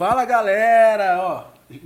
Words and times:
Fala 0.00 0.24
galera, 0.24 1.18
ó. 1.20 1.44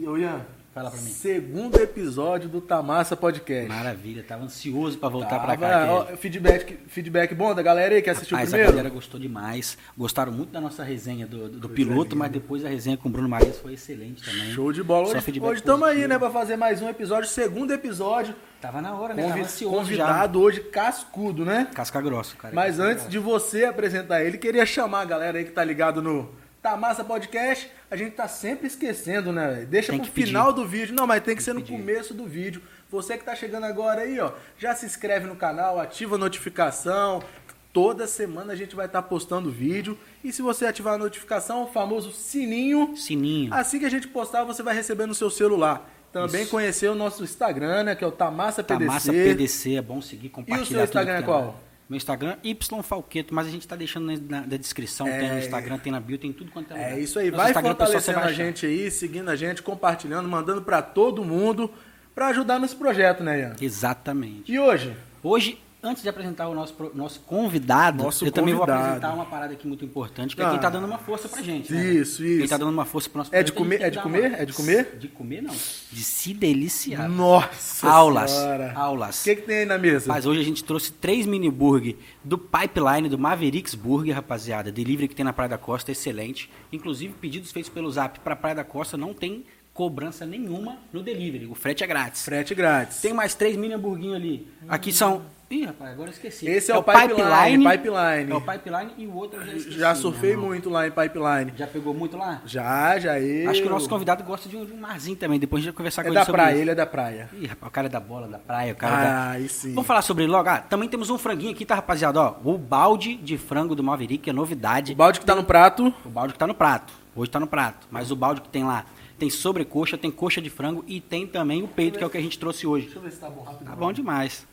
Ô, 0.09 0.17
Ian, 0.17 0.43
Fala 0.73 0.89
pra 0.89 1.01
mim. 1.01 1.09
segundo 1.09 1.81
episódio 1.83 2.49
do 2.49 2.61
Tamassa 2.61 3.17
Podcast. 3.17 3.67
Maravilha, 3.69 4.23
tava 4.23 4.45
ansioso 4.45 4.97
pra 4.99 5.09
voltar 5.09 5.31
Tava, 5.41 5.47
pra 5.47 5.57
cá. 5.57 5.87
ó, 5.93 6.05
que- 6.05 6.17
feedback, 6.19 6.79
feedback 6.87 7.35
bom 7.35 7.53
da 7.53 7.61
galera 7.61 7.93
aí 7.93 8.01
que 8.01 8.09
assistiu 8.09 8.37
Rapaz, 8.37 8.51
a 8.51 8.53
primeiro? 8.53 8.77
galera 8.77 8.95
gostou 8.95 9.19
demais. 9.19 9.77
Gostaram 9.99 10.31
muito 10.31 10.51
da 10.53 10.61
nossa 10.61 10.85
resenha 10.85 11.27
do, 11.27 11.49
do- 11.49 11.59
do 11.59 11.69
piloto, 11.69 12.15
mas 12.15 12.31
depois 12.31 12.65
a 12.65 12.69
resenha 12.69 12.97
com 12.97 13.09
o 13.09 13.11
Bruno 13.11 13.29
Marias 13.29 13.59
foi 13.59 13.73
excelente 13.73 14.23
também. 14.25 14.53
Show 14.53 14.71
de 14.73 14.85
bola. 14.85 15.07
Só 15.07 15.19
Hoje, 15.19 15.55
estamos 15.59 15.89
aí, 15.89 16.07
né, 16.07 16.17
pra 16.17 16.31
fazer 16.31 16.55
mais 16.57 16.81
um 16.81 16.89
episódio, 16.89 17.29
segundo 17.29 17.73
episódio. 17.75 18.33
Tava 18.61 18.81
na 18.81 18.95
hora, 18.95 19.13
né? 19.15 19.23
Tava 19.23 19.35
Convi- 19.35 19.45
ansioso 19.45 19.77
convidado 19.77 20.41
hoje 20.41 20.61
cascudo, 20.61 21.45
né? 21.45 21.67
já. 21.69 21.75
Casca 21.75 22.01
grossa, 22.01 22.37
cara. 22.37 22.55
Mas 22.55 22.79
antes 22.79 23.09
de 23.09 23.19
você 23.19 23.65
apresentar 23.65 24.23
ele, 24.23 24.39
queria 24.39 24.65
chamar 24.65 25.01
a 25.01 25.05
galera 25.05 25.37
aí 25.37 25.45
que 25.45 25.51
tá 25.51 25.65
ligado 25.65 26.01
no 26.01 26.31
Tamassa 26.65 27.05
Podcast. 27.05 27.71
A 27.91 27.95
gente 27.95 28.13
tá 28.13 28.27
sempre 28.27 28.67
esquecendo, 28.67 29.31
né? 29.31 29.67
Deixa 29.69 29.93
Tem 29.93 29.99
pro 30.01 30.09
que 30.09 30.15
pedir. 30.15 30.29
final 30.29 30.51
do 30.51 30.67
vídeo. 30.67 30.95
Não, 30.95 31.07
mas 31.07 31.23
tem 31.23 31.37
que 31.37 31.43
ser 31.43 31.53
no 31.53 31.61
pedir. 31.61 31.73
começo 31.77 32.15
do 32.15 32.25
vídeo. 32.25 32.63
Você 32.91 33.19
que 33.19 33.25
tá 33.25 33.37
chegando 33.37 33.65
agora 33.65 34.01
aí, 34.01 34.19
ó, 34.19 34.33
já 34.59 34.75
se 34.75 34.87
inscreve 34.87 35.27
no 35.27 35.37
canal, 35.37 35.79
ativa 35.79 36.15
a 36.15 36.19
notificação. 36.19 37.23
Toda 37.71 38.07
semana 38.07 38.55
a 38.55 38.57
gente 38.57 38.75
vai 38.75 38.87
estar 38.87 39.03
postando 39.03 39.51
vídeo. 39.51 39.99
E 40.23 40.33
se 40.33 40.41
você 40.41 40.65
ativar 40.65 40.95
a 40.95 40.99
notificação, 40.99 41.65
o 41.65 41.67
famoso 41.67 42.13
sininho, 42.13 42.97
Sininho. 42.97 43.53
assim 43.53 43.79
que 43.79 43.85
a 43.85 43.91
gente 43.91 44.09
postar, 44.09 44.45
você 44.45 44.63
vai 44.63 44.75
receber 44.75 45.05
no 45.05 45.15
seu 45.15 45.29
celular. 45.29 45.91
Também 46.11 46.43
Isso. 46.43 46.51
conhecer 46.51 46.89
o 46.89 46.95
nosso 46.95 47.25
Instagram, 47.25 47.83
né? 47.83 47.95
Que 47.95 48.05
é 48.05 48.07
o 48.07 48.13
Tamassa 48.13 48.63
PDC. 48.63 48.87
Tamassa 48.87 49.13
PDC, 49.13 49.75
é 49.75 49.83
bom 49.83 50.01
seguir, 50.01 50.31
compartilhar. 50.31 50.65
seu 50.65 50.77
tudo 50.77 50.85
Instagram 50.85 51.13
que 51.13 51.17
é 51.17 51.17
tem 51.17 51.27
qual? 51.27 51.61
Meu 51.89 51.97
Instagram, 51.99 52.37
Y 52.43 52.57
Falqueto, 52.83 53.35
mas 53.35 53.47
a 53.47 53.51
gente 53.51 53.69
tá 53.69 53.77
deixando 53.77 54.07
na, 54.07 54.41
na- 54.41 54.57
descrição, 54.57 55.07
tem 55.07 55.31
no 55.31 55.39
Instagram, 55.39 55.79
tem 55.79 55.93
na 55.93 56.01
bio, 56.01 56.17
tem 56.17 56.33
tudo 56.33 56.51
quanto 56.51 56.73
é 56.73 56.75
lugar. 56.77 56.93
É 56.93 57.01
isso 57.01 57.19
aí, 57.19 57.27
Nosso 57.31 57.37
vai 57.43 57.51
Instagram, 57.51 57.71
fortalecendo 57.71 58.19
vai 58.21 58.29
a 58.29 58.33
gente 58.33 58.65
aí, 58.67 58.91
seguindo 58.91 59.29
a 59.29 59.37
gente, 59.37 59.63
compartilhando, 59.63 60.27
mandando 60.29 60.63
pra 60.63 60.81
todo 60.81 61.23
mundo 61.25 61.71
pra 62.15 62.29
ajudar 62.29 62.59
nesse 62.59 62.75
projeto, 62.75 63.23
né, 63.23 63.41
Ian? 63.41 63.57
Exatamente. 63.61 64.51
E 64.51 64.59
hoje? 64.59 64.97
Hoje, 65.23 65.59
antes 65.85 66.03
de 66.03 66.09
apresentar 66.09 66.49
o 66.49 66.55
nosso, 66.55 66.75
nosso 66.95 67.21
convidado, 67.21 68.03
Nosso 68.03 68.25
eu 68.25 68.33
também 68.33 68.55
vou 68.55 68.63
convidado. 68.63 68.85
apresentar 68.87 69.15
uma 69.15 69.25
parada 69.27 69.53
aqui 69.53 69.67
muito 69.69 69.85
importante, 69.85 70.35
que 70.35 70.43
é 70.43 70.45
Ah. 70.47 70.51
quem 70.51 70.59
tá 70.59 70.71
dando 70.71 70.87
uma 70.87 70.99
força 70.99 71.29
pra 71.29 71.43
gente. 71.43 71.73
né? 71.73 71.85
Isso, 71.93 72.23
Quem 72.23 72.39
isso. 72.39 72.49
tá 72.49 72.57
dando 72.57 72.71
uma 72.71 72.85
força 72.85 73.09
pro 73.11 73.19
nosso 73.19 73.35
É 73.35 73.43
de 73.43 73.53
comer- 73.53 73.83
é 73.83 73.91
de 73.91 74.01
comer? 74.01 74.29
uma- 74.31 74.37
É 74.39 74.45
de 74.47 74.53
comer? 74.53 74.97
De 74.99 75.09
comer, 75.09 75.43
não. 75.43 75.55
De 75.93 76.03
se 76.03 76.33
deliciar. 76.35 77.09
Nossa 77.09 77.89
Aulas. 77.89 78.31
Senhora. 78.31 78.73
Aulas. 78.75 79.21
O 79.21 79.25
que, 79.25 79.37
que 79.37 79.43
tem 79.43 79.59
aí 79.59 79.65
na 79.67 79.79
mesa? 79.79 80.07
Mas 80.09 80.27
hoje 80.27 80.41
a 80.41 80.45
gente 80.45 80.65
trouxe 80.65 80.91
três 80.93 81.27
mini 81.27 81.51
burger 81.51 81.97
do 82.25 82.39
Pipeline, 82.39 83.09
do 83.09 83.19
Mavericks 83.19 83.75
Burger, 83.75 84.15
rapaziada. 84.15 84.73
Delivery 84.73 85.09
que 85.09 85.15
tem 85.15 85.25
na 85.25 85.33
Praia 85.33 85.51
da 85.51 85.59
Costa, 85.59 85.93
excelente. 85.93 86.51
Inclusive, 86.73 87.15
pedidos 87.21 87.53
feitos 87.53 87.71
pelo 87.71 87.91
Zap 87.91 88.19
pra 88.21 88.35
Praia 88.35 88.55
da 88.57 88.65
Costa 88.65 88.97
não 88.97 89.13
tem 89.13 89.45
cobrança 89.73 90.25
nenhuma 90.25 90.77
no 90.93 91.03
delivery. 91.03 91.47
O 91.47 91.55
frete 91.55 91.83
é 91.83 91.87
grátis. 91.87 92.25
Frete 92.25 92.55
grátis. 92.55 93.01
Tem 93.01 93.13
mais 93.13 93.35
três 93.35 93.57
mini 93.57 93.75
hamburguinhos 93.75 94.15
ali. 94.15 94.49
Aqui 94.69 94.93
são. 94.93 95.23
Ih, 95.55 95.67
rapaz, 95.67 95.93
agora 95.93 96.09
eu 96.09 96.13
esqueci. 96.13 96.49
Esse 96.49 96.73
é 96.73 96.77
o 96.77 96.83
Pipeline, 96.83 97.65
Pipeline. 97.65 98.33
É 98.33 98.35
o 98.35 98.41
Pipeline 98.41 98.91
e 98.99 99.07
o 99.07 99.15
outro 99.15 99.41
eu 99.41 99.47
já 99.47 99.53
esqueci. 99.53 99.79
Já 99.79 99.95
surfei 99.95 100.37
muito 100.37 100.69
lá 100.69 100.87
em 100.89 100.91
Pipeline. 100.91 101.53
Já 101.57 101.67
pegou 101.67 101.95
muito 101.95 102.17
lá? 102.17 102.43
Já, 102.45 102.99
já 102.99 103.21
eu. 103.21 103.49
Acho 103.49 103.63
que 103.63 103.69
o 103.69 103.71
nosso 103.71 103.89
convidado 103.89 104.25
gosta 104.25 104.49
de 104.49 104.57
um, 104.57 104.65
de 104.65 104.73
um 104.73 104.77
marzinho 104.77 105.17
também. 105.17 105.39
Depois 105.39 105.63
a 105.63 105.65
gente 105.65 105.73
vai 105.73 105.77
conversar 105.77 106.03
É 106.03 106.05
com 106.07 106.13
da 106.15 106.21
ele 106.21 106.27
sobre 106.27 106.41
praia, 106.43 106.53
isso. 106.55 106.63
ele 106.63 106.71
é 106.71 106.75
da 106.75 106.87
praia. 106.87 107.31
Ih, 107.33 107.47
rapaz, 107.47 107.71
o 107.71 107.73
cara 107.73 107.87
é 107.87 107.91
da 107.91 108.01
bola, 108.01 108.27
da 108.27 108.39
praia, 108.39 108.73
o 108.73 108.77
cara 108.77 108.95
é 108.95 109.05
da... 109.05 109.15
Ah, 109.15 109.31
aí 109.31 109.49
sim. 109.49 109.75
Vamos 109.75 109.87
falar 109.87 110.03
sobre 110.03 110.25
ele 110.25 110.33
logo? 110.33 110.49
Ah, 110.49 110.59
também 110.59 110.89
temos 110.89 111.09
um 111.09 111.19
franguinho 111.19 111.53
aqui, 111.53 111.65
tá, 111.65 111.77
rapaziada? 111.77 112.21
Ó, 112.21 112.35
o 112.43 112.59
balde 112.59 113.15
de 113.17 113.39
frango 113.39 113.77
do 113.77 113.83
Maverick 113.85 114.29
é 114.29 114.33
novidade. 114.33 114.93
O 114.93 114.97
balde 114.97 115.21
que 115.21 115.27
tá 115.27 115.37
no 115.37 115.45
prato. 115.45 115.95
O 116.05 116.09
balde 116.09 116.33
que 116.33 116.39
tá 116.39 116.47
no 116.49 116.55
prato. 116.55 116.93
Hoje 117.15 117.31
tá 117.31 117.39
no 117.39 117.47
prato. 117.47 117.87
Mas 117.93 118.11
o 118.11 118.17
balde 118.17 118.41
que 118.41 118.49
tem 118.49 118.65
lá 118.65 118.85
tem 119.17 119.31
sobrecoxa, 119.31 119.97
tem 119.97 120.11
coxa 120.11 120.43
de 120.43 120.51
frango 120.51 120.85
e 120.89 121.01
tem 121.01 121.25
também 121.25 121.63
o 121.63 121.69
peito, 121.69 121.97
que 121.97 122.03
é 122.03 122.07
o 122.07 122.11
que 122.11 122.19
a 122.19 122.21
gente 122.21 122.37
trouxe 122.37 122.67
hoje. 122.67 122.87
Deixa 122.87 122.99
eu 122.99 123.03
ver 123.03 123.13
se 123.13 123.21
tá 123.21 123.31
bom 123.31 123.43
rápido. 123.43 123.65
Tá 123.65 123.77
bom 123.77 123.93
demais. 123.93 124.45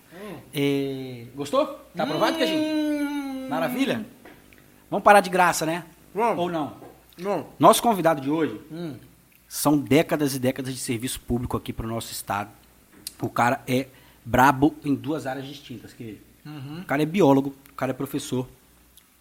É, 0.54 1.26
Gostou? 1.36 1.66
Tá 1.96 2.04
aprovado, 2.04 2.38
Queijinho? 2.38 3.50
Maravilha? 3.50 4.06
Vamos 4.90 5.04
parar 5.04 5.22
de 5.22 5.30
graça, 5.30 5.66
né? 5.66 5.84
Vamos. 6.14 6.40
Ou 6.40 6.50
não? 6.52 6.74
Não. 7.18 7.48
Nosso 7.60 7.82
convidado 7.82 8.22
de 8.22 8.30
hoje 8.30 8.60
Hum. 8.72 8.96
são 9.48 9.78
décadas 9.78 10.36
e 10.36 10.40
décadas 10.40 10.74
de 10.74 10.80
serviço 10.80 11.20
público 11.22 11.56
aqui 11.58 11.72
para 11.74 11.86
o 11.86 11.90
nosso 11.90 12.12
estado. 12.12 12.50
O 13.22 13.30
cara 13.30 13.62
é 13.68 13.88
brabo 14.26 14.76
em 14.84 14.96
duas 14.96 15.26
áreas 15.28 15.46
distintas. 15.48 15.94
Que 15.94 16.20
Uhum. 16.44 16.80
O 16.82 16.86
cara 16.86 17.04
é 17.04 17.06
biólogo, 17.06 17.54
o 17.72 17.74
cara 17.76 17.92
é 17.92 17.94
professor. 17.94 18.48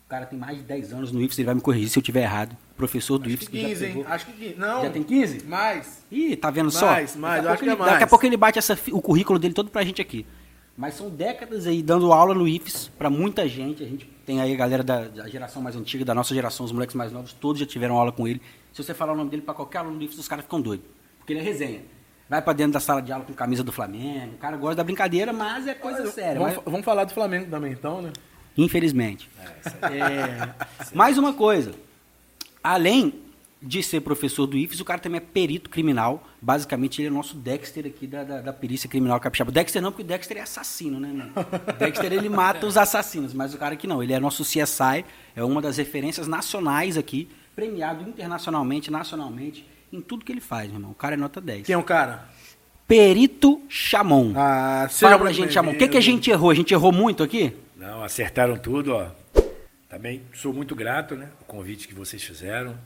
O 0.06 0.09
cara 0.09 0.25
tem 0.25 0.39
mais 0.39 0.56
de 0.56 0.62
10 0.65 0.91
anos 0.93 1.12
no 1.12 1.21
IFES, 1.22 1.39
ele 1.39 1.47
vai 1.47 1.55
me 1.55 1.60
corrigir 1.60 1.89
se 1.91 1.99
eu 1.99 2.00
estiver 2.00 2.22
errado. 2.22 2.56
Professor 2.77 3.19
do 3.19 3.27
Acho 3.27 3.34
IFES 3.34 3.49
que 3.49 3.56
que 3.56 3.60
já 3.62 3.69
15, 3.69 3.84
hein? 3.84 3.93
pegou. 3.93 4.06
Acho 4.12 4.27
que 4.27 4.33
15. 4.33 4.55
Não. 4.56 4.83
Já 4.83 4.91
tem 4.91 5.03
15? 5.03 5.44
Mais. 5.47 6.03
Ih, 6.10 6.34
tá 6.34 6.50
vendo 6.50 6.71
só? 6.71 6.87
Mais, 6.87 7.15
mais, 7.15 7.44
Daqui 7.44 7.47
eu 7.47 7.50
a 7.50 7.53
acho 7.53 7.59
pouco 7.59 7.65
que 7.65 7.69
é 7.69 7.72
ele- 7.72 7.78
mais. 7.78 7.93
Daqui 7.93 8.05
a 8.05 8.06
pouco 8.06 8.27
ele 8.27 8.37
bate 8.39 8.59
essa 8.59 8.78
o 8.93 9.03
currículo 9.03 9.39
dele 9.39 9.53
todo 9.53 9.71
pra 9.71 9.84
gente 9.84 10.00
aqui. 10.00 10.25
Mas 10.81 10.95
são 10.95 11.11
décadas 11.11 11.67
aí 11.67 11.83
dando 11.83 12.11
aula 12.11 12.35
no 12.35 12.49
IFES 12.49 12.89
pra 12.97 13.11
muita 13.11 13.47
gente. 13.47 13.83
A 13.83 13.87
gente 13.87 14.07
tem 14.25 14.41
aí 14.41 14.51
a 14.55 14.57
galera 14.57 14.83
da, 14.83 15.09
da 15.09 15.29
geração 15.29 15.61
mais 15.61 15.77
antiga, 15.77 16.07
da 16.07 16.15
nossa 16.15 16.35
geração, 16.35 16.65
os 16.65 16.73
moleques 16.73 16.97
mais 16.97 17.13
novos, 17.13 17.35
todos 17.35 17.61
já 17.61 17.67
tiveram 17.67 17.99
aula 17.99 18.11
com 18.11 18.27
ele. 18.27 18.41
Se 18.73 18.83
você 18.83 18.95
falar 18.95 19.13
o 19.13 19.17
nome 19.17 19.29
dele 19.29 19.43
pra 19.43 19.53
qualquer 19.53 19.79
aluno 19.79 19.99
do 19.99 20.05
IFES, 20.07 20.21
os 20.21 20.27
caras 20.27 20.43
ficam 20.47 20.59
doidos. 20.59 20.87
Porque 21.19 21.35
ele 21.35 21.41
é 21.41 21.43
resenha. 21.43 21.83
Vai 22.31 22.41
pra 22.41 22.55
dentro 22.55 22.73
da 22.73 22.81
sala 22.81 23.03
de 23.03 23.13
aula 23.13 23.27
com 23.27 23.35
camisa 23.35 23.63
do 23.63 23.71
Flamengo. 23.71 24.37
O 24.37 24.39
cara 24.39 24.57
gosta 24.57 24.77
da 24.77 24.85
brincadeira, 24.85 25.35
mas 25.35 25.67
é 25.67 25.75
coisa 25.75 26.11
séria. 26.11 26.41
Vamos, 26.41 26.55
mas- 26.57 26.65
vamos 26.65 26.85
falar 26.87 27.05
do 27.05 27.13
Flamengo 27.13 27.51
também, 27.51 27.73
então, 27.73 28.01
né? 28.01 28.11
Infelizmente. 28.57 29.29
É, 29.83 30.49
mais 30.95 31.19
uma 31.19 31.35
coisa. 31.35 31.73
Além 32.65 33.13
de 33.62 33.82
ser 33.82 34.00
professor 34.00 34.47
do 34.47 34.56
IFES, 34.56 34.81
o 34.81 34.84
cara 34.84 34.98
também 34.98 35.19
é 35.19 35.21
perito 35.21 35.69
criminal. 35.69 36.26
Basicamente, 36.41 37.00
ele 37.00 37.09
é 37.09 37.10
o 37.10 37.15
nosso 37.15 37.37
Dexter 37.37 37.87
aqui 37.87 38.06
da, 38.06 38.25
da, 38.25 38.41
da 38.41 38.53
perícia 38.53 38.88
criminal 38.88 39.21
capixaba. 39.21 39.53
Dexter 39.53 39.82
não, 39.82 39.93
porque 39.93 40.03
o 40.03 40.06
Dexter 40.06 40.38
é 40.38 40.41
assassino, 40.41 40.98
né? 40.98 41.09
Meu? 41.12 41.26
O 41.26 41.72
Dexter, 41.78 42.12
ele 42.12 42.28
mata 42.28 42.66
os 42.66 42.76
assassinos, 42.76 43.34
mas 43.34 43.53
o 43.53 43.59
cara 43.59 43.75
aqui 43.75 43.87
não. 43.87 44.03
Ele 44.03 44.12
é 44.12 44.21
nosso 44.21 44.43
CSI, 44.43 45.04
é 45.37 45.44
uma 45.44 45.60
das 45.60 45.76
referências 45.76 46.26
nacionais 46.26 46.97
aqui, 46.97 47.28
premiado 47.54 48.09
internacionalmente, 48.09 48.91
nacionalmente, 48.91 49.66
em 49.92 50.00
tudo 50.00 50.25
que 50.25 50.32
ele 50.32 50.41
faz, 50.41 50.69
meu 50.69 50.77
irmão. 50.77 50.92
O 50.92 50.94
cara 50.94 51.15
é 51.15 51.19
nota 51.19 51.41
10. 51.41 51.66
Quem 51.66 51.75
é 51.75 51.78
o 51.78 51.82
cara? 51.82 52.28
Perito 52.88 53.60
Chamon. 53.69 54.32
Ah, 54.34 54.88
Fala 54.91 55.19
pra 55.19 55.32
gente, 55.32 55.53
Chamon. 55.53 55.72
O 55.72 55.78
que, 55.78 55.87
que 55.87 55.98
a 55.98 56.00
gente 56.00 56.31
errou? 56.31 56.50
A 56.50 56.54
gente 56.54 56.72
errou 56.72 56.91
muito 56.91 57.22
aqui? 57.22 57.54
Não, 57.77 58.03
acertaram 58.03 58.56
tudo, 58.59 58.94
ó. 58.94 59.09
Também 59.88 60.22
sou 60.32 60.53
muito 60.53 60.75
grato, 60.75 61.15
né? 61.15 61.28
O 61.41 61.44
convite 61.44 61.87
que 61.87 61.94
vocês 61.94 62.22
fizeram. 62.22 62.77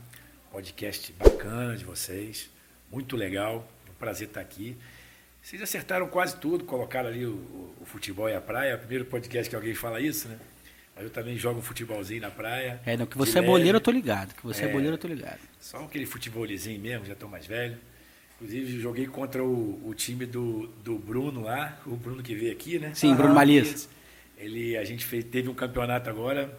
Podcast 0.55 1.11
bacana 1.19 1.75
de 1.75 1.83
vocês. 1.83 2.49
Muito 2.89 3.17
legal. 3.17 3.69
É 3.85 3.91
um 3.91 3.93
prazer 3.95 4.29
estar 4.29 4.39
aqui. 4.39 4.77
Vocês 5.41 5.61
acertaram 5.61 6.07
quase 6.07 6.37
tudo, 6.37 6.63
colocaram 6.63 7.09
ali 7.09 7.25
o, 7.25 7.31
o- 7.33 7.75
o 7.81 7.85
futebol 7.85 8.29
e 8.29 8.33
a 8.33 8.39
praia. 8.39 8.69
É 8.71 8.75
o 8.75 8.77
primeiro 8.79 9.03
podcast 9.03 9.49
que 9.49 9.55
alguém 9.57 9.75
fala 9.75 9.99
isso, 9.99 10.29
né? 10.29 10.39
Mas 10.95 11.03
eu 11.03 11.09
também 11.09 11.37
jogo 11.37 11.59
um 11.59 11.61
futebolzinho 11.61 12.21
na 12.21 12.31
praia. 12.31 12.79
É, 12.85 12.95
não, 12.95 13.05
que 13.05 13.17
você 13.17 13.39
é 13.39 13.41
boleiro, 13.41 13.75
eu 13.79 13.81
tô 13.81 13.91
ligado. 13.91 14.33
Que 14.33 14.43
você 14.45 14.63
é, 14.63 14.69
É. 14.69 14.71
boleiro, 14.71 14.93
eu 14.93 14.97
tô 14.97 15.09
ligado. 15.09 15.39
Só 15.59 15.83
aquele 15.83 16.05
futebolzinho 16.05 16.79
mesmo, 16.79 17.05
já 17.05 17.11
estou 17.11 17.27
mais 17.27 17.45
velho. 17.45 17.77
Inclusive, 18.35 18.79
joguei 18.79 19.07
contra 19.07 19.43
o, 19.43 19.85
o 19.85 19.93
time 19.93 20.25
do, 20.25 20.67
do 20.81 20.97
Bruno 20.97 21.41
lá, 21.41 21.77
o 21.85 21.97
Bruno 21.97 22.23
que 22.23 22.33
veio 22.33 22.53
aqui, 22.53 22.79
né? 22.79 22.93
Sim, 22.95 23.13
Bruno 23.13 23.33
Malias. 23.35 23.89
Ele, 24.37 24.77
a 24.77 24.85
gente 24.85 25.03
fez, 25.03 25.25
teve 25.25 25.49
um 25.49 25.53
campeonato 25.53 26.09
agora, 26.09 26.57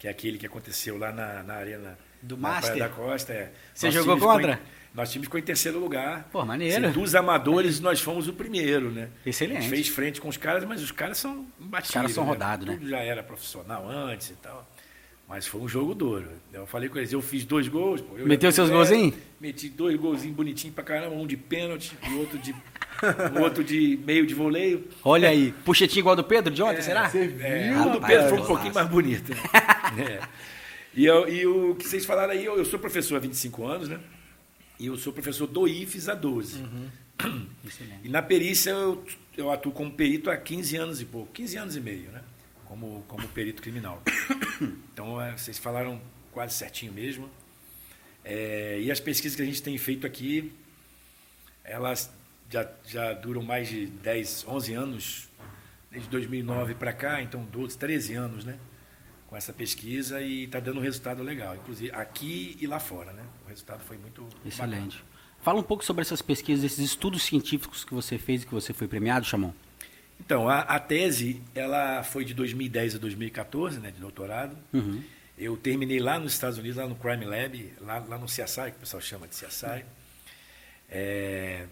que 0.00 0.08
é 0.08 0.10
aquele 0.10 0.36
que 0.36 0.46
aconteceu 0.46 0.98
lá 0.98 1.12
na, 1.12 1.44
na 1.44 1.54
arena 1.54 1.96
Do 2.22 2.36
na 2.36 2.48
Master? 2.50 2.76
Praia 2.76 2.88
da 2.88 2.94
Costa. 2.94 3.32
É. 3.32 3.52
Você 3.74 3.86
Nosso 3.86 3.98
jogou 3.98 4.16
ficou 4.16 4.32
contra? 4.32 4.52
em- 4.54 4.80
nosso 4.92 5.12
time 5.12 5.24
ficou 5.24 5.38
em 5.38 5.42
terceiro 5.44 5.78
lugar. 5.78 6.28
Pô, 6.32 6.44
maneiro. 6.44 6.86
Assim, 6.88 6.98
dos 7.00 7.14
amadores, 7.14 7.78
nós 7.78 8.00
fomos 8.00 8.26
o 8.26 8.32
primeiro, 8.32 8.90
né? 8.90 9.08
Excelente. 9.24 9.58
A 9.58 9.60
gente 9.60 9.70
fez 9.70 9.88
frente 9.88 10.20
com 10.20 10.28
os 10.28 10.36
caras, 10.36 10.64
mas 10.64 10.82
os 10.82 10.90
caras 10.90 11.16
são 11.18 11.46
imbatíveis. 11.60 11.88
Os 11.88 11.94
caras 11.94 12.12
são 12.12 12.24
né? 12.24 12.30
rodados, 12.30 12.66
né? 12.66 12.74
Tudo 12.74 12.88
já 12.88 12.98
era 12.98 13.22
profissional 13.22 13.88
antes 13.88 14.30
e 14.30 14.34
tal. 14.34 14.68
Mas 15.28 15.46
foi 15.46 15.60
um 15.60 15.68
jogo 15.68 15.94
duro. 15.94 16.26
Eu 16.52 16.66
falei 16.66 16.88
com 16.88 16.98
eles, 16.98 17.12
eu 17.12 17.22
fiz 17.22 17.44
dois 17.44 17.68
gols. 17.68 18.00
Pô, 18.00 18.18
eu 18.18 18.26
Meteu 18.26 18.50
seus 18.50 18.68
é, 18.68 18.72
golzinhos? 18.72 19.14
Meti 19.40 19.68
dois 19.68 19.96
golzinhos 19.96 20.34
bonitinhos 20.36 20.74
pra 20.74 20.82
caramba, 20.82 21.14
um 21.14 21.24
de 21.24 21.36
pênalti 21.36 21.96
e 22.10 22.14
outro 22.16 22.36
de, 22.38 22.52
o 23.38 23.40
outro 23.42 23.62
de 23.62 23.96
meio 24.04 24.26
de 24.26 24.34
voleio. 24.34 24.88
Olha 25.04 25.28
aí. 25.28 25.52
Puxetinho 25.64 26.00
igual 26.00 26.16
do 26.16 26.24
Pedro 26.24 26.52
de 26.52 26.60
ontem, 26.64 26.82
será? 26.82 27.08
Você 27.08 27.32
É, 27.40 27.70
viu? 27.72 27.86
o 27.86 27.90
do 27.92 28.00
Pedro 28.00 28.28
foi 28.28 28.38
um 28.40 28.44
pouquinho 28.44 28.74
mais 28.74 28.88
bonito. 28.88 29.30
né? 29.32 29.38
É. 29.98 30.20
E, 30.94 31.04
eu- 31.06 31.28
e 31.28 31.46
o 31.46 31.74
que 31.76 31.86
vocês 31.86 32.04
falaram 32.04 32.32
aí, 32.32 32.44
eu, 32.44 32.56
eu 32.56 32.64
sou 32.64 32.78
professor 32.78 33.16
há 33.16 33.20
25 33.20 33.64
anos, 33.66 33.88
né? 33.88 34.00
E 34.78 34.86
eu 34.86 34.96
sou 34.96 35.12
professor 35.12 35.46
do 35.46 35.68
IFES 35.68 36.08
há 36.08 36.14
12. 36.14 36.62
Excelente. 37.66 38.00
E 38.02 38.08
na 38.08 38.22
perícia 38.22 38.70
eu, 38.70 39.04
eu 39.36 39.50
atuo 39.50 39.72
como 39.72 39.92
perito 39.92 40.30
há 40.30 40.36
15 40.36 40.76
anos 40.76 41.00
e 41.00 41.04
pouco, 41.04 41.30
15 41.32 41.56
anos 41.58 41.76
e 41.76 41.80
meio, 41.80 42.10
né? 42.10 42.22
Como, 42.64 43.04
como 43.08 43.26
perito 43.28 43.62
criminal. 43.62 44.02
Então, 44.92 45.18
é, 45.18 45.32
vocês 45.34 45.56
falaram 45.58 45.98
quase 46.30 46.52
certinho 46.54 46.92
mesmo. 46.92 47.30
É, 48.22 48.78
e 48.78 48.90
as 48.90 49.00
pesquisas 49.00 49.34
que 49.34 49.40
a 49.40 49.44
gente 49.46 49.62
tem 49.62 49.78
feito 49.78 50.06
aqui, 50.06 50.52
elas 51.64 52.10
já, 52.50 52.70
já 52.86 53.14
duram 53.14 53.42
mais 53.42 53.68
de 53.70 53.86
10, 53.86 54.44
11 54.46 54.74
anos, 54.74 55.28
desde 55.90 56.10
2009 56.10 56.74
para 56.74 56.92
cá, 56.92 57.22
então 57.22 57.42
12, 57.44 57.78
13 57.78 58.12
anos, 58.14 58.44
né? 58.44 58.58
Com 59.30 59.36
essa 59.36 59.52
pesquisa 59.52 60.20
e 60.20 60.44
está 60.44 60.58
dando 60.58 60.80
um 60.80 60.82
resultado 60.82 61.22
legal, 61.22 61.54
inclusive 61.54 61.92
aqui 61.92 62.56
e 62.60 62.66
lá 62.66 62.80
fora, 62.80 63.12
né? 63.12 63.22
O 63.46 63.48
resultado 63.48 63.80
foi 63.84 63.96
muito 63.96 64.28
excelente. 64.44 64.96
Bacana. 64.96 65.10
Fala 65.40 65.60
um 65.60 65.62
pouco 65.62 65.84
sobre 65.84 66.02
essas 66.02 66.20
pesquisas, 66.20 66.64
esses 66.64 66.80
estudos 66.80 67.22
científicos 67.22 67.84
que 67.84 67.94
você 67.94 68.18
fez 68.18 68.42
e 68.42 68.46
que 68.46 68.52
você 68.52 68.74
foi 68.74 68.88
premiado, 68.88 69.24
Chamon. 69.24 69.52
Então, 70.18 70.48
a, 70.48 70.58
a, 70.58 70.80
tese, 70.80 71.40
ela 71.54 72.02
foi 72.02 72.24
de 72.24 72.34
2010 72.34 72.96
a 72.96 72.98
2014, 72.98 73.78
né, 73.78 73.90
de 73.92 74.00
doutorado. 74.00 74.58
Uhum. 74.72 75.00
Eu 75.38 75.56
terminei 75.56 76.00
lá 76.00 76.18
nos 76.18 76.32
Estados 76.32 76.58
Unidos, 76.58 76.76
lá 76.76 76.86
no 76.86 76.96
Crime 76.96 77.24
Lab, 77.24 77.72
lá, 77.80 77.98
lá 78.00 78.18
no 78.18 78.26
CSI, 78.26 78.72
que 78.72 78.76
o 78.76 78.80
pessoal 78.80 79.00
chama 79.00 79.28
de 79.28 79.34
CSI. 79.34 79.84
É, 80.90 81.66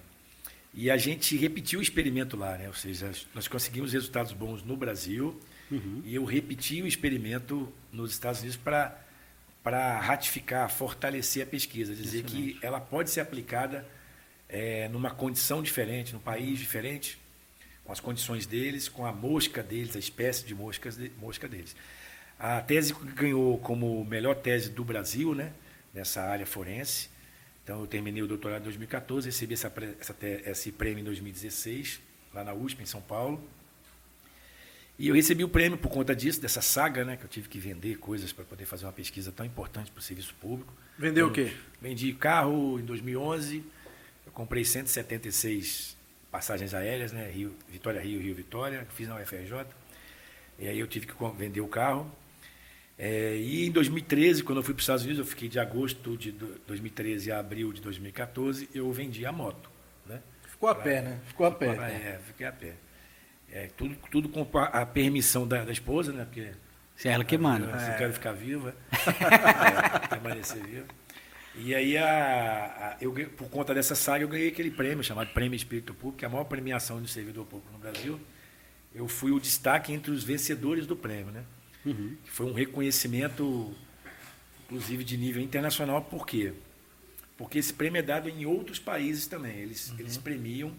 e 0.73 0.91
a 0.91 0.97
gente 0.97 1.37
repetiu 1.37 1.81
o 1.81 1.83
experimento 1.83 2.37
lá, 2.37 2.57
né? 2.57 2.69
ou 2.69 2.75
seja, 2.75 3.11
nós 3.35 3.49
conseguimos 3.49 3.93
resultados 3.93 4.33
bons 4.33 4.63
no 4.63 4.77
Brasil 4.77 5.39
uhum. 5.71 6.03
e 6.05 6.15
eu 6.15 6.25
repeti 6.25 6.83
o 6.83 6.87
experimento 6.87 7.73
nos 7.93 8.13
Estados 8.13 8.41
Unidos 8.41 8.57
para 8.57 9.05
para 9.63 9.99
ratificar, 9.99 10.71
fortalecer 10.71 11.43
a 11.43 11.47
pesquisa, 11.47 11.95
dizer 11.95 12.23
que 12.23 12.59
ela 12.63 12.81
pode 12.81 13.11
ser 13.11 13.21
aplicada 13.21 13.87
é, 14.49 14.89
numa 14.89 15.11
condição 15.11 15.63
diferente, 15.63 16.15
num 16.15 16.21
país 16.21 16.59
diferente, 16.59 17.19
com 17.85 17.93
as 17.93 18.01
condições 18.01 18.47
deles, 18.47 18.89
com 18.89 19.05
a 19.05 19.13
mosca 19.13 19.63
deles, 19.63 19.95
a 19.95 19.99
espécie 19.99 20.47
de 20.47 20.55
moscas 20.55 20.97
de, 20.97 21.11
mosca 21.21 21.47
deles. 21.47 21.77
A 22.39 22.61
tese 22.61 22.95
ganhou 23.15 23.59
como 23.59 24.05
melhor 24.05 24.37
tese 24.37 24.71
do 24.71 24.85
Brasil, 24.85 25.35
né, 25.35 25.53
nessa 25.93 26.23
área 26.23 26.47
forense. 26.47 27.11
Então, 27.63 27.81
eu 27.81 27.87
terminei 27.87 28.23
o 28.23 28.27
doutorado 28.27 28.63
em 28.63 28.65
2014, 28.65 29.29
recebi 29.29 29.53
essa, 29.53 29.71
essa, 30.01 30.17
esse 30.47 30.73
prêmio 30.73 31.01
em 31.01 31.05
2016, 31.05 32.01
lá 32.33 32.43
na 32.43 32.55
USP, 32.55 32.83
em 32.83 32.87
São 32.87 33.03
Paulo. 33.03 33.47
E 34.99 35.09
eu 35.09 35.15
recebi 35.15 35.45
o 35.45 35.49
prêmio 35.49 35.79
por 35.79 35.91
conta 35.91 36.15
disso, 36.15 36.41
dessa 36.41 36.61
saga, 36.61 37.05
né? 37.05 37.17
Que 37.17 37.25
eu 37.25 37.29
tive 37.29 37.49
que 37.49 37.59
vender 37.59 37.99
coisas 37.99 38.33
para 38.33 38.45
poder 38.45 38.65
fazer 38.65 38.85
uma 38.85 38.93
pesquisa 38.93 39.31
tão 39.31 39.47
importante 39.47 39.93
para 39.93 40.01
o 40.01 40.03
serviço 40.03 40.35
público. 40.41 40.73
Vendeu 40.99 41.27
eu 41.27 41.31
o 41.31 41.33
quê? 41.33 41.53
Vendi 41.81 42.13
carro 42.15 42.81
em 42.81 42.85
2011. 42.85 43.63
Eu 44.27 44.33
comprei 44.33 44.65
176 44.65 45.97
passagens 46.33 46.75
aéreas, 46.75 47.13
né? 47.13 47.31
Rio, 47.31 47.55
Vitória 47.71 48.01
Rio, 48.01 48.21
Rio 48.21 48.35
Vitória. 48.35 48.87
Fiz 48.95 49.07
na 49.07 49.15
UFRJ. 49.17 49.67
E 50.59 50.67
aí 50.67 50.79
eu 50.81 50.87
tive 50.89 51.07
que 51.07 51.15
vender 51.37 51.61
o 51.61 51.69
carro. 51.69 52.11
É, 52.99 53.37
e 53.37 53.65
em 53.65 53.71
2013, 53.71 54.43
quando 54.43 54.59
eu 54.59 54.63
fui 54.65 54.75
para 54.75 54.81
os 54.81 54.83
Estados 54.83 55.05
Unidos, 55.05 55.21
eu 55.21 55.25
fiquei 55.25 55.49
de 55.49 55.61
agosto 55.61 56.17
de 56.17 56.33
2013 56.67 57.31
a 57.31 57.39
abril 57.39 57.73
de 57.73 57.81
2014, 57.81 58.69
eu 58.75 58.91
vendi 58.91 59.25
a 59.25 59.31
moto. 59.31 59.71
Né? 60.05 60.21
Ficou 60.43 60.69
a 60.69 60.75
pra, 60.75 60.85
pé, 60.85 61.03
né? 61.03 61.21
Ficou 61.29 61.47
a 61.47 61.53
pé. 61.53 61.75
Pra, 61.75 61.89
é, 61.89 62.21
fiquei 62.27 62.45
a 62.45 62.51
pé. 62.51 62.75
É, 63.51 63.69
tudo, 63.77 63.97
tudo 64.11 64.29
com 64.29 64.47
a 64.59 64.85
permissão 64.85 65.47
da, 65.47 65.65
da 65.65 65.73
esposa, 65.73 66.13
né? 66.13 66.25
Porque 66.25 66.53
se 66.99 67.09
é 67.09 67.13
ela 67.13 67.25
que 67.25 67.39
manda. 67.39 67.79
Se 67.79 67.91
é. 67.91 67.95
quero 67.97 68.13
ficar 68.13 68.33
viva, 68.33 68.75
é, 68.93 70.09
permanecer 70.09 70.63
viva. 70.63 70.87
E 71.55 71.75
aí, 71.75 71.97
a, 71.97 72.07
a, 72.07 72.97
eu, 73.01 73.13
por 73.37 73.49
conta 73.49 73.75
dessa 73.75 73.95
saga, 73.95 74.23
eu 74.23 74.29
ganhei 74.29 74.49
aquele 74.49 74.71
prêmio 74.71 75.03
chamado 75.03 75.33
Prêmio 75.33 75.57
Espírito 75.57 75.95
Público, 75.95 76.19
que 76.19 76.25
é 76.25 76.29
a 76.29 76.31
maior 76.31 76.45
premiação 76.45 77.01
de 77.01 77.11
servidor 77.11 77.47
público 77.47 77.73
no 77.73 77.79
Brasil. 77.79 78.21
Eu 78.95 79.09
fui 79.09 79.33
o 79.33 79.41
destaque 79.41 79.93
entre 79.93 80.11
os 80.11 80.23
vencedores 80.23 80.87
do 80.87 80.97
prêmio, 80.97 81.33
né? 81.33 81.45
Uhum. 81.85 82.17
Que 82.25 82.31
foi 82.31 82.47
um 82.47 82.53
reconhecimento, 82.53 83.75
inclusive 84.65 85.05
de 85.05 85.17
nível 85.17 85.43
internacional. 85.43 86.03
Por 86.03 86.27
quê? 86.27 86.53
Porque 87.37 87.59
esse 87.59 87.73
prêmio 87.73 87.99
é 87.99 88.03
dado 88.03 88.29
em 88.29 88.45
outros 88.45 88.79
países 88.79 89.27
também. 89.27 89.57
Eles, 89.57 89.91
uhum. 89.91 89.97
eles 90.01 90.17
premiam 90.17 90.73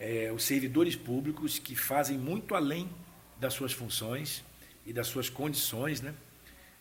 é, 0.00 0.32
os 0.32 0.42
servidores 0.42 0.96
públicos 0.96 1.58
que 1.58 1.76
fazem 1.76 2.16
muito 2.16 2.54
além 2.54 2.88
das 3.38 3.52
suas 3.52 3.72
funções 3.72 4.42
e 4.86 4.92
das 4.92 5.06
suas 5.06 5.28
condições, 5.28 6.00
né? 6.00 6.14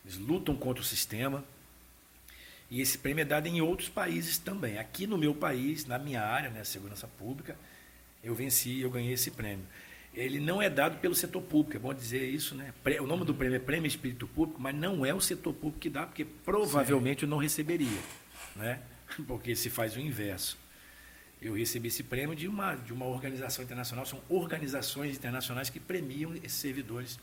Eles 0.05 0.17
lutam 0.17 0.55
contra 0.55 0.81
o 0.81 0.85
sistema. 0.85 1.43
E 2.71 2.79
esse 2.79 2.97
prêmio 2.97 3.21
é 3.21 3.25
dado 3.25 3.47
em 3.47 3.59
outros 3.59 3.89
países 3.89 4.37
também. 4.37 4.77
Aqui 4.77 5.05
no 5.05 5.17
meu 5.17 5.35
país, 5.35 5.85
na 5.85 5.99
minha 5.99 6.21
área, 6.21 6.49
né, 6.49 6.63
segurança 6.63 7.07
pública, 7.07 7.57
eu 8.23 8.33
venci, 8.33 8.79
eu 8.79 8.89
ganhei 8.89 9.13
esse 9.13 9.31
prêmio. 9.31 9.65
Ele 10.13 10.39
não 10.39 10.61
é 10.61 10.69
dado 10.69 10.99
pelo 10.99 11.13
setor 11.13 11.41
público, 11.41 11.75
é 11.75 11.79
bom 11.79 11.93
dizer 11.93 12.23
isso, 12.27 12.55
né? 12.55 12.73
O 13.01 13.05
nome 13.05 13.25
do 13.25 13.35
prêmio 13.35 13.57
é 13.57 13.59
Prêmio 13.59 13.87
Espírito 13.87 14.27
Público, 14.27 14.61
mas 14.61 14.73
não 14.73 15.05
é 15.05 15.13
o 15.13 15.19
setor 15.19 15.53
público 15.53 15.79
que 15.79 15.89
dá, 15.89 16.05
porque 16.05 16.25
provavelmente 16.25 17.21
Sim. 17.21 17.25
eu 17.25 17.29
não 17.29 17.37
receberia, 17.37 17.99
né? 18.55 18.79
Porque 19.27 19.55
se 19.55 19.71
faz 19.71 19.95
o 19.95 19.99
inverso 19.99 20.55
eu 21.41 21.55
recebi 21.55 21.87
esse 21.87 22.03
prêmio 22.03 22.35
de 22.35 22.47
uma, 22.47 22.75
de 22.75 22.91
uma 22.91 23.05
organização 23.05 23.63
internacional. 23.63 24.05
São 24.05 24.21
organizações 24.27 25.15
internacionais 25.15 25.69
que 25.69 25.79
premiam 25.79 26.35
esses 26.35 26.53
servidores 26.53 27.19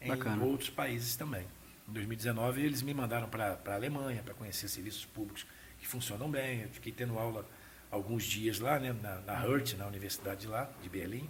em 0.00 0.08
Bacana. 0.08 0.44
outros 0.44 0.68
países 0.68 1.16
também. 1.16 1.46
Em 1.88 1.92
2019, 1.92 2.62
eles 2.62 2.82
me 2.82 2.92
mandaram 2.92 3.28
para 3.28 3.58
a 3.64 3.74
Alemanha 3.74 4.22
para 4.22 4.34
conhecer 4.34 4.68
serviços 4.68 5.06
públicos 5.06 5.46
que 5.78 5.86
funcionam 5.86 6.30
bem. 6.30 6.62
Eu 6.62 6.68
fiquei 6.68 6.92
tendo 6.92 7.18
aula 7.18 7.48
alguns 7.90 8.24
dias 8.24 8.58
lá, 8.58 8.78
né, 8.78 8.94
na, 9.00 9.20
na 9.20 9.46
Hurt, 9.46 9.74
na 9.74 9.86
universidade 9.86 10.40
de 10.42 10.46
lá, 10.48 10.70
de 10.82 10.88
Berlim. 10.88 11.28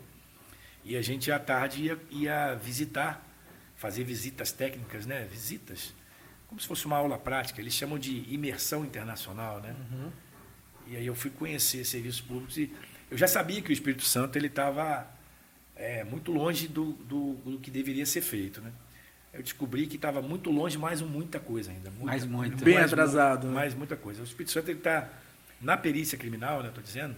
E 0.85 0.97
a 0.97 1.03
gente, 1.03 1.31
à 1.31 1.39
tarde, 1.39 1.85
ia, 1.85 1.99
ia 2.11 2.55
visitar, 2.55 3.25
fazer 3.77 4.03
visitas 4.03 4.51
técnicas, 4.51 5.07
né, 5.07 5.25
visitas, 5.31 5.95
como 6.49 6.61
se 6.61 6.67
fosse 6.67 6.87
uma 6.87 6.97
aula 6.97 7.19
prática. 7.19 7.61
Eles 7.61 7.75
chamam 7.75 7.99
de 7.99 8.25
imersão 8.33 8.85
internacional, 8.85 9.61
né? 9.61 9.77
Uhum. 9.91 10.13
E 10.87 10.97
aí 10.97 11.07
eu 11.07 11.15
fui 11.15 11.31
conhecer 11.31 11.85
serviços 11.85 12.21
públicos 12.21 12.57
e 12.57 12.73
eu 13.11 13.17
já 13.17 13.27
sabia 13.27 13.61
que 13.61 13.71
o 13.71 13.73
Espírito 13.73 14.03
Santo 14.03 14.37
ele 14.37 14.47
estava 14.47 15.07
é, 15.75 16.05
muito 16.05 16.33
longe 16.33 16.67
do, 16.69 16.93
do, 16.93 17.35
do, 17.35 17.59
que 17.59 17.71
deveria 17.71 18.07
ser 18.07 18.23
feito, 18.23 18.61
né? 18.61 18.73
Eu 19.33 19.43
descobri 19.43 19.87
que 19.87 19.97
estava 19.97 20.23
muito 20.23 20.51
longe, 20.51 20.79
mais 20.79 21.03
muita 21.03 21.39
coisa 21.39 21.71
ainda. 21.71 21.91
Muita, 21.91 22.07
mais 22.07 22.25
muito. 22.25 22.65
Bem 22.65 22.75
mais, 22.75 22.91
atrasado. 22.91 23.49
Né? 23.49 23.53
Mais 23.53 23.75
muita 23.75 23.95
coisa. 23.95 24.23
O 24.23 24.25
Espírito 24.25 24.51
Santo 24.51 24.71
está 24.71 25.11
na 25.61 25.77
perícia 25.77 26.17
criminal, 26.17 26.63
né? 26.63 26.69
Estou 26.69 26.83
dizendo. 26.83 27.15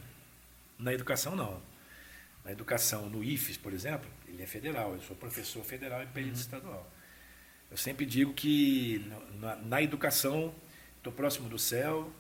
Na 0.76 0.92
educação 0.92 1.36
não. 1.36 1.62
Na 2.44 2.50
educação, 2.50 3.08
no 3.08 3.22
IFES, 3.22 3.56
por 3.56 3.72
exemplo, 3.72 4.08
ele 4.26 4.42
é 4.42 4.46
federal. 4.46 4.94
Eu 4.94 5.00
sou 5.02 5.14
professor 5.14 5.62
federal 5.64 6.02
e 6.02 6.06
perito 6.06 6.34
uhum. 6.34 6.40
estadual. 6.40 6.92
Eu 7.70 7.76
sempre 7.76 8.04
digo 8.04 8.32
que 8.32 9.06
na, 9.38 9.56
na 9.56 9.82
educação 9.82 10.52
estou 10.96 11.12
próximo 11.12 11.48
do 11.48 11.58
céu, 11.58 12.12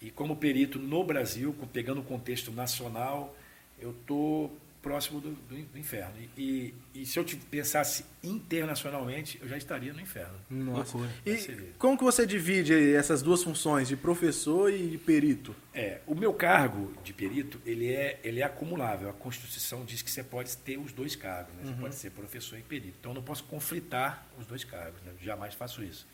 e 0.00 0.10
como 0.10 0.36
perito 0.36 0.78
no 0.78 1.04
Brasil, 1.04 1.54
pegando 1.72 2.00
o 2.00 2.04
contexto 2.04 2.50
nacional, 2.50 3.36
eu 3.78 3.90
estou 3.90 4.56
próximo 4.82 5.20
do, 5.20 5.30
do, 5.30 5.62
do 5.62 5.78
inferno. 5.78 6.14
E, 6.36 6.74
e, 6.94 7.02
e, 7.02 7.06
se 7.06 7.18
eu 7.18 7.24
pensasse 7.50 8.04
internacionalmente, 8.22 9.38
eu 9.40 9.48
já 9.48 9.56
estaria 9.56 9.92
no 9.92 10.00
inferno. 10.00 10.34
Nossa. 10.48 10.96
E 11.24 11.72
como 11.78 11.96
que 11.98 12.04
você 12.04 12.26
divide 12.26 12.94
essas 12.94 13.22
duas 13.22 13.42
funções, 13.42 13.88
de 13.88 13.96
professor 13.96 14.72
e 14.72 14.88
de 14.88 14.98
perito? 14.98 15.54
É, 15.74 16.00
o 16.06 16.14
meu 16.14 16.32
cargo 16.32 16.92
de 17.04 17.12
perito, 17.12 17.60
ele 17.64 17.92
é, 17.92 18.18
ele 18.24 18.40
é 18.40 18.44
acumulável. 18.44 19.08
A 19.10 19.12
Constituição 19.12 19.84
diz 19.84 20.02
que 20.02 20.10
você 20.10 20.24
pode 20.24 20.56
ter 20.56 20.78
os 20.78 20.92
dois 20.92 21.14
cargos. 21.14 21.54
Né? 21.54 21.64
Você 21.64 21.70
uhum. 21.70 21.78
pode 21.78 21.94
ser 21.94 22.10
professor 22.10 22.58
e 22.58 22.62
perito. 22.62 22.96
Então, 23.00 23.12
eu 23.12 23.16
não 23.16 23.22
posso 23.22 23.44
conflitar 23.44 24.26
os 24.38 24.46
dois 24.46 24.64
cargos. 24.64 25.00
Né? 25.02 25.12
Jamais 25.22 25.54
faço 25.54 25.82
isso. 25.82 26.06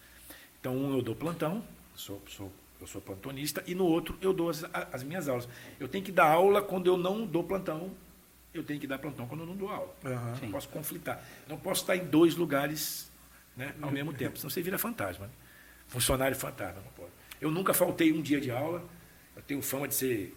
Então, 0.61 0.77
um 0.77 0.97
eu 0.97 1.03
dou 1.03 1.15
plantão, 1.15 1.63
sou, 1.95 2.21
sou 2.29 2.53
eu 2.81 2.87
sou 2.87 3.01
plantonista, 3.01 3.63
e 3.67 3.75
no 3.75 3.85
outro 3.87 4.17
eu 4.21 4.33
dou 4.33 4.51
as, 4.51 4.65
as, 4.93 5.03
minhas 5.03 5.29
aulas. 5.29 5.49
Eu 5.81 5.89
tenho 5.89 6.05
que 6.05 6.13
dar 6.13 6.27
aula 6.27 6.63
quando 6.63 6.87
eu 6.87 6.97
não 6.97 7.27
dou 7.27 7.45
plantão, 7.45 7.91
eu 8.53 8.63
tenho 8.63 8.81
que 8.81 8.87
dar 8.87 8.99
plantão 8.99 9.27
quando 9.27 9.41
eu 9.41 9.47
não 9.47 9.57
dou 9.57 9.69
aula. 9.69 9.95
Uhum. 10.05 10.37
Não 10.43 10.51
posso 10.51 10.69
conflitar. 10.69 11.23
Não 11.49 11.59
posso 11.59 11.83
estar 11.83 11.97
em 11.97 12.05
dois 12.05 12.37
lugares 12.37 13.11
né, 13.57 13.75
ao 13.81 13.91
mesmo 13.91 14.13
tempo, 14.13 14.39
senão 14.39 14.51
você 14.51 14.63
vira 14.63 14.79
fantasma. 14.79 15.27
Né? 15.27 15.33
Funcionário 15.89 16.37
fantasma, 16.37 16.83
não 16.83 16.93
pode. 16.93 17.11
Eu 17.41 17.51
nunca 17.51 17.73
faltei 17.73 18.13
um 18.13 18.21
dia 18.21 18.41
de 18.41 18.51
aula, 18.51 18.85
eu 19.35 19.43
tenho 19.43 19.63
fama 19.63 19.89
de 19.89 19.95
ser 19.95 20.37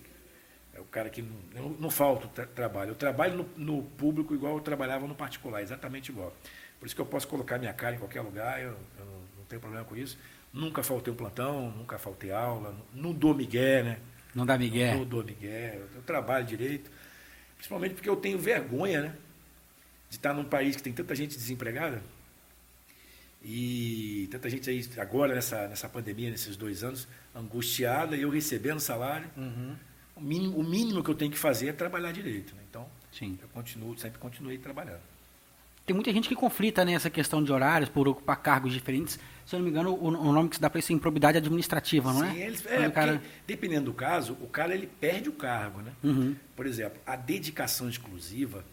é 0.80 0.82
o 0.82 0.86
cara 0.86 1.10
que 1.10 1.22
não, 1.22 1.36
não, 1.54 1.70
não 1.72 1.90
falta 1.90 2.28
tra 2.28 2.46
trabalho. 2.46 2.92
Eu 2.92 2.96
trabalho 2.96 3.50
no, 3.58 3.76
no, 3.76 3.84
público 3.84 4.34
igual 4.34 4.56
eu 4.56 4.62
trabalhava 4.62 5.06
no 5.06 5.14
particular, 5.14 5.62
exatamente 5.62 6.10
igual. 6.10 6.34
Por 6.80 6.86
isso 6.86 6.96
que 6.96 7.02
eu 7.02 7.06
posso 7.06 7.28
colocar 7.28 7.58
minha 7.58 7.74
cara 7.74 7.96
em 7.96 8.00
qualquer 8.00 8.22
lugar, 8.22 8.62
eu, 8.62 8.70
eu 8.98 9.06
não, 9.06 9.20
não 9.38 9.46
tenho 9.48 9.60
problema 9.60 9.84
com 9.84 9.96
isso. 9.96 10.18
Nunca 10.52 10.82
faltei 10.82 11.14
um 11.14 11.16
plantão, 11.16 11.72
nunca 11.72 11.98
faltei 11.98 12.32
aula, 12.32 12.76
não 12.94 13.14
dou 13.14 13.36
migué, 13.36 13.84
né? 13.84 14.00
Não 14.34 14.46
dá 14.46 14.58
migué? 14.58 14.96
Não 14.96 15.06
dou 15.06 15.24
migué, 15.24 15.80
eu 15.96 16.02
trabalho 16.02 16.46
direito. 16.46 16.90
Principalmente 17.56 17.94
porque 17.94 18.10
eu 18.10 18.16
tenho 18.16 18.38
vergonha, 18.40 19.02
né? 19.02 19.16
De 20.10 20.16
estar 20.16 20.34
num 20.34 20.46
país 20.46 20.76
que 20.76 20.82
tem 20.82 20.94
tanta 20.94 21.14
gente 21.14 21.36
desempregada 21.36 22.02
e 23.44 24.28
tanta 24.32 24.50
gente 24.50 24.70
aí 24.70 24.86
agora 24.98 25.34
nessa, 25.34 25.68
nessa 25.68 25.88
pandemia, 25.88 26.30
nesses 26.30 26.58
dois 26.58 26.84
anos, 26.84 27.08
angustiada 27.34 28.16
e 28.16 28.22
eu 28.22 28.30
recebendo 28.30 28.80
salário. 28.80 29.30
Uhum. 29.38 29.76
O, 30.16 30.22
mínimo, 30.22 30.58
o 30.58 30.64
mínimo 30.64 31.04
que 31.04 31.10
eu 31.10 31.16
tenho 31.16 31.32
que 31.32 31.38
fazer 31.38 31.70
é 31.70 31.74
trabalhar 31.74 32.12
direito. 32.12 32.54
Né? 32.56 32.62
Então, 32.70 32.88
Sim. 33.12 33.40
eu 33.42 33.48
continuo, 33.50 33.98
sempre 33.98 34.20
continuei 34.20 34.58
trabalhando. 34.58 35.02
Tem 35.86 35.94
muita 35.96 36.12
gente 36.12 36.28
que 36.28 36.36
conflita 36.36 36.86
nessa 36.86 37.08
né, 37.08 37.16
questão 37.16 37.44
de 37.44 37.52
horários 37.52 37.90
por 37.90 38.08
ocupar 38.08 38.38
cargos 38.42 38.74
diferentes 38.74 39.20
se 39.50 39.56
eu 39.56 39.60
não 39.60 39.66
me 39.66 39.72
engano, 39.72 39.92
o, 39.94 40.08
o 40.08 40.32
nome 40.32 40.48
que 40.50 40.56
se 40.58 40.62
dá 40.62 40.70
para 40.70 40.80
isso 40.80 40.92
é 40.92 40.96
improbidade 40.96 41.38
administrativa, 41.40 42.14
não 42.14 42.24
é? 42.24 42.32
Sim, 42.32 42.40
eles, 42.42 42.66
é, 42.68 42.90
cara... 42.92 43.22
dependendo 43.48 43.86
do 43.86 43.94
caso, 43.94 44.34
o 44.42 44.48
cara 44.48 44.74
ele 44.76 44.86
perde 44.86 45.28
o 45.30 45.34
cargo, 45.34 45.82
né? 45.82 45.92
Uhum. 46.04 46.36
Por 46.56 46.68
exemplo, 46.68 47.00
a 47.06 47.16
dedicação 47.16 47.90
exclusiva, 47.90 48.64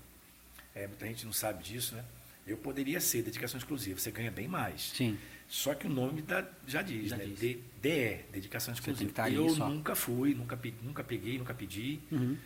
é, 0.75 0.87
muita 0.87 1.07
gente 1.07 1.25
não 1.25 1.33
sabe 1.33 1.63
disso, 1.65 1.95
né? 1.95 2.05
Eu 2.47 2.57
poderia 2.59 3.01
ser 3.01 3.23
dedicação 3.23 3.59
exclusiva, 3.59 3.99
você 3.99 4.11
ganha 4.11 4.31
bem 4.31 4.47
mais. 4.47 4.93
Sim. 4.95 5.17
Só 5.49 5.75
que 5.75 5.87
o 5.87 5.91
nome 5.91 6.23
da, 6.23 6.45
já 6.67 6.83
diz, 6.83 7.09
Já 7.11 7.17
né? 7.17 7.25
diz. 7.25 7.39
D- 7.39 7.59
DE, 7.81 8.19
dedicação 8.33 8.75
exclusiva. 8.75 9.23
ali 9.23 9.37
eu 9.37 9.55
nunca 9.57 9.95
fui, 9.97 10.35
nunca, 10.35 10.59
nunca 10.83 11.03
peguei, 11.03 11.39
nunca 11.39 11.55
pedi, 11.55 12.01
Uhum. 12.13 12.37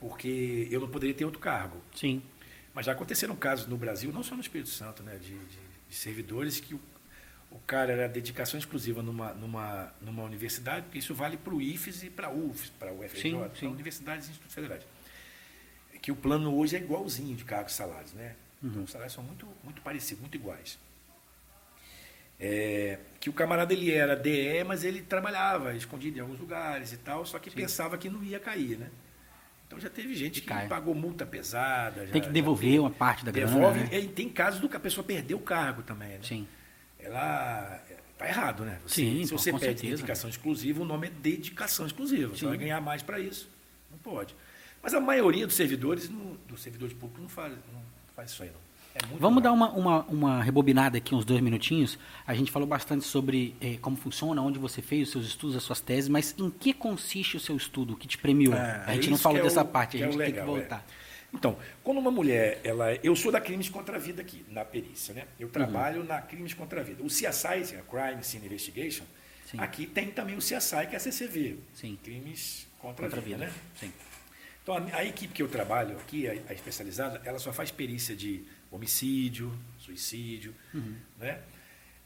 porque 0.00 0.68
eu 0.70 0.80
não 0.80 0.88
poderia 0.88 1.14
ter 1.14 1.24
outro 1.24 1.40
cargo. 1.40 1.80
Sim. 1.94 2.22
Mas 2.74 2.86
já 2.86 2.92
aconteceram 2.92 3.34
casos 3.36 3.66
no 3.66 3.76
Brasil, 3.76 4.12
não 4.12 4.22
só 4.22 4.34
no 4.34 4.40
Espírito 4.40 4.68
Santo, 4.70 5.02
né, 5.02 5.16
de, 5.16 5.30
de- 5.30 5.64
de 5.88 5.94
servidores 5.96 6.58
que 6.60 6.76
o, 7.54 7.58
cara 7.66 7.92
era 7.92 8.08
dedicação 8.08 8.58
exclusiva 8.58 9.02
numa, 9.02 9.32
numa, 9.32 9.92
numa 10.00 10.22
universidade, 10.24 10.82
porque 10.82 10.98
isso 10.98 11.14
vale 11.14 11.36
para 11.36 11.54
o 11.54 11.62
IFES 11.62 12.02
e 12.02 12.10
para 12.10 12.26
a 12.26 12.30
UFES, 12.30 12.70
para 12.78 12.92
o 12.92 12.98
UFRJ, 13.04 13.20
Sim, 13.22 13.38
para 13.38 13.54
sim. 13.54 13.66
universidades 13.68 14.26
e 14.26 14.30
institutos 14.30 14.54
federais. 14.54 14.82
Que 16.02 16.12
o 16.12 16.16
plano 16.16 16.54
hoje 16.54 16.76
é 16.76 16.78
igualzinho 16.80 17.34
de 17.34 17.44
cargos 17.44 17.72
e 17.72 17.76
salários, 17.76 18.12
né? 18.12 18.34
Uhum. 18.62 18.68
Então 18.70 18.82
os 18.84 18.90
salários 18.90 19.14
são 19.14 19.24
muito, 19.24 19.48
muito 19.62 19.80
parecidos, 19.80 20.20
muito 20.20 20.34
iguais. 20.36 20.78
É, 22.38 22.98
que 23.20 23.30
o 23.30 23.32
camarada 23.32 23.72
ele 23.72 23.90
era 23.92 24.14
DE, 24.16 24.64
mas 24.66 24.82
ele 24.84 25.00
trabalhava 25.02 25.74
escondido 25.74 26.18
em 26.18 26.20
alguns 26.20 26.38
lugares 26.38 26.92
e 26.92 26.96
tal, 26.96 27.24
só 27.24 27.38
que 27.38 27.50
pensava 27.50 27.96
que 27.96 28.10
não 28.10 28.22
ia 28.22 28.40
cair, 28.40 28.76
né? 28.76 28.90
Então 29.66 29.80
já 29.80 29.88
teve 29.88 30.14
gente 30.14 30.40
que 30.42 30.48
cai. 30.48 30.68
pagou 30.68 30.94
multa 30.94 31.24
pesada. 31.24 32.04
Tem 32.06 32.20
já- 32.20 32.28
que 32.28 32.32
devolver 32.32 32.80
uma 32.80 32.90
parte 32.90 33.24
da 33.24 33.30
grana. 33.32 33.50
Devolve, 33.52 33.80
né? 33.80 33.98
e 34.00 34.08
tem 34.08 34.28
casos 34.28 34.60
do 34.60 34.68
que 34.68 34.76
a 34.76 34.80
pessoa 34.80 35.04
perdeu 35.04 35.38
o 35.38 35.40
cargo 35.40 35.82
também, 35.82 36.10
né? 36.10 36.20
Sim. 36.22 36.46
Ela 37.04 37.80
tá 38.18 38.28
errado, 38.28 38.64
né? 38.64 38.78
Você- 38.86 38.94
Sim, 39.02 39.24
se 39.26 39.32
você 39.32 39.52
pede 39.52 39.64
certeza. 39.64 39.96
dedicação 39.96 40.30
exclusiva, 40.30 40.82
o 40.82 40.84
nome 40.84 41.06
é 41.08 41.10
dedicação 41.10 41.86
exclusiva. 41.86 42.28
Você 42.34 42.40
Sim. 42.40 42.46
vai 42.46 42.56
ganhar 42.56 42.80
mais 42.80 43.02
para 43.02 43.18
isso. 43.20 43.48
Não 43.90 43.98
pode. 43.98 44.34
Mas 44.82 44.92
a 44.94 45.00
maioria 45.00 45.46
dos 45.46 45.56
servidores, 45.56 46.08
não- 46.10 46.36
dos 46.48 46.62
servidores 46.62 46.94
públicos, 46.94 47.22
não 47.22 47.28
faz, 47.28 47.52
não 47.72 47.80
faz 48.14 48.30
isso 48.30 48.42
aí, 48.42 48.50
não. 48.50 48.64
É 48.96 48.98
Vamos 49.18 49.42
dar 49.42 49.50
uma, 49.52 49.70
uma, 49.72 50.02
uma 50.04 50.42
rebobinada 50.42 50.96
aqui, 50.98 51.16
uns 51.16 51.24
dois 51.24 51.40
minutinhos. 51.40 51.98
A 52.24 52.32
gente 52.32 52.52
falou 52.52 52.68
bastante 52.68 53.04
sobre 53.04 53.56
eh, 53.60 53.76
como 53.80 53.96
funciona, 53.96 54.40
onde 54.40 54.56
você 54.56 54.80
fez 54.80 55.08
os 55.08 55.12
seus 55.12 55.26
estudos, 55.26 55.56
as 55.56 55.64
suas 55.64 55.80
teses, 55.80 56.08
mas 56.08 56.32
em 56.38 56.48
que 56.48 56.72
consiste 56.72 57.36
o 57.36 57.40
seu 57.40 57.56
estudo, 57.56 57.94
o 57.94 57.96
que 57.96 58.06
te 58.06 58.16
premiou? 58.16 58.54
É, 58.54 58.84
a 58.86 58.94
gente 58.94 59.10
não 59.10 59.18
falou 59.18 59.38
é 59.38 59.42
dessa 59.42 59.62
o- 59.62 59.66
parte, 59.66 59.96
a 59.96 60.00
é 60.00 60.02
gente 60.04 60.10
tem 60.16 60.26
legal, 60.28 60.44
que 60.46 60.50
é. 60.52 60.54
voltar. 60.60 60.86
Então, 61.34 61.58
quando 61.82 61.98
uma 61.98 62.12
mulher, 62.12 62.60
ela, 62.62 62.94
eu 63.02 63.14
sou 63.16 63.32
da 63.32 63.40
crimes 63.40 63.68
contra 63.68 63.96
a 63.96 63.98
vida 63.98 64.22
aqui, 64.22 64.44
na 64.48 64.64
perícia, 64.64 65.12
né? 65.12 65.22
Uhum. 65.22 65.28
Eu 65.40 65.48
trabalho 65.48 66.04
na 66.04 66.22
crimes 66.22 66.54
contra 66.54 66.80
a 66.80 66.84
vida. 66.84 67.02
O 67.02 67.08
CSI, 67.08 67.74
é 67.74 67.82
Crime 67.90 68.22
Scene 68.22 68.46
Investigation, 68.46 69.04
Sim. 69.50 69.58
aqui 69.58 69.84
tem 69.84 70.10
também 70.10 70.36
o 70.36 70.38
CSI, 70.38 70.86
que 70.88 70.94
é 70.94 70.96
a 70.96 71.00
CCV, 71.00 71.58
Sim. 71.74 71.98
crimes 72.02 72.68
contra, 72.78 73.06
Contra 73.06 73.20
a 73.20 73.22
vida, 73.22 73.38
né? 73.38 73.52
Sim. 73.78 73.92
Então, 74.62 74.76
a, 74.76 74.96
a 74.98 75.04
equipe 75.04 75.34
que 75.34 75.42
eu 75.42 75.48
trabalho 75.48 75.96
aqui, 75.98 76.28
a, 76.28 76.32
a 76.48 76.54
especializada, 76.54 77.20
ela 77.24 77.40
só 77.40 77.52
faz 77.52 77.70
perícia 77.70 78.14
de 78.14 78.44
homicídio, 78.70 79.52
suicídio, 79.78 80.54
né? 81.18 81.40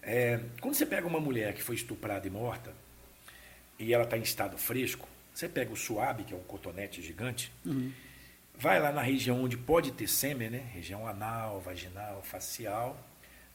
É, 0.00 0.40
quando 0.61 0.75
você 0.75 0.87
pega 0.87 1.06
uma 1.06 1.20
mulher 1.20 1.52
que 1.52 1.62
foi 1.62 1.75
estuprada 1.75 2.26
e 2.26 2.30
morta, 2.30 2.73
e 3.78 3.92
ela 3.92 4.04
está 4.04 4.16
em 4.16 4.23
estado 4.23 4.56
fresco, 4.56 5.06
você 5.35 5.49
pega 5.49 5.70
o 5.70 5.76
suave, 5.76 6.25
que 6.25 6.32
é 6.32 6.37
um 6.37 6.42
cotonete 6.44 7.02
gigante, 7.02 7.52
vai 8.58 8.80
lá 8.80 8.90
na 8.90 9.02
região 9.02 9.42
onde 9.42 9.56
pode 9.56 9.92
ter 9.92 10.08
sêmen, 10.08 10.50
né? 10.50 10.58
região 10.72 11.06
anal, 11.06 11.60
vaginal, 11.60 12.22
facial, 12.22 12.98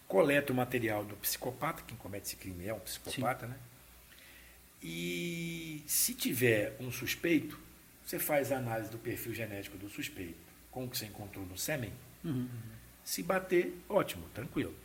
coleta 0.08 0.54
o 0.54 0.56
material 0.56 1.04
do 1.04 1.16
psicopata, 1.18 1.84
quem 1.86 1.98
comete 1.98 2.28
esse 2.28 2.36
crime 2.36 2.68
é 2.68 2.74
um 2.74 2.80
psicopata, 2.80 3.48
né? 3.48 3.58
E 4.82 5.82
se 5.88 6.14
tiver 6.14 6.76
um 6.80 6.92
suspeito, 6.92 7.58
você 8.06 8.20
faz 8.20 8.52
a 8.52 8.58
análise 8.58 8.92
do 8.92 8.98
perfil 8.98 9.34
genético 9.34 9.78
do 9.78 9.90
suspeito 9.90 10.38
com 10.70 10.86
o 10.86 10.90
que 10.90 10.98
você 10.98 11.06
encontrou 11.06 11.46
no 11.46 11.58
sêmen. 11.58 11.94
Se 13.04 13.24
bater, 13.24 13.74
ótimo, 13.88 14.28
tranquilo. 14.34 14.76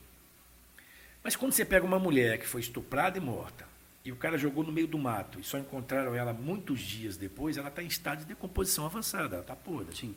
Mas 1.22 1.37
quando 1.37 1.52
você 1.52 1.64
pega 1.64 1.84
uma 1.84 1.98
mulher 1.98 2.38
que 2.38 2.46
foi 2.46 2.60
estuprada 2.60 3.18
e 3.18 3.20
morta, 3.20 3.67
e 4.08 4.12
o 4.12 4.16
cara 4.16 4.38
jogou 4.38 4.64
no 4.64 4.72
meio 4.72 4.86
do 4.86 4.96
mato, 4.96 5.38
e 5.38 5.44
só 5.44 5.58
encontraram 5.58 6.14
ela 6.14 6.32
muitos 6.32 6.80
dias 6.80 7.18
depois, 7.18 7.58
ela 7.58 7.68
está 7.68 7.82
em 7.82 7.86
estado 7.86 8.20
de 8.20 8.24
decomposição 8.24 8.86
avançada, 8.86 9.34
ela 9.34 9.42
está 9.42 9.54
podre. 9.54 9.94
Sim. 9.94 10.14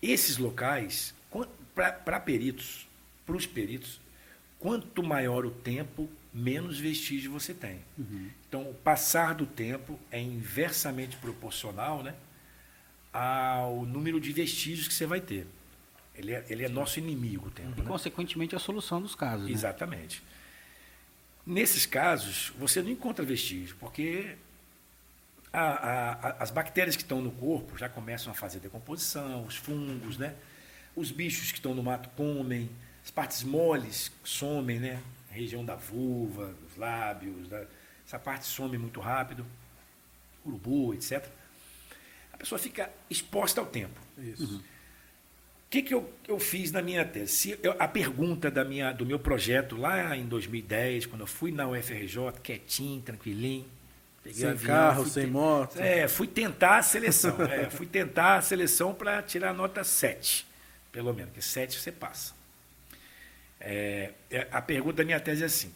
Esses 0.00 0.38
locais, 0.38 1.14
para 1.74 2.18
peritos, 2.18 2.88
para 3.26 3.36
os 3.36 3.44
peritos, 3.44 4.00
quanto 4.58 5.02
maior 5.02 5.44
o 5.44 5.50
tempo, 5.50 6.08
menos 6.32 6.78
vestígio 6.78 7.30
você 7.30 7.52
tem. 7.52 7.80
Então, 8.48 8.62
o 8.62 8.72
passar 8.72 9.34
do 9.34 9.44
tempo 9.44 10.00
é 10.10 10.18
inversamente 10.18 11.18
proporcional 11.18 12.02
né, 12.02 12.14
ao 13.12 13.84
número 13.84 14.18
de 14.18 14.32
vestígios 14.32 14.88
que 14.88 14.94
você 14.94 15.04
vai 15.04 15.20
ter. 15.20 15.46
Ele 16.14 16.32
é, 16.32 16.46
ele 16.48 16.64
é 16.64 16.68
nosso 16.70 16.98
inimigo, 16.98 17.48
o 17.48 17.50
tempo. 17.50 17.74
E, 17.76 17.82
né? 17.82 17.86
consequentemente, 17.86 18.56
a 18.56 18.58
solução 18.58 19.02
dos 19.02 19.14
casos. 19.14 19.50
né? 20.24 20.26
Nesses 21.46 21.86
casos, 21.86 22.52
você 22.58 22.82
não 22.82 22.90
encontra 22.90 23.24
vestígio, 23.24 23.76
porque 23.78 24.36
a- 25.52 25.60
a- 25.60 26.12
a- 26.30 26.36
as 26.42 26.50
bactérias 26.50 26.96
que 26.96 27.02
estão 27.02 27.22
no 27.22 27.30
corpo 27.30 27.78
já 27.78 27.88
começam 27.88 28.32
a 28.32 28.34
fazer 28.34 28.58
decomposição, 28.58 29.44
os 29.44 29.56
fungos, 29.56 30.18
né? 30.18 30.34
Os 30.96 31.10
bichos 31.12 31.52
que 31.52 31.58
estão 31.58 31.74
no 31.74 31.82
mato 31.82 32.08
comem, 32.10 32.68
as 33.04 33.10
partes 33.10 33.44
moles 33.44 34.10
somem, 34.24 34.80
né? 34.80 35.00
A 35.30 35.34
região 35.34 35.64
da 35.64 35.76
vulva, 35.76 36.52
dos 36.66 36.76
lábios, 36.76 37.48
da- 37.48 37.64
essa 38.04 38.18
parte 38.18 38.44
some 38.46 38.76
muito 38.76 38.98
rápido, 39.00 39.46
urubu, 40.44 40.94
etc. 40.94 41.24
A 42.32 42.36
pessoa 42.36 42.58
fica 42.58 42.90
exposta 43.08 43.60
ao 43.60 43.66
tempo. 43.66 44.00
Isso. 44.18 44.56
O 44.58 44.62
que, 45.70 45.82
que 45.82 45.92
eu, 45.94 46.10
eu 46.28 46.38
fiz 46.38 46.70
na 46.72 46.80
minha 46.80 47.04
tese? 47.04 47.32
Se 47.32 47.58
eu- 47.62 47.74
a 47.78 47.88
pergunta 47.88 48.50
da 48.50 48.64
minha, 48.64 48.92
do 48.92 49.04
meu 49.04 49.18
projeto 49.18 49.76
lá 49.76 50.16
em 50.16 50.26
2010, 50.26 51.06
quando 51.06 51.22
eu 51.22 51.26
fui 51.26 51.50
na 51.50 51.66
UFRJ, 51.68 52.32
quietinho, 52.42 53.02
tranquilinho, 53.02 53.66
peguei 54.22 54.40
Sem 54.40 54.48
avião, 54.50 54.66
carro, 54.66 55.02
fui 55.02 55.10
sem 55.12 55.24
te- 55.24 55.30
moto. 55.30 55.78
É, 55.80 56.08
fui 56.08 56.26
tentar 56.26 56.78
a 56.78 56.82
seleção. 56.82 57.40
é, 57.42 57.68
fui 57.70 57.86
tentar 57.86 58.36
a 58.36 58.42
seleção 58.42 58.94
para 58.94 59.22
tirar 59.22 59.50
a 59.50 59.54
nota 59.54 59.82
7, 59.84 60.46
pelo 60.92 61.12
menos, 61.12 61.30
porque 61.30 61.42
7 61.42 61.78
você 61.78 61.90
passa. 61.92 62.34
É, 63.60 64.12
é, 64.30 64.46
a 64.50 64.60
pergunta 64.62 64.98
da 64.98 65.04
minha 65.04 65.18
tese 65.20 65.42
é 65.42 65.46
assim: 65.46 65.72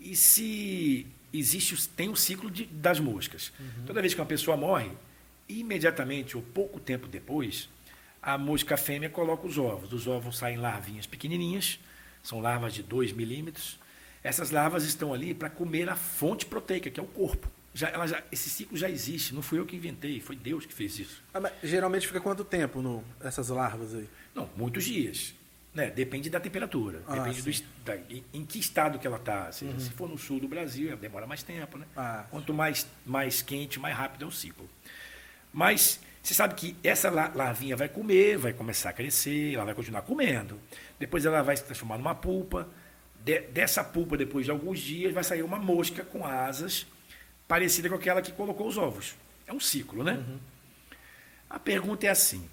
e 0.00 0.16
se 0.16 1.06
existe 1.32 1.88
tem 1.90 2.08
o 2.08 2.16
ciclo 2.16 2.50
de- 2.50 2.66
das 2.66 2.98
moscas? 2.98 3.52
Toda 3.86 4.00
vez 4.00 4.14
que 4.14 4.20
uma 4.20 4.26
pessoa 4.26 4.56
morre, 4.56 4.90
imediatamente 5.48 6.36
ou 6.36 6.42
pouco 6.42 6.80
tempo 6.80 7.06
depois, 7.06 7.68
a 8.24 8.38
mosca 8.38 8.76
fêmea 8.76 9.10
coloca 9.10 9.46
os 9.46 9.58
ovos. 9.58 9.88
Dos 9.88 10.06
ovos 10.06 10.38
saem 10.38 10.56
larvinhas 10.56 11.06
pequenininhas, 11.06 11.78
são 12.22 12.40
larvas 12.40 12.72
de 12.74 12.82
2 12.82 13.12
milímetros. 13.12 13.78
Essas 14.22 14.50
larvas 14.50 14.84
estão 14.84 15.12
ali 15.12 15.34
para 15.34 15.50
comer 15.50 15.88
a 15.90 15.96
fonte 15.96 16.46
proteica, 16.46 16.90
que 16.90 16.98
é 16.98 17.02
o 17.02 17.06
corpo. 17.06 17.48
Já, 17.74 17.88
ela 17.88 18.06
já- 18.06 18.22
esse 18.32 18.48
ciclo 18.48 18.76
já 18.76 18.88
existe, 18.88 19.34
não 19.34 19.42
fui 19.42 19.58
eu 19.58 19.66
que 19.66 19.76
inventei, 19.76 20.20
foi 20.20 20.36
Deus 20.36 20.64
que 20.64 20.72
fez 20.72 20.98
isso. 20.98 21.22
Ah, 21.34 21.50
geralmente 21.62 22.06
fica 22.06 22.20
quanto 22.20 22.44
tempo 22.44 22.80
no, 22.80 23.04
essas 23.20 23.48
larvas 23.48 23.94
aí? 23.94 24.08
Não, 24.34 24.48
muitos 24.56 24.84
dias. 24.84 25.34
Né? 25.74 25.90
Depende 25.90 26.30
da 26.30 26.38
temperatura. 26.38 27.02
Ah, 27.06 27.16
depende 27.16 27.42
do, 27.42 27.64
da, 27.84 27.96
em, 28.32 28.46
que 28.46 28.60
estado 28.60 28.96
que 28.98 29.06
ela 29.08 29.16
está. 29.16 29.50
Se, 29.50 29.66
se 29.80 29.90
for 29.90 30.08
no 30.08 30.16
sul 30.16 30.38
do 30.38 30.46
Brasil, 30.46 30.96
demora 30.96 31.26
mais 31.26 31.42
tempo. 31.42 31.76
Né? 31.76 31.84
Ah. 31.96 32.24
Quanto 32.30 32.54
mais, 32.54 32.86
mais 33.04 33.42
quente, 33.42 33.80
mais 33.80 33.96
rápido 33.96 34.24
é 34.24 34.28
o 34.28 34.30
ciclo. 34.30 34.70
Mas 35.52 36.00
você 36.24 36.32
sabe 36.34 36.54
que 36.54 36.74
essa 36.82 37.10
la- 37.10 37.30
larvinha 37.34 37.76
vai 37.76 37.88
comer, 37.88 38.38
vai 38.38 38.52
começar 38.54 38.90
a 38.90 38.92
crescer, 38.94 39.54
ela 39.54 39.64
vai 39.66 39.74
continuar 39.74 40.02
comendo. 40.02 40.58
Depois 40.98 41.24
ela 41.26 41.42
vai 41.42 41.56
se 41.56 41.62
transformar 41.64 41.98
numa 41.98 42.14
pulpa. 42.14 42.66
De- 43.22 43.40
dessa 43.42 43.84
pulpa, 43.84 44.16
depois 44.16 44.44
de 44.46 44.50
alguns 44.50 44.78
dias, 44.80 45.12
vai 45.12 45.22
sair 45.22 45.42
uma 45.42 45.58
mosca 45.58 46.02
com 46.02 46.26
asas, 46.26 46.86
parecida 47.46 47.88
com 47.90 47.94
aquela 47.94 48.22
que 48.22 48.32
colocou 48.32 48.66
os 48.66 48.78
ovos. 48.78 49.14
É 49.46 49.52
um 49.52 49.60
ciclo, 49.60 50.02
né? 50.02 50.24
A 51.48 51.58
pergunta 51.58 52.06
é 52.06 52.10
assim: 52.10 52.48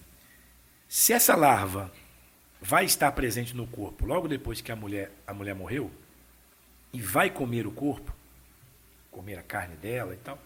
se 0.87 1.13
essa 1.13 1.35
larva 1.35 1.91
vai 2.61 2.83
estar 2.85 3.11
presente 3.13 3.55
no 3.55 3.65
corpo 3.65 4.05
logo 4.05 4.27
depois 4.27 4.59
que 4.61 4.71
a 4.71 4.75
mulher, 4.75 5.11
a 5.25 5.33
mulher 5.33 5.55
morreu 5.55 5.89
e 6.93 7.01
vai 7.01 7.29
comer 7.29 7.65
o 7.65 7.71
corpo, 7.71 8.13
comer 9.09 9.39
a 9.39 9.43
carne 9.43 9.75
dela 9.77 10.13
e 10.13 10.17
tal, 10.17 10.37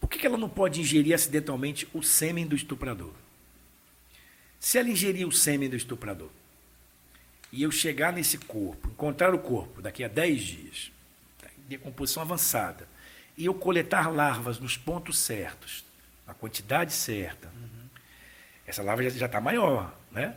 por 0.00 0.08
que, 0.08 0.26
ela 0.26 0.38
não 0.38 0.48
pode 0.48 0.80
ingerir 0.80 1.14
acidentalmente 1.14 1.86
o 1.92 2.02
sêmen 2.02 2.46
do 2.46 2.56
estuprador? 2.56 3.12
Se 4.58 4.78
ela 4.78 4.88
ingerir 4.88 5.26
o 5.26 5.32
sêmen 5.32 5.68
do 5.68 5.76
estuprador 5.76 6.30
e 7.52 7.62
eu 7.62 7.70
chegar 7.70 8.12
nesse 8.12 8.38
corpo, 8.38 8.88
encontrar 8.88 9.34
o 9.34 9.38
corpo 9.38 9.82
daqui 9.82 10.02
a 10.02 10.08
10 10.08 10.40
dias, 10.42 10.92
tá, 11.38 11.48
decomposição 11.68 12.22
avançada, 12.22 12.88
e 13.36 13.44
eu 13.44 13.54
coletar 13.54 14.10
larvas 14.10 14.58
nos 14.58 14.76
pontos 14.76 15.18
certos, 15.18 15.84
na 16.26 16.34
quantidade 16.34 16.92
certa, 16.92 17.50
essa 18.66 18.82
larva 18.82 19.08
já 19.10 19.26
está 19.26 19.40
maior, 19.40 19.94
né? 20.12 20.36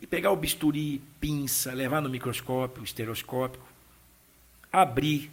E 0.00 0.06
pegar 0.06 0.32
o 0.32 0.36
bisturi, 0.36 1.00
pinça, 1.20 1.72
levar 1.72 2.00
no 2.00 2.10
microscópio, 2.10 2.82
estereoscópico, 2.82 3.64
abrir 4.72 5.30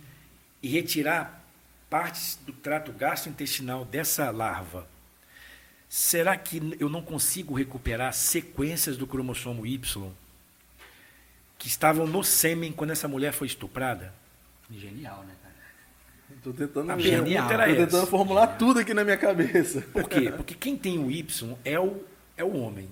e 0.62 0.68
retirar 0.68 1.39
partes 1.90 2.38
do 2.46 2.54
trato 2.54 2.92
gastrointestinal 2.92 3.84
dessa 3.84 4.30
larva. 4.30 4.88
Será 5.90 6.38
que 6.38 6.76
eu 6.80 6.88
não 6.88 7.02
consigo 7.02 7.56
recuperar 7.56 8.14
sequências 8.14 8.96
do 8.96 9.08
cromossomo 9.08 9.66
Y 9.66 10.12
que 11.58 11.68
estavam 11.68 12.06
no 12.06 12.24
sêmen 12.24 12.72
quando 12.72 12.92
essa 12.92 13.08
mulher 13.08 13.34
foi 13.34 13.48
estuprada? 13.48 14.14
Genial, 14.72 15.24
né, 15.24 15.34
cara? 15.42 15.56
Tô 16.44 16.54
tentando, 16.54 16.92
A 16.92 16.98
Genial. 17.00 17.48
pergunta 17.48 17.54
era 17.54 17.68
tô 17.76 17.86
tentando 17.86 18.08
formular 18.08 18.48
tudo 18.48 18.80
aqui 18.80 18.94
na 18.94 19.04
minha 19.04 19.18
cabeça. 19.18 19.82
Por 19.82 20.08
quê? 20.08 20.32
Porque 20.32 20.54
quem 20.54 20.78
tem 20.78 21.00
o 21.00 21.10
Y 21.10 21.58
é 21.66 21.80
o, 21.80 22.04
é 22.38 22.44
o 22.44 22.56
homem. 22.56 22.88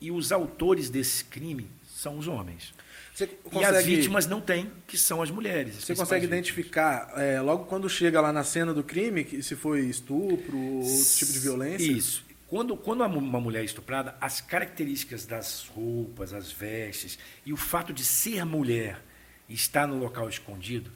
E 0.00 0.10
os 0.10 0.32
autores 0.32 0.88
desse 0.88 1.24
crime 1.24 1.68
são 1.86 2.18
os 2.18 2.26
homens. 2.26 2.72
Você 3.18 3.28
E 3.60 3.64
as 3.64 3.84
vítimas 3.84 4.26
não 4.26 4.40
têm, 4.40 4.70
que 4.86 4.96
são 4.96 5.20
as 5.20 5.30
mulheres. 5.30 5.76
as 5.78 5.84
Você 5.84 5.94
consegue 5.96 6.20
vítimas. 6.26 6.38
identificar, 6.38 7.12
é, 7.16 7.40
logo 7.40 7.64
quando 7.64 7.88
chega 7.88 8.20
lá 8.20 8.32
na 8.32 8.44
cena 8.44 8.72
do 8.72 8.84
crime, 8.84 9.24
que 9.24 9.42
se 9.42 9.56
foi 9.56 9.80
estupro 9.86 10.56
ou 10.56 10.82
outro 10.84 11.04
tipo 11.16 11.32
de 11.32 11.38
violência? 11.40 11.90
Isso. 11.90 12.24
Quando, 12.46 12.76
quando 12.76 13.00
uma 13.00 13.08
mu- 13.08 13.18
uma 13.18 13.40
mulher 13.40 13.62
é 13.62 13.64
estuprada, 13.64 14.16
as 14.20 14.40
características 14.40 15.26
das 15.26 15.66
roupas, 15.66 16.32
as 16.32 16.50
vestes 16.52 17.18
e 17.44 17.52
o 17.52 17.56
fato 17.56 17.92
de 17.92 18.04
ser 18.04 18.44
mulher 18.46 19.00
e 19.48 19.54
estar 19.54 19.86
no 19.86 19.98
local 19.98 20.28
escondido 20.28 20.90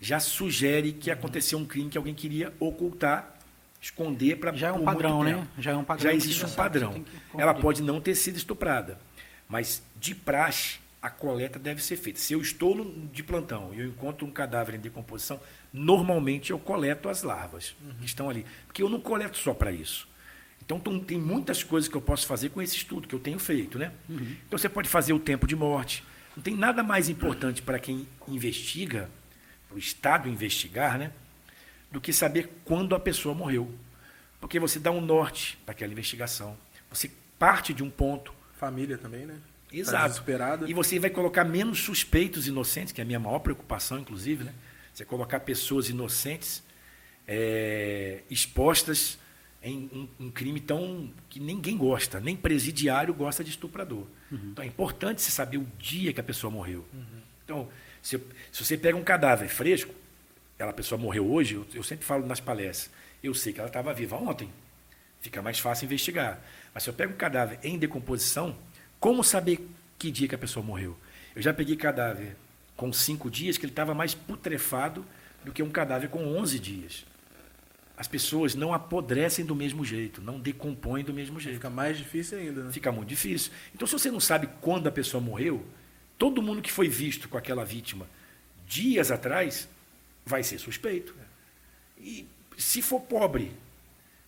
já 0.00 0.18
sugere 0.20 0.92
que 0.92 1.10
aconteceu 1.10 1.58
um 1.58 1.64
crime 1.66 1.90
que 1.90 1.98
alguém 1.98 2.14
queria 2.14 2.52
ocultar, 2.58 3.34
esconder 3.80 4.36
para 4.36 4.52
Já 4.56 4.68
é 4.68 4.72
um 4.72 4.84
padrão, 4.84 5.22
né? 5.22 5.46
Já 5.58 5.72
é 5.72 5.76
um 5.76 5.84
padrão 5.84 6.02
Já 6.10 6.14
existe 6.16 6.44
um 6.46 6.50
padrão. 6.50 7.04
Ela 7.36 7.52
pode 7.54 7.82
não 7.82 8.00
ter 8.00 8.14
sido 8.14 8.36
estuprada, 8.36 8.98
mas 9.48 9.82
de 9.96 10.14
praxe 10.14 10.78
a 11.00 11.08
coleta 11.10 11.58
deve 11.58 11.82
ser 11.82 11.96
feita. 11.96 12.18
Se 12.18 12.32
eu 12.32 12.40
estou 12.40 12.84
de 13.12 13.22
plantão 13.22 13.72
e 13.74 13.80
eu 13.80 13.86
encontro 13.86 14.26
um 14.26 14.30
cadáver 14.30 14.74
em 14.74 14.80
decomposição, 14.80 15.40
normalmente 15.72 16.50
eu 16.50 16.58
coleto 16.58 17.08
as 17.08 17.22
larvas 17.22 17.74
que 18.00 18.06
estão 18.06 18.28
ali, 18.28 18.44
porque 18.66 18.82
eu 18.82 18.88
não 18.88 19.00
coleto 19.00 19.36
só 19.38 19.54
para 19.54 19.70
isso. 19.72 20.08
Então 20.64 20.78
tem- 20.80 21.00
tem 21.00 21.18
muitas 21.18 21.62
coisas 21.62 21.88
que 21.88 21.96
eu 21.96 22.00
posso 22.00 22.26
fazer 22.26 22.50
com 22.50 22.60
esse 22.60 22.76
estudo 22.76 23.06
que 23.08 23.14
eu 23.14 23.20
tenho 23.20 23.38
feito, 23.38 23.78
né? 23.78 23.92
Então 24.46 24.58
você 24.58 24.68
pode 24.68 24.88
fazer 24.88 25.12
o 25.12 25.18
tempo 25.18 25.46
de 25.46 25.54
morte. 25.56 26.04
Não 26.36 26.42
tem 26.42 26.54
nada 26.56 26.82
mais 26.82 27.08
importante 27.08 27.62
para 27.62 27.78
quem 27.78 28.06
investiga, 28.26 29.08
para 29.68 29.76
o 29.76 29.78
Estado 29.78 30.28
investigar, 30.28 30.98
né? 30.98 31.12
Do 31.90 32.00
que 32.00 32.12
saber 32.12 32.50
quando 32.64 32.94
a 32.94 33.00
pessoa 33.00 33.34
morreu. 33.34 33.72
Porque 34.40 34.60
você 34.60 34.78
dá 34.78 34.90
um 34.90 35.00
norte 35.00 35.56
para 35.64 35.72
aquela 35.72 35.92
investigação. 35.92 36.56
Você 36.90 37.10
parte 37.38 37.72
de 37.72 37.82
um 37.82 37.90
ponto 37.90 38.32
Família 38.58 38.98
também, 38.98 39.24
né? 39.24 39.36
Tá 39.70 39.76
Exato. 39.76 40.08
desesperada. 40.08 40.70
E 40.70 40.72
você 40.72 40.98
vai 40.98 41.10
colocar 41.10 41.44
menos 41.44 41.80
suspeitos 41.80 42.46
inocentes, 42.46 42.92
que 42.92 43.00
é 43.00 43.04
a 43.04 43.06
minha 43.06 43.18
maior 43.18 43.38
preocupação, 43.40 43.98
inclusive, 43.98 44.44
né? 44.44 44.54
Você 44.92 45.04
colocar 45.04 45.40
pessoas 45.40 45.88
inocentes 45.88 46.62
é, 47.26 48.22
expostas 48.30 49.18
em 49.62 49.90
um, 49.92 50.26
um 50.26 50.30
crime 50.30 50.60
tão 50.60 51.12
que 51.28 51.38
ninguém 51.38 51.76
gosta, 51.76 52.18
nem 52.18 52.34
presidiário 52.34 53.12
gosta 53.12 53.44
de 53.44 53.50
estuprador. 53.50 54.06
Então 54.32 54.64
é 54.64 54.66
importante 54.66 55.20
você 55.20 55.30
saber 55.30 55.58
o 55.58 55.66
dia 55.78 56.12
que 56.12 56.20
a 56.20 56.24
pessoa 56.24 56.50
morreu. 56.50 56.84
Então, 57.44 57.68
se, 58.02 58.18
se 58.52 58.64
você 58.64 58.76
pega 58.76 58.96
um 58.96 59.04
cadáver 59.04 59.48
fresco, 59.48 59.94
ela 60.58 60.70
a 60.70 60.74
pessoa 60.74 60.98
morreu 61.00 61.30
hoje, 61.30 61.54
eu, 61.54 61.66
eu 61.74 61.82
sempre 61.82 62.04
falo 62.04 62.26
nas 62.26 62.40
palestras, 62.40 62.90
eu 63.22 63.34
sei 63.34 63.52
que 63.52 63.60
ela 63.60 63.68
estava 63.68 63.92
viva 63.92 64.16
ontem. 64.16 64.50
Fica 65.20 65.42
mais 65.42 65.58
fácil 65.58 65.86
investigar. 65.86 66.40
Mas 66.72 66.84
se 66.84 66.90
eu 66.90 66.94
pego 66.94 67.12
um 67.12 67.16
cadáver 67.16 67.58
em 67.62 67.78
decomposição, 67.78 68.56
como 69.00 69.22
saber 69.22 69.66
que 69.98 70.10
dia 70.10 70.28
que 70.28 70.34
a 70.34 70.38
pessoa 70.38 70.64
morreu? 70.64 70.96
Eu 71.34 71.42
já 71.42 71.52
peguei 71.54 71.76
cadáver 71.76 72.36
com 72.76 72.92
cinco 72.92 73.30
dias 73.30 73.56
que 73.56 73.64
ele 73.64 73.72
estava 73.72 73.94
mais 73.94 74.14
putrefado 74.14 75.04
do 75.44 75.52
que 75.52 75.62
um 75.62 75.70
cadáver 75.70 76.08
com 76.10 76.36
11 76.36 76.58
dias. 76.58 77.04
As 77.96 78.06
pessoas 78.06 78.54
não 78.54 78.72
apodrecem 78.72 79.44
do 79.44 79.56
mesmo 79.56 79.84
jeito, 79.84 80.22
não 80.22 80.38
decompõem 80.38 81.02
do 81.02 81.12
mesmo 81.12 81.40
jeito. 81.40 81.56
Fica 81.56 81.70
mais 81.70 81.98
difícil 81.98 82.38
ainda, 82.38 82.62
né? 82.62 82.72
Fica 82.72 82.92
muito 82.92 83.08
difícil. 83.08 83.50
Então, 83.74 83.86
se 83.86 83.92
você 83.92 84.10
não 84.10 84.20
sabe 84.20 84.48
quando 84.60 84.86
a 84.86 84.92
pessoa 84.92 85.20
morreu, 85.20 85.66
todo 86.16 86.42
mundo 86.42 86.62
que 86.62 86.70
foi 86.70 86.88
visto 86.88 87.28
com 87.28 87.36
aquela 87.36 87.64
vítima 87.64 88.06
dias 88.66 89.10
atrás 89.10 89.68
vai 90.24 90.42
ser 90.42 90.58
suspeito. 90.58 91.14
E 91.98 92.26
se 92.56 92.82
for 92.82 93.00
pobre, 93.00 93.52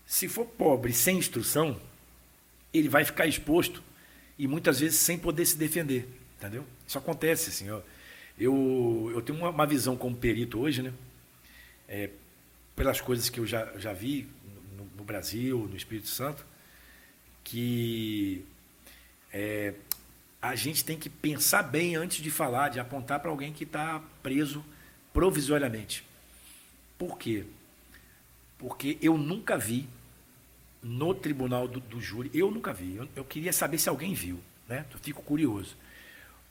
se 0.07 0.27
for 0.27 0.45
pobre 0.45 0.93
sem 0.93 1.19
instrução, 1.19 1.81
ele 2.73 2.89
vai 2.89 3.05
ficar 3.05 3.27
exposto 3.27 3.83
e 4.41 4.49
muitas 4.49 4.81
vezes 4.81 4.99
sem 4.99 5.19
poder 5.19 5.45
se 5.45 5.59
defender, 5.59 6.09
entendeu? 6.39 6.65
Isso 6.87 6.97
acontece, 6.97 7.51
assim. 7.51 7.69
Eu, 8.39 9.11
eu 9.15 9.21
tenho 9.21 9.39
uma, 9.39 9.51
uma 9.51 9.67
visão 9.67 9.99
como 9.99 10.17
perito 10.17 10.59
hoje, 10.59 10.81
né? 10.81 10.95
É, 11.87 12.09
pelas 12.75 13.03
coisas 13.03 13.29
que 13.29 13.39
eu 13.39 13.47
já, 13.47 13.71
já 13.77 13.93
vi 13.93 14.27
no, 14.79 14.87
no 14.97 15.05
Brasil, 15.05 15.69
no 15.69 15.77
Espírito 15.77 16.09
Santo, 16.09 16.47
que 17.45 18.43
é, 19.31 19.75
a 20.41 20.57
gente 20.57 20.87
tem 20.87 20.99
que 20.99 21.11
pensar 21.11 21.63
bem 21.63 21.95
antes 21.95 22.23
de 22.23 22.31
falar, 22.31 22.71
de 22.71 22.81
apontar 22.81 23.21
para 23.21 23.31
alguém 23.31 23.53
que 23.53 23.65
está 23.65 24.03
preso 24.23 24.65
provisoriamente. 25.13 26.03
Por 26.97 27.19
quê? 27.19 27.45
Porque 28.57 28.97
eu 29.03 29.19
nunca 29.19 29.59
vi 29.59 29.87
no 30.83 31.15
tribunal 31.15 31.69
do, 31.69 31.81
do 31.81 32.01
júri, 32.01 32.31
eu 32.33 32.51
nunca 32.51 32.73
vi, 32.73 32.97
eu, 32.97 33.09
eu 33.17 33.25
queria 33.25 33.53
saber 33.53 33.79
se 33.79 33.89
alguém 33.89 34.15
viu, 34.15 34.41
né? 34.69 34.87
Eu 34.93 34.99
fico 34.99 35.23
curioso. 35.23 35.77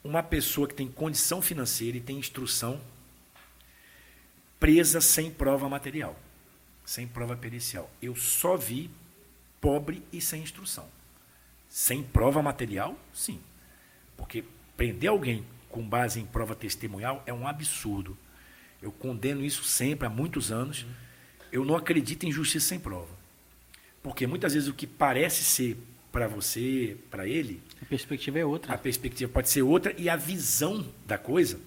Uma 0.04 0.24
pessoa 0.24 0.68
que 0.68 0.74
tem 0.74 0.88
condição 0.88 1.42
financeira 1.42 1.98
e 1.98 2.02
tem 2.02 2.18
instrução 2.18 2.80
presa 4.60 5.02
sem 5.02 5.32
prova 5.32 5.68
material, 5.68 6.18
sem 6.86 7.08
prova 7.08 7.36
pericial. 7.36 7.90
Eu 8.02 8.16
só 8.16 8.56
vi 8.56 8.90
pobre 9.60 10.04
e 10.12 10.22
sem 10.22 10.42
instrução. 10.42 10.88
Sem 11.68 12.04
prova 12.04 12.42
material, 12.42 12.98
sim. 13.14 13.40
Porque 14.18 14.44
prender 14.76 15.10
alguém 15.10 15.46
com 15.70 15.88
base 15.88 16.20
em 16.20 16.26
prova 16.26 16.56
testemunhal 16.56 17.24
é 17.26 17.34
um 17.34 17.48
absurdo. 17.48 18.18
Eu 18.82 18.92
condeno 18.92 19.44
isso 19.44 19.64
sempre, 19.64 20.08
há 20.08 20.10
muitos 20.10 20.52
anos. 20.52 20.86
Eu 21.52 21.66
não 21.66 21.76
acredito 21.76 22.26
em 22.26 22.32
justiça 22.32 22.70
sem 22.70 22.80
prova. 22.80 23.19
Porque 24.02 24.26
muitas 24.26 24.54
vezes 24.54 24.70
o 24.70 24.74
que 24.74 24.88
parece 24.88 25.44
ser 25.44 25.78
para 26.12 26.28
você, 26.28 26.98
para 27.12 27.28
ele, 27.28 27.62
A 27.82 27.86
perspectiva 27.86 28.40
é 28.40 28.46
outra. 28.46 28.74
a 28.74 28.78
perspectiva 28.78 29.32
pode 29.32 29.50
ser 29.50 29.62
outra 29.62 29.94
e 29.98 30.10
a 30.10 30.16
visão 30.16 30.86
da 31.06 31.18
coisa 31.18 31.60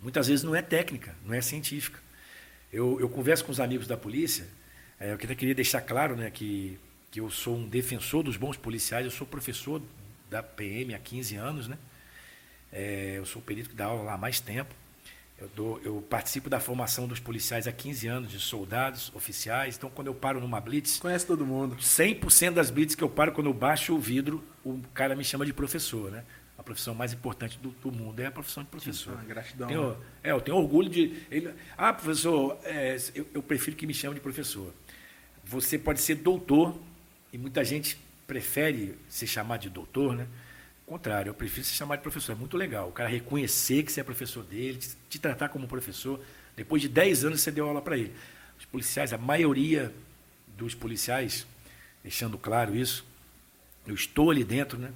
muitas 0.00 0.28
vezes 0.28 0.44
não 0.44 0.54
é 0.54 0.62
técnica, 0.62 1.14
não 1.24 1.34
é 1.34 1.40
científica. 1.40 2.00
Eu, 2.72 3.00
eu 3.00 3.08
converso 3.08 3.44
com 3.44 3.52
os 3.52 3.60
amigos 3.60 3.86
da 3.86 3.96
polícia, 3.96 4.46
é, 5.00 5.10
eu 5.10 5.14
até 5.14 5.34
queria 5.34 5.54
deixar 5.54 5.80
claro 5.80 6.16
né, 6.16 6.30
que, 6.30 6.78
que 7.10 7.20
eu 7.20 7.30
sou 7.30 7.56
um 7.56 7.68
defensor 7.68 8.22
dos 8.22 8.36
bons 8.36 8.56
policiais, 8.56 9.04
eu 9.04 9.10
sou 9.10 9.26
professor 9.26 9.80
da 10.30 10.42
PM 10.42 10.94
há 10.94 10.98
15 10.98 11.36
anos, 11.36 11.68
né? 11.68 11.78
É, 12.70 13.14
eu 13.16 13.24
sou 13.24 13.40
o 13.40 13.44
perito 13.44 13.70
que 13.70 13.74
dá 13.74 13.86
aula 13.86 14.02
lá 14.02 14.14
há 14.14 14.18
mais 14.18 14.40
tempo. 14.40 14.74
Eu, 15.40 15.48
dou, 15.54 15.80
eu 15.84 16.02
participo 16.02 16.50
da 16.50 16.58
formação 16.58 17.06
dos 17.06 17.20
policiais 17.20 17.68
há 17.68 17.72
15 17.72 18.08
anos, 18.08 18.30
de 18.30 18.40
soldados, 18.40 19.12
oficiais. 19.14 19.76
Então, 19.76 19.88
quando 19.88 20.08
eu 20.08 20.14
paro 20.14 20.40
numa 20.40 20.60
blitz, 20.60 20.98
Conhece 20.98 21.24
todo 21.26 21.46
mundo. 21.46 21.76
100% 21.76 22.54
das 22.54 22.70
blitz 22.70 22.94
que 22.96 23.04
eu 23.04 23.08
paro, 23.08 23.30
quando 23.32 23.46
eu 23.46 23.54
baixo 23.54 23.94
o 23.94 23.98
vidro, 24.00 24.42
o 24.64 24.80
cara 24.92 25.14
me 25.14 25.22
chama 25.22 25.46
de 25.46 25.52
professor, 25.52 26.10
né? 26.10 26.24
A 26.58 26.62
profissão 26.62 26.92
mais 26.92 27.12
importante 27.12 27.56
do, 27.58 27.70
do 27.70 27.92
mundo 27.92 28.18
é 28.18 28.26
a 28.26 28.32
profissão 28.32 28.64
de 28.64 28.68
professor. 28.68 29.16
Ah, 29.16 29.24
gratidão. 29.24 29.68
Tenho- 29.68 29.96
é, 30.24 30.32
eu 30.32 30.40
tenho 30.40 30.56
orgulho 30.56 30.88
de. 30.90 31.22
Ele, 31.30 31.54
ah, 31.76 31.92
professor, 31.92 32.58
é, 32.64 32.96
eu, 33.14 33.24
eu 33.32 33.40
prefiro 33.42 33.76
que 33.76 33.86
me 33.86 33.94
chame 33.94 34.16
de 34.16 34.20
professor. 34.20 34.74
Você 35.44 35.78
pode 35.78 36.00
ser 36.00 36.16
doutor, 36.16 36.76
e 37.32 37.38
muita 37.38 37.64
gente 37.64 37.96
prefere 38.26 38.98
se 39.08 39.24
chamar 39.24 39.58
de 39.58 39.70
doutor, 39.70 40.16
né? 40.16 40.26
Contrário, 40.88 41.28
eu 41.30 41.34
prefiro 41.34 41.66
se 41.66 41.74
chamar 41.74 41.96
de 41.96 42.02
professor. 42.02 42.32
É 42.32 42.34
muito 42.34 42.56
legal. 42.56 42.88
O 42.88 42.92
cara 42.92 43.08
reconhecer 43.10 43.82
que 43.82 43.92
você 43.92 44.00
é 44.00 44.04
professor 44.04 44.42
dele, 44.42 44.78
te 45.10 45.18
tratar 45.18 45.50
como 45.50 45.68
professor. 45.68 46.18
Depois 46.56 46.80
de 46.80 46.88
10 46.88 47.26
anos 47.26 47.40
você 47.42 47.50
deu 47.50 47.66
aula 47.68 47.82
para 47.82 47.96
ele. 47.98 48.12
Os 48.58 48.64
policiais, 48.64 49.12
a 49.12 49.18
maioria 49.18 49.92
dos 50.56 50.74
policiais, 50.74 51.46
deixando 52.02 52.38
claro 52.38 52.74
isso, 52.74 53.04
eu 53.86 53.94
estou 53.94 54.30
ali 54.30 54.42
dentro, 54.44 54.78
né? 54.78 54.90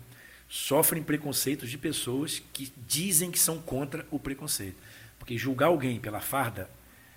Sofrem 0.48 1.02
preconceitos 1.02 1.70
de 1.70 1.76
pessoas 1.76 2.42
que 2.52 2.72
dizem 2.87 3.31
que 3.31 3.38
são 3.38 3.61
contra 3.61 4.07
o 4.11 4.18
preconceito. 4.18 4.76
Porque 5.18 5.37
julgar 5.37 5.66
alguém 5.66 6.00
pela 6.00 6.20
farda 6.20 6.70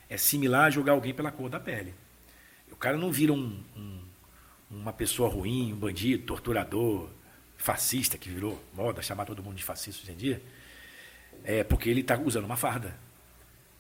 é 0.10 0.18
similar 0.18 0.66
a 0.66 0.70
julgar 0.70 0.92
alguém 0.94 1.14
pela 1.14 1.32
cor 1.32 1.50
da 1.50 1.60
pele. 1.60 1.94
O 2.72 2.76
cara 2.76 2.98
não 2.98 3.12
vira 3.12 3.32
um, 3.32 3.58
um- 3.76 4.00
uma 4.70 4.92
pessoa 4.94 5.30
ruim, 5.30 5.72
um 5.74 5.76
bandido, 5.78 6.24
torturador, 6.26 7.10
fascista, 7.58 8.18
que 8.18 8.30
virou 8.30 8.62
moda 8.74 9.02
chamar 9.02 9.26
todo 9.26 9.42
mundo 9.44 9.56
de 9.56 9.64
fascista 9.64 10.04
hoje 10.04 10.12
em 10.12 10.16
dia, 10.16 10.42
é 11.44 11.64
porque 11.64 11.90
ele 11.90 12.02
está 12.02 12.18
usando 12.18 12.46
uma 12.46 12.58
farda. 12.58 12.96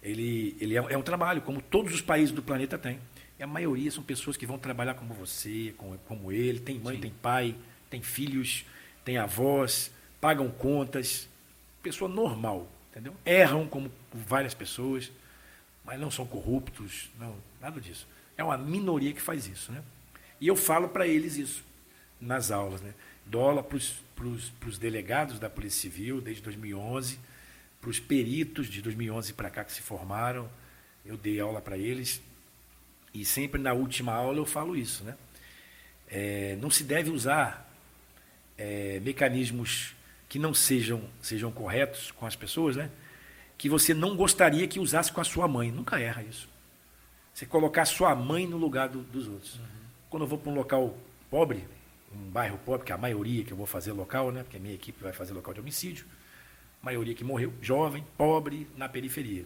Ele, 0.01 0.55
ele 0.59 0.77
é, 0.77 0.93
é 0.93 0.97
um 0.97 1.01
trabalho, 1.01 1.41
como 1.41 1.61
todos 1.61 1.93
os 1.93 2.01
países 2.01 2.33
do 2.33 2.43
planeta 2.43 2.77
têm. 2.77 2.99
E 3.39 3.43
a 3.43 3.47
maioria 3.47 3.91
são 3.91 4.03
pessoas 4.03 4.37
que 4.37 4.45
vão 4.45 4.57
trabalhar 4.57 4.93
como 4.93 5.13
você, 5.13 5.73
como, 5.77 5.97
como 5.99 6.31
ele, 6.31 6.59
tem 6.59 6.79
mãe, 6.79 6.99
tem 6.99 7.11
pai, 7.11 7.55
tem 7.89 8.01
filhos, 8.01 8.65
tem 9.03 9.17
avós, 9.17 9.91
pagam 10.21 10.49
contas. 10.49 11.27
Pessoa 11.81 12.09
normal, 12.09 12.67
entendeu? 12.91 13.15
Erram 13.25 13.67
como 13.67 13.91
várias 14.13 14.53
pessoas, 14.53 15.11
mas 15.83 15.99
não 15.99 16.09
são 16.09 16.25
corruptos, 16.25 17.09
não, 17.19 17.35
nada 17.61 17.79
disso. 17.81 18.07
É 18.37 18.43
uma 18.43 18.57
minoria 18.57 19.13
que 19.13 19.21
faz 19.21 19.47
isso, 19.47 19.71
né? 19.71 19.83
E 20.39 20.47
eu 20.47 20.55
falo 20.55 20.89
para 20.89 21.07
eles 21.07 21.37
isso 21.37 21.63
nas 22.19 22.51
aulas, 22.51 22.81
né? 22.81 22.93
Aula 23.33 23.63
para 23.63 23.77
os 24.67 24.77
delegados 24.77 25.39
da 25.39 25.49
Polícia 25.49 25.81
Civil 25.81 26.21
desde 26.21 26.41
2011, 26.43 27.19
para 27.81 27.89
os 27.89 27.99
peritos 27.99 28.67
de 28.67 28.81
2011 28.81 29.33
para 29.33 29.49
cá 29.49 29.63
que 29.63 29.71
se 29.71 29.81
formaram, 29.81 30.49
eu 31.05 31.17
dei 31.17 31.39
aula 31.39 31.61
para 31.61 31.77
eles. 31.77 32.21
E 33.13 33.23
sempre 33.23 33.61
na 33.61 33.73
última 33.73 34.13
aula 34.13 34.37
eu 34.37 34.45
falo 34.45 34.75
isso, 34.75 35.03
né? 35.03 35.15
É, 36.07 36.57
não 36.61 36.69
se 36.69 36.83
deve 36.83 37.09
usar 37.09 37.71
é, 38.57 38.99
mecanismos 39.01 39.95
que 40.27 40.39
não 40.39 40.53
sejam, 40.53 41.01
sejam 41.21 41.51
corretos 41.51 42.11
com 42.11 42.25
as 42.25 42.35
pessoas, 42.35 42.75
né? 42.75 42.89
Que 43.57 43.69
você 43.69 43.93
não 43.93 44.15
gostaria 44.15 44.67
que 44.67 44.79
usasse 44.79 45.11
com 45.11 45.21
a 45.21 45.23
sua 45.23 45.47
mãe. 45.47 45.71
Nunca 45.71 45.99
erra 45.99 46.23
isso. 46.23 46.49
Você 47.33 47.45
colocar 47.45 47.83
a 47.83 47.85
sua 47.85 48.15
mãe 48.15 48.47
no 48.47 48.57
lugar 48.57 48.89
do, 48.89 48.99
dos 49.01 49.27
outros. 49.27 49.55
Uhum. 49.55 49.65
Quando 50.09 50.23
eu 50.23 50.27
vou 50.27 50.37
para 50.37 50.51
um 50.51 50.55
local 50.55 50.97
pobre, 51.29 51.65
um 52.13 52.29
bairro 52.29 52.57
pobre, 52.59 52.85
que 52.85 52.91
é 52.91 52.95
a 52.95 52.97
maioria 52.97 53.43
que 53.43 53.51
eu 53.51 53.57
vou 53.57 53.65
fazer 53.65 53.91
local, 53.91 54.31
né? 54.31 54.43
Porque 54.43 54.57
a 54.57 54.59
minha 54.59 54.73
equipe 54.73 55.01
vai 55.01 55.13
fazer 55.13 55.33
local 55.33 55.53
de 55.53 55.59
homicídio. 55.59 56.05
Maioria 56.81 57.15
que 57.15 57.23
morreu, 57.23 57.53
jovem, 57.61 58.05
pobre, 58.17 58.67
na 58.77 58.87
periferia 58.87 59.45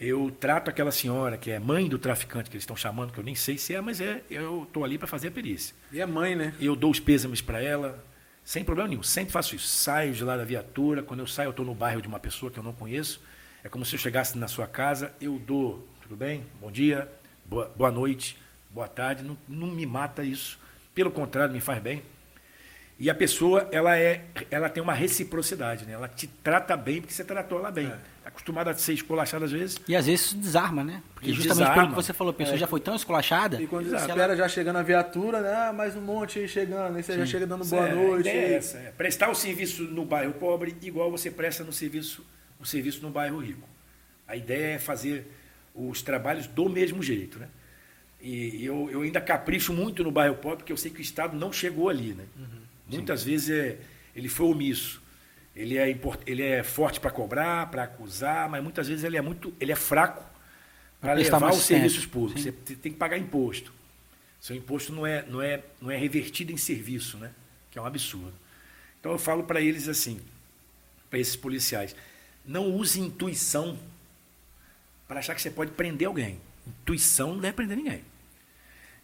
eu 0.00 0.34
trato 0.40 0.70
aquela 0.70 0.90
senhora 0.90 1.36
que 1.36 1.50
é 1.50 1.58
mãe 1.58 1.86
do 1.86 1.98
traficante 1.98 2.48
que 2.48 2.56
eles 2.56 2.62
estão 2.62 2.74
chamando, 2.74 3.12
que 3.12 3.18
eu 3.18 3.24
nem 3.24 3.34
sei 3.34 3.58
se 3.58 3.74
é, 3.74 3.82
mas 3.82 4.00
é, 4.00 4.22
eu 4.30 4.62
estou 4.62 4.82
ali 4.82 4.96
para 4.96 5.06
fazer 5.06 5.28
a 5.28 5.30
perícia. 5.30 5.76
E 5.92 6.00
é 6.00 6.06
mãe, 6.06 6.34
né? 6.34 6.54
Eu 6.58 6.74
dou 6.74 6.90
os 6.90 6.98
pêsames 6.98 7.42
para 7.42 7.62
ela, 7.62 8.02
sem 8.42 8.64
problema 8.64 8.88
nenhum. 8.88 9.02
Sempre 9.02 9.32
faço 9.32 9.54
isso. 9.54 9.66
Saio 9.66 10.14
de 10.14 10.24
lá 10.24 10.38
da 10.38 10.44
viatura, 10.44 11.02
quando 11.02 11.20
eu 11.20 11.26
saio, 11.26 11.48
eu 11.48 11.50
estou 11.50 11.66
no 11.66 11.74
bairro 11.74 12.00
de 12.00 12.08
uma 12.08 12.18
pessoa 12.18 12.50
que 12.50 12.58
eu 12.58 12.62
não 12.62 12.72
conheço. 12.72 13.20
É 13.62 13.68
como 13.68 13.84
se 13.84 13.94
eu 13.94 13.98
chegasse 13.98 14.38
na 14.38 14.48
sua 14.48 14.66
casa, 14.66 15.12
eu 15.20 15.38
dou, 15.38 15.86
tudo 16.00 16.16
bem? 16.16 16.46
Bom 16.58 16.72
dia, 16.72 17.06
boa, 17.44 17.70
boa 17.76 17.90
noite, 17.90 18.38
boa 18.70 18.88
tarde. 18.88 19.22
Não, 19.22 19.36
não 19.46 19.66
me 19.66 19.84
mata 19.84 20.24
isso. 20.24 20.58
Pelo 21.00 21.10
contrário, 21.10 21.54
me 21.54 21.60
faz 21.60 21.80
bem. 21.80 22.02
E 22.98 23.08
a 23.08 23.14
pessoa, 23.14 23.66
ela 23.72 23.96
é, 23.96 24.22
ela 24.50 24.68
tem 24.68 24.82
uma 24.82 24.92
reciprocidade, 24.92 25.86
né? 25.86 25.94
Ela 25.94 26.06
te 26.06 26.26
trata 26.26 26.76
bem 26.76 27.00
porque 27.00 27.14
você 27.14 27.24
tratou 27.24 27.58
ela 27.58 27.70
bem. 27.70 27.86
É. 27.86 27.96
Acostumada 28.28 28.70
a 28.70 28.74
ser 28.74 28.92
esculachada 28.92 29.46
às 29.46 29.50
vezes. 29.50 29.80
E 29.88 29.96
às 29.96 30.04
vezes 30.04 30.26
isso 30.26 30.36
desarma, 30.36 30.84
né? 30.84 31.02
Porque 31.14 31.30
e 31.30 31.32
justamente 31.32 31.56
desarma. 31.56 31.74
pelo 31.74 31.88
que 31.88 31.94
você 31.94 32.12
falou, 32.12 32.32
a 32.32 32.34
pessoa 32.34 32.56
é. 32.56 32.58
já 32.58 32.66
foi 32.66 32.80
tão 32.80 32.94
esculachada. 32.94 33.62
E 33.62 33.66
quando 33.66 33.86
espera 33.96 34.24
ela... 34.24 34.36
já 34.36 34.46
chegando 34.46 34.76
a 34.76 34.82
viatura, 34.82 35.40
né? 35.40 35.50
Ah, 35.50 35.72
mais 35.72 35.96
um 35.96 36.02
monte 36.02 36.40
aí 36.40 36.46
chegando, 36.46 36.94
aí 36.94 37.02
você 37.02 37.14
Sim. 37.14 37.20
já 37.20 37.24
chega 37.24 37.46
dando 37.46 37.64
boa 37.64 37.88
é, 37.88 37.94
noite. 37.94 38.28
É 38.28 38.52
essa, 38.52 38.76
é. 38.76 38.90
Prestar 38.90 39.30
o 39.30 39.34
serviço 39.34 39.84
no 39.84 40.04
bairro 40.04 40.34
pobre 40.34 40.76
igual 40.82 41.10
você 41.10 41.30
presta 41.30 41.64
no 41.64 41.72
serviço, 41.72 42.22
o 42.60 42.66
serviço 42.66 43.00
no 43.00 43.08
bairro 43.08 43.38
rico. 43.38 43.66
A 44.28 44.36
ideia 44.36 44.74
é 44.74 44.78
fazer 44.78 45.26
os 45.74 46.02
trabalhos 46.02 46.46
do 46.46 46.68
mesmo 46.68 47.02
jeito, 47.02 47.38
né? 47.38 47.48
E 48.22 48.64
eu, 48.64 48.90
eu 48.90 49.02
ainda 49.02 49.20
capricho 49.20 49.72
muito 49.72 50.04
no 50.04 50.10
bairro 50.10 50.34
pobre, 50.36 50.58
porque 50.58 50.72
eu 50.72 50.76
sei 50.76 50.90
que 50.90 50.98
o 50.98 51.02
Estado 51.02 51.36
não 51.36 51.52
chegou 51.52 51.88
ali, 51.88 52.12
né? 52.12 52.24
Uhum. 52.36 52.60
Muitas 52.86 53.20
Sim. 53.20 53.30
vezes 53.30 53.50
é, 53.50 53.78
ele 54.14 54.28
foi 54.28 54.46
omisso. 54.46 55.00
Ele 55.56 55.78
é, 55.78 55.90
import, 55.90 56.20
ele 56.26 56.42
é 56.42 56.62
forte 56.62 57.00
para 57.00 57.10
cobrar, 57.10 57.70
para 57.70 57.84
acusar, 57.84 58.48
mas 58.48 58.62
muitas 58.62 58.88
vezes 58.88 59.04
ele 59.04 59.16
é 59.16 59.22
muito, 59.22 59.52
ele 59.58 59.72
é 59.72 59.76
fraco 59.76 60.24
para 61.00 61.14
levar 61.14 61.50
os 61.50 61.62
serviços 61.62 62.06
públicos. 62.06 62.42
Sim. 62.42 62.52
Você 62.64 62.76
tem 62.76 62.92
que 62.92 62.98
pagar 62.98 63.16
imposto. 63.16 63.72
Seu 64.40 64.54
imposto 64.54 64.92
não 64.92 65.06
é, 65.06 65.24
não 65.26 65.40
é, 65.40 65.62
não 65.80 65.90
é 65.90 65.96
revertido 65.96 66.52
em 66.52 66.56
serviço, 66.56 67.16
né? 67.18 67.30
Que 67.70 67.78
é 67.78 67.82
um 67.82 67.86
absurdo. 67.86 68.34
Então 68.98 69.12
eu 69.12 69.18
falo 69.18 69.44
para 69.44 69.60
eles 69.60 69.88
assim, 69.88 70.20
para 71.08 71.18
esses 71.18 71.36
policiais, 71.36 71.96
não 72.44 72.74
use 72.74 73.00
intuição 73.00 73.78
para 75.08 75.20
achar 75.20 75.34
que 75.34 75.42
você 75.42 75.50
pode 75.50 75.72
prender 75.72 76.06
alguém. 76.06 76.38
Intuição 76.66 77.34
não 77.34 77.40
deve 77.40 77.54
prender 77.54 77.76
ninguém. 77.76 78.09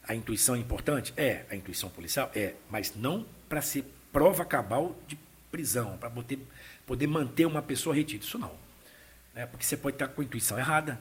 A 0.09 0.15
intuição 0.15 0.55
é 0.55 0.59
importante? 0.59 1.13
É. 1.17 1.45
A 1.51 1.57
intuição 1.57 1.89
policial? 1.91 2.31
É. 2.35 2.55
Mas 2.71 2.95
não 2.95 3.27
para 3.49 3.61
ser 3.61 3.85
prova 4.13 4.45
cabal 4.45 4.97
de 5.07 5.19
prisão, 5.51 5.97
para 5.99 6.11
poder, 6.11 6.39
poder 6.87 7.07
manter 7.07 7.47
uma 7.47 7.63
pessoa 7.63 7.95
retida. 7.95 8.25
Isso 8.25 8.39
não. 8.39 8.53
Né? 9.35 9.47
Porque 9.47 9.65
você 9.65 9.77
pode 9.77 9.97
estar 9.97 10.09
com 10.09 10.21
a 10.21 10.25
intuição 10.25 10.59
errada. 10.59 11.01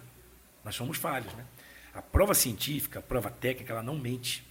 Nós 0.63 0.75
somos 0.75 0.97
falhos. 0.97 1.31
Né? 1.33 1.45
A 1.93 2.01
prova 2.01 2.33
científica, 2.33 2.99
a 2.99 3.01
prova 3.01 3.29
técnica, 3.29 3.71
ela 3.71 3.83
não 3.83 3.97
mente. 3.97 4.45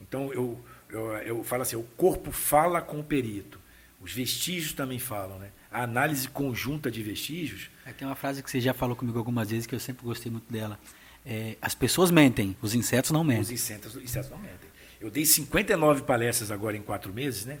Então, 0.00 0.32
eu, 0.32 0.62
eu, 0.88 1.12
eu 1.18 1.44
falo 1.44 1.62
assim, 1.62 1.76
o 1.76 1.84
corpo 1.96 2.32
fala 2.32 2.82
com 2.82 2.98
o 2.98 3.04
perito. 3.04 3.60
Os 4.00 4.12
vestígios 4.12 4.72
também 4.72 4.98
falam, 4.98 5.38
né? 5.38 5.52
A 5.70 5.84
análise 5.84 6.28
conjunta 6.28 6.90
de 6.90 7.02
vestígios... 7.04 7.70
É, 7.86 7.92
tem 7.92 8.06
uma 8.06 8.16
frase 8.16 8.42
que 8.42 8.50
você 8.50 8.60
já 8.60 8.74
falou 8.74 8.96
comigo 8.96 9.16
algumas 9.16 9.50
vezes 9.50 9.64
que 9.64 9.74
eu 9.74 9.78
sempre 9.78 10.04
gostei 10.04 10.30
muito 10.30 10.52
dela. 10.52 10.78
É, 11.24 11.56
as 11.62 11.74
pessoas 11.74 12.10
mentem, 12.10 12.56
os 12.60 12.74
insetos 12.74 13.10
não 13.10 13.22
mentem. 13.22 13.42
Os 13.42 13.50
insetos, 13.50 13.94
os 13.94 14.02
insetos 14.02 14.30
não 14.30 14.38
mentem. 14.38 14.70
Eu 15.00 15.10
dei 15.10 15.24
59 15.24 16.02
palestras 16.02 16.50
agora 16.50 16.76
em 16.76 16.82
quatro 16.82 17.12
meses, 17.12 17.44
né? 17.44 17.58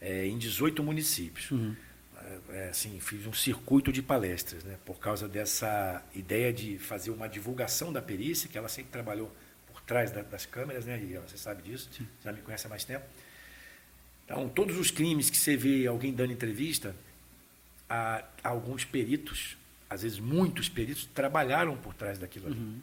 É, 0.00 0.26
em 0.26 0.38
18 0.38 0.82
municípios. 0.82 1.50
Uhum. 1.50 1.74
É, 2.16 2.38
é, 2.50 2.68
assim, 2.68 2.98
fiz 3.00 3.26
um 3.26 3.32
circuito 3.32 3.92
de 3.92 4.02
palestras, 4.02 4.62
né? 4.64 4.76
Por 4.84 4.98
causa 4.98 5.28
dessa 5.28 6.02
ideia 6.14 6.52
de 6.52 6.78
fazer 6.78 7.10
uma 7.10 7.28
divulgação 7.28 7.92
da 7.92 8.00
perícia, 8.00 8.48
que 8.48 8.56
ela 8.56 8.68
sempre 8.68 8.92
trabalhou 8.92 9.34
por 9.66 9.80
trás 9.82 10.10
da, 10.10 10.22
das 10.22 10.46
câmeras, 10.46 10.84
né? 10.84 11.00
E 11.02 11.16
você 11.18 11.36
sabe 11.36 11.62
disso, 11.62 11.88
Sim. 11.92 12.06
já 12.24 12.32
me 12.32 12.40
conhece 12.40 12.66
há 12.66 12.70
mais 12.70 12.84
tempo. 12.84 13.04
Então, 14.24 14.48
todos 14.48 14.78
os 14.78 14.92
crimes 14.92 15.28
que 15.28 15.36
você 15.36 15.56
vê 15.56 15.88
alguém 15.88 16.12
dando 16.12 16.32
entrevista, 16.32 16.94
há, 17.88 18.22
alguns 18.44 18.84
peritos, 18.84 19.56
às 19.90 20.02
vezes 20.02 20.20
muitos 20.20 20.68
peritos, 20.68 21.04
trabalharam 21.12 21.76
por 21.76 21.92
trás 21.92 22.16
daquilo 22.16 22.46
ali. 22.46 22.56
Uhum. 22.56 22.80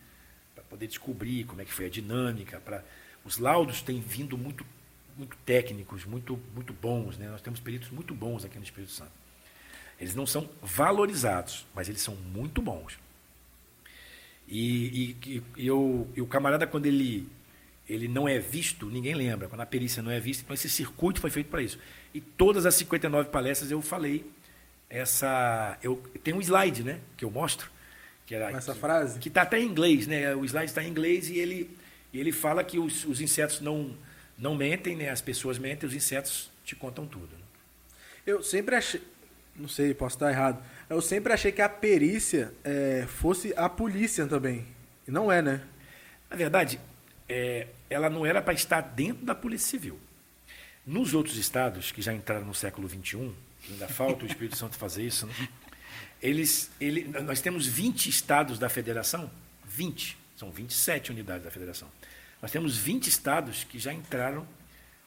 Para 0.54 0.64
poder 0.66 0.88
descobrir 0.88 1.46
como 1.46 1.62
é 1.62 1.66
que 1.66 1.74
foi 1.74 1.86
a 1.86 1.90
dinâmica, 1.90 2.60
para 2.60 2.84
os 3.24 3.38
laudos 3.38 3.82
têm 3.82 4.02
vindo 4.02 4.38
muito, 4.38 4.66
muito 5.18 5.38
técnicos, 5.46 6.04
muito, 6.04 6.38
muito 6.54 6.74
bons. 6.74 7.18
Né? 7.18 7.30
Nós 7.30 7.42
temos 7.42 7.62
peritos 7.62 7.90
muito 7.92 8.14
bons 8.14 8.44
aqui 8.44 8.58
no 8.58 8.64
Espírito 8.64 8.92
Santo. 8.92 9.12
Eles 10.00 10.14
não 10.14 10.28
são 10.28 10.50
valorizados, 10.62 11.66
mas 11.74 11.88
eles 11.88 12.02
são 12.02 12.16
muito 12.16 12.62
bons. 12.62 13.00
E, 14.48 15.16
e, 15.26 15.44
e, 15.58 15.68
eu, 15.68 16.08
e 16.16 16.22
o 16.22 16.28
camarada, 16.28 16.68
quando 16.68 16.86
ele, 16.86 17.28
ele 17.88 18.08
não 18.08 18.28
é 18.28 18.38
visto, 18.38 18.86
ninguém 18.88 19.16
lembra. 19.16 19.48
Quando 19.48 19.62
a 19.62 19.66
perícia 19.66 20.04
não 20.04 20.12
é 20.12 20.20
vista, 20.20 20.44
então 20.44 20.54
esse 20.54 20.70
circuito 20.70 21.22
foi 21.22 21.30
feito 21.30 21.50
para 21.50 21.62
isso. 21.62 21.80
E 22.14 22.20
todas 22.20 22.66
as 22.66 22.76
59 22.76 23.30
palestras 23.30 23.72
eu 23.72 23.82
falei 23.82 24.30
essa. 24.90 25.78
Eu 25.82 25.98
tenho 26.24 26.38
um 26.38 26.42
slide, 26.42 26.84
né? 26.84 27.00
Que 27.16 27.26
eu 27.26 27.32
mostro. 27.32 27.70
Que 28.26 28.36
era, 28.36 28.52
essa 28.52 28.74
que, 28.74 28.80
frase? 28.80 29.20
Que 29.20 29.30
está 29.30 29.44
até 29.44 29.60
em 29.60 29.66
inglês, 29.66 30.08
né? 30.08 30.36
O 30.36 30.44
slide 30.46 30.66
está 30.66 30.84
em 30.84 30.90
inglês 30.90 31.30
e 31.30 31.38
ele 31.38 31.78
ele 32.20 32.32
fala 32.32 32.64
que 32.64 32.80
os, 32.80 33.06
os 33.06 33.22
insetos 33.22 33.62
não, 33.62 33.96
não 34.38 34.56
mentem, 34.56 34.96
né? 34.96 35.10
as 35.10 35.22
pessoas 35.22 35.58
mentem, 35.58 35.88
os 35.88 35.96
insetos 35.96 36.52
te 36.64 36.76
contam 36.76 37.06
tudo. 37.06 37.28
Né? 37.28 37.44
Eu 38.26 38.44
sempre 38.44 38.76
achei, 38.76 39.02
não 39.56 39.68
sei, 39.68 39.94
posso 39.94 40.16
estar 40.16 40.32
errado, 40.32 40.64
eu 40.90 41.02
sempre 41.02 41.34
achei 41.34 41.52
que 41.52 41.62
a 41.62 41.70
perícia 41.70 42.54
é, 42.64 43.06
fosse 43.08 43.54
a 43.56 43.70
polícia 43.70 44.26
também. 44.26 44.66
E 45.08 45.12
não 45.12 45.32
é, 45.32 45.42
né? 45.42 45.62
Na 46.30 46.36
verdade, 46.36 46.80
é, 47.30 47.68
ela 47.90 48.10
não 48.10 48.26
era 48.26 48.42
para 48.42 48.54
estar 48.54 48.82
dentro 48.82 49.26
da 49.26 49.34
Polícia 49.34 49.70
Civil. 49.70 49.98
Nos 50.86 51.14
outros 51.14 51.38
estados, 51.38 51.92
que 51.92 52.02
já 52.02 52.14
entraram 52.14 52.46
no 52.46 52.54
século 52.54 52.90
XXI, 52.90 53.34
ainda 53.70 53.88
falta 53.88 54.24
o 54.24 54.28
Espírito 54.28 54.58
Santo 54.58 54.78
fazer 54.78 55.04
isso, 55.04 55.26
né? 55.28 55.34
eles, 56.22 56.72
ele, 56.80 57.08
nós 57.22 57.42
temos 57.42 57.66
20 57.66 58.08
estados 58.10 58.58
da 58.58 58.70
federação, 58.70 59.30
20, 59.66 60.18
são 60.36 60.52
27 60.52 61.12
unidades 61.12 61.44
da 61.44 61.52
federação. 61.52 61.90
Nós 62.42 62.52
temos 62.52 62.78
20 62.78 63.08
estados 63.08 63.64
que 63.64 63.80
já 63.80 63.92
entraram 63.92 64.48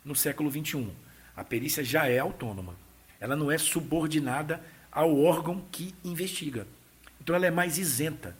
no 0.04 0.14
século 0.14 0.50
XXI. 0.50 0.88
A 1.36 1.44
perícia 1.44 1.84
já 1.84 2.08
é 2.08 2.18
autônoma. 2.18 2.74
Ela 3.20 3.36
não 3.36 3.50
é 3.50 3.58
subordinada 3.58 4.62
ao 4.90 5.16
órgão 5.16 5.64
que 5.70 5.94
investiga. 6.04 6.66
Então 7.20 7.34
ela 7.34 7.46
é 7.46 7.50
mais 7.50 7.78
isenta, 7.78 8.36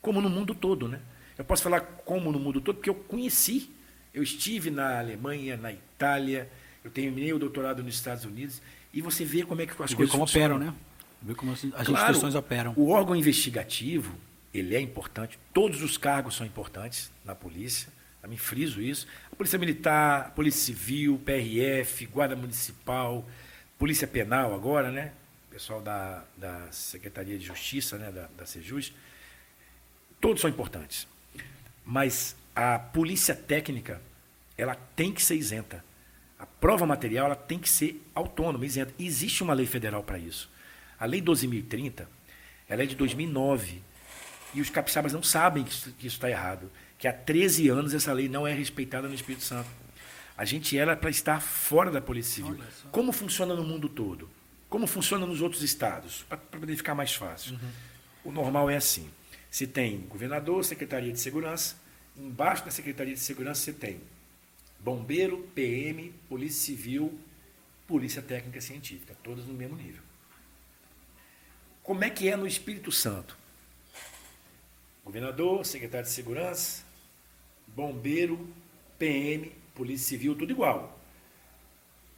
como 0.00 0.20
no 0.20 0.30
mundo 0.30 0.54
todo, 0.54 0.88
né? 0.88 1.00
Eu 1.36 1.44
posso 1.44 1.62
falar 1.62 1.80
como 1.80 2.30
no 2.30 2.38
mundo 2.38 2.60
todo 2.60 2.76
porque 2.76 2.90
eu 2.90 2.94
conheci. 2.94 3.70
Eu 4.14 4.22
estive 4.22 4.70
na 4.70 4.98
Alemanha, 4.98 5.56
na 5.56 5.72
Itália, 5.72 6.50
eu 6.84 6.90
terminei 6.90 7.32
o 7.32 7.38
doutorado 7.38 7.82
nos 7.82 7.94
Estados 7.94 8.24
Unidos 8.24 8.60
e 8.92 9.00
você 9.00 9.24
vê 9.24 9.42
como 9.42 9.60
é 9.60 9.66
que 9.66 9.72
as 9.82 9.90
e 9.90 9.96
coisas 9.96 10.12
como 10.12 10.26
funcionam. 10.26 10.56
operam, 10.56 10.72
né? 10.72 10.78
Vê 11.22 11.34
como 11.34 11.52
as, 11.52 11.60
claro, 11.60 11.92
instituições 11.92 12.34
operam. 12.34 12.74
O 12.76 12.90
órgão 12.90 13.14
investigativo 13.14 14.14
ele 14.52 14.76
é 14.76 14.80
importante, 14.80 15.38
todos 15.52 15.82
os 15.82 15.96
cargos 15.96 16.36
são 16.36 16.46
importantes 16.46 17.10
na 17.24 17.34
polícia, 17.34 17.88
também 18.20 18.36
friso 18.36 18.80
isso. 18.80 19.06
A 19.32 19.36
Polícia 19.36 19.58
Militar, 19.58 20.26
a 20.26 20.30
Polícia 20.30 20.60
Civil, 20.60 21.20
PRF, 21.24 22.06
Guarda 22.06 22.36
Municipal, 22.36 23.26
Polícia 23.78 24.06
Penal 24.06 24.54
agora, 24.54 24.90
né? 24.90 25.12
Pessoal 25.50 25.80
da, 25.80 26.24
da 26.36 26.70
Secretaria 26.70 27.38
de 27.38 27.44
Justiça, 27.44 27.98
né? 27.98 28.12
da, 28.12 28.28
da 28.36 28.46
Sejus, 28.46 28.92
todos 30.20 30.40
são 30.40 30.48
importantes. 30.48 31.06
Mas 31.84 32.36
a 32.54 32.78
polícia 32.78 33.34
técnica, 33.34 34.00
ela 34.56 34.76
tem 34.94 35.12
que 35.12 35.22
ser 35.22 35.34
isenta. 35.34 35.84
A 36.42 36.46
prova 36.46 36.84
material, 36.84 37.26
ela 37.26 37.36
tem 37.36 37.56
que 37.56 37.68
ser 37.68 38.04
autônoma, 38.12 38.66
isenta. 38.66 38.92
E 38.98 39.06
existe 39.06 39.44
uma 39.44 39.54
lei 39.54 39.64
federal 39.64 40.02
para 40.02 40.18
isso. 40.18 40.50
A 40.98 41.06
Lei 41.06 41.22
12.030, 41.22 42.04
ela 42.68 42.82
é 42.82 42.86
de 42.86 42.96
2009, 42.96 43.80
e 44.52 44.60
os 44.60 44.68
capixabas 44.68 45.12
não 45.12 45.22
sabem 45.22 45.62
que 45.62 45.70
isso 45.70 45.94
está 46.00 46.28
errado, 46.28 46.68
que 46.98 47.06
há 47.06 47.12
13 47.12 47.68
anos 47.68 47.94
essa 47.94 48.12
lei 48.12 48.28
não 48.28 48.44
é 48.44 48.52
respeitada 48.52 49.06
no 49.06 49.14
Espírito 49.14 49.44
Santo. 49.44 49.68
A 50.36 50.44
gente 50.44 50.76
era 50.76 50.96
para 50.96 51.10
estar 51.10 51.40
fora 51.40 51.92
da 51.92 52.00
Polícia 52.00 52.42
Civil. 52.42 52.58
Como 52.90 53.12
funciona 53.12 53.54
no 53.54 53.62
mundo 53.62 53.88
todo? 53.88 54.28
Como 54.68 54.88
funciona 54.88 55.24
nos 55.24 55.40
outros 55.40 55.62
estados? 55.62 56.24
Para 56.28 56.38
poder 56.38 56.74
ficar 56.74 56.96
mais 56.96 57.14
fácil. 57.14 57.52
Uhum. 57.54 57.70
O 58.24 58.32
normal 58.32 58.68
é 58.68 58.76
assim. 58.76 59.08
Se 59.48 59.64
tem 59.64 60.00
governador, 60.08 60.64
Secretaria 60.64 61.12
de 61.12 61.20
Segurança, 61.20 61.76
embaixo 62.16 62.64
da 62.64 62.72
Secretaria 62.72 63.14
de 63.14 63.20
Segurança 63.20 63.60
você 63.60 63.72
tem 63.72 64.00
bombeiro, 64.82 65.48
PM, 65.54 66.12
Polícia 66.28 66.74
Civil, 66.74 67.18
Polícia 67.86 68.20
Técnica 68.20 68.60
Científica, 68.60 69.16
todas 69.22 69.46
no 69.46 69.54
mesmo 69.54 69.76
nível. 69.76 70.02
Como 71.82 72.04
é 72.04 72.10
que 72.10 72.28
é 72.28 72.36
no 72.36 72.46
Espírito 72.46 72.90
Santo? 72.92 73.36
Governador, 75.04 75.64
secretário 75.66 76.06
de 76.06 76.12
Segurança, 76.12 76.84
bombeiro, 77.68 78.48
PM, 78.98 79.52
Polícia 79.74 80.08
Civil, 80.08 80.34
tudo 80.36 80.52
igual. 80.52 80.98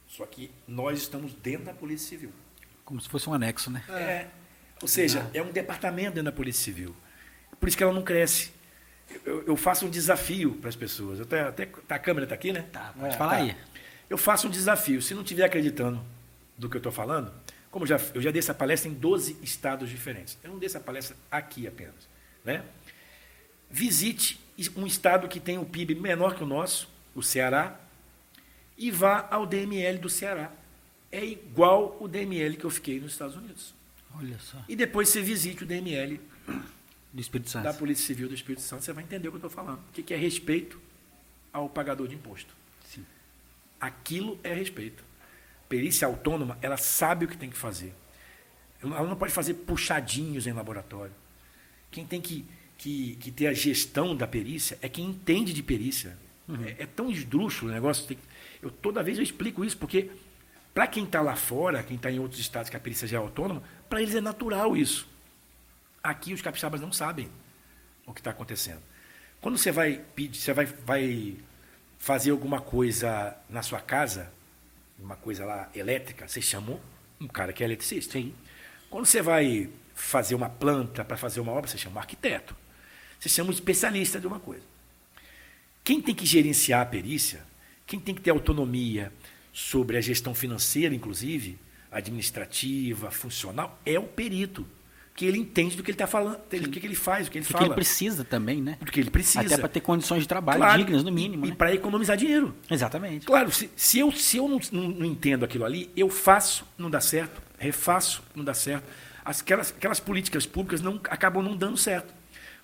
Só 0.07 0.25
que 0.25 0.51
nós 0.67 0.99
estamos 0.99 1.33
dentro 1.33 1.65
da 1.65 1.73
Polícia 1.73 2.09
Civil. 2.09 2.31
Como 2.83 3.01
se 3.01 3.09
fosse 3.09 3.27
um 3.27 3.33
anexo, 3.33 3.71
né? 3.71 3.83
É. 3.89 4.27
Ou 4.81 4.87
seja, 4.87 5.29
é 5.33 5.41
um 5.41 5.51
departamento 5.51 6.11
dentro 6.11 6.25
da 6.25 6.31
Polícia 6.31 6.63
Civil. 6.63 6.95
Por 7.59 7.67
isso 7.67 7.77
que 7.77 7.83
ela 7.83 7.93
não 7.93 8.03
cresce. 8.03 8.51
Eu, 9.25 9.43
eu 9.47 9.57
faço 9.57 9.85
um 9.85 9.89
desafio 9.89 10.53
para 10.55 10.69
as 10.69 10.75
pessoas. 10.75 11.21
Até, 11.21 11.41
até, 11.41 11.65
tá, 11.65 11.95
a 11.95 11.99
câmera 11.99 12.25
está 12.25 12.35
aqui, 12.35 12.51
né? 12.51 12.65
Tá, 12.71 12.93
pode 12.97 13.13
é, 13.13 13.17
falar 13.17 13.37
tá. 13.37 13.43
aí. 13.43 13.55
Eu 14.09 14.17
faço 14.17 14.47
um 14.47 14.49
desafio. 14.49 15.01
Se 15.01 15.13
não 15.13 15.21
estiver 15.21 15.45
acreditando 15.45 16.03
do 16.57 16.69
que 16.69 16.75
eu 16.75 16.79
estou 16.79 16.91
falando, 16.91 17.31
como 17.71 17.85
já, 17.85 17.99
eu 18.13 18.21
já 18.21 18.31
dei 18.31 18.39
essa 18.39 18.53
palestra 18.53 18.89
em 18.89 18.93
12 18.93 19.37
estados 19.41 19.89
diferentes. 19.89 20.37
Eu 20.43 20.51
não 20.51 20.59
dei 20.59 20.67
essa 20.67 20.79
palestra 20.79 21.15
aqui 21.29 21.67
apenas. 21.67 22.07
Né? 22.43 22.63
Visite 23.69 24.39
um 24.77 24.87
estado 24.87 25.27
que 25.27 25.39
tem 25.39 25.57
o 25.57 25.65
PIB 25.65 25.95
menor 25.95 26.35
que 26.35 26.43
o 26.43 26.47
nosso, 26.47 26.89
o 27.13 27.21
Ceará, 27.21 27.79
e 28.77 28.91
vá 28.91 29.27
ao 29.29 29.45
DML 29.45 29.97
do 29.97 30.09
Ceará. 30.09 30.51
É 31.11 31.23
igual 31.23 31.97
o 31.99 32.07
DML 32.07 32.57
que 32.57 32.65
eu 32.65 32.69
fiquei 32.69 32.99
nos 32.99 33.13
Estados 33.13 33.35
Unidos. 33.35 33.73
Olha 34.17 34.37
só. 34.39 34.63
E 34.67 34.75
depois 34.75 35.09
você 35.09 35.21
visite 35.21 35.63
o 35.63 35.65
DML 35.65 36.19
do 37.15 37.21
Espírito 37.21 37.49
Santo. 37.49 37.63
da 37.63 37.73
Polícia 37.73 38.05
Civil 38.05 38.27
do 38.27 38.35
Espírito 38.35 38.61
Santo, 38.61 38.83
você 38.83 38.91
vai 38.91 39.01
entender 39.01 39.29
o 39.29 39.31
que 39.31 39.35
eu 39.35 39.47
estou 39.47 39.49
falando. 39.49 39.79
O 39.79 40.03
que 40.03 40.13
é 40.13 40.17
respeito 40.17 40.79
ao 41.53 41.69
pagador 41.69 42.09
de 42.09 42.15
imposto. 42.15 42.53
Sim. 42.85 43.05
Aquilo 43.79 44.37
é 44.43 44.53
respeito. 44.53 45.01
Perícia 45.69 46.05
autônoma, 46.05 46.57
ela 46.61 46.75
sabe 46.75 47.23
o 47.23 47.27
que 47.29 47.37
tem 47.37 47.49
que 47.49 47.55
fazer. 47.55 47.93
Ela 48.83 49.07
não 49.07 49.15
pode 49.15 49.31
fazer 49.31 49.53
puxadinhos 49.53 50.45
em 50.45 50.51
laboratório. 50.51 51.13
Quem 51.89 52.05
tem 52.05 52.19
que, 52.19 52.45
que, 52.77 53.15
que 53.15 53.31
ter 53.31 53.47
a 53.47 53.53
gestão 53.53 54.13
da 54.13 54.27
perícia 54.27 54.77
é 54.81 54.89
quem 54.89 55.05
entende 55.05 55.53
de 55.53 55.63
perícia. 55.63 56.17
Uhum. 56.49 56.65
É, 56.65 56.75
é, 56.79 56.85
tão 56.85 57.09
esdrúxulo 57.09 57.71
o 57.71 57.73
negócio. 57.73 58.05
Tem, 58.05 58.17
eu, 58.61 58.69
toda 58.69 59.01
vez 59.01 59.17
eu 59.17 59.23
explico 59.23 59.63
isso, 59.63 59.77
porque 59.77 60.11
para 60.73 60.85
quem 60.85 61.05
está 61.05 61.21
lá 61.21 61.37
fora, 61.37 61.81
quem 61.81 61.95
está 61.95 62.11
em 62.11 62.19
outros 62.19 62.41
estados 62.41 62.69
que 62.69 62.75
a 62.75 62.79
perícia 62.79 63.07
já 63.07 63.15
é 63.15 63.21
autônoma, 63.21 63.63
para 63.89 64.01
eles 64.01 64.13
é 64.13 64.19
natural 64.19 64.75
isso. 64.75 65.14
Aqui 66.05 66.35
os 66.35 66.41
capixabas 66.41 66.79
não 66.79 66.91
sabem 66.91 67.27
o 68.05 68.13
que 68.13 68.19
está 68.19 68.29
acontecendo. 68.29 68.81
Quando 69.41 69.57
você 69.57 69.71
vai 69.71 69.99
pedir, 70.13 70.37
você 70.37 70.53
vai, 70.53 70.65
vai 70.67 71.35
fazer 71.97 72.29
alguma 72.29 72.61
coisa 72.61 73.35
na 73.49 73.63
sua 73.63 73.81
casa, 73.81 74.31
uma 74.99 75.15
coisa 75.15 75.43
lá 75.43 75.67
elétrica, 75.73 76.27
você 76.27 76.43
chamou 76.43 76.79
um 77.19 77.27
cara 77.27 77.51
que 77.51 77.63
é 77.63 77.65
eletricista. 77.65 78.13
Sim. 78.13 78.35
Quando 78.87 79.07
você 79.07 79.19
vai 79.19 79.67
fazer 79.95 80.35
uma 80.35 80.47
planta 80.47 81.03
para 81.03 81.17
fazer 81.17 81.39
uma 81.39 81.51
obra, 81.51 81.67
você 81.67 81.75
chama 81.75 81.95
um 81.95 81.99
arquiteto. 81.99 82.55
Você 83.19 83.27
chama 83.27 83.49
um 83.49 83.53
especialista 83.53 84.19
de 84.19 84.27
uma 84.27 84.39
coisa. 84.39 84.63
Quem 85.83 85.99
tem 85.99 86.13
que 86.13 86.27
gerenciar 86.27 86.81
a 86.81 86.85
perícia, 86.85 87.43
quem 87.87 87.99
tem 87.99 88.13
que 88.13 88.21
ter 88.21 88.29
autonomia 88.29 89.11
sobre 89.51 89.97
a 89.97 90.01
gestão 90.01 90.35
financeira, 90.35 90.93
inclusive, 90.93 91.57
administrativa, 91.91 93.09
funcional, 93.09 93.81
é 93.83 93.97
o 93.97 94.03
perito 94.03 94.67
que 95.15 95.25
ele 95.25 95.39
entende 95.39 95.77
do 95.77 95.81
que 95.81 95.91
ele 95.91 95.95
está 95.95 96.05
falando, 96.05 96.35
o 96.35 96.69
que, 96.69 96.79
que, 96.81 96.85
ele 96.85 96.93
faz, 96.93 97.27
o 97.27 97.31
que 97.31 97.37
ele 97.37 97.45
Porque 97.45 97.53
fala. 97.53 97.67
ele 97.67 97.75
precisa 97.75 98.25
também, 98.25 98.61
né? 98.61 98.75
Porque 98.77 98.99
ele 98.99 99.09
precisa. 99.09 99.45
Até 99.45 99.57
para 99.57 99.69
ter 99.69 99.79
condições 99.79 100.23
de 100.23 100.27
trabalho 100.27 100.59
claro, 100.59 100.77
dignas, 100.77 101.03
no 101.05 101.11
mínimo. 101.11 101.45
E, 101.45 101.49
né? 101.49 101.55
para 101.55 101.73
economizar 101.73 102.17
dinheiro. 102.17 102.53
Exatamente. 102.69 103.25
Claro, 103.25 103.49
se, 103.49 103.71
se 103.77 103.99
eu, 103.99 104.11
se 104.11 104.35
eu 104.35 104.49
não, 104.49 104.59
não, 104.73 104.89
não, 104.89 105.05
entendo 105.05 105.45
aquilo 105.45 105.63
ali, 105.63 105.89
eu 105.95 106.09
faço, 106.09 106.65
não 106.77 106.89
dá 106.89 106.99
certo, 106.99 107.41
refaço, 107.57 108.21
não 108.35 108.43
dá 108.43 108.53
certo. 108.53 108.83
Aquelas, 109.23 109.69
aquelas 109.69 110.01
políticas 110.01 110.45
públicas 110.45 110.81
não, 110.81 110.99
acabam 111.05 111.41
não 111.41 111.55
dando 111.55 111.77
certo. 111.77 112.13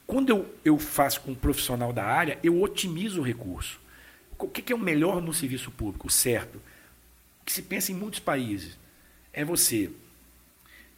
Quando 0.05 0.29
eu, 0.29 0.53
eu 0.65 0.77
faço 0.77 1.21
com 1.21 1.31
um 1.31 1.35
profissional 1.35 1.93
da 1.93 2.03
área, 2.03 2.37
eu 2.43 2.61
otimizo 2.61 3.21
o 3.21 3.23
recurso. 3.23 3.79
O 4.37 4.49
que, 4.49 4.61
que 4.61 4.73
é 4.73 4.75
o 4.75 4.79
melhor 4.79 5.21
no 5.21 5.33
serviço 5.33 5.71
público? 5.71 6.09
Certo. 6.09 6.57
O 6.57 7.45
que 7.45 7.53
se 7.53 7.61
pensa 7.61 7.93
em 7.93 7.95
muitos 7.95 8.19
países 8.19 8.77
é 9.31 9.45
você 9.45 9.89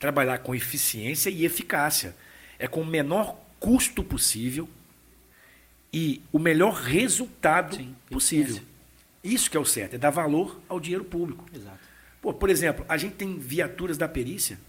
trabalhar 0.04 0.40
com 0.40 0.54
eficiência 0.54 1.30
e 1.30 1.46
eficácia. 1.46 2.14
É 2.60 2.68
com 2.68 2.82
o 2.82 2.86
menor 2.86 3.38
custo 3.58 4.04
possível 4.04 4.68
e 5.94 6.22
o 6.30 6.38
melhor 6.38 6.74
resultado 6.74 7.78
Sim, 7.78 7.96
possível. 8.10 8.62
Isso 9.24 9.50
que 9.50 9.56
é 9.56 9.60
o 9.62 9.66
certo, 9.66 9.94
é 9.94 9.98
dar 9.98 10.10
valor 10.10 10.60
ao 10.68 10.78
dinheiro 10.78 11.06
público. 11.06 11.46
Exato. 11.56 11.80
Pô, 12.22 12.34
por 12.34 12.50
exemplo, 12.50 12.86
a 12.90 12.98
gente 12.98 13.16
tem 13.16 13.38
viaturas 13.38 13.98
da 13.98 14.10
perícia 14.10 14.60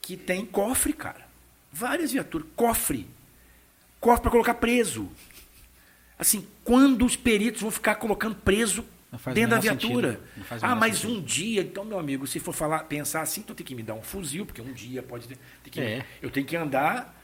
que 0.00 0.16
tem 0.16 0.46
cofre, 0.46 0.92
cara. 0.92 1.26
Várias 1.72 2.12
viaturas, 2.12 2.46
cofre. 2.54 3.08
Cofre 3.98 4.22
para 4.22 4.30
colocar 4.30 4.54
preso. 4.54 5.10
Assim, 6.16 6.46
quando 6.62 7.04
os 7.04 7.16
peritos 7.16 7.60
vão 7.60 7.72
ficar 7.72 7.96
colocando 7.96 8.36
preso 8.36 8.84
dentro 9.32 9.50
da 9.50 9.58
viatura. 9.58 10.20
Ah, 10.62 10.74
mas 10.74 10.96
sentido. 10.96 11.12
um 11.12 11.22
dia, 11.22 11.62
então, 11.62 11.84
meu 11.84 11.98
amigo, 11.98 12.26
se 12.26 12.38
for 12.38 12.52
falar, 12.52 12.80
pensar 12.84 13.22
assim, 13.22 13.40
então 13.40 13.54
tem 13.54 13.64
que 13.64 13.74
me 13.74 13.82
dar 13.82 13.94
um 13.94 14.02
fuzil, 14.02 14.46
porque 14.46 14.60
um 14.60 14.72
dia 14.72 15.02
pode 15.02 15.28
ter. 15.28 15.38
Que, 15.70 15.80
é. 15.80 16.06
Eu 16.20 16.30
tenho 16.30 16.46
que 16.46 16.56
andar, 16.56 17.14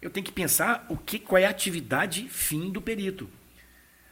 eu 0.00 0.10
tenho 0.10 0.24
que 0.24 0.32
pensar 0.32 0.86
o 0.88 0.96
que, 0.96 1.18
qual 1.18 1.38
é 1.38 1.46
a 1.46 1.50
atividade 1.50 2.28
fim 2.28 2.70
do 2.70 2.80
perito. 2.80 3.28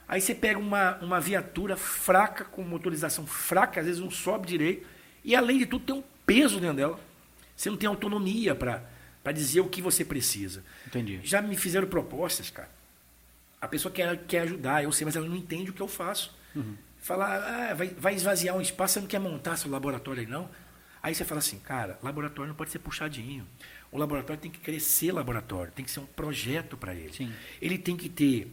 Aí 0.07 0.21
você 0.21 0.35
pega 0.35 0.59
uma, 0.59 0.97
uma 0.99 1.21
viatura 1.21 1.77
fraca, 1.77 2.45
com 2.45 2.63
motorização 2.63 3.27
fraca, 3.27 3.81
às 3.81 3.87
vezes 3.87 4.01
não 4.01 4.11
sobe 4.11 4.47
direito, 4.47 4.87
e 5.25 5.35
além 5.35 5.59
de 5.59 5.67
tudo 5.67 5.85
tem 5.85 5.95
um 5.95 6.05
peso 6.27 6.61
dentro 6.61 6.77
dela. 6.77 7.01
Você 7.57 7.71
não 7.71 7.77
tem 7.77 7.89
autonomia 7.89 8.55
para 8.55 9.33
dizer 9.33 9.61
o 9.61 9.69
que 9.69 9.81
você 9.81 10.05
precisa. 10.05 10.65
Entendi. 10.87 11.21
Já 11.23 11.41
me 11.41 11.57
fizeram 11.57 11.87
propostas, 11.87 12.51
cara. 12.51 12.69
A 13.61 13.69
pessoa 13.69 13.93
quer, 13.93 14.19
quer 14.27 14.41
ajudar, 14.41 14.83
eu 14.83 14.93
sei, 14.93 15.05
mas 15.05 15.17
ela 15.17 15.27
não 15.27 15.37
entende 15.37 15.71
o 15.71 15.73
que 15.73 15.81
eu 15.81 15.89
faço. 15.89 16.37
Uhum 16.55 16.75
falar, 17.05 17.37
ah, 17.37 17.75
vai, 17.75 17.89
vai 17.89 18.15
esvaziar 18.15 18.57
um 18.57 18.63
espaço, 18.63 18.95
você 18.95 19.01
não 19.01 19.07
quer 19.07 19.19
montar 19.19 19.57
seu 19.57 19.71
laboratório 19.71 20.23
aí 20.23 20.27
não? 20.27 20.49
Aí 21.03 21.15
você 21.15 21.23
fala 21.23 21.39
assim, 21.39 21.59
cara, 21.59 21.99
laboratório 22.03 22.49
não 22.49 22.57
pode 22.57 22.71
ser 22.71 22.79
puxadinho. 22.79 23.47
O 23.93 23.99
laboratório 23.99 24.41
tem 24.41 24.51
que 24.51 24.59
crescer 24.59 25.13
laboratório, 25.13 25.71
tem 25.71 25.85
que 25.85 25.91
ser 25.91 26.01
um 26.01 26.07
projeto 26.07 26.79
para 26.79 26.95
ele. 26.95 27.13
Sim. 27.13 27.31
Ele 27.61 27.77
tem 27.77 27.95
que 27.95 28.09
ter 28.09 28.51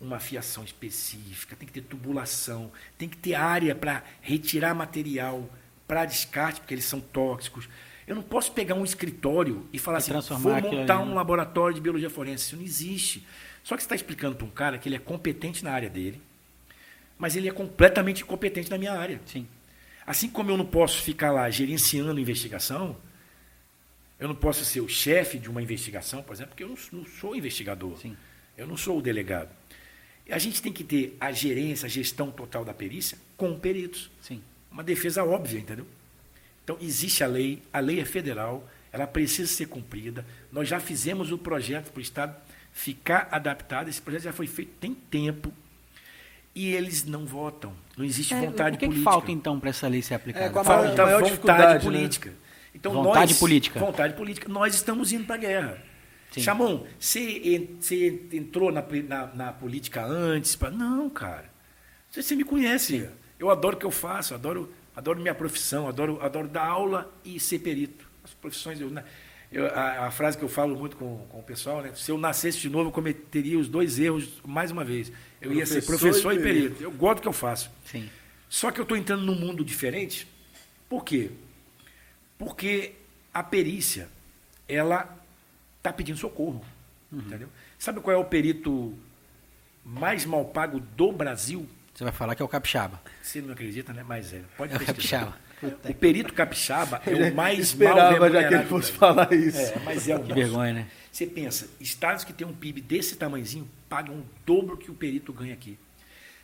uma 0.00 0.18
fiação 0.18 0.64
específica, 0.64 1.54
tem 1.54 1.64
que 1.64 1.72
ter 1.72 1.82
tubulação, 1.82 2.72
tem 2.98 3.08
que 3.08 3.16
ter 3.16 3.36
área 3.36 3.72
para 3.72 4.02
retirar 4.20 4.74
material 4.74 5.48
para 5.86 6.04
descarte, 6.04 6.58
porque 6.58 6.74
eles 6.74 6.84
são 6.84 6.98
tóxicos. 6.98 7.68
Eu 8.04 8.16
não 8.16 8.22
posso 8.22 8.50
pegar 8.50 8.74
um 8.74 8.82
escritório 8.82 9.68
e 9.72 9.78
falar 9.78 9.98
assim, 9.98 10.12
vou 10.40 10.60
montar 10.60 10.98
um 10.98 11.14
laboratório 11.14 11.76
de 11.76 11.80
biologia 11.80 12.10
forense. 12.10 12.46
Isso 12.46 12.56
não 12.56 12.64
existe. 12.64 13.24
Só 13.62 13.76
que 13.76 13.82
você 13.82 13.86
está 13.86 13.94
explicando 13.94 14.34
para 14.34 14.44
um 14.44 14.50
cara 14.50 14.76
que 14.76 14.88
ele 14.88 14.96
é 14.96 14.98
competente 14.98 15.62
na 15.62 15.70
área 15.70 15.88
dele, 15.88 16.20
mas 17.22 17.36
ele 17.36 17.48
é 17.48 17.52
completamente 17.52 18.24
incompetente 18.24 18.68
na 18.68 18.76
minha 18.76 18.94
área. 18.94 19.20
Sim. 19.26 19.46
Assim 20.04 20.28
como 20.28 20.50
eu 20.50 20.56
não 20.56 20.66
posso 20.66 21.00
ficar 21.00 21.30
lá 21.30 21.48
gerenciando 21.48 22.18
investigação, 22.18 22.96
eu 24.18 24.26
não 24.26 24.34
posso 24.34 24.64
ser 24.64 24.80
o 24.80 24.88
chefe 24.88 25.38
de 25.38 25.48
uma 25.48 25.62
investigação, 25.62 26.20
por 26.20 26.32
exemplo, 26.32 26.48
porque 26.48 26.64
eu 26.64 26.68
não, 26.68 26.76
não 26.90 27.06
sou 27.06 27.36
investigador. 27.36 27.96
Sim. 27.96 28.16
Eu 28.58 28.66
não 28.66 28.76
sou 28.76 28.98
o 28.98 29.00
delegado. 29.00 29.50
A 30.28 30.38
gente 30.38 30.60
tem 30.60 30.72
que 30.72 30.82
ter 30.82 31.16
a 31.20 31.30
gerência, 31.30 31.86
a 31.86 31.88
gestão 31.88 32.28
total 32.28 32.64
da 32.64 32.74
perícia 32.74 33.16
com 33.36 33.56
peritos. 33.56 34.10
Sim. 34.20 34.42
Uma 34.68 34.82
defesa 34.82 35.22
óbvia, 35.22 35.60
entendeu? 35.60 35.86
Então, 36.64 36.76
existe 36.80 37.22
a 37.22 37.28
lei, 37.28 37.62
a 37.72 37.78
lei 37.78 38.00
é 38.00 38.04
federal, 38.04 38.68
ela 38.90 39.06
precisa 39.06 39.46
ser 39.46 39.66
cumprida. 39.66 40.26
Nós 40.50 40.66
já 40.66 40.80
fizemos 40.80 41.30
o 41.30 41.38
projeto 41.38 41.92
para 41.92 42.00
o 42.00 42.02
Estado 42.02 42.36
ficar 42.72 43.28
adaptado. 43.30 43.88
Esse 43.88 44.02
projeto 44.02 44.24
já 44.24 44.32
foi 44.32 44.48
feito 44.48 44.72
tem 44.80 44.92
tempo 44.92 45.52
e 46.54 46.74
eles 46.74 47.04
não 47.04 47.24
votam. 47.24 47.72
Não 47.96 48.04
existe 48.04 48.34
é, 48.34 48.40
vontade 48.40 48.76
política. 48.76 48.76
O 48.76 48.78
que, 48.78 48.86
política. 48.86 48.98
que 48.98 49.04
falta, 49.04 49.32
então, 49.32 49.60
para 49.60 49.70
essa 49.70 49.88
lei 49.88 50.02
ser 50.02 50.14
aplicada? 50.14 50.46
É, 50.46 50.48
com 50.48 50.58
a 50.58 50.64
falta 50.64 51.04
maior 51.04 51.22
vontade 51.22 51.74
né? 51.74 51.80
política. 51.80 52.30
Né? 52.30 52.36
Então, 52.74 52.92
vontade 52.92 53.32
nós, 53.32 53.38
política. 53.38 53.80
Vontade 53.80 54.14
política. 54.14 54.48
Nós 54.48 54.74
estamos 54.74 55.12
indo 55.12 55.24
para 55.24 55.34
a 55.34 55.38
guerra. 55.38 55.82
Sim. 56.30 56.40
Chamon, 56.40 56.86
você, 56.98 57.68
você 57.78 58.22
entrou 58.32 58.72
na, 58.72 58.82
na, 58.82 59.26
na 59.34 59.52
política 59.52 60.04
antes? 60.04 60.56
Pra... 60.56 60.70
Não, 60.70 61.10
cara. 61.10 61.50
Você, 62.10 62.22
você 62.22 62.34
me 62.34 62.44
conhece. 62.44 63.00
Sim. 63.00 63.08
Eu 63.38 63.50
adoro 63.50 63.76
o 63.76 63.78
que 63.78 63.84
eu 63.84 63.90
faço, 63.90 64.34
adoro, 64.34 64.72
adoro 64.96 65.20
minha 65.20 65.34
profissão, 65.34 65.88
adoro, 65.88 66.18
adoro 66.22 66.48
dar 66.48 66.64
aula 66.64 67.12
e 67.24 67.38
ser 67.38 67.58
perito. 67.58 68.08
As 68.24 68.32
profissões, 68.32 68.80
eu, 68.80 68.88
né? 68.88 69.04
Eu, 69.52 69.66
a, 69.66 70.06
a, 70.06 70.10
frase 70.10 70.38
que 70.38 70.42
eu 70.42 70.48
falo 70.48 70.74
muito 70.74 70.96
com, 70.96 71.18
com 71.28 71.38
o 71.38 71.42
pessoal, 71.42 71.82
né? 71.82 71.92
Se 71.94 72.10
eu 72.10 72.16
nascesse 72.16 72.58
de 72.58 72.70
novo, 72.70 72.88
eu 72.88 72.92
cometeria 72.92 73.58
os 73.58 73.68
dois 73.68 73.98
erros 73.98 74.40
mais 74.46 74.70
uma 74.70 74.82
vez. 74.82 75.12
Eu 75.40 75.50
professor 75.50 75.54
ia 75.58 75.66
ser 75.66 75.86
professor 75.86 76.32
e 76.32 76.38
perito. 76.38 76.62
perito. 76.62 76.82
Eu 76.82 76.90
gosto 76.90 77.16
do 77.16 77.22
que 77.22 77.28
eu 77.28 77.32
faço. 77.34 77.70
Sim. 77.84 78.08
Só 78.48 78.70
que 78.70 78.80
eu 78.80 78.84
estou 78.84 78.96
entrando 78.96 79.24
num 79.24 79.34
mundo 79.34 79.62
diferente. 79.62 80.26
Por 80.88 81.04
quê? 81.04 81.30
Porque 82.38 82.92
a 83.32 83.42
perícia, 83.42 84.08
ela 84.66 85.18
está 85.78 85.92
pedindo 85.92 86.18
socorro. 86.18 86.64
Uhum. 87.10 87.18
Entendeu? 87.18 87.48
Sabe 87.78 88.00
qual 88.00 88.16
é 88.16 88.18
o 88.18 88.24
perito 88.24 88.94
mais 89.84 90.24
mal 90.24 90.46
pago 90.46 90.80
do 90.80 91.12
Brasil? 91.12 91.68
Você 91.94 92.04
vai 92.04 92.12
falar 92.12 92.34
que 92.34 92.42
é 92.42 92.44
o 92.44 92.48
capixaba. 92.48 93.00
Você 93.22 93.40
não 93.40 93.52
acredita, 93.52 93.92
né? 93.92 94.02
Mas 94.06 94.32
é. 94.32 94.42
Pode 94.56 94.72
é 94.72 94.76
o 94.76 94.80
capixaba. 94.80 95.36
O 95.62 95.94
perito 95.94 96.34
capixaba 96.34 97.00
é 97.06 97.14
o 97.14 97.34
mais 97.36 97.58
esperava 97.58 98.18
mal 98.18 98.30
já 98.30 98.48
que 98.48 98.54
ele 98.54 98.64
fosse 98.64 98.92
falar 98.92 99.32
isso. 99.32 99.58
É, 99.58 99.78
mas 99.84 100.08
é 100.08 100.16
o 100.16 100.20
que 100.20 100.28
nosso. 100.28 100.40
vergonha, 100.40 100.72
né? 100.72 100.88
Você 101.10 101.26
pensa, 101.26 101.68
estados 101.78 102.24
que 102.24 102.32
têm 102.32 102.46
um 102.46 102.54
PIB 102.54 102.80
desse 102.80 103.16
tamanhozinho 103.16 103.68
pagam 103.88 104.16
o 104.16 104.26
dobro 104.46 104.76
que 104.76 104.90
o 104.90 104.94
perito 104.94 105.32
ganha 105.32 105.52
aqui. 105.52 105.78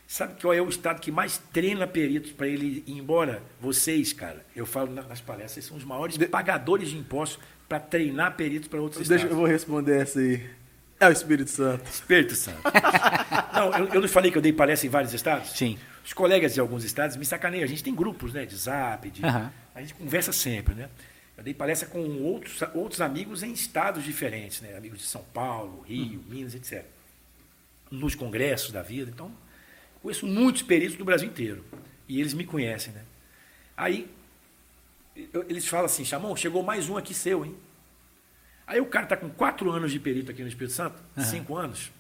Sabe 0.07 0.41
qual 0.41 0.55
é 0.55 0.63
o 0.63 0.69
estado 0.69 1.01
que 1.01 1.11
mais 1.11 1.39
treina 1.53 1.87
peritos 1.87 2.33
para 2.33 2.47
ele 2.47 2.83
ir 2.87 2.93
embora? 2.93 3.43
Vocês, 3.61 4.13
cara. 4.13 4.45
Eu 4.55 4.65
falo 4.65 4.91
nas 4.91 5.21
palestras, 5.21 5.53
vocês 5.53 5.67
são 5.67 5.77
os 5.77 5.85
maiores 5.85 6.17
de... 6.17 6.27
pagadores 6.27 6.91
de 6.91 6.97
impostos 6.97 7.39
para 7.69 7.79
treinar 7.79 8.35
peritos 8.35 8.69
para 8.69 8.81
outros 8.81 9.07
Deixa, 9.07 9.25
estados. 9.25 9.33
Eu 9.33 9.37
vou 9.37 9.47
responder 9.47 10.01
essa 10.01 10.21
aí. 10.21 10.49
É 11.01 11.09
o 11.09 11.13
Espírito 11.13 11.51
Santo. 11.51 11.89
Espírito 11.89 12.35
Santo. 12.35 12.61
não, 13.55 13.73
eu, 13.79 13.95
eu 13.95 14.01
não 14.01 14.09
falei 14.09 14.31
que 14.31 14.39
eu 14.39 14.43
dei 14.43 14.53
palestra 14.53 14.87
em 14.87 14.91
vários 14.91 15.15
estados? 15.15 15.51
Sim. 15.53 15.79
Os 16.05 16.13
colegas 16.13 16.55
de 16.55 16.61
alguns 16.61 16.85
estados 16.85 17.17
me 17.17 17.25
sacaneiam. 17.25 17.65
A 17.65 17.69
gente 17.69 17.85
tem 17.85 17.95
grupos, 17.95 18.33
né? 18.33 18.45
De 18.45 18.57
zap, 18.57 19.09
de, 19.09 19.25
uhum. 19.25 19.51
a 19.75 19.81
gente 19.81 19.95
conversa 19.95 20.33
sempre, 20.33 20.75
né? 20.75 20.89
Eu 21.37 21.45
dei 21.45 21.55
palestra 21.55 21.89
com 21.89 22.01
outros, 22.25 22.61
outros 22.75 23.01
amigos 23.01 23.45
em 23.45 23.53
estados 23.53 24.03
diferentes, 24.03 24.61
né? 24.61 24.77
Amigos 24.77 24.99
de 24.99 25.05
São 25.05 25.23
Paulo, 25.33 25.85
Rio, 25.87 26.19
uhum. 26.19 26.25
Minas, 26.29 26.55
etc. 26.55 26.85
Nos 27.91 28.17
congressos 28.17 28.73
da 28.73 28.83
vida. 28.83 29.11
Então, 29.15 29.31
conheço 30.03 30.27
muitos 30.27 30.63
peritos 30.63 30.97
do 30.97 31.05
Brasil 31.05 31.29
inteiro. 31.29 31.65
E 32.09 32.19
eles 32.19 32.35
me 32.35 32.45
conhecem, 32.45 32.93
né? 32.93 33.05
Aí, 33.77 34.11
eu, 35.33 35.47
eles 35.49 35.69
falam 35.69 35.87
assim, 35.87 36.05
Chamão, 36.05 36.35
chegou 36.35 36.63
mais 36.65 36.89
um 36.89 36.97
aqui 36.97 37.15
seu, 37.15 37.45
hein? 37.45 37.55
Aí 38.69 38.81
o 38.81 38.87
cara 38.87 39.07
está 39.07 39.17
com 39.17 39.31
quatro 39.31 39.71
anos 39.71 39.91
de 39.91 39.99
perito 39.99 40.31
aqui 40.31 40.43
no 40.43 40.49
Espírito 40.49 40.75
Santo, 40.75 41.03
uhum. 41.17 41.25
cinco 41.25 41.57
anos, 41.57 41.91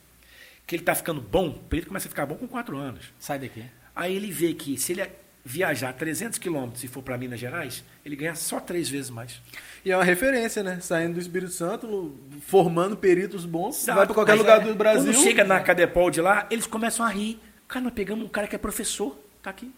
que 0.67 0.77
ele 0.77 0.83
está 0.83 0.95
ficando 0.95 1.21
bom, 1.21 1.49
o 1.49 1.55
perito 1.55 1.89
começa 1.89 2.07
a 2.07 2.11
ficar 2.11 2.27
bom 2.27 2.35
com 2.35 2.47
quatro 2.47 2.77
anos. 2.77 3.07
Sai 3.19 3.39
daqui. 3.39 3.65
Aí 3.97 4.15
ele 4.15 4.31
vê 4.31 4.53
que 4.53 4.77
se 4.77 4.93
ele 4.93 5.09
viajar 5.43 5.95
300 5.95 6.39
quilômetros 6.39 6.85
e 6.85 6.89
for 6.89 7.03
para 7.03 7.17
Minas 7.17 7.41
Gerais, 7.41 7.83
ele 8.05 8.15
ganha 8.15 8.35
só 8.35 8.61
três 8.61 8.87
vezes 8.87 9.09
mais. 9.09 9.41
E 9.83 9.91
é 9.91 9.97
uma 9.97 10.05
referência, 10.05 10.63
né? 10.63 10.79
Saindo 10.79 11.15
do 11.15 11.21
Espírito 11.21 11.53
Santo, 11.53 12.15
formando 12.43 12.99
peritos 12.99 13.47
bons, 13.47 13.83
Exato. 13.83 13.97
vai 13.97 14.07
para 14.07 14.15
qualquer 14.15 14.33
Mas, 14.33 14.41
lugar 14.41 14.61
do 14.61 14.75
Brasil. 14.75 15.11
Quando 15.11 15.25
chega 15.25 15.45
na 15.45 15.59
Cadepol 15.61 16.11
de 16.11 16.21
lá, 16.21 16.47
eles 16.51 16.67
começam 16.67 17.05
a 17.05 17.09
rir. 17.09 17.41
Cara, 17.67 17.83
nós 17.83 17.95
pegamos 17.95 18.27
um 18.27 18.29
cara 18.29 18.47
que 18.47 18.55
é 18.55 18.59
professor, 18.59 19.19
tá 19.43 19.49
aqui. 19.49 19.73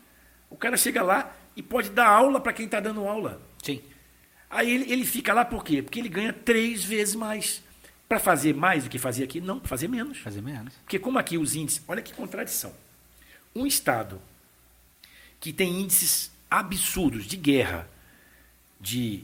O 0.51 0.57
cara 0.57 0.77
chega 0.77 1.05
lá 1.05 1.33
e 1.55 1.63
pode 1.63 1.91
dar 1.91 2.09
aula 2.09 2.41
para 2.41 2.53
quem 2.53 2.67
está 2.67 2.81
dando 2.81 3.07
aula. 3.07 3.41
Sim. 3.63 3.81
Aí 4.51 4.69
ele, 4.69 4.93
ele 4.93 5.05
fica 5.07 5.33
lá 5.33 5.45
por 5.45 5.65
quê? 5.65 5.81
Porque 5.81 6.01
ele 6.01 6.09
ganha 6.09 6.33
três 6.33 6.85
vezes 6.85 7.15
mais. 7.15 7.63
Para 8.09 8.19
fazer 8.19 8.53
mais 8.53 8.85
do 8.85 8.91
que 8.91 8.99
fazia 8.99 9.25
aqui? 9.25 9.41
Não, 9.41 9.61
para 9.61 9.69
fazer 9.69 9.87
menos. 9.87 10.19
Fazer 10.19 10.43
menos. 10.43 10.75
Porque 10.83 10.99
como 10.99 11.17
aqui 11.17 11.39
os 11.39 11.55
índices... 11.55 11.81
Olha 11.87 12.03
que 12.03 12.13
contradição. 12.13 12.75
Um 13.55 13.65
Estado 13.65 14.21
que 15.39 15.53
tem 15.53 15.81
índices 15.81 16.33
absurdos 16.51 17.25
de 17.25 17.37
guerra, 17.37 17.89
de 18.81 19.23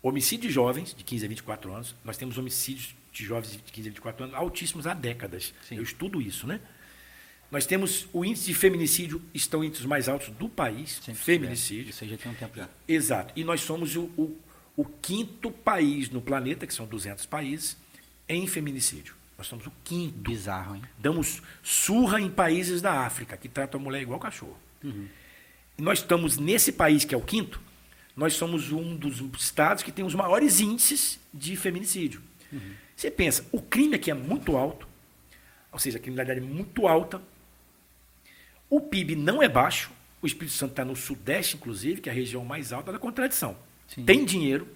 homicídio 0.00 0.48
de 0.48 0.54
jovens, 0.54 0.94
de 0.94 1.02
15 1.02 1.24
a 1.24 1.28
24 1.28 1.72
anos, 1.72 1.94
nós 2.04 2.16
temos 2.16 2.38
homicídios 2.38 2.94
de 3.12 3.24
jovens 3.24 3.52
de 3.52 3.58
15 3.58 3.88
a 3.88 3.90
24 3.90 4.24
anos 4.24 4.36
altíssimos 4.36 4.86
há 4.86 4.94
décadas. 4.94 5.52
Sim. 5.68 5.76
Eu 5.76 5.82
estudo 5.82 6.22
isso, 6.22 6.46
né? 6.46 6.60
Nós 7.50 7.66
temos 7.66 8.08
o 8.12 8.24
índice 8.24 8.46
de 8.46 8.54
feminicídio, 8.54 9.22
estão 9.32 9.62
entre 9.62 9.80
os 9.80 9.86
mais 9.86 10.08
altos 10.08 10.28
do 10.30 10.48
país. 10.48 11.00
Sempre 11.04 11.22
feminicídio. 11.22 11.90
Isso 11.90 12.02
aí 12.02 12.10
já 12.10 12.16
tem 12.16 12.30
um 12.30 12.34
tempo 12.34 12.56
já. 12.56 12.68
Exato. 12.86 13.32
E 13.36 13.44
nós 13.44 13.60
somos 13.60 13.96
o, 13.96 14.10
o, 14.16 14.36
o, 14.76 14.84
quinto 14.84 15.50
país 15.50 16.10
no 16.10 16.20
planeta, 16.20 16.66
que 16.66 16.74
são 16.74 16.86
200 16.86 17.26
países, 17.26 17.76
em 18.28 18.46
feminicídio. 18.46 19.14
Nós 19.36 19.46
somos 19.46 19.66
o 19.66 19.72
quinto. 19.82 20.30
Bizarro, 20.30 20.76
hein? 20.76 20.82
Damos 20.98 21.42
surra 21.62 22.20
em 22.20 22.30
países 22.30 22.80
da 22.80 23.00
África, 23.04 23.36
que 23.36 23.48
tratam 23.48 23.80
a 23.80 23.82
mulher 23.82 24.02
igual 24.02 24.18
cachorro. 24.18 24.58
Uhum. 24.82 25.08
E 25.76 25.82
nós 25.82 25.98
estamos 25.98 26.38
nesse 26.38 26.72
país, 26.72 27.04
que 27.04 27.14
é 27.14 27.18
o 27.18 27.22
quinto, 27.22 27.60
nós 28.16 28.34
somos 28.34 28.70
um 28.70 28.96
dos 28.96 29.20
estados 29.40 29.82
que 29.82 29.90
tem 29.90 30.04
os 30.04 30.14
maiores 30.14 30.60
índices 30.60 31.18
de 31.32 31.56
feminicídio. 31.56 32.22
Uhum. 32.52 32.74
Você 32.96 33.10
pensa, 33.10 33.44
o 33.50 33.60
crime 33.60 33.96
aqui 33.96 34.10
é 34.10 34.14
muito 34.14 34.56
alto, 34.56 34.86
ou 35.72 35.78
seja, 35.78 35.98
a 35.98 36.00
criminalidade 36.00 36.38
é 36.38 36.42
muito 36.42 36.86
alta, 36.86 37.20
o 38.70 38.80
PIB 38.80 39.16
não 39.16 39.42
é 39.42 39.48
baixo, 39.48 39.90
o 40.22 40.26
Espírito 40.26 40.56
Santo 40.56 40.70
está 40.70 40.84
no 40.84 40.94
Sudeste, 40.94 41.56
inclusive, 41.56 42.00
que 42.00 42.08
é 42.08 42.12
a 42.12 42.14
região 42.14 42.44
mais 42.44 42.72
alta 42.72 42.92
da 42.92 42.98
contradição. 42.98 43.56
Sim. 43.88 44.04
Tem 44.04 44.24
dinheiro, 44.24 44.66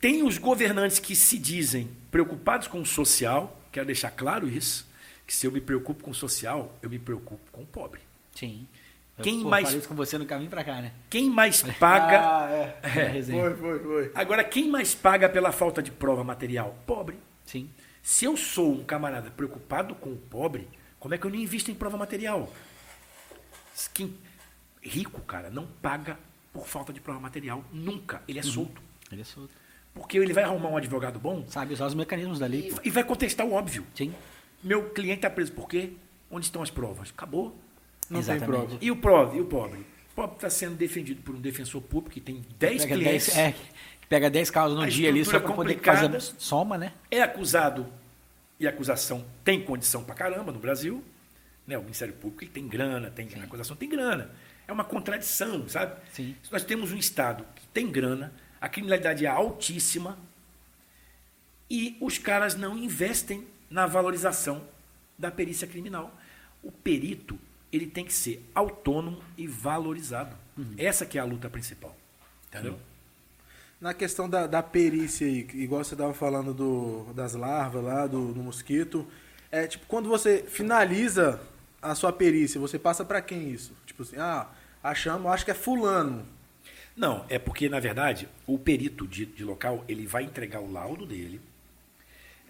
tem 0.00 0.22
os 0.22 0.36
governantes 0.36 0.98
que 0.98 1.16
se 1.16 1.38
dizem 1.38 1.88
preocupados 2.10 2.68
com 2.68 2.80
o 2.80 2.84
social, 2.84 3.58
quero 3.72 3.86
deixar 3.86 4.10
claro 4.10 4.48
isso, 4.48 4.86
que 5.26 5.34
se 5.34 5.46
eu 5.46 5.50
me 5.50 5.62
preocupo 5.62 6.04
com 6.04 6.10
o 6.10 6.14
social, 6.14 6.76
eu 6.82 6.90
me 6.90 6.98
preocupo 6.98 7.50
com 7.50 7.62
o 7.62 7.66
pobre. 7.66 8.02
Sim. 8.34 8.68
Quem 9.22 9.40
eu, 9.40 9.48
mais 9.48 9.72
isso 9.72 9.88
com 9.88 9.94
você 9.94 10.18
no 10.18 10.26
caminho 10.26 10.50
para 10.50 10.62
cá, 10.62 10.82
né? 10.82 10.92
Quem 11.08 11.30
mais 11.30 11.62
paga? 11.80 12.20
ah, 12.20 12.50
é. 12.50 13.18
é. 13.18 13.22
Foi, 13.22 13.56
foi, 13.56 13.78
foi. 13.78 14.12
Agora 14.14 14.44
quem 14.44 14.68
mais 14.68 14.94
paga 14.94 15.28
pela 15.28 15.52
falta 15.52 15.82
de 15.82 15.90
prova 15.90 16.22
material? 16.22 16.76
Pobre. 16.86 17.16
Sim. 17.46 17.70
Se 18.02 18.26
eu 18.26 18.36
sou 18.36 18.72
um 18.72 18.84
camarada 18.84 19.30
preocupado 19.30 19.94
com 19.94 20.10
o 20.10 20.16
pobre, 20.16 20.68
como 21.00 21.14
é 21.14 21.18
que 21.18 21.24
eu 21.24 21.30
não 21.30 21.38
invisto 21.38 21.70
em 21.70 21.74
prova 21.74 21.96
material? 21.96 22.52
Quem 23.94 24.14
rico, 24.84 25.20
cara, 25.22 25.50
não 25.50 25.66
paga 25.66 26.18
por 26.52 26.66
falta 26.66 26.92
de 26.92 27.00
prova 27.00 27.18
material 27.18 27.64
nunca. 27.72 28.22
Ele 28.28 28.38
é 28.38 28.42
uhum. 28.42 28.50
solto. 28.50 28.82
Ele 29.10 29.22
é 29.22 29.24
solto. 29.24 29.50
Porque 29.94 30.18
ele 30.18 30.32
vai 30.32 30.44
arrumar 30.44 30.68
um 30.68 30.76
advogado 30.76 31.18
bom. 31.18 31.44
Sabe 31.48 31.72
usar 31.74 31.86
os 31.86 31.94
mecanismos 31.94 32.38
da 32.38 32.46
lei. 32.46 32.72
E, 32.82 32.88
e 32.88 32.90
vai 32.90 33.04
contestar 33.04 33.46
o 33.46 33.52
óbvio. 33.52 33.86
Sim. 33.94 34.14
Meu 34.62 34.90
cliente 34.90 35.18
está 35.18 35.30
preso 35.30 35.52
por 35.52 35.68
quê? 35.68 35.92
Onde 36.30 36.46
estão 36.46 36.62
as 36.62 36.70
provas? 36.70 37.10
Acabou. 37.10 37.56
Não 38.10 38.20
Exatamente. 38.20 38.50
tem 38.50 38.60
prova. 38.60 38.78
E 38.80 38.90
o 38.90 38.96
pobre? 38.96 39.38
E 39.38 39.40
o 39.40 39.46
pobre? 39.46 39.80
O 39.80 40.14
pobre 40.14 40.36
está 40.36 40.50
sendo 40.50 40.76
defendido 40.76 41.22
por 41.22 41.34
um 41.34 41.40
defensor 41.40 41.80
público 41.82 42.14
que 42.14 42.20
tem 42.20 42.44
10 42.58 42.84
clientes. 42.84 43.34
10, 43.34 43.38
é, 43.38 43.54
pega 44.08 44.30
10 44.30 44.50
causas 44.50 44.78
no 44.78 44.86
dia 44.86 45.08
ali 45.08 45.24
só 45.24 45.38
para 45.40 45.52
poder 45.52 45.78
fazer 45.78 46.20
soma, 46.20 46.76
né? 46.76 46.92
É 47.10 47.22
acusado 47.22 47.86
e 48.58 48.66
a 48.66 48.70
acusação 48.70 49.24
tem 49.42 49.62
condição 49.62 50.04
para 50.04 50.14
caramba 50.14 50.52
no 50.52 50.58
Brasil. 50.58 51.02
Né? 51.66 51.76
O 51.76 51.82
Ministério 51.82 52.14
Público 52.14 52.52
tem 52.52 52.66
grana, 52.68 53.10
tem 53.10 53.28
Sim. 53.28 53.40
a 53.40 53.44
acusação 53.44 53.76
tem 53.76 53.88
grana. 53.88 54.30
É 54.66 54.72
uma 54.72 54.84
contradição, 54.84 55.68
sabe? 55.68 56.00
Sim. 56.12 56.34
Nós 56.50 56.64
temos 56.64 56.92
um 56.92 56.96
Estado 56.96 57.44
que 57.54 57.66
tem 57.68 57.90
grana, 57.90 58.32
a 58.60 58.68
criminalidade 58.68 59.26
é 59.26 59.28
altíssima 59.28 60.18
e 61.68 61.96
os 62.00 62.18
caras 62.18 62.54
não 62.54 62.76
investem 62.76 63.46
na 63.68 63.86
valorização 63.86 64.66
da 65.18 65.30
perícia 65.30 65.66
criminal. 65.66 66.16
O 66.62 66.72
perito 66.72 67.38
ele 67.72 67.86
tem 67.86 68.04
que 68.04 68.12
ser 68.12 68.42
autônomo 68.54 69.22
e 69.36 69.46
valorizado. 69.46 70.36
Uhum. 70.56 70.74
Essa 70.78 71.04
que 71.04 71.18
é 71.18 71.20
a 71.20 71.24
luta 71.24 71.50
principal. 71.50 71.96
Entendeu? 72.48 72.78
Na 73.80 73.92
questão 73.92 74.30
da, 74.30 74.46
da 74.46 74.62
perícia 74.62 75.26
aí, 75.26 75.46
igual 75.54 75.82
você 75.82 75.94
estava 75.94 76.14
falando 76.14 76.54
do, 76.54 77.12
das 77.12 77.34
larvas 77.34 77.82
lá, 77.82 78.06
do, 78.06 78.32
do 78.32 78.40
mosquito, 78.40 79.06
é 79.50 79.66
tipo, 79.66 79.86
quando 79.86 80.08
você 80.08 80.44
finaliza 80.48 81.40
a 81.84 81.94
sua 81.94 82.12
perícia, 82.12 82.58
você 82.58 82.78
passa 82.78 83.04
para 83.04 83.20
quem 83.20 83.50
isso? 83.50 83.76
Tipo 83.84 84.02
assim, 84.02 84.16
ah, 84.16 84.48
achamos, 84.82 85.30
acho 85.30 85.44
que 85.44 85.50
é 85.50 85.54
fulano. 85.54 86.26
Não, 86.96 87.26
é 87.28 87.38
porque, 87.38 87.68
na 87.68 87.78
verdade, 87.78 88.26
o 88.46 88.58
perito 88.58 89.06
de, 89.06 89.26
de, 89.26 89.44
local, 89.44 89.84
ele 89.86 90.06
vai 90.06 90.22
entregar 90.24 90.60
o 90.60 90.70
laudo 90.70 91.04
dele, 91.04 91.40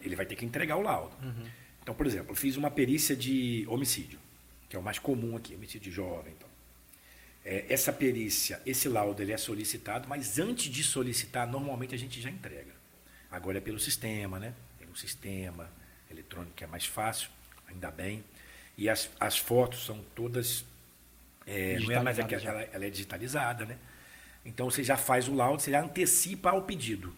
ele 0.03 0.15
vai 0.15 0.25
ter 0.25 0.37
que 0.37 0.45
entregar 0.45 0.77
o 0.77 0.83
laudo. 0.83 1.17
Uhum. 1.21 1.47
Então, 1.83 1.95
por 1.95 2.07
exemplo, 2.07 2.31
eu 2.31 2.37
fiz 2.37 2.57
uma 2.57 2.71
perícia 2.71 3.17
de 3.17 3.67
homicídio, 3.69 4.19
que 4.69 4.77
é 4.77 4.79
o 4.79 4.83
mais 4.83 4.99
comum 4.99 5.37
aqui, 5.37 5.55
homicídio 5.55 5.91
jovem. 5.91 6.33
Então. 6.37 6.49
É, 7.45 7.67
essa 7.69 7.93
perícia, 7.93 8.61
esse 8.65 8.89
laudo, 8.89 9.21
ele 9.21 9.33
é 9.33 9.37
solicitado, 9.37 10.09
mas 10.09 10.39
antes 10.39 10.71
de 10.71 10.85
solicitar, 10.85 11.47
normalmente 11.47 11.95
a 11.95 11.99
gente 11.99 12.21
já 12.21 12.31
entrega. 12.31 12.73
Agora 13.31 13.59
é 13.59 13.61
pelo 13.61 13.81
sistema, 13.81 14.39
né? 14.39 14.55
Tem 14.79 14.89
um 14.89 14.95
sistema 14.95 15.69
eletrônico 16.11 16.55
que 16.55 16.63
é 16.63 16.67
mais 16.67 16.87
fácil, 16.87 17.29
ainda 17.67 17.91
bem. 17.91 18.23
E 18.77 18.89
as, 18.89 19.11
as 19.21 19.39
fotos 19.39 19.85
são 19.85 20.01
todas. 20.15 20.65
É, 21.47 21.79
não 21.79 21.91
é 21.91 22.03
mais 22.03 22.19
aquela, 22.19 22.43
ela, 22.43 22.63
ela 22.73 22.85
é 22.87 22.91
digitalizada, 22.91 23.65
né? 23.65 23.79
Então 24.45 24.71
você 24.71 24.83
já 24.83 24.97
faz 24.97 25.29
o 25.29 25.35
laudo, 25.35 25.63
você 25.63 25.71
já 25.71 25.83
antecipa 25.83 26.51
ao 26.51 26.63
pedido. 26.63 27.15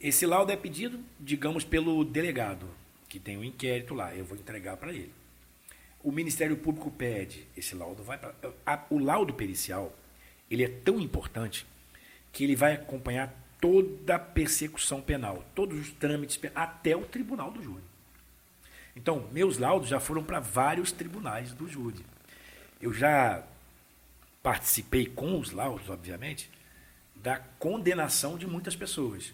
Esse 0.00 0.24
laudo 0.26 0.52
é 0.52 0.56
pedido, 0.56 1.00
digamos, 1.18 1.64
pelo 1.64 2.04
delegado, 2.04 2.68
que 3.08 3.18
tem 3.18 3.36
o 3.36 3.40
um 3.40 3.44
inquérito 3.44 3.94
lá, 3.94 4.14
eu 4.14 4.24
vou 4.24 4.38
entregar 4.38 4.76
para 4.76 4.92
ele. 4.92 5.12
O 6.02 6.12
Ministério 6.12 6.56
Público 6.56 6.90
pede 6.90 7.44
esse 7.56 7.74
laudo, 7.74 8.04
vai 8.04 8.16
para 8.16 8.86
o 8.90 8.98
laudo 8.98 9.34
pericial, 9.34 9.92
ele 10.48 10.62
é 10.62 10.68
tão 10.68 11.00
importante 11.00 11.66
que 12.32 12.44
ele 12.44 12.54
vai 12.54 12.74
acompanhar 12.74 13.34
toda 13.60 14.14
a 14.14 14.18
persecução 14.18 15.00
penal, 15.00 15.44
todos 15.54 15.78
os 15.80 15.90
trâmites 15.90 16.38
até 16.54 16.96
o 16.96 17.04
tribunal 17.04 17.50
do 17.50 17.60
júri. 17.60 17.82
Então, 18.98 19.28
meus 19.30 19.58
laudos 19.58 19.88
já 19.88 20.00
foram 20.00 20.24
para 20.24 20.40
vários 20.40 20.90
tribunais 20.90 21.52
do 21.52 21.68
júri. 21.68 22.04
Eu 22.82 22.92
já 22.92 23.44
participei 24.42 25.06
com 25.06 25.38
os 25.38 25.52
laudos, 25.52 25.88
obviamente, 25.88 26.50
da 27.14 27.38
condenação 27.60 28.36
de 28.36 28.44
muitas 28.44 28.74
pessoas. 28.74 29.32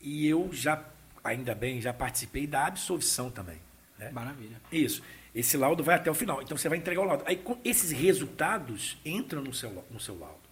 E 0.00 0.26
eu 0.26 0.50
já, 0.52 0.84
ainda 1.22 1.54
bem, 1.54 1.80
já 1.80 1.92
participei 1.92 2.44
da 2.44 2.66
absolvição 2.66 3.30
também. 3.30 3.60
Né? 3.96 4.10
Maravilha. 4.10 4.60
Isso. 4.72 5.00
Esse 5.32 5.56
laudo 5.56 5.84
vai 5.84 5.94
até 5.94 6.10
o 6.10 6.14
final. 6.14 6.42
Então 6.42 6.56
você 6.56 6.68
vai 6.68 6.76
entregar 6.76 7.02
o 7.02 7.04
laudo. 7.04 7.22
Aí 7.24 7.40
esses 7.64 7.92
resultados 7.92 8.98
entram 9.04 9.42
no 9.42 9.54
seu, 9.54 9.84
no 9.92 10.00
seu 10.00 10.18
laudo. 10.18 10.42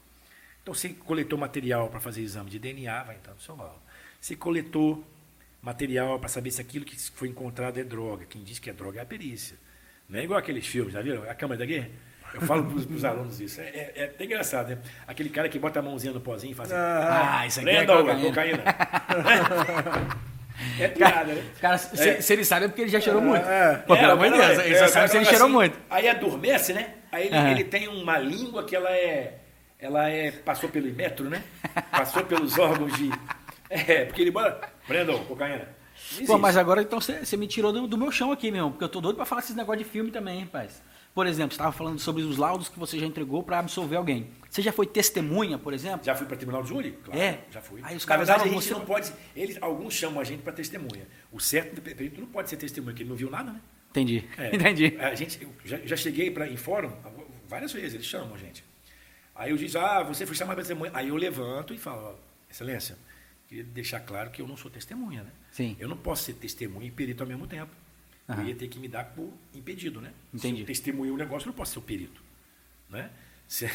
Então 0.63 0.73
você 0.73 0.91
coletou 0.91 1.37
material 1.37 1.89
para 1.89 1.99
fazer 1.99 2.23
exame 2.23 2.49
de 2.49 2.61
DNA, 2.61 3.03
vai 3.03 3.17
entrar 3.17 3.35
no 3.35 3.41
seu 3.41 3.57
laudo. 3.57 3.81
Você 4.21 4.37
coletou 4.37 5.05
material 5.63 6.19
para 6.19 6.29
saber 6.29 6.51
se 6.51 6.61
aquilo 6.61 6.85
que 6.85 6.97
foi 7.13 7.29
encontrado 7.29 7.79
é 7.79 7.85
droga. 7.85 8.25
Quem 8.29 8.43
diz 8.43 8.59
que 8.59 8.71
é 8.71 8.73
droga 8.73 8.99
é 8.99 9.03
a 9.03 9.07
perícia. 9.07 9.57
Não 10.09 10.19
é 10.19 10.25
igual 10.25 10.39
aqueles 10.39 10.67
filmes, 10.67 10.93
já 10.93 11.03
viram? 11.03 11.23
A 11.29 11.35
Câmara 11.35 11.59
da 11.59 11.67
Guerra. 11.67 11.89
Eu 12.33 12.41
falo 12.43 12.65
para 12.65 12.77
os 12.95 13.05
alunos 13.05 13.41
isso. 13.41 13.61
É, 13.61 13.65
é, 13.65 13.93
é, 13.97 14.05
até 14.05 14.25
engraçado, 14.25 14.69
né? 14.71 14.79
Aquele 15.07 15.29
cara 15.31 15.49
que 15.49 15.59
bota 15.59 15.81
a 15.81 15.83
mãozinha 15.83 16.13
no 16.13 16.21
pozinho 16.21 16.53
e 16.53 16.55
faz 16.55 16.71
assim. 16.71 16.81
Ah, 16.81 17.47
isso 17.47 17.61
aqui 17.61 17.69
é 17.71 17.85
cocaína. 17.87 18.21
cocaína. 18.29 18.65
É 20.79 20.89
piada, 20.89 21.33
né? 21.33 21.43
Cara, 21.59 21.79
se, 21.79 22.21
se 22.21 22.33
ele 22.35 22.45
sabe 22.45 22.67
é 22.67 22.69
porque 22.69 22.83
ele 22.83 22.91
já 22.91 23.01
cheirou 23.01 23.23
muito. 23.23 23.43
é. 23.47 23.77
Pô, 23.87 23.97
pelo 23.97 24.09
É, 24.09 24.13
amor 24.13 24.31
de 24.31 24.37
Deus, 24.37 24.59
ele 24.59 24.75
é, 24.75 24.79
só 24.79 24.85
o 24.85 24.89
sabe 24.89 25.09
se 25.09 25.17
ele 25.17 25.25
cheirou 25.25 25.47
assim, 25.47 25.55
muito. 25.55 25.79
Aí 25.89 26.07
adormece, 26.07 26.75
né? 26.75 26.95
Aí 27.11 27.27
ele, 27.29 27.35
Aham. 27.37 27.51
ele 27.53 27.65
tem 27.65 27.89
uma 27.89 28.19
língua 28.19 28.63
que 28.65 28.77
ela 28.77 28.91
é. 28.91 29.39
Ela 29.79 30.11
é. 30.11 30.31
Passou 30.31 30.69
pelo 30.69 30.87
imetro, 30.87 31.31
né? 31.31 31.43
Passou 31.91 32.25
pelos 32.25 32.59
órgãos 32.59 32.93
de. 32.95 33.11
É, 33.71 34.05
porque 34.05 34.21
ele 34.21 34.31
bora. 34.31 34.61
Brandon, 34.87 35.25
cocaína. 35.25 35.69
Pô, 36.27 36.37
mas 36.39 36.57
agora 36.57 36.83
então 36.83 37.01
você 37.01 37.37
me 37.37 37.47
tirou 37.47 37.73
do, 37.73 37.87
do 37.87 37.97
meu 37.97 38.11
chão 38.11 38.33
aqui, 38.33 38.51
meu, 38.51 38.71
porque 38.71 38.83
eu 38.83 38.89
tô 38.89 39.01
doido 39.01 39.17
pra 39.17 39.25
falar 39.25 39.43
esses 39.43 39.55
negócios 39.55 39.87
de 39.87 39.91
filme 39.91 40.11
também, 40.11 40.41
rapaz. 40.41 40.83
Por 41.15 41.27
exemplo, 41.27 41.51
você 41.51 41.55
estava 41.55 41.73
falando 41.73 41.99
sobre 41.99 42.23
os 42.23 42.37
laudos 42.37 42.69
que 42.69 42.79
você 42.79 42.99
já 42.99 43.05
entregou 43.07 43.43
para 43.43 43.59
absolver 43.59 43.97
alguém. 43.97 44.31
Você 44.49 44.63
já 44.63 44.73
foi 44.73 44.87
testemunha, 44.87 45.59
por 45.59 45.73
exemplo? 45.75 46.05
Já 46.05 46.15
fui 46.15 46.27
para 46.27 46.37
tribunal 46.37 46.63
de 46.63 46.69
júri? 46.69 46.93
Claro, 47.05 47.21
É. 47.21 47.41
já 47.51 47.61
fui. 47.61 47.81
Aí 47.85 47.97
os 47.97 48.05
Na 48.05 48.09
caras 48.09 48.29
verdade, 48.29 48.49
a 48.49 48.53
gente 48.53 48.65
você 48.65 48.73
não 48.75 48.85
pode. 48.85 49.13
Eles, 49.37 49.59
alguns 49.61 49.95
chamam 49.95 50.21
a 50.21 50.25
gente 50.25 50.43
para 50.43 50.53
testemunha. 50.53 51.07
O 51.33 51.41
certo 51.41 51.75
do 51.75 51.83
perito 51.83 52.21
não 52.21 52.29
pode 52.29 52.49
ser 52.49 52.57
testemunha, 52.57 52.93
porque 52.93 53.03
ele 53.03 53.11
não 53.11 53.17
viu 53.17 53.29
nada, 53.31 53.53
né? 53.53 53.61
Entendi. 53.91 54.25
É, 54.39 54.55
Entendi. 54.55 54.97
A 55.01 55.15
gente, 55.15 55.43
eu 55.43 55.53
já, 55.65 55.79
já 55.79 55.97
cheguei 55.97 56.31
pra, 56.31 56.47
em 56.49 56.57
fórum 56.57 56.93
várias 57.49 57.73
vezes, 57.73 57.95
eles 57.95 58.07
chamam 58.07 58.35
a 58.35 58.39
gente. 58.39 58.65
Aí 59.35 59.51
eu 59.51 59.57
digo, 59.57 59.77
ah, 59.79 60.03
você 60.05 60.25
foi 60.25 60.35
chamado 60.37 60.55
para 60.57 60.63
testemunha. 60.63 60.93
Aí 60.95 61.09
eu 61.09 61.17
levanto 61.17 61.75
e 61.75 61.79
falo, 61.79 62.03
ó, 62.03 62.15
excelência, 62.49 62.97
queria 63.51 63.65
deixar 63.65 63.99
claro 64.01 64.31
que 64.31 64.41
eu 64.41 64.47
não 64.47 64.57
sou 64.57 64.71
testemunha, 64.71 65.25
né? 65.25 65.31
Sim. 65.51 65.77
Eu 65.81 65.89
não 65.89 65.97
posso 65.97 66.23
ser 66.23 66.35
testemunha 66.35 66.87
e 66.87 66.91
perito 66.91 67.21
ao 67.25 67.29
mesmo 67.29 67.49
tempo. 67.49 67.73
Aham. 68.29 68.43
Eu 68.43 68.49
ia 68.49 68.55
ter 68.55 68.69
que 68.69 68.79
me 68.79 68.87
dar 68.87 69.05
por 69.07 69.33
impedido, 69.53 70.01
né? 70.01 70.13
Entendi. 70.33 70.59
Se 70.59 70.63
eu 70.63 70.67
testemunho 70.67 71.15
o 71.15 71.17
negócio, 71.17 71.47
eu 71.49 71.51
não 71.51 71.57
posso 71.57 71.73
ser 71.73 71.79
o 71.81 71.83
perito. 71.83 72.23
Né? 72.89 73.11
Se- 73.49 73.67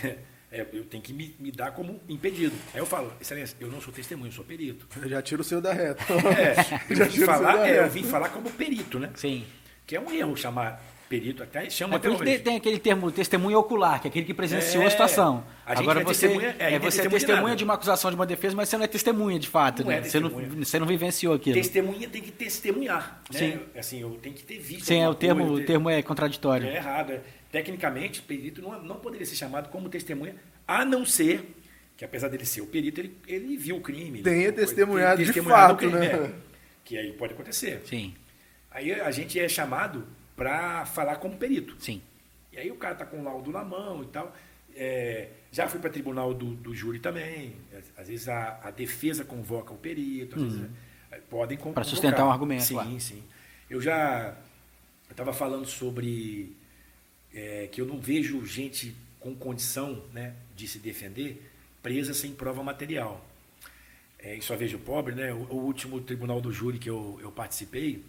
é, 0.50 0.66
eu 0.72 0.86
tenho 0.86 1.04
que 1.04 1.12
me, 1.12 1.36
me 1.38 1.52
dar 1.52 1.72
como 1.72 2.00
impedido. 2.08 2.56
Aí 2.74 2.80
eu 2.80 2.86
falo, 2.86 3.12
excelência, 3.20 3.58
eu 3.60 3.70
não 3.70 3.82
sou 3.82 3.92
testemunha, 3.92 4.30
eu 4.30 4.34
sou 4.34 4.46
perito. 4.46 4.88
Eu 5.02 5.10
já 5.10 5.22
tiro 5.22 5.42
o 5.42 5.44
seu 5.44 5.60
da 5.60 5.74
reta. 5.74 6.02
É, 6.14 6.56
eu 6.90 6.96
Já 6.96 7.04
vim, 7.06 7.12
tiro 7.12 7.24
o 7.24 7.26
seu 7.26 7.26
falar, 7.26 7.58
da 7.58 7.68
é, 7.68 7.80
eu 7.80 7.90
vim 7.90 8.04
falar 8.04 8.30
como 8.30 8.50
perito, 8.52 8.98
né? 8.98 9.12
Sim. 9.16 9.46
Que 9.86 9.98
é 9.98 10.00
um 10.00 10.10
erro 10.10 10.38
chamar 10.38 10.82
perito, 11.10 11.44
até 11.44 11.70
chama 11.70 11.96
É 11.96 12.00
que 12.00 12.40
tem 12.40 12.56
aquele 12.58 12.80
termo 12.80 13.12
testemunha 13.12 13.58
ocular, 13.58 14.02
que 14.02 14.08
é 14.08 14.10
aquele 14.10 14.26
que 14.26 14.34
presenciou 14.34 14.84
É. 14.84 14.88
a 14.88 14.90
situação. 14.90 15.44
A 15.66 15.76
gente 15.76 15.84
Agora 15.84 16.02
é 16.02 16.04
você, 16.04 16.28
testemunha- 16.28 16.56
é, 16.60 16.72
é, 16.72 16.74
é 16.76 16.80
você 16.80 17.02
é 17.02 17.10
testemunha 17.10 17.40
de 17.40 17.42
nada. 17.42 17.56
de 17.56 17.64
uma 17.64 17.74
acusação 17.76 18.10
de 18.12 18.16
uma 18.16 18.26
defesa, 18.26 18.56
mas 18.56 18.70
você 18.70 18.78
não 18.78 18.84
é 18.84 18.88
testemunha 18.88 19.40
de 19.40 19.48
fato. 19.48 19.84
Não 19.84 19.90
né? 19.90 19.98
é 20.00 20.02
você, 20.04 20.20
não, 20.20 20.30
você 20.30 20.80
não 20.80 20.88
vivenciou 20.88 21.34
aquilo. 21.36 21.56
Testemunha 21.56 22.08
tem 22.10 22.22
que 22.22 22.32
testemunhar. 22.32 23.22
Né? 23.32 23.40
Sim. 23.40 23.60
Assim, 23.78 24.02
eu 24.02 24.12
tenho 24.22 24.36
que 24.36 24.44
ter 24.44 24.60
visto. 24.60 24.86
Sim, 24.86 25.00
é, 25.00 25.10
o 25.10 25.14
termo, 25.16 25.42
coisa, 25.42 25.54
o 25.56 25.58
ter- 25.60 25.66
termo 25.68 25.90
é 25.90 26.02
contraditório. 26.02 26.68
É 26.68 26.76
errado. 26.76 27.12
é. 27.12 27.22
Tecnicamente, 27.52 28.22
perito 28.22 28.62
não, 28.62 28.82
não 28.84 28.96
poderia 28.98 29.26
ser 29.26 29.36
chamado 29.36 29.70
como 29.70 29.88
testemunha, 29.88 30.36
a 30.68 30.84
não 30.84 31.06
ser 31.06 31.56
que, 31.96 32.04
apesar 32.04 32.28
dele 32.28 32.46
ser 32.46 32.60
o 32.62 32.68
perito, 32.68 33.00
ele, 33.00 33.16
ele 33.28 33.56
viu 33.56 33.78
o 33.78 33.82
crime. 33.82 34.22
Tenha 34.22 34.52
testemunhado 34.52 35.20
de 35.20 35.26
testemunhado 35.28 35.62
fato, 35.62 35.74
o 35.74 35.78
crime, 35.78 35.98
né? 36.00 36.06
é. 36.08 36.32
que 36.84 36.98
aí 36.98 37.14
pode 37.14 37.34
acontecer. 37.34 37.82
Sim, 37.86 38.14
Aí 38.70 38.92
a 38.92 39.10
gente 39.10 39.40
é 39.40 39.48
chamado 39.48 40.06
para 40.36 40.86
falar 40.86 41.18
como 41.18 41.38
perito. 41.38 41.76
sim. 41.80 42.02
E 42.52 42.58
aí 42.58 42.72
o 42.72 42.76
cara 42.78 42.96
tá 42.96 43.06
com 43.06 43.20
o 43.20 43.24
laudo 43.24 43.52
na 43.52 43.66
mão 43.66 44.02
e 44.02 44.06
tal. 44.06 44.34
É, 44.74 45.28
já 45.52 45.68
fui 45.68 45.78
para 45.78 45.90
tribunal 45.90 46.34
do, 46.34 46.54
do 46.56 46.74
júri 46.74 47.00
também. 47.00 47.54
Às, 47.78 48.00
às 48.00 48.08
vezes 48.08 48.30
a, 48.30 48.62
a 48.64 48.72
defesa 48.72 49.26
convoca 49.26 49.74
o 49.74 49.78
perito, 49.78 50.38
às 50.38 50.42
vezes 50.42 50.70
é, 51.12 51.18
podem 51.30 51.58
convocar. 51.58 51.84
sustentar 51.84 52.26
um 52.26 52.32
argumento, 52.32 52.64
Sim, 52.64 52.74
claro. 52.76 53.00
sim. 53.00 53.24
Eu 53.70 53.82
já 53.82 54.38
estava 55.10 55.34
falando 55.34 55.66
sobre 55.66 56.56
é, 57.34 57.68
que 57.70 57.82
eu 57.82 57.86
não 57.86 58.00
vejo 58.00 58.46
gente 58.46 58.96
com 59.20 59.36
condição 59.36 60.02
né, 60.14 60.34
de 60.56 60.66
se 60.66 60.80
defender 60.80 61.42
presa 61.84 62.14
sem 62.14 62.34
prova 62.34 62.64
material. 62.64 63.26
É, 64.18 64.38
e 64.38 64.42
só 64.42 64.56
vejo 64.56 64.80
pobre, 64.80 65.14
né? 65.14 65.34
O, 65.34 65.44
o 65.52 65.56
último 65.66 66.00
tribunal 66.00 66.40
do 66.40 66.52
júri 66.52 66.80
que 66.80 66.90
eu, 66.90 67.20
eu 67.22 67.32
participei, 67.32 68.04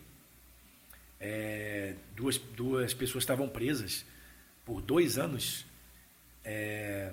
é, 1.20 1.94
duas, 2.14 2.38
duas 2.38 2.92
pessoas 2.94 3.22
estavam 3.22 3.48
presas 3.48 4.04
por 4.64 4.80
dois 4.82 5.16
anos 5.18 5.64
é, 6.44 7.12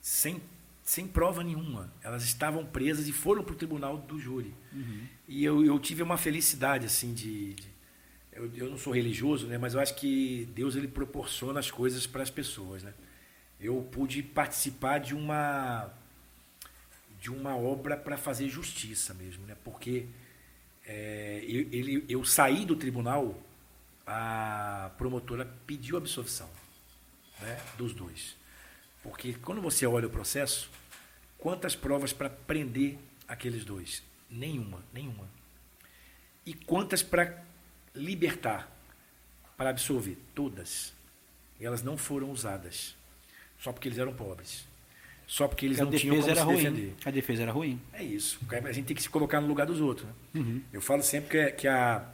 sem, 0.00 0.40
sem 0.82 1.06
prova 1.06 1.42
nenhuma. 1.42 1.92
Elas 2.02 2.24
estavam 2.24 2.64
presas 2.66 3.08
e 3.08 3.12
foram 3.12 3.42
para 3.44 3.54
o 3.54 3.56
tribunal 3.56 3.98
do 3.98 4.18
júri. 4.18 4.54
E 5.28 5.44
eu, 5.44 5.64
eu 5.64 5.78
tive 5.78 6.02
uma 6.02 6.16
felicidade, 6.18 6.86
assim, 6.86 7.14
de. 7.14 7.54
de- 7.54 7.74
eu, 8.32 8.50
eu 8.56 8.68
não 8.70 8.76
sou 8.76 8.92
religioso, 8.92 9.46
né, 9.46 9.56
mas 9.56 9.74
eu 9.74 9.80
acho 9.80 9.94
que 9.94 10.48
Deus 10.56 10.74
ele 10.74 10.88
proporciona 10.88 11.60
as 11.60 11.70
coisas 11.70 12.04
para 12.04 12.20
as 12.22 12.30
pessoas. 12.30 12.82
Né? 12.82 12.92
Eu 13.60 13.80
pude 13.92 14.22
participar 14.24 14.98
de 14.98 15.14
uma 15.14 15.88
de 17.20 17.30
uma 17.30 17.56
obra 17.56 17.96
para 17.96 18.18
fazer 18.18 18.48
justiça 18.50 19.14
mesmo, 19.14 19.46
né? 19.46 19.56
Porque 19.64 20.04
é, 20.86 21.40
ele, 21.44 22.04
eu 22.08 22.24
saí 22.24 22.64
do 22.64 22.76
tribunal, 22.76 23.40
a 24.06 24.90
promotora 24.98 25.46
pediu 25.66 25.96
absolvição 25.96 26.48
né, 27.40 27.60
dos 27.76 27.94
dois. 27.94 28.36
Porque 29.02 29.34
quando 29.34 29.60
você 29.60 29.86
olha 29.86 30.06
o 30.06 30.10
processo, 30.10 30.70
quantas 31.38 31.74
provas 31.74 32.12
para 32.12 32.30
prender 32.30 32.98
aqueles 33.26 33.64
dois? 33.64 34.02
Nenhuma, 34.30 34.82
nenhuma. 34.92 35.28
E 36.44 36.52
quantas 36.52 37.02
para 37.02 37.42
libertar, 37.94 38.70
para 39.56 39.70
absolver? 39.70 40.18
Todas. 40.34 40.92
Elas 41.60 41.82
não 41.82 41.96
foram 41.96 42.30
usadas. 42.30 42.94
Só 43.58 43.72
porque 43.72 43.88
eles 43.88 43.98
eram 43.98 44.14
pobres. 44.14 44.66
Só 45.26 45.48
porque 45.48 45.64
eles 45.66 45.80
a 45.80 45.84
não 45.84 45.90
tinham 45.92 46.16
como 46.16 46.28
era 46.28 46.36
se 46.40 46.46
ruim. 46.46 46.56
defender. 46.56 46.94
A 47.04 47.10
defesa 47.10 47.42
era 47.42 47.52
ruim. 47.52 47.80
É 47.92 48.02
isso. 48.02 48.38
A 48.50 48.72
gente 48.72 48.86
tem 48.86 48.96
que 48.96 49.02
se 49.02 49.08
colocar 49.08 49.40
no 49.40 49.46
lugar 49.46 49.66
dos 49.66 49.80
outros. 49.80 50.06
Né? 50.06 50.12
Uhum. 50.34 50.62
Eu 50.72 50.80
falo 50.82 51.02
sempre 51.02 51.30
que, 51.30 51.52
que 51.52 51.68
a, 51.68 52.06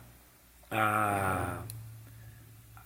a, 0.70 1.62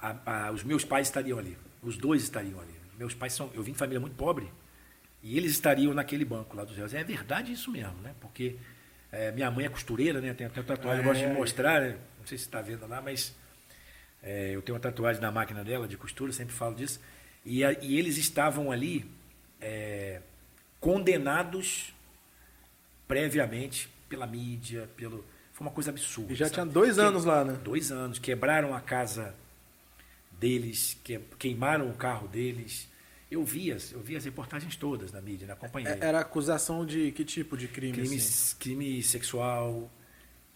a- 0.01 0.47
a- 0.47 0.51
os 0.53 0.62
meus 0.64 0.85
pais 0.85 1.09
estariam 1.09 1.39
ali. 1.39 1.57
Os 1.83 1.97
dois 1.97 2.22
estariam 2.22 2.61
ali. 2.61 2.72
Meus 2.99 3.14
pais 3.14 3.33
são. 3.33 3.51
Eu 3.55 3.62
vim 3.62 3.72
de 3.72 3.79
família 3.79 4.01
muito 4.01 4.16
pobre 4.16 4.49
e 5.22 5.37
eles 5.37 5.53
estariam 5.53 5.93
naquele 5.95 6.25
banco 6.25 6.57
lá 6.57 6.64
dos 6.64 6.77
réus. 6.77 6.95
É 6.95 7.03
verdade 7.05 7.53
isso 7.53 7.70
mesmo, 7.70 8.01
né? 8.03 8.14
Porque 8.20 8.57
é, 9.12 9.31
minha 9.33 9.51
mãe 9.51 9.66
é 9.66 9.68
costureira, 9.68 10.20
né? 10.20 10.33
Tem 10.35 10.47
até 10.47 10.62
tatuagem, 10.62 11.01
eu 11.01 11.05
gosto 11.05 11.20
de 11.20 11.27
É. 11.27 11.33
mostrar. 11.33 11.81
né? 11.81 11.99
Não 12.18 12.27
sei 12.27 12.39
se 12.39 12.45
está 12.45 12.62
vendo 12.62 12.87
lá, 12.87 13.03
mas 13.03 13.35
é, 14.22 14.53
eu 14.55 14.62
tenho 14.62 14.75
uma 14.75 14.81
tatuagem 14.81 15.20
na 15.20 15.31
máquina 15.31 15.62
dela 15.62 15.87
de 15.87 15.97
costura, 15.97 16.33
sempre 16.33 16.55
falo 16.55 16.75
disso. 16.75 16.99
E, 17.45 17.62
a- 17.62 17.72
e 17.83 17.99
eles 17.99 18.16
estavam 18.16 18.72
ali 18.72 19.05
é, 19.67 20.21
condenados 20.79 21.95
previamente 23.09 23.89
pela 24.09 24.27
mídia, 24.27 24.89
pelo. 24.97 25.25
Foi 25.53 25.67
uma 25.67 25.73
coisa 25.73 25.91
absurda. 25.91 26.33
E 26.33 26.37
já 26.37 26.47
sabe? 26.47 26.55
tinha 26.55 26.67
dois 26.67 26.97
Que- 26.97 27.01
anos 27.01 27.25
lá, 27.25 27.45
né? 27.45 27.55
Dois 27.62 27.91
anos. 27.91 28.19
Quebraram 28.19 28.75
a 28.75 28.81
casa 28.81 29.35
deles, 30.33 30.99
que- 31.05 31.21
queimaram 31.39 31.89
o 31.89 31.95
carro 31.95 32.29
deles. 32.29 32.89
Eu 33.31 33.45
vi 33.45 33.73
as, 33.73 33.93
eu 33.93 34.01
vi 34.01 34.17
as 34.17 34.25
reportagens 34.25 34.77
todas 34.77 35.11
na 35.12 35.21
mídia, 35.21 35.47
na 35.47 35.57
companhia. 35.57 35.91
É- 36.01 36.07
Era 36.07 36.21
acusação 36.21 36.85
de 36.85 37.11
que 37.12 37.25
tipo 37.25 37.57
de 37.57 37.69
crime? 37.69 37.93
crime, 37.93 38.17
assim? 38.17 38.57
crime 38.59 39.03
sexual, 39.03 39.91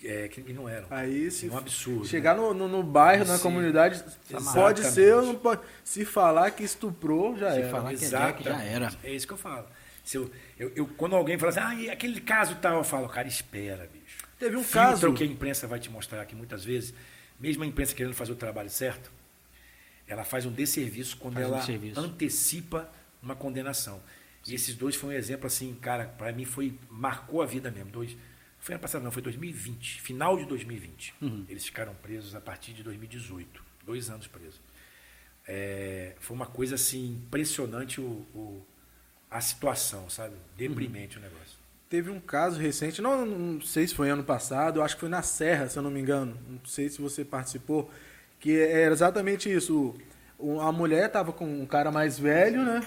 é, 0.05 0.29
crime 0.29 0.53
não 0.53 0.69
eram. 0.69 0.87
Aí 0.91 1.31
se 1.31 1.49
um 1.49 1.57
absurdo. 1.57 2.07
chegar 2.07 2.37
no, 2.37 2.53
no, 2.55 2.69
no 2.69 2.83
bairro, 2.83 3.25
na 3.25 3.39
comunidade, 3.39 3.97
Exatamente. 4.31 4.55
pode 4.55 4.85
ser 4.85 5.15
ou 5.15 5.23
não 5.23 5.35
pode. 5.35 5.61
Se 5.85 6.05
falar 6.05 6.51
que 6.53 6.63
estuprou, 6.63 7.37
já 7.37 7.53
Se 7.53 7.61
era. 7.61 7.71
falar 7.71 7.95
que 7.95 8.05
é 8.05 8.09
já 8.09 8.63
era. 8.63 8.91
É 9.03 9.13
isso 9.13 9.27
que 9.27 9.33
eu 9.33 9.39
falo. 9.39 9.67
Se 10.05 10.17
eu, 10.17 10.31
eu, 10.59 10.73
eu- 10.75 10.87
quando 10.87 11.15
alguém 11.17 11.37
fala 11.39 11.51
assim, 11.51 11.61
ah, 11.61 11.75
e 11.75 11.91
aquele 11.91 12.21
caso 12.21 12.55
tal, 12.57 12.79
eu 12.79 12.85
falo, 12.85 13.09
cara, 13.09 13.29
espera, 13.29 13.89
bicho. 13.93 14.19
Teve 14.39 14.57
um 14.57 14.63
Filtra 14.63 14.83
caso. 14.91 15.11
o 15.11 15.15
que 15.15 15.25
a 15.25 15.27
imprensa 15.27 15.67
vai 15.67 15.79
te 15.81 15.91
mostrar 15.91 16.23
aqui 16.23 16.35
muitas 16.35 16.65
vezes, 16.65 16.95
mesmo 17.39 17.65
a 17.65 17.67
imprensa 17.67 17.95
querendo 17.95 18.15
fazer 18.15 18.33
o 18.33 18.37
trabalho 18.37 18.71
certo, 18.71 19.11
ela 20.07 20.25
faz 20.25 20.47
um 20.47 20.53
desserviço 20.53 21.17
quando 21.19 21.35
Faz 21.35 21.47
um 21.47 21.49
ela 21.51 21.59
desserviço. 21.59 22.01
antecipa 22.01 22.89
uma 23.23 23.35
condenação. 23.35 24.01
E 24.47 24.55
esses 24.55 24.75
dois 24.75 24.95
foi 24.97 25.11
um 25.11 25.13
exemplo 25.13 25.47
assim, 25.47 25.75
cara, 25.75 26.07
para 26.17 26.33
mim 26.33 26.45
foi 26.47 26.73
marcou 26.89 27.43
a 27.43 27.47
vida 27.47 27.71
mesmo. 27.71 27.91
Dois, 27.91 28.17
foi 28.61 28.75
ano 28.75 28.83
passado, 28.83 29.03
não, 29.03 29.11
foi 29.11 29.23
2020, 29.23 30.01
final 30.03 30.37
de 30.37 30.45
2020. 30.45 31.15
Uhum. 31.23 31.45
Eles 31.49 31.65
ficaram 31.65 31.95
presos 31.95 32.35
a 32.35 32.41
partir 32.41 32.73
de 32.73 32.83
2018, 32.83 33.63
dois 33.87 34.11
anos 34.11 34.27
presos. 34.27 34.61
É, 35.47 36.13
foi 36.21 36.37
uma 36.37 36.47
coisa 36.47 36.75
assim 36.75 37.13
impressionante 37.27 38.01
o, 38.01 38.05
o- 38.35 38.63
a 39.31 39.41
situação, 39.41 40.09
sabe? 40.11 40.35
Deprimente 40.57 41.19
o 41.19 41.21
negócio. 41.21 41.57
Teve 41.89 42.11
um 42.11 42.21
caso 42.21 42.59
recente, 42.61 43.01
não, 43.01 43.25
não 43.25 43.61
sei 43.63 43.87
se 43.89 43.95
foi 43.95 44.11
ano 44.11 44.23
passado, 44.23 44.81
eu 44.81 44.85
acho 44.85 44.95
que 44.97 45.01
foi 45.01 45.09
na 45.09 45.23
Serra, 45.23 45.69
se 45.69 45.79
eu 45.79 45.83
não 45.83 45.91
me 45.91 46.01
engano. 46.01 46.37
Não 46.49 46.61
sei 46.67 46.89
se 46.91 47.01
você 47.01 47.25
participou, 47.25 47.91
que 48.39 48.59
era 48.59 48.93
exatamente 48.93 49.51
isso. 49.51 49.95
O- 50.39 50.61
A 50.61 50.71
mulher 50.71 51.07
estava 51.07 51.33
com 51.33 51.47
um 51.47 51.65
cara 51.67 51.91
mais 51.91 52.19
velho, 52.19 52.63
né? 52.63 52.87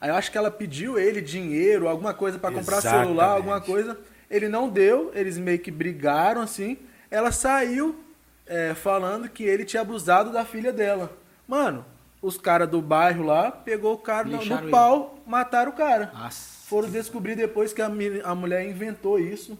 Aí 0.00 0.10
eu 0.10 0.14
acho 0.14 0.30
que 0.30 0.36
ela 0.38 0.50
pediu 0.50 0.98
ele 0.98 1.20
dinheiro, 1.22 1.88
alguma 1.88 2.12
coisa 2.14 2.38
para 2.38 2.54
comprar 2.54 2.80
celular, 3.02 3.28
alguma 3.30 3.60
coisa. 3.62 3.98
Ele 4.30 4.48
não 4.48 4.68
deu, 4.68 5.10
eles 5.14 5.38
meio 5.38 5.58
que 5.58 5.70
brigaram 5.70 6.40
assim. 6.42 6.76
Ela 7.10 7.32
saiu 7.32 7.98
é, 8.46 8.74
falando 8.74 9.28
que 9.28 9.42
ele 9.42 9.64
tinha 9.64 9.80
abusado 9.82 10.30
da 10.32 10.44
filha 10.44 10.72
dela. 10.72 11.16
Mano, 11.46 11.84
os 12.20 12.36
caras 12.36 12.68
do 12.68 12.82
bairro 12.82 13.24
lá 13.24 13.50
pegou 13.50 13.94
o 13.94 13.98
cara 13.98 14.26
no, 14.28 14.36
Lixaram 14.38 14.60
no 14.62 14.64
ele. 14.66 14.70
pau, 14.70 15.18
mataram 15.26 15.72
o 15.72 15.74
cara. 15.74 16.10
Nossa. 16.12 16.58
Foram 16.68 16.90
descobrir 16.90 17.34
depois 17.36 17.72
que 17.72 17.80
a, 17.80 17.86
a 18.24 18.34
mulher 18.34 18.68
inventou 18.68 19.18
isso. 19.18 19.58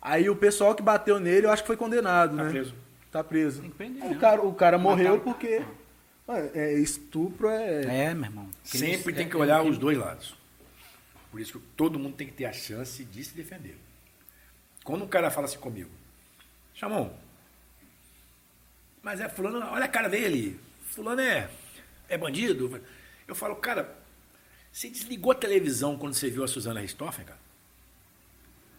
Aí 0.00 0.30
o 0.30 0.36
pessoal 0.36 0.74
que 0.74 0.82
bateu 0.82 1.18
nele, 1.18 1.46
eu 1.46 1.50
acho 1.50 1.62
que 1.62 1.66
foi 1.66 1.76
condenado, 1.76 2.36
Tá 2.36 2.44
né? 2.44 2.50
preso. 2.50 2.74
Tá 3.10 3.24
preso. 3.24 3.60
Tem 3.62 3.70
que 3.70 3.76
prender 3.76 4.02
o 4.02 4.06
mesmo. 4.06 4.20
cara, 4.20 4.42
o 4.42 4.54
cara 4.54 4.78
morreu 4.78 5.18
porque 5.18 5.62
é, 6.28 6.74
estupro 6.74 7.48
é... 7.48 8.06
É, 8.10 8.14
meu 8.14 8.24
irmão. 8.26 8.46
Sempre 8.62 9.12
tem 9.12 9.26
É- 9.26 9.28
que 9.28 9.34
é 9.34 9.38
um 9.38 9.42
olhar 9.42 9.62
os 9.64 9.76
dois 9.78 9.98
lados. 9.98 10.36
Por 11.32 11.40
isso 11.40 11.54
que 11.58 11.58
todo 11.76 11.98
mundo 11.98 12.14
tem 12.14 12.26
que 12.28 12.32
ter 12.34 12.44
a 12.44 12.52
chance 12.52 13.04
de 13.04 13.24
se 13.24 13.34
defender. 13.34 13.76
Quando 14.86 15.04
um 15.04 15.08
cara 15.08 15.32
fala 15.32 15.46
assim 15.46 15.58
comigo, 15.58 15.90
Chamon, 16.72 17.10
mas 19.02 19.20
é 19.20 19.28
fulano, 19.28 19.58
olha 19.72 19.84
a 19.84 19.88
cara 19.88 20.08
dele, 20.08 20.60
fulano 20.90 21.20
é, 21.20 21.50
é 22.08 22.16
bandido. 22.16 22.80
Eu 23.26 23.34
falo, 23.34 23.56
cara, 23.56 23.98
você 24.70 24.88
desligou 24.88 25.32
a 25.32 25.34
televisão 25.34 25.98
quando 25.98 26.14
você 26.14 26.30
viu 26.30 26.44
a 26.44 26.48
Suzana 26.48 26.78
Ristoffen, 26.78 27.24
cara? 27.24 27.40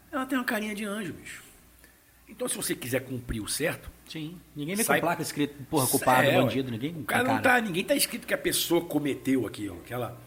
Ela 0.10 0.26
tem 0.26 0.38
uma 0.38 0.46
carinha 0.46 0.74
de 0.74 0.86
anjo, 0.86 1.12
bicho. 1.12 1.44
Então, 2.30 2.48
se 2.48 2.56
você 2.56 2.74
quiser 2.74 3.02
cumprir 3.02 3.42
o 3.42 3.48
certo, 3.50 3.90
Sim. 4.08 4.40
Ninguém 4.56 4.76
vem 4.78 4.86
Sai- 4.86 5.02
com 5.02 5.08
placa 5.08 5.22
escrito, 5.22 5.62
porra, 5.70 5.88
culpado, 5.88 6.30
é, 6.30 6.42
bandido. 6.42 6.72
Ninguém. 6.72 6.96
O 6.96 7.04
cara 7.04 7.26
tem 7.26 7.34
não 7.34 7.42
tá, 7.42 7.60
ninguém 7.60 7.84
tá 7.84 7.96
escrito 7.96 8.26
que 8.26 8.34
a 8.34 8.38
pessoa 8.38 8.86
cometeu 8.86 9.46
aquilo, 9.46 9.82
que 9.82 9.94
ela 9.94 10.18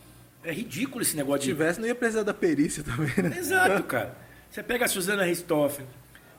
é 0.45 0.53
ridículo 0.53 1.01
esse 1.01 1.16
negócio 1.16 1.41
Se 1.41 1.47
de 1.47 1.53
tivesse, 1.55 1.81
não 1.81 1.87
ia 1.87 1.95
precisar 1.95 2.22
da 2.22 2.35
perícia 2.35 2.85
também, 2.85 3.14
né? 3.16 3.39
Exato, 3.39 3.83
cara. 3.85 4.28
Você 4.51 4.62
pega 4.62 4.84
a 4.84 4.88
Suzana 4.88 5.24
Ristoffen, 5.24 5.86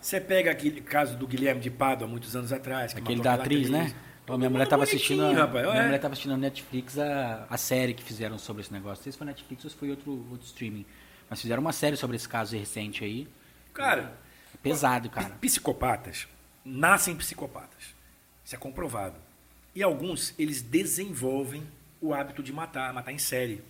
você 0.02 0.20
pega 0.20 0.52
aquele 0.52 0.82
caso 0.82 1.16
do 1.18 1.26
Guilherme 1.28 1.62
de 1.62 1.70
Pádua, 1.70 2.08
há 2.08 2.10
muitos 2.10 2.36
anos 2.36 2.52
atrás. 2.52 2.94
que 2.94 3.00
Aquele 3.00 3.22
da 3.22 3.36
atriz, 3.36 3.70
né? 3.70 3.94
Minha 4.28 4.50
mulher 4.50 4.64
mundo 4.66 4.70
tava 4.70 4.86
bonitinho, 4.86 5.24
assistindo. 5.26 5.40
a- 5.42 5.46
rapaz. 5.46 5.66
Minha 5.68 5.82
É. 5.82 5.86
mulher 5.86 6.00
tava 6.00 6.12
assistindo 6.14 6.32
na 6.32 6.38
Netflix 6.38 6.98
a, 6.98 7.46
a 7.50 7.58
série 7.58 7.94
que 7.94 8.04
fizeram 8.04 8.38
sobre 8.38 8.62
esse 8.62 8.72
negócio. 8.72 8.98
Não 9.00 9.04
sei 9.04 9.12
se 9.12 9.18
foi 9.18 9.28
Netflix 9.28 9.64
ou 9.66 9.70
se 9.70 9.76
foi 9.76 9.90
outro, 9.90 10.12
outro 10.32 10.46
streaming. 10.46 10.86
Mas 11.30 11.42
fizeram 11.42 11.62
uma 11.62 11.74
série 11.74 11.98
sobre 11.98 12.16
esse 12.16 12.30
caso 12.30 12.56
recente 12.56 13.04
aí. 13.04 13.28
Cara, 13.74 14.14
Pesado, 14.64 15.10
cara. 15.10 15.30
psicopatas 15.42 16.28
nascem 16.64 17.16
psicopatas. 17.16 17.96
Isso 18.46 18.56
é 18.56 18.58
comprovado. 18.58 19.16
E 19.76 19.82
alguns, 19.84 20.34
eles 20.38 20.62
desenvolvem 20.62 21.64
o 22.00 22.14
hábito 22.14 22.44
de 22.44 22.54
matar, 22.54 22.94
matar 22.94 23.12
em 23.12 23.18
série. 23.18 23.62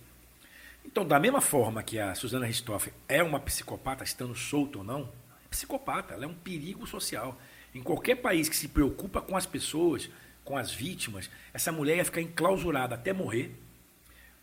Então, 0.84 1.06
da 1.06 1.18
mesma 1.18 1.40
forma 1.40 1.82
que 1.82 1.98
a 1.98 2.14
Suzana 2.14 2.46
Ristoffen 2.46 2.92
é 3.08 3.22
uma 3.22 3.40
psicopata, 3.40 4.04
estando 4.04 4.34
solta 4.34 4.78
ou 4.78 4.84
não, 4.84 5.08
é 5.44 5.48
psicopata, 5.48 6.14
ela 6.14 6.24
é 6.24 6.28
um 6.28 6.34
perigo 6.34 6.86
social. 6.86 7.38
Em 7.74 7.82
qualquer 7.82 8.16
país 8.16 8.48
que 8.48 8.56
se 8.56 8.68
preocupa 8.68 9.20
com 9.20 9.36
as 9.36 9.46
pessoas, 9.46 10.10
com 10.44 10.56
as 10.56 10.72
vítimas, 10.72 11.30
essa 11.54 11.72
mulher 11.72 11.96
ia 11.96 12.04
ficar 12.04 12.20
enclausurada 12.20 12.94
até 12.94 13.12
morrer, 13.12 13.54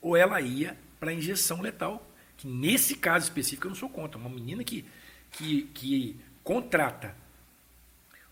ou 0.02 0.16
ela 0.16 0.40
ia 0.42 0.78
para 1.00 1.14
injeção 1.14 1.62
letal, 1.62 2.06
que 2.38 2.48
nesse 2.48 2.96
caso 2.96 3.26
específico 3.26 3.68
eu 3.68 3.70
não 3.70 3.76
sou 3.76 3.90
contra. 3.90 4.20
Uma 4.20 4.30
menina 4.30 4.64
que, 4.64 4.86
que, 5.32 5.64
que 5.74 6.20
contrata 6.44 7.16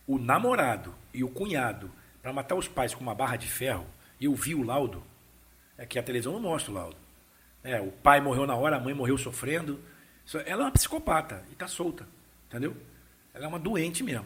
o 0.07 0.17
namorado 0.17 0.95
e 1.13 1.23
o 1.23 1.29
cunhado 1.29 1.91
para 2.21 2.31
matar 2.31 2.55
os 2.55 2.67
pais 2.67 2.95
com 2.95 3.01
uma 3.01 3.13
barra 3.13 3.35
de 3.35 3.47
ferro, 3.47 3.85
e 4.19 4.25
eu 4.25 4.33
vi 4.33 4.55
o 4.55 4.63
laudo, 4.63 5.03
é 5.77 5.85
que 5.85 5.99
a 5.99 6.03
televisão 6.03 6.33
não 6.33 6.39
mostra 6.39 6.71
o 6.71 6.73
laudo. 6.73 7.06
É, 7.67 7.81
o 7.81 7.91
pai 7.91 8.21
morreu 8.21 8.47
na 8.47 8.55
hora, 8.55 8.77
a 8.77 8.79
mãe 8.79 8.93
morreu 8.93 9.17
sofrendo. 9.17 9.77
Ela 10.45 10.61
é 10.61 10.65
uma 10.65 10.71
psicopata 10.71 11.43
e 11.49 11.51
está 11.51 11.67
solta, 11.67 12.07
entendeu? 12.47 12.75
Ela 13.33 13.43
é 13.43 13.47
uma 13.47 13.59
doente 13.59 14.03
mesmo. 14.03 14.25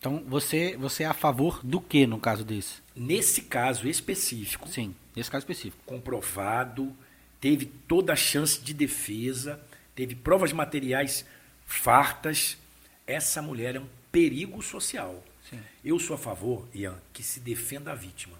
Então, 0.00 0.24
você, 0.26 0.76
você 0.76 1.04
é 1.04 1.06
a 1.06 1.14
favor 1.14 1.60
do 1.64 1.80
que 1.80 2.08
no 2.08 2.18
caso 2.18 2.44
desse? 2.44 2.82
Nesse 2.94 3.42
caso 3.42 3.86
específico, 3.88 4.68
Sim, 4.68 4.96
nesse 5.14 5.30
caso 5.30 5.42
específico. 5.44 5.80
comprovado, 5.86 6.92
teve 7.40 7.66
toda 7.66 8.12
a 8.14 8.16
chance 8.16 8.60
de 8.60 8.74
defesa, 8.74 9.60
teve 9.94 10.16
provas 10.16 10.52
materiais 10.52 11.24
fartas. 11.64 12.58
Essa 13.06 13.40
mulher 13.40 13.76
é 13.76 13.80
um 13.80 13.86
perigo 14.10 14.60
social. 14.60 15.22
Sim. 15.48 15.60
Eu 15.84 16.00
sou 16.00 16.14
a 16.16 16.18
favor, 16.18 16.66
Ian, 16.74 16.96
que 17.12 17.22
se 17.22 17.38
defenda 17.38 17.92
a 17.92 17.94
vítima, 17.94 18.36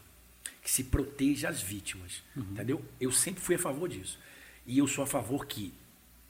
que 0.60 0.70
se 0.70 0.82
proteja 0.82 1.48
as 1.48 1.62
vítimas, 1.62 2.24
entendeu? 2.36 2.84
Eu 3.00 3.12
sempre 3.12 3.40
fui 3.40 3.54
a 3.54 3.58
favor 3.58 3.88
disso. 3.88 4.18
E 4.66 4.78
eu 4.78 4.86
sou 4.86 5.04
a 5.04 5.06
favor 5.06 5.46
que 5.46 5.72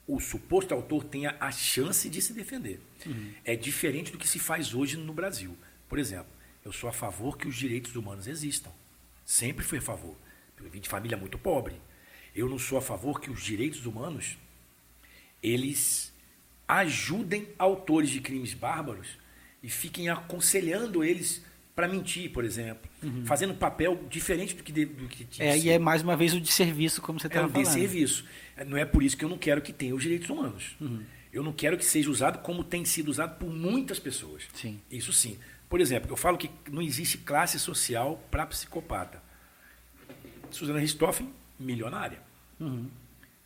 o 0.07 0.19
suposto 0.19 0.73
autor 0.73 1.03
tenha 1.03 1.35
a 1.39 1.51
chance 1.51 2.09
de 2.09 2.21
se 2.21 2.33
defender. 2.33 2.79
É 3.45 3.55
diferente 3.55 4.11
do 4.11 4.17
que 4.17 4.27
se 4.27 4.39
faz 4.39 4.73
hoje 4.73 4.97
no 4.97 5.13
Brasil. 5.13 5.57
Por 5.87 5.99
exemplo, 5.99 6.31
eu 6.65 6.71
sou 6.71 6.89
a 6.89 6.93
favor 6.93 7.37
que 7.37 7.47
os 7.47 7.55
direitos 7.55 7.95
humanos 7.95 8.27
existam. 8.27 8.71
Sempre 9.25 9.63
fui 9.63 9.77
a 9.77 9.81
favor. 9.81 10.15
Eu 10.61 10.69
vim 10.69 10.79
de 10.79 10.89
família 10.89 11.17
muito 11.17 11.37
pobre. 11.37 11.75
Eu 12.35 12.49
não 12.49 12.57
sou 12.57 12.77
a 12.77 12.81
favor 12.81 13.19
que 13.19 13.29
os 13.29 13.43
direitos 13.43 13.85
humanos 13.85 14.37
eles 15.41 16.13
ajudem 16.67 17.49
autores 17.59 18.09
de 18.09 18.21
crimes 18.21 18.53
bárbaros 18.53 19.19
e 19.61 19.69
fiquem 19.69 20.09
aconselhando 20.09 21.03
eles 21.03 21.43
para 21.75 21.87
mentir, 21.87 22.31
por 22.31 22.45
exemplo, 22.45 22.89
fazendo 23.25 23.53
um 23.53 23.55
papel 23.55 24.03
diferente 24.09 24.55
do 24.55 24.63
que 24.63 24.71
de- 24.71 24.85
do 24.85 25.07
que 25.07 25.25
tinha 25.25 25.47
É, 25.49 25.57
e 25.57 25.69
é 25.69 25.77
mais 25.79 26.01
uma 26.01 26.15
vez 26.15 26.33
o 26.33 26.39
de 26.41 26.51
serviço, 26.51 27.01
como 27.01 27.19
você 27.19 27.27
É 27.27 27.29
estava 27.29 27.47
um 27.47 27.49
falando. 27.49 27.65
desserviço. 27.65 28.25
Não 28.67 28.77
é 28.77 28.85
por 28.85 29.01
isso 29.03 29.15
que 29.17 29.25
eu 29.25 29.29
não 29.29 29.37
quero 29.37 29.61
que 29.61 29.71
tenha 29.73 29.95
os 29.95 30.01
direitos 30.03 30.29
humanos. 30.29 30.75
Eu 31.31 31.41
não 31.43 31.51
quero 31.53 31.77
que 31.77 31.85
seja 31.85 32.09
usado 32.11 32.39
como 32.39 32.63
tem 32.63 32.85
sido 32.85 33.09
usado 33.09 33.37
por 33.39 33.49
muitas 33.51 33.99
pessoas. 33.99 34.43
Sim. 34.53 34.79
Isso 34.91 35.11
sim. 35.11 35.37
Por 35.67 35.81
exemplo, 35.81 36.11
eu 36.11 36.15
falo 36.15 36.37
que 36.37 36.49
não 36.71 36.81
existe 36.81 37.17
classe 37.17 37.57
social 37.59 38.23
para 38.29 38.45
psicopata. 38.45 39.21
Suzana 40.51 40.79
Ristoffen, 40.79 41.33
milionária. 41.59 42.19
Uhum. 42.59 42.87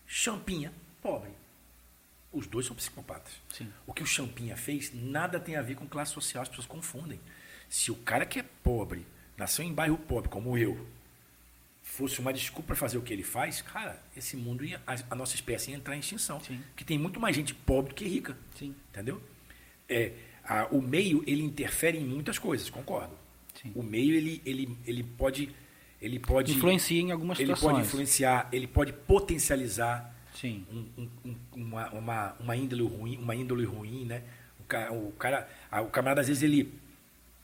Champinha, 0.06 0.72
pobre. 1.02 1.30
Os 2.32 2.46
dois 2.46 2.66
são 2.66 2.76
psicopatas. 2.76 3.32
Sim. 3.54 3.68
O 3.86 3.94
que 3.94 4.04
o 4.04 4.06
Champinha 4.06 4.58
fez 4.58 4.92
nada 4.94 5.40
tem 5.40 5.56
a 5.56 5.62
ver 5.62 5.76
com 5.76 5.88
classe 5.88 6.12
social, 6.14 6.44
as 6.44 6.50
pessoas 6.50 6.68
confundem. 6.68 7.20
Se 7.70 7.90
o 7.92 7.96
cara 7.96 8.26
que 8.26 8.40
é 8.40 8.44
pobre, 8.64 9.06
nasceu 9.38 9.64
em 9.64 9.74
bairro 9.74 9.98
pobre, 9.98 10.30
como 10.30 10.58
eu, 10.58 10.86
fosse 11.84 12.20
uma 12.20 12.34
desculpa 12.34 12.68
para 12.68 12.76
fazer 12.76 12.98
o 12.98 13.02
que 13.02 13.14
ele 13.14 13.24
faz, 13.24 13.62
cara, 13.62 14.02
esse 14.16 14.36
mundo 14.36 14.66
ia, 14.66 14.82
a, 14.86 14.96
a 15.12 15.16
nossa 15.16 15.36
espécie 15.36 15.72
ia 15.72 15.78
entrar 15.78 15.96
em 15.96 16.00
extinção. 16.00 16.40
Sim. 16.42 16.60
Porque 16.70 16.84
tem 16.84 16.98
muito 16.98 17.20
mais 17.20 17.36
gente 17.36 17.54
pobre 17.54 17.90
do 17.90 17.96
que 17.96 18.06
rica. 18.08 18.38
Sim. 18.58 18.76
Entendeu? 18.92 19.22
É, 19.88 20.12
a- 20.44 20.68
o 20.72 20.82
meio, 20.82 21.24
ele 21.26 21.44
interfere 21.44 21.98
em 21.98 22.04
muitas 22.06 22.38
coisas, 22.38 22.70
concordo. 22.70 23.14
Sim. 23.62 23.72
O 23.76 23.82
meio, 23.84 24.14
ele, 24.16 24.42
ele, 24.46 24.78
ele 24.86 25.04
pode... 25.04 25.50
Ele 26.00 26.20
pode 26.20 26.52
Influencia 26.52 27.02
em 27.02 27.12
algumas 27.12 27.40
ele 27.40 27.48
situações. 27.48 27.74
pode 27.78 27.88
influenciar, 27.88 28.48
ele 28.52 28.68
pode 28.68 28.94
potencializar 28.94 30.14
Sim. 30.36 30.64
um- 30.72 30.86
um- 31.02 31.10
um- 31.26 31.36
uma, 31.56 31.90
uma, 31.90 32.34
uma 32.40 32.56
índole 32.56 32.84
ruim, 32.84 33.18
uma 33.18 33.36
índole 33.36 33.66
ruim, 33.66 34.06
né? 34.06 34.22
O 34.60 34.64
cara, 34.66 34.94
o 34.94 35.12
cara, 35.14 35.50
o 35.82 35.86
camarada 35.88 36.22
às 36.22 36.28
vezes 36.28 36.44
ele, 36.44 36.72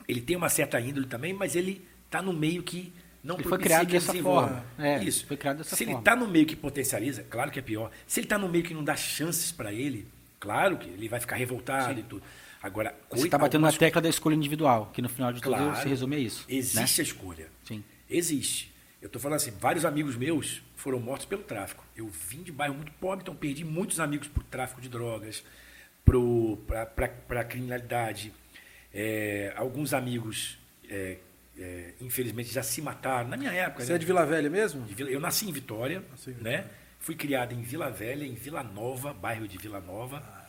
ele 0.07 0.21
tem 0.21 0.35
uma 0.35 0.49
certa 0.49 0.79
índole 0.79 1.05
também, 1.07 1.33
mas 1.33 1.55
ele 1.55 1.85
está 2.05 2.21
no 2.21 2.33
meio 2.33 2.61
que 2.63 2.93
não 3.23 3.35
Ele 3.35 3.43
foi 3.47 3.57
criado 3.57 3.87
que 3.87 3.95
ele 3.95 4.05
dessa 4.05 4.13
forma. 4.21 4.65
É, 4.77 5.01
Isso. 5.03 5.25
foi 5.25 5.37
criado 5.37 5.57
dessa 5.59 5.75
Se 5.75 5.83
ele 5.83 5.91
forma. 5.91 6.01
está 6.01 6.15
no 6.15 6.27
meio 6.27 6.45
que 6.45 6.55
potencializa, 6.57 7.23
claro 7.23 7.49
que 7.51 7.59
é 7.59 7.61
pior. 7.61 7.89
Se 8.05 8.19
ele 8.19 8.25
está 8.25 8.37
no 8.37 8.49
meio 8.49 8.63
que 8.65 8.73
não 8.73 8.83
dá 8.83 8.95
chances 8.97 9.51
para 9.51 9.71
ele, 9.71 10.05
claro 10.39 10.77
que 10.77 10.89
ele 10.89 11.07
vai 11.07 11.19
ficar 11.21 11.37
revoltado 11.37 11.99
e 11.99 12.03
tudo. 12.03 12.21
Agora, 12.61 12.93
Você 13.09 13.25
está 13.25 13.37
batendo 13.37 13.61
na 13.61 13.67
algumas- 13.67 13.77
tecla 13.77 14.01
da 14.01 14.09
escolha 14.09 14.35
individual, 14.35 14.89
que 14.93 15.01
no 15.01 15.07
final 15.09 15.31
de 15.33 15.41
tudo 15.41 15.55
Claro. 15.55 15.75
se 15.81 15.87
resume 15.87 16.15
a 16.15 16.19
isso. 16.19 16.45
Existe 16.49 16.75
né? 16.77 16.83
a 16.83 17.07
escolha. 17.07 17.47
Sim. 17.65 17.83
Existe. 18.09 18.73
Eu 19.01 19.07
estou 19.07 19.21
falando 19.21 19.35
assim, 19.37 19.51
vários 19.59 19.83
amigos 19.85 20.15
meus 20.15 20.61
foram 20.77 20.99
mortos 20.99 21.25
pelo 21.25 21.43
tráfico. 21.43 21.83
Eu 21.95 22.07
vim 22.07 22.41
de 22.43 22.51
bairro 22.53 22.73
muito 22.75 22.91
pobre, 22.93 23.21
então 23.23 23.35
perdi 23.35 23.63
muitos 23.65 23.99
amigos 23.99 24.27
por 24.29 24.43
tráfico 24.43 24.79
de 24.79 24.87
drogas, 24.89 25.43
para 26.05 27.39
a 27.41 27.43
criminalidade. 27.43 28.33
É, 28.93 29.53
alguns 29.55 29.93
amigos, 29.93 30.57
é, 30.89 31.17
é, 31.57 31.93
infelizmente, 31.99 32.53
já 32.53 32.61
se 32.61 32.81
mataram. 32.81 33.29
Na 33.29 33.37
minha 33.37 33.51
época, 33.51 33.83
Você 33.83 33.91
né? 33.91 33.95
é 33.95 33.99
de 33.99 34.05
Vila 34.05 34.25
Velha 34.25 34.49
mesmo? 34.49 34.85
Eu 34.97 35.19
nasci 35.19 35.47
em 35.47 35.51
Vitória, 35.51 36.03
Nasci 36.11 36.31
em 36.31 36.43
né? 36.43 36.65
Fui 36.99 37.15
criado 37.15 37.53
em 37.53 37.61
Vila 37.61 37.89
Velha, 37.89 38.25
em 38.25 38.33
Vila 38.33 38.63
Nova, 38.63 39.13
bairro 39.13 39.47
de 39.47 39.57
Vila 39.57 39.81
Nova. 39.81 40.42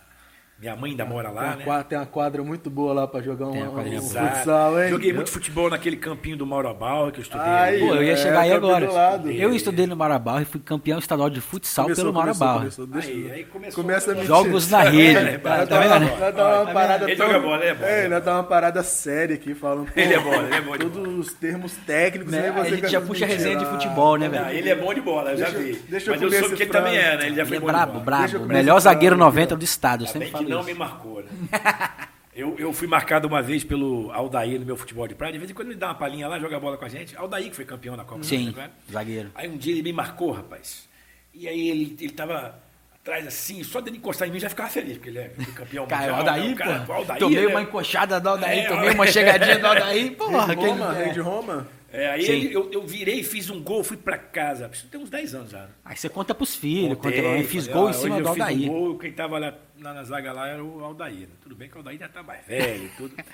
Minha 0.57 0.77
mãe 0.77 0.93
ainda 0.93 1.05
mora 1.05 1.29
Tem 1.29 1.37
lá, 1.37 1.43
uma, 1.43 1.57
né? 1.57 1.65
quadra, 1.65 1.85
tem 1.85 1.99
uma 1.99 2.07
quadra 2.07 2.43
muito 2.45 2.71
boa 2.71 2.93
lá 2.95 3.07
pra 3.09 3.21
jogar 3.21 3.49
um, 3.49 3.53
Tem 3.53 3.99
um, 3.99 4.03
futsal, 4.03 4.81
hein? 4.83 4.89
Joguei 4.89 5.13
muito 5.13 5.29
futebol 5.31 5.69
naquele 5.69 5.97
campinho 5.97 6.37
do 6.37 6.47
Mauro 6.47 6.73
Bauer 6.73 7.11
que 7.13 7.19
eu 7.19 7.23
estudei. 7.23 7.45
Ai. 7.47 7.79
Pô, 7.81 7.95
eu 7.97 8.03
ia 8.05 8.13
É, 8.13 8.17
chegar 8.17 8.41
aí 8.41 8.51
campeão 8.53 8.77
agora. 8.77 9.21
Eu 9.33 9.53
estudei 9.53 9.87
no 9.89 9.97
Marabal 9.97 10.41
e 10.41 10.45
fui 10.45 10.61
campeão 10.61 10.99
estadual 11.01 11.29
de 11.29 11.41
futsal 11.41 11.87
Começou, 11.87 12.05
pelo 12.05 12.15
Marabal. 12.17 12.61
Aí, 13.03 13.31
aí 13.33 13.45
começou 13.45 13.83
Começa 13.83 14.13
a. 14.13 14.25
Jogos 14.25 14.71
na 14.71 14.83
rede. 14.83 15.19
É, 15.35 15.39
Tá 15.39 15.67
tá 15.67 15.81
vendo? 15.81 16.19
Nós 16.21 16.35
dá 16.35 16.63
uma 16.63 16.73
parada 16.73 17.05
Ele 17.05 17.17
tão- 17.17 17.27
joga 17.27 17.39
bola, 17.41 17.57
ele 17.63 17.71
é 17.71 17.75
bom, 17.75 17.85
É, 17.85 18.05
é 18.05 18.09
nós 18.09 18.25
dá 18.25 18.35
uma 18.35 18.45
parada 18.45 18.83
séria 18.85 19.35
aqui, 19.35 19.55
falando. 19.55 19.87
pô, 19.87 20.01
Ele 20.01 20.15
é 20.15 20.21
bom, 20.21 20.35
ele 20.35 20.55
é 20.55 20.61
bom 20.61 20.77
Todos 20.79 21.19
os 21.27 21.33
termos 21.35 21.73
técnicos, 21.85 22.33
Né? 22.33 22.51
né? 22.51 22.61
A 22.61 22.65
gente 22.65 22.89
já 22.89 23.01
puxa 23.01 23.27
resenha 23.27 23.57
de 23.57 23.67
futebol, 23.67 24.17
né, 24.17 24.27
Ah, 24.27 24.45
velho? 24.45 24.59
ele 24.59 24.71
é 24.71 24.75
bom 24.77 24.95
de 24.95 25.01
bola, 25.01 25.33
eu 25.33 25.37
já 25.39 25.47
Deixa 25.47 25.59
eu- 25.59 25.65
vi. 25.65 25.73
deixa 25.89 26.11
eu 26.11 26.15
Mas 26.15 26.23
eu 26.23 26.31
soube 26.41 26.57
que 26.57 26.63
ele 26.63 26.71
também 26.71 26.97
é, 26.97 27.17
né? 27.17 27.27
Ele 27.27 27.35
já 27.37 27.43
Ele 27.43 27.49
foi 27.49 27.57
é 27.57 27.61
brabo, 27.61 28.01
brabo. 28.01 28.33
Começar 28.33 28.47
melhor 28.47 28.81
zagueiro 28.81 29.17
falar, 29.17 29.27
90 29.27 29.57
do 29.57 29.65
estado, 29.65 30.05
eu 30.05 30.09
Ainda 30.09 30.19
sempre 30.27 30.39
bem 30.44 30.44
que 30.45 30.51
não 30.51 30.61
isso. 30.61 30.69
me 30.69 30.75
marcou, 30.75 31.23
né? 31.23 31.31
Eu, 32.37 32.57
eu 32.59 32.73
fui 32.73 32.89
marcado 32.89 33.29
uma 33.29 33.41
vez 33.41 33.63
pelo 33.63 34.11
Aldair 34.11 34.59
no 34.59 34.67
meu 34.67 34.77
futebol 34.77 35.07
de 35.07 35.15
praia. 35.15 35.33
De 35.33 35.39
vez 35.39 35.49
em 35.49 35.55
quando 35.55 35.69
ele 35.69 35.79
dá 35.79 35.87
uma 35.87 35.95
palhinha 35.95 36.27
lá, 36.27 36.37
joga 36.41 36.59
bola 36.59 36.77
com 36.77 36.85
a 36.85 36.89
gente. 36.89 37.17
Aldair 37.17 37.49
que 37.49 37.55
foi 37.55 37.65
campeão 37.65 37.97
na 37.97 38.03
Copa. 38.05 38.25
Sim, 38.25 38.53
né? 38.57 38.71
zagueiro. 38.91 39.31
Aí 39.37 39.49
um 39.49 39.57
dia 39.57 39.73
ele 39.73 39.85
me 39.85 39.93
marcou, 39.93 40.33
rapaz. 40.33 40.89
E 41.33 41.47
aí 41.47 41.69
ele, 41.71 41.97
ele 42.01 42.13
tava 42.13 42.59
atrás 42.93 43.25
assim, 43.25 43.63
só 43.63 43.81
dele 43.81 43.99
encostar 43.99 44.27
em 44.27 44.33
mim 44.33 44.41
já 44.41 44.49
ficava 44.49 44.69
feliz, 44.69 44.95
porque 44.97 45.11
ele 45.11 45.19
é 45.19 45.29
campeão 45.55 45.87
Cara, 45.87 46.13
o 46.13 46.17
mundial. 46.17 46.35
Aldair, 46.35 46.45
né? 46.49 46.53
O 46.53 46.57
cara- 46.57 46.81
pô. 46.85 46.93
Aldair, 46.95 47.19
tomei 47.21 47.41
né? 47.47 47.47
uma 47.47 47.63
encoxada 47.63 48.21
do 48.21 48.29
Aldair, 48.29 48.65
É, 48.65 48.67
tomei 48.69 48.91
uma 48.91 49.07
chegadinha 49.07 49.59
do 49.61 49.67
Aldair, 49.69 49.87
Rei 50.03 50.11
porra. 50.17 50.47
de 50.49 50.57
quem- 50.57 50.67
Roma, 50.71 50.99
é. 50.99 51.05
rei 51.05 51.13
de 51.13 51.21
Roma. 51.21 51.69
É, 51.95 52.11
aí 52.11 52.25
ele- 52.25 52.53
eu, 52.55 52.71
eu 52.73 52.87
virei, 52.87 53.23
fiz 53.23 53.49
um 53.51 53.63
gol, 53.63 53.85
fui 53.85 53.97
pra 53.97 54.19
casa. 54.19 54.69
Isso 54.73 54.87
tem 54.89 55.01
uns 55.01 55.11
10 55.11 55.35
anos 55.35 55.51
já. 55.51 55.63
né? 55.63 55.69
Aí 55.85 55.97
você 55.97 56.09
conta 56.09 56.35
pros 56.35 56.57
filhos, 56.57 56.97
conta 56.99 57.13
Contei, 57.17 57.41
eu 57.41 57.45
fiz 57.45 57.67
falei, 57.67 57.81
gol 57.81 57.87
ó, 57.87 57.91
em 57.91 57.93
cima 57.93 58.17
do 58.23 58.29
eu 58.29 58.33
fiz 58.35 58.43
Aldair. 58.43 58.71
um 58.71 58.75
gol, 58.75 58.99
quem 58.99 59.13
tava 59.13 59.39
lá 59.39 59.55
na, 59.79 59.95
na 59.95 60.05
zaga 60.05 60.33
lá 60.33 60.49
era 60.49 60.63
o 60.65 60.83
Aldair. 60.85 61.21
né? 61.21 61.27
Tudo 61.43 61.55
bem 61.55 61.69
que 61.69 61.77
o 61.77 61.79
Aldair 61.79 61.99
já 61.99 62.09
tá 62.09 62.23
mais 62.23 62.45
velho 62.47 62.85
e 62.85 62.89
tudo. 62.97 63.15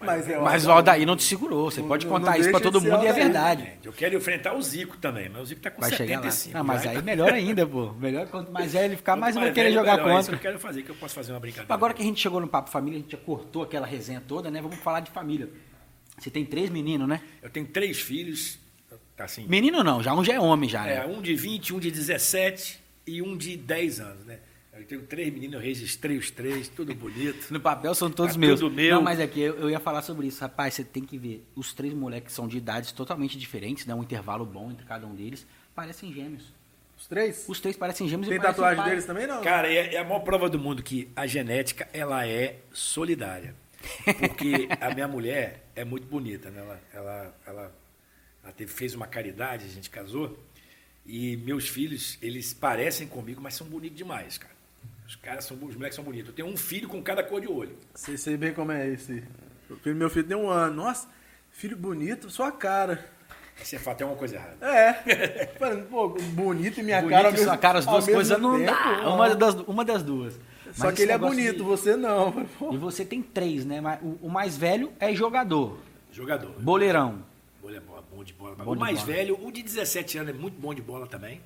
Mas, 0.00 0.30
é, 0.30 0.38
Mas 0.38 0.64
o 0.64 0.70
Aldair 0.70 1.04
não 1.04 1.16
te 1.16 1.24
segurou, 1.24 1.68
você 1.72 1.80
Não- 1.80 1.88
pode 1.88 2.06
contar 2.06 2.38
isso 2.38 2.50
pra 2.50 2.60
deixa 2.60 2.72
todo 2.72 2.80
mundo 2.80 3.02
e 3.02 3.08
é 3.08 3.12
verdade. 3.12 3.64
Gente, 3.64 3.86
Eu 3.86 3.92
quero 3.92 4.16
enfrentar 4.16 4.54
o 4.54 4.62
Zico 4.62 4.96
também, 4.96 5.28
mas 5.28 5.42
o 5.42 5.46
Zico 5.46 5.60
tá 5.60 5.72
com 5.72 5.80
Vai 5.80 5.90
chegar 5.90 6.20
lá. 6.20 6.30
75. 6.30 6.56
Não, 6.56 6.62
mas 6.64 6.82
já 6.84 6.90
aí 6.90 6.96
tá- 6.98 7.02
melhor 7.02 7.32
ainda, 7.32 7.66
pô. 7.66 7.92
Melhor 7.94 8.28
quanto 8.28 8.52
mais 8.52 8.72
velho 8.74 8.84
ele 8.84 8.96
ficar, 8.96 9.16
mais 9.16 9.34
Quanto 9.34 9.46
vai 9.46 9.52
querer 9.52 9.72
jogar 9.72 9.96
melhor. 9.96 10.10
É 10.10 10.12
isso 10.20 10.30
que 10.30 10.36
contra. 10.36 10.36
eu 10.36 10.52
quero 10.52 10.58
fazer, 10.60 10.82
que 10.84 10.90
eu 10.90 10.94
posso 10.94 11.16
fazer 11.16 11.32
uma 11.32 11.40
brincadeira. 11.40 11.74
Agora 11.74 11.92
que 11.92 12.00
a 12.00 12.04
gente 12.04 12.20
chegou 12.20 12.40
no 12.40 12.46
Papo 12.46 12.70
Família, 12.70 12.96
a 13.00 13.02
gente 13.02 13.10
já 13.10 13.18
cortou 13.18 13.64
aquela 13.64 13.88
resenha 13.88 14.22
toda, 14.24 14.48
né? 14.52 14.62
Vamos 14.62 14.76
falar 14.78 15.00
de 15.00 15.10
família. 15.10 15.48
Você 16.18 16.30
tem 16.30 16.44
três 16.44 16.68
meninos, 16.70 17.08
né? 17.08 17.20
Eu 17.42 17.50
tenho 17.50 17.66
três 17.66 17.98
filhos, 18.00 18.58
tá 19.16 19.24
assim, 19.24 19.46
Menino 19.46 19.82
não, 19.84 20.02
já 20.02 20.14
um 20.14 20.24
já 20.24 20.34
é 20.34 20.40
homem 20.40 20.68
já, 20.68 20.86
é, 20.86 21.00
né? 21.00 21.06
um 21.06 21.22
de 21.22 21.34
20, 21.34 21.74
um 21.74 21.78
de 21.80 21.90
17 21.90 22.78
e 23.06 23.22
um 23.22 23.36
de 23.36 23.56
10 23.56 24.00
anos, 24.00 24.24
né? 24.26 24.38
Eu 24.76 24.84
tenho 24.84 25.02
três 25.02 25.32
meninos, 25.32 25.54
eu 25.54 25.60
registrei 25.60 26.16
os 26.16 26.30
três, 26.30 26.68
tudo 26.68 26.94
bonito. 26.94 27.46
No 27.50 27.58
papel 27.60 27.92
são 27.96 28.08
todos 28.10 28.34
Tá 28.34 28.38
meus. 28.38 28.60
tudo 28.60 28.72
meu. 28.72 28.94
Não, 28.94 29.02
mas 29.02 29.18
é 29.18 29.26
que 29.26 29.40
eu, 29.40 29.56
eu 29.58 29.68
ia 29.70 29.80
falar 29.80 30.02
sobre 30.02 30.28
isso. 30.28 30.40
Rapaz, 30.40 30.74
você 30.74 30.84
tem 30.84 31.02
que 31.02 31.18
ver. 31.18 31.44
Os 31.56 31.72
três 31.72 31.92
moleques 31.92 32.32
são 32.32 32.46
de 32.46 32.56
idades 32.58 32.92
totalmente 32.92 33.36
diferentes, 33.36 33.86
né? 33.86 33.94
Um 33.94 34.02
intervalo 34.04 34.46
bom 34.46 34.70
entre 34.70 34.86
cada 34.86 35.04
um 35.04 35.16
deles. 35.16 35.44
Parecem 35.74 36.12
gêmeos. 36.12 36.44
Os 36.96 37.08
três? 37.08 37.44
Os 37.48 37.58
três 37.58 37.76
parecem 37.76 38.06
gêmeos 38.08 38.28
e 38.28 38.30
Tem 38.30 38.40
tatuagem 38.40 38.76
pai. 38.80 38.90
deles 38.90 39.04
também, 39.04 39.26
não? 39.26 39.42
Cara, 39.42 39.66
é, 39.72 39.94
é 39.94 39.98
a 39.98 40.04
maior 40.04 40.20
prova 40.20 40.48
do 40.48 40.60
mundo 40.60 40.80
que 40.80 41.08
a 41.16 41.26
genética, 41.26 41.88
ela 41.92 42.24
é 42.24 42.58
solidária. 42.72 43.56
Porque 44.18 44.68
a 44.80 44.94
minha 44.94 45.08
mulher 45.08 45.64
é 45.74 45.84
muito 45.84 46.06
bonita, 46.06 46.50
né? 46.50 46.60
Ela, 46.60 46.80
ela, 46.92 47.34
ela, 47.46 47.74
ela 48.42 48.52
teve, 48.52 48.72
fez 48.72 48.94
uma 48.94 49.06
caridade, 49.06 49.64
a 49.64 49.68
gente 49.68 49.90
casou, 49.90 50.38
e 51.06 51.36
meus 51.38 51.68
filhos, 51.68 52.18
eles 52.20 52.52
parecem 52.52 53.06
comigo, 53.06 53.40
mas 53.40 53.54
são 53.54 53.66
bonitos 53.66 53.96
demais, 53.96 54.36
cara. 54.36 54.58
Os 55.06 55.16
caras 55.16 55.44
são, 55.46 55.56
os 55.62 55.74
moleques 55.74 55.96
são 55.96 56.04
bonitos. 56.04 56.28
Eu 56.28 56.34
tenho 56.34 56.48
um 56.48 56.56
filho 56.56 56.86
com 56.86 57.02
cada 57.02 57.22
cor 57.22 57.40
de 57.40 57.48
olho. 57.48 57.74
Sei, 57.94 58.18
sei 58.18 58.36
bem 58.36 58.52
como 58.52 58.72
é 58.72 58.86
esse. 58.88 59.24
Meu 59.86 60.10
filho 60.10 60.26
tem 60.26 60.36
um 60.36 60.50
ano. 60.50 60.74
Nossa, 60.74 61.08
filho 61.50 61.76
bonito, 61.76 62.28
sua 62.28 62.52
cara. 62.52 63.08
Aí 63.58 63.64
você 63.64 63.78
fala, 63.78 63.96
tem 63.96 64.04
alguma 64.04 64.18
coisa 64.18 64.36
errada. 64.36 64.66
É. 64.66 65.46
Pô, 65.90 66.10
bonito 66.10 66.78
e 66.78 66.82
minha 66.82 67.00
Bonito 67.00 67.16
cara. 67.16 67.28
ao 67.28 67.34
e 67.34 67.38
sua 67.38 67.56
cara, 67.56 67.78
as 67.78 67.86
duas 67.86 68.04
coisas 68.04 68.38
não 68.38 68.58
tempo, 68.58 68.70
dá. 68.70 69.08
Uma 69.08 69.34
das, 69.34 69.54
uma 69.54 69.84
das 69.84 70.02
duas. 70.02 70.38
Só 70.74 70.92
que 70.92 71.02
ele 71.02 71.12
é 71.12 71.18
bonito, 71.18 71.56
de- 71.58 71.62
você 71.62 71.96
não. 71.96 72.46
E 72.72 72.76
você 72.76 73.04
tem 73.04 73.22
três, 73.22 73.64
né? 73.64 73.80
O, 74.02 74.26
o 74.26 74.30
mais 74.30 74.56
velho 74.56 74.92
é 75.00 75.14
jogador. 75.14 75.78
Jogador. 76.12 76.50
Boleirão. 76.60 77.22
Bom, 77.62 77.70
é 77.70 77.80
bom, 77.80 78.24
de 78.24 78.32
bola. 78.32 78.54
Bom 78.56 78.70
o 78.70 78.74
de 78.74 78.80
mais 78.80 79.00
bola. 79.00 79.12
velho, 79.12 79.46
o 79.46 79.52
de 79.52 79.62
17 79.62 80.18
anos 80.18 80.34
é 80.34 80.36
muito 80.38 80.58
bom 80.60 80.72
de 80.74 80.80
bola 80.82 81.06
também, 81.06 81.40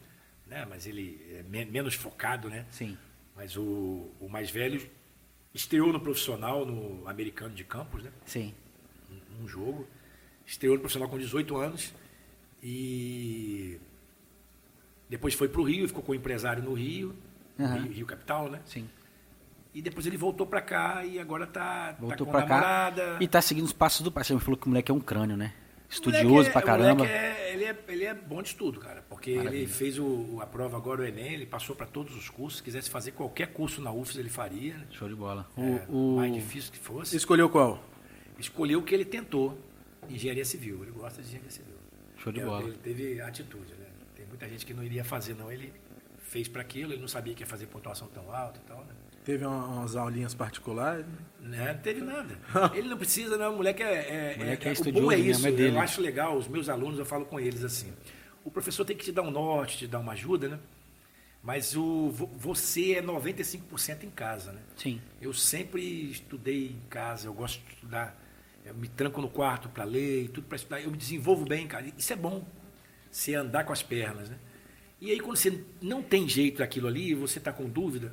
né? 0.46 0.66
Mas 0.68 0.86
ele 0.86 1.20
é 1.38 1.42
me- 1.42 1.64
menos 1.64 1.94
focado, 1.94 2.48
né? 2.48 2.64
Sim. 2.70 2.96
Mas 3.36 3.56
o, 3.56 4.08
o 4.20 4.28
mais 4.28 4.50
velho 4.50 4.80
estreou 5.54 5.92
no 5.92 6.00
profissional, 6.00 6.64
no 6.64 7.06
americano 7.08 7.54
de 7.54 7.64
Campos, 7.64 8.02
né? 8.04 8.10
Sim. 8.24 8.54
Um, 9.10 9.44
um 9.44 9.48
jogo. 9.48 9.86
Estreou 10.46 10.74
no 10.74 10.80
profissional 10.80 11.08
com 11.08 11.18
18 11.18 11.56
anos 11.56 11.92
e 12.62 13.78
depois 15.08 15.34
foi 15.34 15.48
para 15.48 15.60
o 15.60 15.64
Rio, 15.64 15.86
ficou 15.88 16.02
com 16.02 16.12
o 16.12 16.14
empresário 16.14 16.62
no 16.62 16.72
Rio, 16.74 17.14
Aham. 17.58 17.82
Rio, 17.82 17.92
Rio 17.92 18.06
Capital, 18.06 18.48
né? 18.50 18.60
Sim. 18.64 18.88
E 19.74 19.80
depois 19.80 20.06
ele 20.06 20.16
voltou 20.16 20.46
para 20.46 20.60
cá 20.60 21.04
e 21.04 21.18
agora 21.18 21.46
tá, 21.46 21.94
tá 21.94 21.96
Voltou 21.98 22.26
com 22.26 22.32
pra 22.32 22.42
cá 22.42 22.48
namorada. 22.60 23.16
e 23.20 23.26
tá 23.26 23.40
seguindo 23.40 23.64
os 23.64 23.72
passos 23.72 24.02
do 24.02 24.12
pai. 24.12 24.22
Você 24.24 24.34
me 24.34 24.40
falou 24.40 24.56
que 24.58 24.66
o 24.66 24.68
moleque 24.68 24.90
é 24.90 24.94
um 24.94 25.00
crânio, 25.00 25.36
né? 25.36 25.54
O 25.88 25.92
Estudioso 25.92 26.26
moleque 26.28 26.48
é- 26.48 26.52
pra 26.52 26.60
o 26.60 26.64
caramba. 26.64 27.04
moleque 27.04 27.14
é- 27.14 27.52
ele, 27.54 27.64
é, 27.64 27.78
ele 27.88 28.04
é 28.04 28.14
bom 28.14 28.42
de 28.42 28.48
estudo, 28.48 28.80
cara. 28.80 29.02
Porque 29.08 29.30
ele 29.30 29.38
Maravilha. 29.38 29.68
fez 29.68 29.98
o, 29.98 30.38
a 30.42 30.46
prova 30.46 30.76
agora, 30.76 31.02
o 31.02 31.04
Enem, 31.04 31.34
ele 31.34 31.46
passou 31.46 31.74
para 31.76 31.86
todos 31.86 32.14
os 32.16 32.28
cursos. 32.28 32.58
Se 32.58 32.62
quisesse 32.62 32.90
fazer 32.90 33.12
qualquer 33.12 33.48
curso 33.52 33.80
na 33.80 33.90
UFES, 33.92 34.16
ele 34.16 34.28
faria. 34.28 34.74
né? 34.76 34.86
Show 34.90 35.08
de 35.08 35.14
bola. 35.14 35.46
É, 35.56 35.84
O, 35.88 36.14
o- 36.14 36.16
mais 36.16 36.32
difícil 36.34 36.70
que 36.72 36.78
fosse. 36.78 37.16
Escolheu 37.16 37.48
qual? 37.48 37.82
Escolheu 38.38 38.78
o 38.80 38.82
que 38.82 38.94
ele 38.94 39.04
tentou, 39.04 39.58
engenharia 40.08 40.44
civil. 40.44 40.82
Ele 40.82 40.90
gosta 40.92 41.20
de 41.22 41.28
engenharia 41.28 41.50
civil. 41.50 41.74
Show 42.18 42.32
de 42.32 42.40
É, 42.40 42.44
bola. 42.44 42.62
Ele 42.64 42.78
teve 42.78 43.20
atitude, 43.20 43.72
né? 43.74 43.86
Tem 44.14 44.26
muita 44.26 44.48
gente 44.48 44.64
que 44.66 44.72
não 44.74 44.82
iria 44.82 45.04
fazer, 45.04 45.34
não. 45.34 45.50
Ele 45.52 45.72
fez 46.18 46.48
para 46.48 46.62
aquilo, 46.62 46.92
ele 46.92 47.00
não 47.00 47.08
sabia 47.08 47.34
que 47.34 47.42
ia 47.42 47.46
fazer 47.46 47.66
pontuação 47.66 48.08
tão 48.08 48.30
alta 48.34 48.60
e 48.62 48.68
tal, 48.68 48.78
né? 48.84 48.94
Teve 49.24 49.44
uma- 49.46 49.66
umas 49.66 49.94
aulinhas 49.96 50.34
particulares. 50.34 51.06
Né? 51.40 51.72
Não 51.72 51.80
teve 51.80 52.00
nada. 52.00 52.38
Ele 52.74 52.88
não 52.88 52.96
precisa, 52.98 53.36
não. 53.38 53.52
O 53.54 53.56
moleque 53.56 53.82
é. 53.82 54.32
é, 54.34 54.36
Moleque 54.38 54.64
é 54.64 54.68
é- 54.68 54.70
o 54.70 54.72
estudioso 54.72 55.06
bom 55.06 55.12
é 55.12 55.18
isso. 55.18 55.46
é. 55.46 55.50
Eu 55.68 55.78
acho 55.80 56.00
legal, 56.00 56.36
os 56.36 56.48
meus 56.48 56.68
alunos, 56.68 56.98
eu 56.98 57.04
falo 57.06 57.24
com 57.24 57.38
eles 57.38 57.62
assim. 57.64 57.92
O 58.44 58.50
professor 58.50 58.84
tem 58.84 58.96
que 58.96 59.04
te 59.04 59.12
dar 59.12 59.22
um 59.22 59.30
norte, 59.30 59.78
te 59.78 59.86
dar 59.86 60.00
uma 60.00 60.12
ajuda, 60.12 60.48
né? 60.48 60.58
Mas 61.42 61.76
o, 61.76 62.08
vo- 62.10 62.30
você 62.36 62.94
é 62.94 63.02
95% 63.02 64.04
em 64.04 64.10
casa, 64.10 64.52
né? 64.52 64.60
Sim. 64.76 65.00
Eu 65.20 65.32
sempre 65.32 65.80
estudei 66.10 66.66
em 66.68 66.88
casa, 66.88 67.26
eu 67.28 67.32
gosto 67.34 67.60
de 67.64 67.74
estudar. 67.74 68.20
Eu 68.64 68.74
me 68.74 68.86
tranco 68.88 69.20
no 69.20 69.28
quarto 69.28 69.68
para 69.68 69.82
ler 69.84 70.24
e 70.24 70.28
tudo 70.28 70.46
para 70.46 70.56
estudar. 70.56 70.80
Eu 70.80 70.90
me 70.90 70.96
desenvolvo 70.96 71.44
bem, 71.44 71.66
cara. 71.66 71.86
Isso 71.98 72.12
é 72.12 72.16
bom. 72.16 72.44
Você 73.10 73.34
andar 73.34 73.64
com 73.64 73.72
as 73.72 73.82
pernas, 73.82 74.30
né? 74.30 74.36
E 75.00 75.10
aí, 75.10 75.18
quando 75.18 75.36
você 75.36 75.64
não 75.80 76.00
tem 76.00 76.28
jeito 76.28 76.58
daquilo 76.58 76.86
ali, 76.86 77.12
você 77.12 77.38
está 77.38 77.52
com 77.52 77.68
dúvida, 77.68 78.12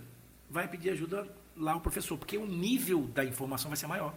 vai 0.50 0.68
pedir 0.68 0.90
ajuda 0.92 1.28
lá 1.56 1.74
ao 1.74 1.82
professor, 1.82 2.18
porque 2.18 2.38
o 2.38 2.46
nível 2.46 3.04
da 3.08 3.24
informação 3.24 3.70
vai 3.70 3.78
ser 3.78 3.88
maior. 3.88 4.14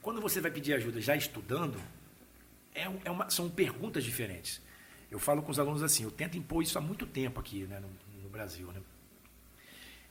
Quando 0.00 0.20
você 0.20 0.40
vai 0.40 0.50
pedir 0.50 0.74
ajuda 0.74 1.00
já 1.00 1.14
estudando, 1.14 1.80
é, 2.74 2.84
é 3.04 3.10
uma- 3.10 3.28
são 3.30 3.48
perguntas 3.50 4.02
diferentes. 4.04 4.60
Eu 5.10 5.18
falo 5.18 5.42
com 5.42 5.50
os 5.50 5.58
alunos 5.58 5.82
assim, 5.82 6.04
eu 6.04 6.10
tento 6.10 6.36
impor 6.38 6.62
isso 6.62 6.78
há 6.78 6.80
muito 6.80 7.06
tempo 7.06 7.38
aqui 7.38 7.64
né, 7.64 7.78
no, 7.80 7.88
no 8.22 8.28
Brasil. 8.28 8.66
Né? 8.72 8.80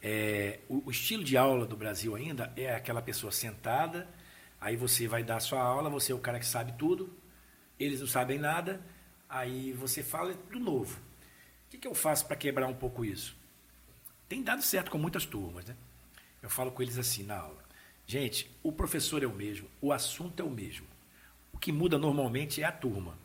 É, 0.01 0.59
o, 0.69 0.83
o 0.87 0.91
estilo 0.91 1.23
de 1.23 1.35
aula 1.37 1.65
do 1.65 1.75
Brasil 1.75 2.15
ainda 2.15 2.51
é 2.55 2.73
aquela 2.73 3.01
pessoa 3.01 3.31
sentada, 3.31 4.07
aí 4.59 4.75
você 4.75 5.07
vai 5.07 5.23
dar 5.23 5.37
a 5.37 5.39
sua 5.39 5.61
aula, 5.61 5.89
você 5.89 6.11
é 6.11 6.15
o 6.15 6.19
cara 6.19 6.39
que 6.39 6.45
sabe 6.45 6.73
tudo, 6.73 7.11
eles 7.79 7.99
não 7.99 8.07
sabem 8.07 8.37
nada, 8.39 8.81
aí 9.29 9.71
você 9.73 10.03
fala 10.03 10.33
tudo 10.33 10.59
novo. 10.59 10.99
O 11.67 11.69
que, 11.71 11.77
que 11.77 11.87
eu 11.87 11.95
faço 11.95 12.25
para 12.27 12.35
quebrar 12.35 12.67
um 12.67 12.73
pouco 12.75 13.03
isso? 13.05 13.35
Tem 14.31 14.41
dado 14.41 14.61
certo 14.61 14.89
com 14.89 14.97
muitas 14.97 15.25
turmas, 15.25 15.65
né? 15.65 15.75
Eu 16.41 16.49
falo 16.49 16.71
com 16.71 16.81
eles 16.81 16.97
assim 16.97 17.21
na 17.21 17.35
aula. 17.35 17.61
Gente, 18.07 18.49
o 18.63 18.71
professor 18.71 19.21
é 19.21 19.27
o 19.27 19.33
mesmo, 19.33 19.67
o 19.81 19.91
assunto 19.91 20.39
é 20.39 20.45
o 20.45 20.49
mesmo. 20.49 20.87
O 21.51 21.57
que 21.57 21.69
muda 21.69 21.97
normalmente 21.97 22.61
é 22.61 22.65
a 22.65 22.71
turma. 22.71 23.17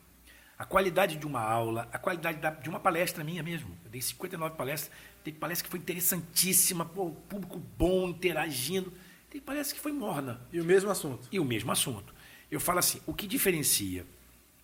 A 0.59 0.65
qualidade 0.65 1.15
de 1.15 1.25
uma 1.25 1.39
aula, 1.39 1.87
a 1.93 1.97
qualidade 1.97 2.39
da- 2.39 2.49
de 2.49 2.67
uma 2.67 2.77
palestra 2.77 3.23
minha 3.23 3.41
mesmo. 3.41 3.69
Eu 3.85 3.89
dei 3.89 4.01
59 4.01 4.57
palestras. 4.57 4.93
Tem 5.23 5.33
palestra 5.33 5.63
que 5.63 5.71
foi 5.71 5.79
interessantíssima, 5.79 6.83
pô, 6.83 7.11
público 7.29 7.57
bom, 7.57 8.09
interagindo. 8.09 8.91
Tem 9.29 9.39
palestra 9.39 9.77
que 9.77 9.81
foi 9.81 9.93
morna. 9.93 10.41
E 10.51 10.59
o 10.59 10.65
mesmo 10.65 10.91
assunto. 10.91 11.25
E 11.31 11.39
o 11.39 11.45
mesmo 11.45 11.71
assunto. 11.71 12.13
Eu 12.51 12.59
falo 12.59 12.79
assim, 12.79 12.99
o 13.07 13.13
que 13.13 13.27
diferencia 13.27 14.05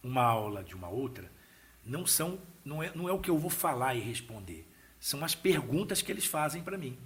uma 0.03 0.23
aula 0.23 0.61
de 0.61 0.75
uma 0.75 0.89
outra 0.89 1.31
não 1.85 2.05
são 2.05 2.37
não 2.65 2.83
é, 2.83 2.91
não 2.93 3.07
é 3.07 3.13
o 3.13 3.19
que 3.19 3.29
eu 3.29 3.37
vou 3.37 3.49
falar 3.49 3.95
e 3.95 4.01
responder, 4.01 4.67
são 5.03 5.21
as 5.21 5.35
perguntas 5.35 6.01
que 6.01 6.09
eles 6.09 6.25
fazem 6.25 6.63
para 6.63 6.77
mim. 6.77 6.97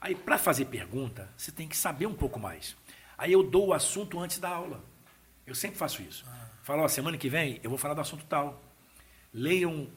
Aí 0.00 0.14
para 0.14 0.38
fazer 0.38 0.66
pergunta, 0.66 1.28
você 1.36 1.50
tem 1.50 1.66
que 1.66 1.76
saber 1.76 2.06
um 2.06 2.14
pouco 2.14 2.38
mais. 2.38 2.76
Aí 3.18 3.32
eu 3.32 3.42
dou 3.42 3.68
o 3.68 3.72
assunto 3.74 4.20
antes 4.20 4.38
da 4.38 4.48
aula. 4.48 4.84
Eu 5.44 5.52
sempre 5.52 5.76
faço 5.76 6.02
isso. 6.02 6.24
Falo, 6.62 6.82
ó, 6.82 6.88
semana 6.88 7.18
que 7.18 7.28
vem 7.28 7.58
eu 7.64 7.68
vou 7.70 7.78
falar 7.78 7.94
do 7.94 8.00
assunto 8.00 8.24
tal. 8.26 8.62
Leiam 9.34 9.88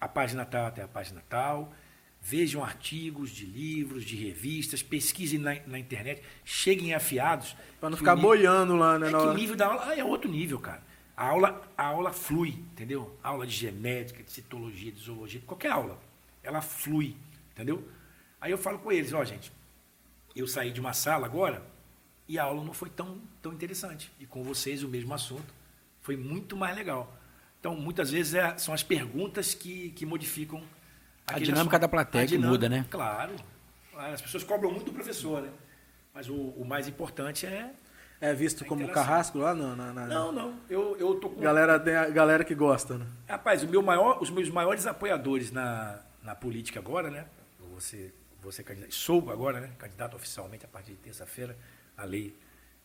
a 0.00 0.08
página 0.08 0.44
tal 0.44 0.66
até 0.66 0.82
a 0.82 0.88
página 0.88 1.22
tal. 1.28 1.72
Vejam 2.20 2.64
artigos 2.64 3.30
de 3.30 3.46
livros, 3.46 4.04
de 4.04 4.16
revistas, 4.16 4.82
pesquisem 4.82 5.38
na, 5.38 5.54
na 5.68 5.78
internet, 5.78 6.20
cheguem 6.44 6.92
afiados. 6.94 7.54
Pra 7.78 7.88
não 7.88 7.96
ficar 7.96 8.16
nível- 8.16 8.28
boiando 8.30 8.74
lá, 8.74 8.98
né? 8.98 9.06
É 9.06 9.10
que 9.10 9.16
o 9.16 9.34
nível 9.34 9.54
da 9.54 9.66
aula 9.68 9.94
é 9.94 10.02
outro 10.02 10.28
nível, 10.28 10.58
cara. 10.58 10.82
A 11.16 11.28
aula, 11.28 11.62
a 11.78 11.84
aula 11.86 12.12
flui, 12.12 12.48
entendeu? 12.72 13.16
Aula 13.22 13.46
de 13.46 13.54
genética, 13.54 14.20
de 14.24 14.32
citologia, 14.32 14.90
de 14.90 14.98
zoologia, 15.00 15.40
qualquer 15.46 15.70
aula. 15.70 15.96
Ela 16.46 16.60
flui, 16.62 17.16
entendeu? 17.52 17.86
Aí 18.40 18.50
eu 18.52 18.58
falo 18.58 18.78
com 18.78 18.92
eles, 18.92 19.12
ó, 19.12 19.24
gente, 19.24 19.50
eu 20.34 20.46
saí 20.46 20.70
de 20.70 20.80
uma 20.80 20.92
sala 20.92 21.26
agora 21.26 21.62
e 22.28 22.38
a 22.38 22.44
aula 22.44 22.62
não 22.64 22.72
foi 22.72 22.88
tão, 22.90 23.18
tão 23.42 23.52
interessante. 23.52 24.12
E 24.20 24.26
com 24.26 24.42
vocês 24.42 24.82
o 24.82 24.88
mesmo 24.88 25.12
assunto. 25.12 25.54
Foi 26.02 26.16
muito 26.16 26.56
mais 26.56 26.76
legal. 26.76 27.12
Então, 27.58 27.74
muitas 27.74 28.10
vezes 28.12 28.34
é- 28.34 28.56
são 28.58 28.72
as 28.72 28.82
perguntas 28.82 29.54
que, 29.54 29.90
que 29.90 30.06
modificam 30.06 30.62
aquele 31.26 31.46
dinâmica 31.46 31.78
da 31.80 31.88
plateia 31.88 32.24
A 32.24 32.28
que 32.28 32.38
muda, 32.38 32.68
né? 32.68 32.86
Claro. 32.90 33.34
As 33.96 34.20
pessoas 34.22 34.44
cobram 34.44 34.70
muito 34.70 34.86
do 34.86 34.92
professor, 34.92 35.42
né? 35.42 35.50
Mas 36.14 36.28
o, 36.28 36.34
o 36.34 36.64
mais 36.64 36.86
importante 36.86 37.44
é. 37.46 37.72
É 38.20 38.32
visto 38.32 38.64
A 38.64 38.66
como 38.66 38.88
carrasco 38.88 39.38
lá 39.38 39.54
na. 39.54 39.74
na- 39.76 39.92
na- 39.92 40.06
Não, 40.06 40.32
não. 40.32 40.54
Eu, 40.70 40.96
eu 40.98 41.14
tô 41.16 41.28
com. 41.28 41.40
Galera, 41.40 41.74
a 41.74 42.08
galera 42.10 42.44
que 42.44 42.54
gosta, 42.54 42.96
né? 42.98 43.06
Rapaz, 43.28 43.62
o 43.62 43.68
meu 43.68 43.82
maior, 43.82 44.22
os 44.22 44.30
meus 44.30 44.48
maiores 44.48 44.86
apoiadores 44.86 45.50
na, 45.50 45.98
na 46.26 46.34
política 46.34 46.80
agora, 46.80 47.08
né? 47.10 47.24
Ser, 47.78 48.14
vou 48.40 48.50
ser 48.50 48.62
candidato, 48.64 48.92
sou 48.94 49.30
agora, 49.30 49.60
né? 49.60 49.70
Candidato 49.78 50.16
oficialmente 50.16 50.64
a 50.64 50.68
partir 50.68 50.92
de 50.92 50.96
terça-feira. 50.98 51.56
A 51.96 52.04
lei 52.04 52.36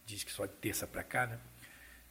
diz 0.05 0.23
que 0.23 0.31
só 0.31 0.45
de 0.45 0.51
terça 0.53 0.85
para 0.85 1.03
cá, 1.03 1.25
né? 1.27 1.37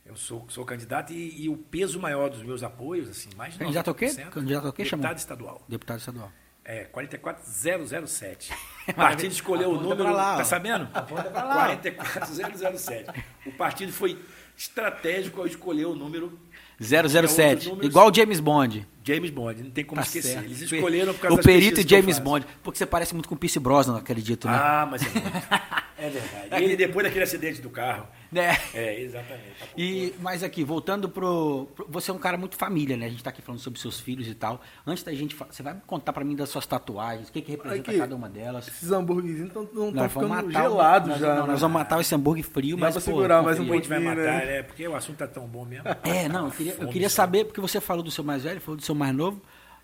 Eu 0.04 0.16
sou, 0.16 0.46
sou 0.48 0.64
candidato 0.64 1.12
e, 1.12 1.42
e 1.44 1.48
o 1.48 1.56
peso 1.56 2.00
maior 2.00 2.30
dos 2.30 2.42
meus 2.42 2.62
apoios, 2.62 3.08
assim, 3.08 3.28
mais 3.36 3.52
de 3.52 3.58
Candidato 3.58 3.88
ao 3.88 3.94
quê? 3.94 4.06
90%, 4.06 4.30
Candidato 4.30 4.66
ao 4.66 4.72
quê, 4.72 4.82
Deputado 4.82 5.02
chamou? 5.04 5.16
estadual. 5.16 5.64
Deputado 5.68 5.98
estadual. 5.98 6.32
É, 6.64 6.84
44007. 6.84 8.52
O 8.90 8.94
partido 8.94 9.30
escolheu 9.30 9.70
o 9.70 9.80
número. 9.80 10.10
lá, 10.12 10.38
tá 10.38 10.44
sabendo? 10.44 10.88
Aponta 10.92 11.30
pra 11.30 11.44
lá. 11.44 11.54
44007. 11.76 13.24
O 13.46 13.52
partido 13.52 13.92
foi 13.92 14.20
estratégico 14.56 15.40
ao 15.40 15.46
escolher 15.46 15.84
o 15.86 15.94
número 15.94 16.38
007, 16.80 17.68
números. 17.68 17.86
igual 17.90 18.10
o 18.10 18.14
James 18.14 18.40
Bond. 18.40 18.86
James 19.14 19.30
Bond, 19.30 19.62
não 19.62 19.70
tem 19.70 19.84
como 19.84 20.00
Tá 20.00 20.06
esquecer. 20.06 20.32
certo. 20.34 20.44
Eles 20.46 20.60
escolheram 20.62 21.12
por 21.14 21.20
causa 21.20 21.40
O 21.40 21.42
perito 21.42 21.86
James. 21.88 22.18
Bond. 22.18 22.46
Porque 22.62 22.78
você 22.78 22.86
parece 22.86 23.14
muito 23.14 23.28
com 23.28 23.34
o 23.34 23.38
Pierce 23.38 23.58
Brosnan, 23.58 23.96
acredito, 23.98 24.46
né? 24.48 24.54
Ah, 24.54 24.88
mas 24.90 25.02
é 25.02 25.08
muito. 25.08 25.26
É 26.02 26.08
verdade. 26.08 26.64
Ele 26.64 26.76
depois 26.76 27.04
daquele 27.04 27.24
acidente 27.24 27.60
do 27.60 27.68
carro. 27.68 28.08
Né? 28.32 28.56
É, 28.72 29.00
exatamente. 29.00 29.58
Tá 29.58 29.66
E, 29.76 30.14
mas 30.20 30.42
aqui, 30.44 30.62
voltando 30.62 31.08
pro, 31.08 31.66
pro- 31.74 31.86
Você 31.88 32.10
é 32.10 32.14
um 32.14 32.18
cara 32.18 32.36
muito 32.38 32.56
família, 32.56 32.96
né? 32.96 33.06
A 33.06 33.08
gente 33.08 33.24
tá 33.24 33.30
aqui 33.30 33.42
falando 33.42 33.60
sobre 33.60 33.80
seus 33.80 33.98
filhos 33.98 34.28
e 34.28 34.34
tal. 34.34 34.60
Antes 34.86 35.02
da 35.02 35.12
gente. 35.12 35.34
Você 35.34 35.62
vai 35.62 35.76
contar 35.86 36.12
pra 36.12 36.22
mim 36.24 36.36
das 36.36 36.48
suas 36.48 36.64
tatuagens, 36.66 37.28
o 37.28 37.32
que, 37.32 37.42
que 37.42 37.50
representa 37.50 37.90
Aqui. 37.90 37.98
cada 37.98 38.14
uma 38.14 38.28
delas. 38.28 38.68
Esses 38.68 38.92
hambúrguerzinhos 38.92 39.48
estão 39.48 39.62
Nós 39.72 40.12
ficando 40.12 40.28
vamos 40.28 40.28
matar 40.46 40.68
o- 40.68 40.72
gelados 40.72 41.08
nós- 41.08 41.18
já. 41.20 41.34
Não, 41.34 41.42
né? 41.46 41.52
nós 41.52 41.60
vamos 41.60 41.74
matar 41.74 42.00
esse 42.00 42.14
hambúrguer 42.14 42.44
frio, 42.44 42.76
Dá 42.76 42.82
mas. 42.86 42.94
pra 42.94 43.02
pô, 43.02 43.10
segurar 43.10 43.42
mais 43.42 43.58
um 43.58 43.64
gente 43.64 43.88
vai 43.88 43.98
pouquinho, 44.00 44.24
matar, 44.24 44.46
né? 44.46 44.58
é, 44.58 44.62
porque 44.62 44.86
o 44.86 44.94
assunto 44.94 45.16
tá 45.18 45.26
tão 45.26 45.46
bom 45.48 45.64
mesmo. 45.64 45.88
É, 46.04 46.28
não, 46.28 46.46
eu 46.46 46.50
queria, 46.52 46.74
eu 46.78 46.88
queria 46.88 47.10
saber, 47.10 47.46
porque 47.46 47.60
você 47.60 47.80
falou 47.80 48.02
do 48.02 48.10
seu 48.10 48.22
mais 48.22 48.44
velho, 48.44 48.60
falou 48.60 48.76
do 48.76 48.82
seu 48.84 48.94
mais 48.94 49.14
novo, 49.14 49.42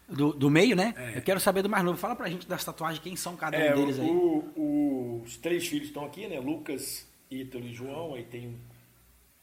do, 0.09 0.33
do 0.33 0.49
meio, 0.49 0.77
né? 0.77 0.95
É. 0.97 1.19
Eu 1.19 1.23
quero 1.23 1.41
saber 1.41 1.63
do 1.63 1.69
mais 1.69 1.83
novo. 1.85 1.99
Fala 1.99 2.15
pra 2.15 2.29
gente 2.29 2.47
das 2.49 2.65
tatuagens, 2.65 3.01
quem 3.03 3.17
são 3.17 3.35
cada 3.35 3.57
um 3.57 3.61
É, 3.61 3.73
deles 3.75 3.99
aí. 3.99 4.07
o- 4.09 4.45
o- 4.57 5.23
os 5.25 5.37
três 5.37 5.67
filhos 5.67 5.89
estão 5.89 6.05
aqui, 6.05 6.29
né? 6.29 6.39
Lucas, 6.39 7.06
Ítalo 7.31 7.65
e 7.67 7.73
João. 7.73 8.15
Aí 8.15 8.25
tem 8.25 8.49
um 8.49 8.59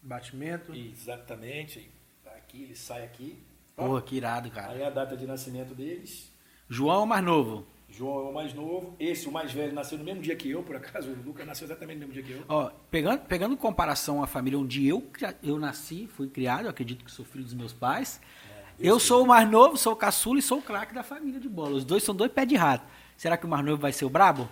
Batimento. 0.01 0.73
exatamente. 0.73 1.89
Aqui, 2.35 2.63
ele 2.63 2.75
sai 2.75 3.03
aqui. 3.03 3.41
Porra, 3.75 4.01
que 4.01 4.15
irado, 4.15 4.51
cara. 4.51 4.73
Aí 4.73 4.83
a 4.83 4.89
data 4.89 5.15
de 5.15 5.25
nascimento 5.25 5.73
deles. 5.73 6.31
João 6.69 7.01
é 7.01 7.03
o 7.03 7.07
mais 7.07 7.23
novo. 7.23 7.65
João 7.89 8.27
é 8.27 8.29
o 8.29 8.33
mais 8.33 8.53
novo. 8.53 8.95
Esse, 8.99 9.27
o 9.27 9.31
mais 9.31 9.51
velho, 9.51 9.73
nasceu 9.73 9.97
no 9.97 10.03
mesmo 10.03 10.21
dia 10.21 10.35
que 10.35 10.49
eu, 10.49 10.63
por 10.63 10.75
acaso. 10.75 11.11
O 11.11 11.23
Lucas 11.23 11.45
nasceu 11.45 11.65
exatamente 11.65 11.99
no 11.99 12.07
mesmo 12.07 12.13
dia 12.13 12.23
que 12.23 12.31
eu. 12.31 12.45
Ó, 12.49 12.71
pegando, 12.89 13.21
pegando 13.21 13.53
em 13.53 13.57
comparação 13.57 14.23
à 14.23 14.27
família 14.27 14.57
onde 14.57 14.87
eu, 14.87 15.07
eu 15.41 15.59
nasci, 15.59 16.07
fui 16.07 16.27
criado, 16.27 16.65
eu 16.65 16.69
acredito 16.69 17.05
que 17.05 17.11
sou 17.11 17.23
filho 17.23 17.43
dos 17.43 17.53
meus 17.53 17.71
pais. 17.71 18.19
eu 18.79 18.99
sou 18.99 19.23
o 19.23 19.27
mais 19.27 19.49
novo, 19.49 19.77
sou 19.77 19.93
o 19.93 19.95
caçula 19.95 20.39
e 20.39 20.41
sou 20.41 20.59
o 20.59 20.61
craque 20.61 20.93
da 20.93 21.03
família 21.03 21.39
de 21.39 21.47
bola. 21.47 21.75
Os 21.75 21.85
dois 21.85 22.03
são 22.03 22.15
dois 22.15 22.31
pés 22.31 22.47
de 22.47 22.55
rato. 22.55 22.85
Será 23.15 23.37
que 23.37 23.45
o 23.45 23.49
mais 23.49 23.63
novo 23.63 23.81
vai 23.81 23.93
ser 23.93 24.05
o 24.05 24.09
brabo? 24.09 24.49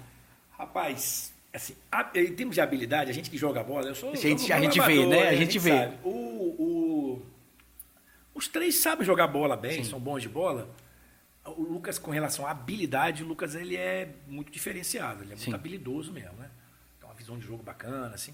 Rapaz, 0.51 1.30
assim, 1.53 1.75
a- 1.91 2.09
em 2.15 2.33
termos 2.33 2.55
de 2.55 2.61
habilidade, 2.61 3.09
a 3.09 3.13
gente 3.13 3.29
que 3.29 3.37
joga 3.37 3.63
bola, 3.63 3.87
eu 3.87 3.95
sou. 3.95 4.11
A 4.11 4.15
gente- 4.15 4.51
a 4.51 4.59
gente 4.59 4.79
vê, 4.79 5.05
né? 5.05 5.29
A 5.29 5.35
gente 5.35 5.59
vê. 5.59 5.69
sabe. 5.77 5.97
O, 6.03 6.09
o- 6.09 7.25
os 8.33 8.47
três 8.47 8.75
sabem 8.75 9.05
jogar 9.05 9.27
bola 9.27 9.55
bem, 9.57 9.83
Sim. 9.83 9.89
são 9.89 9.99
bons 9.99 10.21
de 10.21 10.29
bola. 10.29 10.69
O 11.45 11.63
Lucas, 11.63 11.97
com 11.97 12.11
relação 12.11 12.45
à 12.45 12.51
habilidade, 12.51 13.23
o 13.23 13.27
Lucas 13.27 13.55
ele 13.55 13.75
é 13.75 14.09
muito 14.27 14.51
diferenciado, 14.51 15.23
ele 15.23 15.31
é 15.33 15.35
muito 15.35 15.43
Sim. 15.43 15.53
habilidoso 15.53 16.11
mesmo, 16.13 16.33
né? 16.37 16.49
Tem 16.99 17.09
uma 17.09 17.15
visão 17.15 17.37
de 17.37 17.45
jogo 17.47 17.63
bacana, 17.63 18.13
assim. 18.13 18.33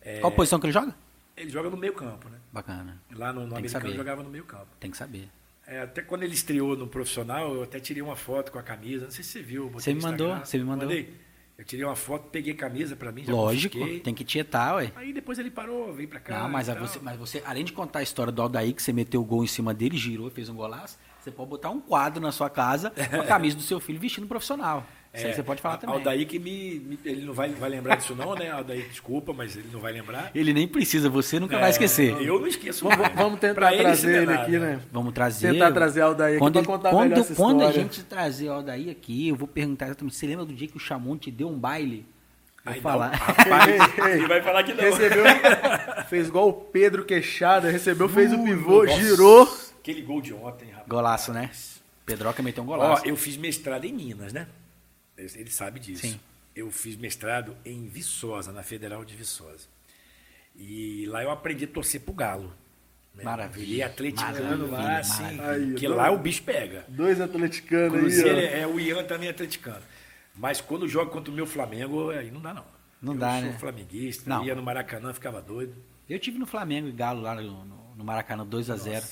É, 0.00 0.20
Qual 0.20 0.30
posição 0.32 0.60
que 0.60 0.66
ele 0.66 0.72
joga? 0.72 0.94
ele 1.36 1.50
joga 1.50 1.70
no 1.70 1.76
meio 1.76 1.92
campo, 1.94 2.28
né? 2.28 2.38
Bacana. 2.52 3.00
Lá 3.12 3.32
no, 3.32 3.42
no 3.42 3.48
Tem 3.48 3.58
americano 3.58 3.86
ele 3.86 3.96
jogava 3.96 4.22
no 4.22 4.28
meio 4.30 4.44
campo. 4.44 4.66
Tem 4.78 4.90
que 4.90 4.96
saber. 4.96 5.28
É, 5.66 5.80
até 5.82 6.02
quando 6.02 6.22
ele 6.22 6.34
estreou 6.34 6.76
no 6.76 6.86
profissional, 6.86 7.54
eu 7.54 7.62
até 7.62 7.78
tirei 7.80 8.02
uma 8.02 8.16
foto 8.16 8.50
com 8.52 8.58
a 8.58 8.62
camisa. 8.62 9.04
Não 9.04 9.10
sei 9.10 9.22
se 9.24 9.30
você 9.32 9.42
viu. 9.42 9.68
Você 9.70 9.92
me 9.94 10.00
mandou, 10.02 10.36
você 10.38 10.58
me 10.58 10.64
mandou. 10.64 10.86
Mandei. 10.88 11.14
Eu 11.58 11.64
tirei 11.64 11.84
uma 11.84 11.96
foto, 11.96 12.28
peguei 12.30 12.54
camisa 12.54 12.94
pra 12.94 13.10
mim, 13.10 13.24
Lógico, 13.26 13.76
confisquei. 13.76 13.98
tem 13.98 14.14
que 14.14 14.22
tietar, 14.22 14.76
ué. 14.76 14.92
Aí 14.94 15.12
depois 15.12 15.40
ele 15.40 15.50
parou, 15.50 15.92
veio 15.92 16.08
pra 16.08 16.20
cá. 16.20 16.38
Não, 16.38 16.48
mas, 16.48 16.68
você, 16.68 17.00
mas 17.02 17.18
você, 17.18 17.42
além 17.44 17.64
de 17.64 17.72
contar 17.72 17.98
a 17.98 18.02
história 18.02 18.32
do 18.32 18.40
Aldair, 18.40 18.72
que 18.72 18.80
você 18.80 18.92
meteu 18.92 19.20
o 19.20 19.24
gol 19.24 19.42
em 19.42 19.48
cima 19.48 19.74
dele, 19.74 19.96
girou 19.96 20.28
e 20.28 20.30
fez 20.30 20.48
um 20.48 20.54
golaço, 20.54 20.96
você 21.18 21.32
pode 21.32 21.50
botar 21.50 21.70
um 21.70 21.80
quadro 21.80 22.20
na 22.22 22.30
sua 22.30 22.48
casa 22.48 22.92
com 23.10 23.20
a 23.20 23.24
camisa 23.26 23.56
do 23.56 23.62
seu 23.62 23.80
filho 23.80 23.98
vestindo 23.98 24.28
profissional. 24.28 24.86
Isso 25.14 25.26
aí 25.26 25.34
você 25.34 25.42
pode 25.42 25.60
falar 25.62 25.74
É, 25.74 25.76
a- 25.76 25.80
também. 25.80 25.96
Aldair 25.96 26.26
que 26.28 26.38
me, 26.38 26.78
me- 26.80 26.98
Ele 27.04 27.24
não 27.24 27.32
vai, 27.32 27.48
vai 27.50 27.68
lembrar 27.70 27.96
disso, 27.96 28.14
não, 28.14 28.34
né? 28.34 28.50
Aldair, 28.50 28.86
desculpa, 28.88 29.32
mas 29.32 29.56
ele 29.56 29.68
não 29.72 29.80
vai 29.80 29.92
lembrar. 29.92 30.30
Ele 30.34 30.52
nem 30.52 30.68
precisa, 30.68 31.08
você 31.08 31.40
nunca 31.40 31.56
É, 31.56 31.60
vai 31.60 31.70
esquecer. 31.70 32.12
Eu 32.20 32.38
não 32.38 32.46
esqueço. 32.46 32.84
Vamos, 32.84 32.98
mais. 32.98 33.14
vamos 33.14 33.40
tentar 33.40 33.54
Pra 33.54 33.72
ele, 33.72 33.82
trazer 33.82 34.10
é 34.12 34.16
ele 34.18 34.26
nada. 34.26 34.42
aqui, 34.42 34.58
né? 34.58 34.80
Vamos 34.92 35.12
trazer. 35.14 35.52
Tentar 35.52 35.72
trazer 35.72 36.02
Aldair 36.02 36.32
aqui 36.34 36.38
quando 36.38 36.52
pra 36.52 36.60
ele- 36.60 36.66
contar 36.66 36.90
quando, 36.90 37.08
melhor 37.10 37.20
essa 37.20 37.34
quando 37.34 37.64
a 37.64 37.72
gente 37.72 38.02
trazer 38.04 38.48
Aldair 38.48 38.90
aqui, 38.90 39.28
eu 39.28 39.34
vou 39.34 39.48
perguntar 39.48 39.86
exatamente. 39.86 40.14
Você 40.14 40.26
lembra 40.26 40.44
do 40.44 40.52
dia 40.52 40.68
que 40.68 40.76
o 40.76 40.80
Chamon 40.80 41.16
te 41.16 41.30
deu 41.30 41.48
um 41.48 41.58
baile? 41.58 42.06
Vou 42.64 42.74
Aí 42.74 42.80
falar. 42.82 43.10
não, 43.12 43.18
rapaz, 43.18 43.98
ele 44.12 44.26
vai 44.28 44.42
falar 44.42 44.62
que 44.62 44.74
não. 44.74 44.84
Recebeu, 44.84 45.24
fez 46.10 46.28
igual 46.28 46.48
o 46.48 46.52
Pedro 46.52 47.04
Queixada, 47.04 47.70
recebeu, 47.70 48.08
fez 48.10 48.32
o 48.32 48.44
pivô, 48.44 48.84
Nossa, 48.84 49.00
girou. 49.00 49.58
Aquele 49.80 50.02
gol 50.02 50.20
de 50.20 50.34
ontem, 50.34 50.68
rapaz. 50.70 50.86
Golaço, 50.86 51.32
né? 51.32 51.50
Pedroca 52.04 52.42
meteu 52.42 52.62
um 52.62 52.66
Ó, 52.68 52.76
golaço. 52.76 53.06
eu 53.06 53.16
fiz 53.16 53.36
mestrado 53.38 53.84
em 53.86 53.92
Minas, 53.92 54.32
né? 54.32 54.46
Ele 55.18 55.50
sabe 55.50 55.80
disso. 55.80 56.02
Sim. 56.06 56.20
Eu 56.54 56.70
fiz 56.70 56.96
mestrado 56.96 57.56
em 57.64 57.86
Viçosa, 57.88 58.52
na 58.52 58.62
Federal 58.62 59.04
de 59.04 59.14
Viçosa. 59.14 59.66
E 60.56 61.06
lá 61.06 61.22
eu 61.22 61.30
aprendi 61.30 61.64
a 61.64 61.68
torcer 61.68 62.00
pro 62.00 62.12
Galo. 62.12 62.52
né? 63.14 63.24
Maravilha, 63.24 63.66
Virei 63.66 63.82
atleticano 63.82 64.70
lá, 64.70 64.98
assim. 64.98 65.40
Aí, 65.40 65.74
tá 65.80 65.88
lá 65.88 66.10
o 66.10 66.18
bicho 66.18 66.42
pega. 66.42 66.84
Dois 66.88 67.20
atleticanos 67.20 68.18
aí, 68.18 68.24
ó. 68.24 68.26
é, 68.38 68.60
é 68.62 68.66
o 68.66 68.78
Ian 68.80 69.04
também 69.04 69.28
é 69.28 69.30
atleticano. 69.30 69.82
Mas 70.34 70.60
quando 70.60 70.88
joga 70.88 71.10
contra 71.10 71.32
o 71.32 71.34
meu 71.34 71.46
Flamengo, 71.46 72.10
aí 72.10 72.30
não 72.30 72.40
dá 72.40 72.54
não. 72.54 72.64
Não 73.00 73.12
eu 73.14 73.18
dá, 73.18 73.40
sou 73.40 73.50
né? 73.50 73.58
flamenguista, 73.58 74.28
Não. 74.28 74.44
ia 74.44 74.54
no 74.56 74.62
Maracanã, 74.62 75.12
ficava 75.12 75.40
doido. 75.40 75.74
Eu 76.08 76.18
tive 76.18 76.38
no 76.38 76.46
Flamengo 76.46 76.88
e 76.88 76.92
Galo 76.92 77.20
lá 77.20 77.34
no, 77.36 77.64
no- 77.64 77.94
no 77.96 78.04
Maracanã 78.04 78.44
2 78.46 78.70
a 78.70 78.76
0 78.76 79.04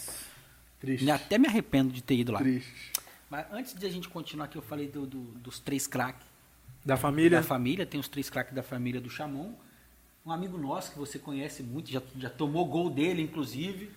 Triste, 0.81 1.09
Até 1.11 1.39
me 1.39 1.47
arrependo 1.47 1.93
de 1.93 2.03
ter 2.03 2.15
ido 2.17 2.33
lá. 2.33 2.39
triste. 2.41 2.93
Mas 3.31 3.47
antes 3.53 3.75
de 3.75 3.85
a 3.87 3.91
gente 3.91 4.09
continuar 4.09 4.47
aqui, 4.47 4.57
eu 4.57 4.63
falei 4.63 4.89
do- 4.89 5.07
do- 5.07 5.33
dos 5.39 5.59
três 5.59 5.87
craques 5.87 6.25
Da 6.85 6.97
família? 6.97 7.39
da 7.39 7.43
família. 7.43 7.85
Tem 7.85 7.99
os 7.99 8.09
três 8.09 8.31
craques 8.31 8.55
da 8.55 8.63
família 8.63 9.01
do 9.01 9.11
Chamon. 9.11 9.53
Um 10.25 10.31
amigo 10.33 10.57
nosso 10.59 10.93
que 10.93 10.99
você 10.99 11.19
conhece 11.19 11.63
muito, 11.63 11.91
já, 11.91 12.03
já 12.19 12.31
tomou 12.31 12.65
gol 12.67 12.91
dele, 12.91 13.23
inclusive. 13.23 13.91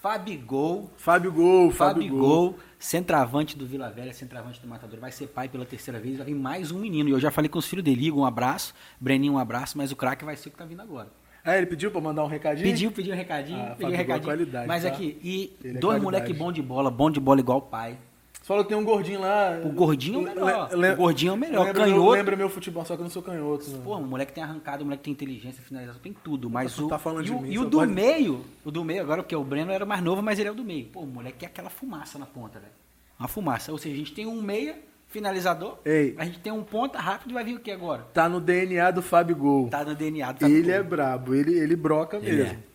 Fabigol. 0.00 0.90
Fábio 0.96 1.30
Gol, 1.32 1.70
Fábio 1.70 2.08
Gol. 2.08 2.18
Fabigol, 2.50 2.58
centroavante 2.78 3.56
do 3.56 3.64
Vila 3.64 3.88
Velha, 3.88 4.12
centroavante 4.12 4.60
do 4.60 4.66
Matador. 4.66 4.98
Vai 4.98 5.12
ser 5.12 5.28
pai 5.28 5.48
pela 5.48 5.64
terceira 5.64 6.00
vez, 6.00 6.16
vai 6.16 6.26
vir 6.26 6.34
mais 6.34 6.72
um 6.72 6.78
menino. 6.80 7.08
E 7.08 7.12
eu 7.12 7.20
já 7.20 7.30
falei 7.30 7.48
com 7.48 7.58
os 7.58 7.66
filhos 7.68 7.84
dele. 7.84 8.10
Um 8.10 8.24
abraço. 8.24 8.74
Breninho, 9.00 9.34
um 9.34 9.38
abraço. 9.38 9.78
Mas 9.78 9.92
o 9.92 9.96
craque 9.96 10.24
vai 10.24 10.34
ser 10.34 10.48
o 10.48 10.52
que 10.52 10.58
tá 10.58 10.64
vindo 10.64 10.82
agora. 10.82 11.08
Ah, 11.44 11.56
ele 11.56 11.66
pediu 11.66 11.90
pra 11.92 12.00
mandar 12.00 12.24
um 12.24 12.28
recadinho? 12.28 12.66
Pediu, 12.68 12.90
pediu 12.90 13.14
um 13.14 13.16
recadinho. 13.16 13.58
Ah, 13.60 13.62
pediu 13.62 13.74
um 13.74 13.76
Fabigol 13.78 13.94
é 13.94 13.96
recadinho. 13.98 14.24
qualidade, 14.28 14.66
Mas 14.68 14.82
tá? 14.82 14.88
aqui, 14.88 15.18
e 15.22 15.56
Ele 15.62 15.76
é 15.78 15.80
dois 15.80 15.82
qualidade. 15.82 16.02
moleque 16.02 16.32
bom 16.34 16.50
de 16.52 16.62
bola, 16.62 16.90
bom 16.90 17.08
de 17.10 17.20
bola 17.20 17.38
igual 17.40 17.58
o 17.58 17.62
pai. 17.62 17.96
Você 18.42 18.48
falou 18.48 18.64
que 18.64 18.70
tem 18.70 18.76
um 18.78 18.84
gordinho 18.84 19.20
lá. 19.20 19.60
O 19.64 19.68
gordinho 19.70 20.26
é 20.26 20.32
o 20.32 20.34
melhor. 20.34 20.70
Le- 20.74 20.90
O 20.92 20.96
gordinho 20.96 21.30
é 21.30 21.32
o 21.32 21.36
melhor. 21.36 21.64
Lembra 21.66 21.84
Canhoto. 21.84 22.10
Lembra 22.10 22.36
meu 22.36 22.48
futebol, 22.50 22.84
só 22.84 22.96
que 22.96 23.00
eu 23.00 23.04
não 23.04 23.10
sou 23.10 23.22
canhoto. 23.22 23.70
Não. 23.70 23.80
Pô, 23.82 23.96
o 23.96 24.02
moleque 24.04 24.32
tem 24.32 24.42
arrancada, 24.42 24.82
o 24.82 24.84
moleque 24.84 25.04
tem 25.04 25.12
inteligência, 25.12 25.62
finalização, 25.62 26.02
tem 26.02 26.12
tudo. 26.12 26.50
Mas 26.50 26.74
Tu 26.74 26.84
o, 26.86 26.88
tá 26.88 26.98
falando 26.98 27.22
e 27.22 27.26
de 27.26 27.32
o, 27.32 27.40
mim, 27.40 27.50
e 27.52 27.58
o 27.60 27.64
do 27.64 27.78
pode- 27.78 27.92
meio, 27.92 28.44
o 28.64 28.70
do 28.72 28.84
meio, 28.84 29.00
agora 29.00 29.22
porque 29.22 29.36
o 29.36 29.44
Breno 29.44 29.70
era 29.70 29.86
mais 29.86 30.02
novo, 30.02 30.20
mas 30.22 30.40
ele 30.40 30.48
é 30.48 30.52
o 30.52 30.56
do 30.56 30.64
meio. 30.64 30.86
Pô, 30.86 31.00
o 31.02 31.06
moleque 31.06 31.44
é 31.44 31.48
aquela 31.48 31.70
fumaça 31.70 32.18
na 32.18 32.26
ponta, 32.26 32.58
velho. 32.58 32.72
Uma 33.16 33.28
fumaça. 33.28 33.70
Ou 33.70 33.78
seja, 33.78 33.94
a 33.94 33.98
gente 33.98 34.12
tem 34.12 34.26
um 34.26 34.42
meia, 34.42 34.76
finalizador, 35.06 35.78
Ei. 35.84 36.14
a 36.18 36.24
gente 36.24 36.40
tem 36.40 36.52
um 36.52 36.64
ponta 36.64 36.98
rápido 36.98 37.30
e 37.30 37.34
vai 37.34 37.44
vir 37.44 37.54
o 37.54 37.60
que 37.60 37.70
agora? 37.70 38.02
Tá 38.12 38.28
no 38.28 38.40
DNA 38.40 38.90
do 38.90 39.02
Fábio 39.02 39.36
Gol. 39.36 39.68
Tá 39.68 39.84
no 39.84 39.94
DNA 39.94 40.32
do 40.32 40.44
ele 40.46 40.62
Fabio. 40.62 40.74
é 40.74 40.82
brabo, 40.82 41.34
ele, 41.34 41.54
ele 41.58 41.76
broca 41.76 42.16
Ele 42.16 42.32
mesmo. 42.44 42.52
é. 42.54 42.71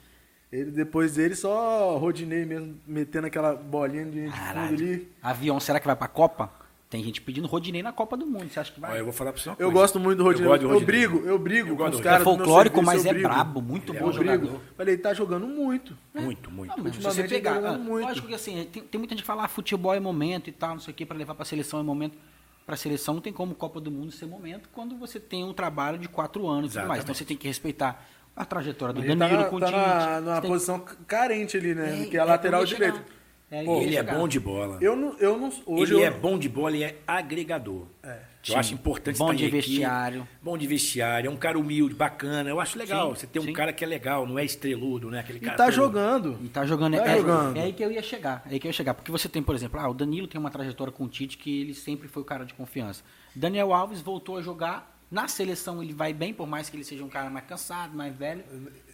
Ele, 0.51 0.71
depois 0.71 1.15
dele, 1.15 1.35
só 1.35 1.97
Rodinei 1.97 2.45
mesmo, 2.45 2.77
metendo 2.87 3.27
aquela 3.27 3.53
bolinha 3.55 4.05
de 4.05 4.21
fundo 4.27 4.31
Caralho. 4.31 4.73
ali. 4.75 5.11
Avião, 5.21 5.59
será 5.59 5.79
que 5.79 5.85
vai 5.85 5.95
pra 5.95 6.07
Copa? 6.07 6.49
Tem 6.89 7.03
gente 7.03 7.19
pedindo 7.21 7.45
Rodinei 7.49 7.83
na 7.83 7.91
Copa 7.91 8.15
do 8.15 8.25
Mundo. 8.25 8.47
Você 8.49 8.61
acha 8.61 8.71
que 8.71 8.79
vai? 8.79 8.91
Olha, 8.91 8.99
eu 8.99 9.03
vou 9.03 9.11
falar 9.13 9.33
pra 9.33 9.41
você 9.41 9.49
uma 9.49 9.55
Eu 9.59 9.67
coisa. 9.67 9.73
gosto 9.81 9.99
muito 9.99 10.19
do 10.19 10.23
Rodinei. 10.23 10.47
gosto 10.47 10.61
Eu, 10.63 10.69
Rodinei. 10.69 10.85
brigo, 10.85 11.17
eu 11.27 11.37
brigo 11.37 11.67
Eu 11.67 11.71
com 11.75 11.83
gosto 11.83 11.93
os 11.95 11.99
do 11.99 12.03
caras 12.03 12.21
é 12.21 12.23
do 12.23 12.29
meu 12.29 12.37
folclórico, 12.37 12.75
serviço, 12.77 12.95
mas 12.95 13.05
eu 13.05 13.11
é 13.11 13.21
brabo, 13.21 13.61
muito 13.61 13.91
Ele 13.91 13.97
é 13.97 14.01
bom 14.01 14.07
um 14.07 14.13
jogador. 14.13 14.39
brigo. 14.39 14.61
Falei, 14.77 14.93
ele 14.93 15.01
tá 15.01 15.13
jogando 15.13 15.45
muito. 15.47 15.97
Muito, 16.15 16.49
muito. 16.49 16.77
Não, 16.77 16.81
mas 16.85 16.95
se 16.95 17.01
você 17.01 17.23
tá 17.23 17.27
pegar, 17.29 17.57
ah, 17.57 17.77
muito. 17.77 18.07
lógico 18.07 18.27
que 18.29 18.33
assim, 18.33 18.63
tem, 18.71 18.83
tem 18.83 18.97
muita 18.99 19.13
gente 19.15 19.23
que 19.23 19.27
fala 19.27 19.43
ah, 19.43 19.47
futebol 19.49 19.93
é 19.93 19.99
momento 19.99 20.47
e 20.49 20.53
tal, 20.53 20.75
não 20.75 20.79
sei 20.79 20.93
o 20.93 20.95
que, 20.95 21.05
para 21.05 21.17
levar 21.17 21.35
para 21.35 21.43
seleção 21.43 21.77
é 21.81 21.83
momento. 21.83 22.17
Para 22.65 22.77
seleção 22.77 23.15
não 23.15 23.21
tem 23.21 23.33
como 23.33 23.53
Copa 23.53 23.81
do 23.81 23.91
Mundo 23.91 24.11
ser 24.13 24.25
momento 24.25 24.69
quando 24.71 24.95
você 24.97 25.19
tem 25.19 25.43
um 25.43 25.53
trabalho 25.53 25.97
de 25.97 26.07
quatro 26.07 26.47
anos 26.47 26.71
e 26.73 26.77
tudo 26.79 26.87
mais. 26.87 27.03
Então 27.03 27.13
você 27.13 27.25
tem 27.25 27.35
que 27.35 27.47
respeitar 27.47 28.05
a 28.38 28.45
trajetória 28.45 28.93
do 28.93 29.01
Ele 29.01 29.09
tá, 29.09 29.15
Danilo 29.15 29.41
na, 29.41 29.49
com 29.49 29.55
o 29.55 29.59
tá 29.59 29.65
Tite. 29.67 29.77
na, 29.77 30.21
numa 30.21 30.41
tem- 30.41 30.49
posição 30.51 30.79
carente 31.07 31.57
ali, 31.57 31.73
né? 31.75 32.03
É, 32.03 32.05
que 32.05 32.15
é 32.17 32.19
a 32.19 32.23
é, 32.23 32.25
lateral 32.25 32.63
direita. 32.63 33.03
É, 33.49 33.63
Pô, 33.63 33.81
Ele 33.81 33.95
é 33.95 33.99
chegar. 33.99 34.15
bom 34.17 34.27
de 34.27 34.39
bola. 34.41 34.77
Eu 34.81 34.95
não, 34.95 35.17
eu 35.19 35.38
não, 35.38 35.49
hoje 35.65 35.93
ele 35.93 36.01
eu, 36.03 36.07
é 36.07 36.11
bom 36.11 36.38
de 36.38 36.49
bola 36.49 36.75
e 36.75 36.83
é 36.83 36.97
agregador. 37.07 37.88
É. 38.03 38.19
Eu 38.49 38.57
acho 38.57 38.73
importante 38.73 39.17
Bom 39.17 39.31
estar 39.33 39.43
de 39.43 39.49
vestiário. 39.49 40.27
Bom 40.41 40.57
de 40.57 40.65
vestiário. 40.67 41.27
É 41.27 41.31
um 41.31 41.35
cara 41.35 41.59
humilde, 41.59 41.93
bacana. 41.93 42.49
Eu 42.49 42.61
acho 42.61 42.77
legal. 42.77 43.13
Sim, 43.13 43.21
Você 43.21 43.27
tem 43.27 43.41
um 43.41 43.45
sim. 43.45 43.51
cara 43.53 43.73
que 43.73 43.83
é 43.83 43.88
legal, 43.88 44.25
não 44.25 44.39
é 44.39 44.45
estreludo, 44.45 45.09
né? 45.09 45.19
Aquele 45.19 45.39
E 45.39 45.41
cara 45.41 45.57
tá 45.57 45.65
todo- 45.65 45.73
jogando. 45.75 46.38
E 46.41 46.47
tá 46.47 46.65
jogando. 46.65 46.95
Tá 46.97 47.05
é, 47.07 47.17
jogando. 47.17 47.57
é 47.57 47.61
aí 47.63 47.73
que 47.73 47.83
eu 47.83 47.91
ia 47.91 48.01
chegar. 48.01 48.43
É 48.45 48.53
aí 48.53 48.59
que 48.59 48.67
eu 48.67 48.69
ia 48.69 48.73
chegar. 48.73 48.93
Porque 48.93 49.11
você 49.11 49.27
tem, 49.27 49.43
por 49.43 49.53
exemplo, 49.53 49.77
ah, 49.79 49.89
o 49.89 49.93
Danilo 49.93 50.27
tem 50.27 50.39
uma 50.39 50.49
trajetória 50.49 50.93
com 50.93 51.03
o 51.03 51.09
Tite 51.09 51.38
que 51.38 51.59
ele 51.61 51.73
sempre 51.73 52.07
foi 52.07 52.21
o 52.21 52.25
cara 52.25 52.45
de 52.45 52.53
confiança. 52.53 53.03
Daniel 53.35 53.73
Alves 53.73 53.99
voltou 54.01 54.38
a 54.38 54.41
jogar. 54.41 54.96
Na 55.10 55.28
seleção 55.28 55.82
ele 55.82 55.93
vai 55.93 56.14
bem, 56.14 56.34
por 56.34 56.45
mais 56.45 56.70
que 56.70 56.76
ele 56.76 56.84
seja 56.84 57.03
um 57.03 57.08
cara 57.08 57.30
mais 57.30 57.45
cansado, 57.45 57.95
mais 57.95 58.14
velho. 58.14 58.43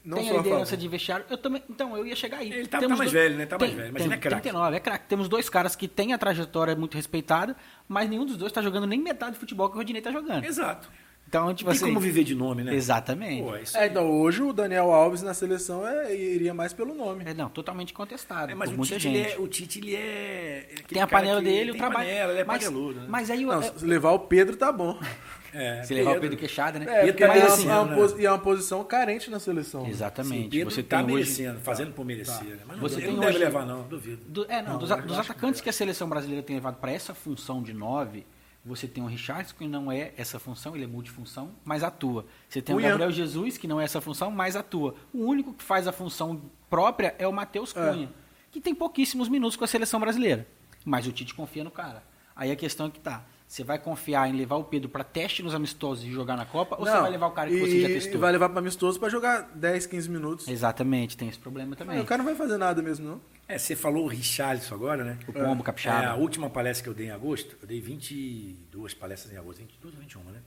Não 0.05 0.17
tem 0.17 0.29
a 0.29 0.33
a 0.33 0.37
liderança 0.37 0.65
favor. 0.65 0.77
de 0.77 0.87
vestiário. 0.87 1.25
Eu 1.29 1.37
também, 1.37 1.63
então, 1.69 1.97
eu 1.97 2.05
ia 2.05 2.15
chegar 2.15 2.37
aí. 2.37 2.51
Ele 2.53 2.67
tá- 2.67 2.77
Temos 2.79 2.97
tá 2.97 3.03
mais 3.03 3.11
dois- 3.11 3.23
velho, 3.23 3.37
né? 3.37 3.45
Tá 3.47 3.57
mais 3.57 3.73
velho, 3.73 3.93
mas 3.93 4.01
tem, 4.03 4.05
ele 4.11 4.13
é 4.13 4.17
craque. 4.17 4.41
39, 4.43 4.77
é 4.77 4.79
craque. 4.79 5.05
Temos 5.07 5.27
dois 5.27 5.49
caras 5.49 5.75
que 5.75 5.87
têm 5.87 6.13
a 6.13 6.17
trajetória 6.17 6.75
muito 6.75 6.95
respeitada, 6.95 7.55
mas 7.87 8.07
nenhum 8.09 8.25
dos 8.25 8.37
dois 8.37 8.51
tá 8.51 8.61
jogando 8.61 8.85
nem 8.85 8.99
metade 9.01 9.31
do 9.31 9.39
futebol 9.39 9.69
que 9.69 9.75
o 9.75 9.77
Rodinei 9.79 10.01
tá 10.03 10.11
jogando. 10.11 10.43
Exato. 10.45 10.87
Então, 11.27 11.51
tipo 11.55 11.71
Tem 11.71 11.77
assim. 11.77 11.87
como 11.87 11.99
viver 11.99 12.23
de 12.23 12.35
nome, 12.35 12.63
né? 12.63 12.75
Exatamente. 12.75 13.41
Pô, 13.41 13.55
isso 13.57 13.75
É, 13.75 13.87
então 13.87 14.07
hoje 14.11 14.43
o 14.43 14.53
Daniel 14.53 14.91
Alves 14.91 15.23
na 15.23 15.33
seleção 15.33 15.87
é, 15.87 16.15
iria 16.15 16.53
mais 16.53 16.73
pelo 16.73 16.93
nome. 16.93 17.23
É, 17.25 17.33
não, 17.33 17.49
totalmente 17.49 17.91
contestado 17.91 18.51
É, 18.51 18.55
mas 18.55 18.69
por 18.69 18.75
o 18.75 18.77
muita 18.77 18.99
Tite, 18.99 19.17
é, 19.17 19.35
o 19.39 19.47
Tite, 19.47 19.79
ele 19.79 19.95
é... 19.95 20.69
Tem 20.87 21.01
a 21.01 21.07
panela 21.07 21.41
dele, 21.41 21.71
o 21.71 21.73
tem 21.73 21.79
trabalho. 21.79 22.07
Panela, 22.07 22.31
ele 22.33 22.41
é 22.41 22.43
mas, 22.43 22.63
paneludo, 22.63 22.99
né? 22.99 23.05
mas 23.09 23.31
aí 23.31 23.45
Não, 23.45 23.63
é- 23.63 23.71
levar 23.81 24.11
o 24.11 24.19
Pedro 24.19 24.55
tá 24.55 24.71
bom. 24.71 24.99
É, 25.53 25.83
se 25.83 25.93
levar 25.93 26.17
o 26.17 26.19
Pedro 26.19 26.37
Queixada, 26.37 26.79
né? 26.79 26.85
É, 26.85 26.87
Pedro 27.05 27.07
porque 27.13 27.25
tá 27.25 27.25
é 27.25 27.29
uma, 27.29 27.35
merecendo, 27.45 27.69
é 27.71 27.79
uma 27.79 28.07
né? 28.07 28.13
e 28.21 28.25
é 28.25 28.31
uma 28.31 28.39
posição 28.39 28.83
carente 28.83 29.29
na 29.29 29.39
seleção. 29.39 29.85
Exatamente. 29.87 30.43
Sim, 30.45 30.49
Pedro 30.49 30.71
você 30.71 30.81
tá 30.83 30.97
tem 30.97 31.05
hoje 31.05 31.15
merecendo, 31.15 31.59
fazendo 31.59 31.93
por 31.93 32.05
merecer, 32.05 32.43
né? 32.43 32.59
Mas 32.67 32.77
não, 32.77 32.81
Você 32.89 32.95
ele 32.95 33.05
tem 33.05 33.13
não 33.13 33.19
deve 33.21 33.31
hoje- 33.33 33.39
levar, 33.45 33.65
não, 33.65 33.83
duvido. 33.87 34.23
do- 34.27 34.45
é, 34.51 34.61
não, 34.61 34.77
dos, 34.77 34.91
a- 34.91 34.95
dos 34.97 35.17
atacantes 35.19 35.61
que 35.61 35.69
a 35.69 35.73
seleção 35.73 36.09
brasileira 36.09 36.41
tem 36.43 36.55
levado 36.55 36.77
para 36.77 36.91
essa 36.91 37.13
função 37.13 37.61
de 37.61 37.71
nove, 37.73 38.25
você 38.65 38.87
tem 38.87 39.03
o 39.03 39.07
Richardson, 39.07 39.55
que 39.57 39.67
não 39.67 39.91
é 39.91 40.11
essa 40.17 40.39
função, 40.39 40.73
ele 40.75 40.85
é 40.85 40.87
multifunção, 40.87 41.51
mas 41.65 41.83
atua. 41.83 42.25
Você 42.47 42.61
tem 42.61 42.73
o 42.73 42.77
Cunha. 42.77 42.89
Gabriel 42.89 43.11
Jesus, 43.11 43.57
que 43.57 43.67
não 43.67 43.79
é 43.79 43.83
essa 43.83 43.99
função, 44.01 44.31
mas 44.31 44.55
atua. 44.55 44.95
O 45.13 45.25
único 45.25 45.53
que 45.53 45.63
faz 45.63 45.85
a 45.87 45.91
função 45.91 46.41
própria 46.69 47.13
é 47.19 47.27
o 47.27 47.31
Matheus 47.33 47.75
É. 47.75 47.91
Cunha, 47.91 48.09
que 48.51 48.61
tem 48.61 48.73
pouquíssimos 48.73 49.27
minutos 49.29 49.55
com 49.57 49.65
a 49.65 49.67
seleção 49.67 49.99
brasileira. 49.99 50.47
Mas 50.85 51.05
o 51.07 51.11
Tite 51.11 51.33
confia 51.33 51.63
no 51.63 51.71
cara. 51.71 52.03
Aí 52.35 52.51
a 52.51 52.55
questão 52.55 52.87
é 52.87 52.89
que 52.89 52.99
tá. 52.99 53.23
Você 53.53 53.63
vai 53.63 53.77
confiar 53.77 54.27
em 54.27 54.33
levar 54.35 54.55
o 54.55 54.63
Pedro 54.63 54.89
para 54.89 55.03
teste 55.03 55.43
nos 55.43 55.53
amistosos 55.53 56.03
e 56.03 56.11
jogar 56.11 56.35
na 56.35 56.43
Copa, 56.43 56.75
ou 56.75 56.87
você 56.87 56.91
Não, 56.91 57.01
vai 57.01 57.11
levar 57.11 57.27
o 57.27 57.31
cara 57.33 57.51
que 57.51 57.55
e, 57.55 57.59
você 57.59 57.81
já 57.81 57.87
e 57.87 57.93
testou? 57.93 58.19
vai 58.19 58.31
levar 58.31 58.49
para 58.49 58.57
amistoso 58.57 58.99
para 58.99 59.09
jogar 59.09 59.43
10, 59.53 59.85
15 59.85 60.09
minutos. 60.09 60.47
Exatamente, 60.47 61.15
tem 61.15 61.29
esse 61.29 61.37
problema 61.37 61.75
também. 61.75 62.01
o 62.01 62.03
cara 62.03 62.17
não 62.17 62.25
vai 62.25 62.33
fazer 62.33 62.57
nada 62.57 62.81
mesmo, 62.81 63.07
não. 63.07 63.21
É, 63.47 63.59
você 63.59 63.75
falou 63.75 64.05
o 64.05 64.07
Richarlison 64.07 64.73
agora, 64.73 65.03
né? 65.03 65.19
O 65.27 65.33
Pombo 65.33 65.61
É, 65.61 65.65
Capixaba. 65.67 66.07
a 66.07 66.15
última 66.15 66.49
palestra 66.49 66.83
que 66.83 66.89
eu 66.89 66.95
dei 66.95 67.05
em 67.05 67.11
agosto, 67.11 67.55
eu 67.61 67.67
dei 67.67 67.79
22 67.79 68.95
palestras 68.95 69.31
em 69.31 69.37
agosto, 69.37 69.59
22 69.59 69.93
ou 69.93 70.01
21, 70.01 70.23
né? 70.31 70.41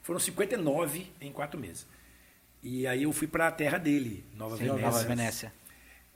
Foram 0.00 0.18
59 0.18 1.12
em 1.20 1.30
quatro 1.32 1.60
meses. 1.60 1.86
E 2.62 2.86
aí 2.86 3.02
eu 3.02 3.12
fui 3.12 3.26
para 3.26 3.48
a 3.48 3.52
terra 3.52 3.76
dele, 3.76 4.24
Nova 4.34 4.56
Sim, 4.56 4.64
Venécia. 4.64 4.86
Nova 4.86 5.04
Venécia. 5.04 5.52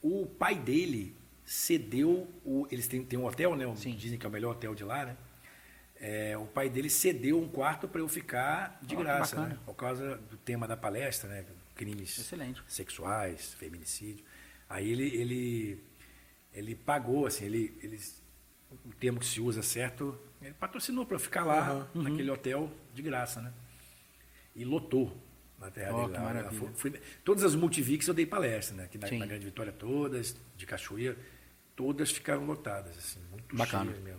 O 0.00 0.24
pai 0.24 0.54
dele 0.54 1.14
cedeu, 1.44 2.26
o, 2.42 2.66
eles 2.70 2.88
têm, 2.88 3.04
têm 3.04 3.18
um 3.18 3.26
hotel, 3.26 3.54
né? 3.54 3.70
Sim. 3.76 3.94
Dizem 3.94 4.18
que 4.18 4.24
é 4.24 4.28
o 4.30 4.32
melhor 4.32 4.52
hotel 4.52 4.74
de 4.74 4.84
lá, 4.84 5.04
né? 5.04 5.16
É, 6.06 6.36
o 6.36 6.44
pai 6.44 6.68
dele 6.68 6.90
cedeu 6.90 7.40
um 7.40 7.48
quarto 7.48 7.88
para 7.88 7.98
eu 7.98 8.06
ficar 8.06 8.78
de 8.82 8.94
que 8.94 9.02
graça, 9.02 9.40
né? 9.40 9.58
Por 9.64 9.72
causa 9.74 10.16
do 10.18 10.36
tema 10.36 10.68
da 10.68 10.76
palestra, 10.76 11.30
né? 11.30 11.46
Crimes 11.74 12.18
Excelente. 12.18 12.62
sexuais, 12.68 13.54
feminicídio. 13.54 14.22
Aí 14.68 14.92
ele, 14.92 15.06
ele, 15.16 15.84
ele 16.52 16.74
pagou, 16.74 17.24
assim, 17.26 17.46
ele, 17.46 17.74
ele, 17.82 17.98
o 18.84 18.92
termo 19.00 19.18
que 19.18 19.24
se 19.24 19.40
usa 19.40 19.62
certo, 19.62 20.14
ele 20.42 20.52
patrocinou 20.52 21.06
para 21.06 21.14
eu 21.14 21.20
ficar 21.20 21.42
lá. 21.42 21.88
Uhum. 21.94 22.02
naquele 22.02 22.30
hotel, 22.30 22.70
de 22.92 23.00
graça, 23.00 23.40
né? 23.40 23.50
E 24.54 24.62
lotou 24.62 25.16
na 25.58 25.70
terra 25.70 25.94
Ó, 25.94 26.06
dele 26.06 26.72
fui- 26.74 27.00
todas 27.24 27.42
as 27.44 27.54
multivics 27.54 28.06
eu 28.06 28.12
dei 28.12 28.26
palestra, 28.26 28.76
né? 28.76 28.84
Aqui 28.84 28.98
na, 28.98 29.10
na 29.10 29.24
Grande 29.24 29.46
Vitória 29.46 29.72
todas, 29.72 30.36
de 30.54 30.66
Cachoeira, 30.66 31.16
todas 31.74 32.10
ficaram 32.10 32.44
lotadas, 32.44 32.98
assim, 32.98 33.20
muito 33.30 33.56
Bacana. 33.56 33.90
mesmo. 33.90 34.13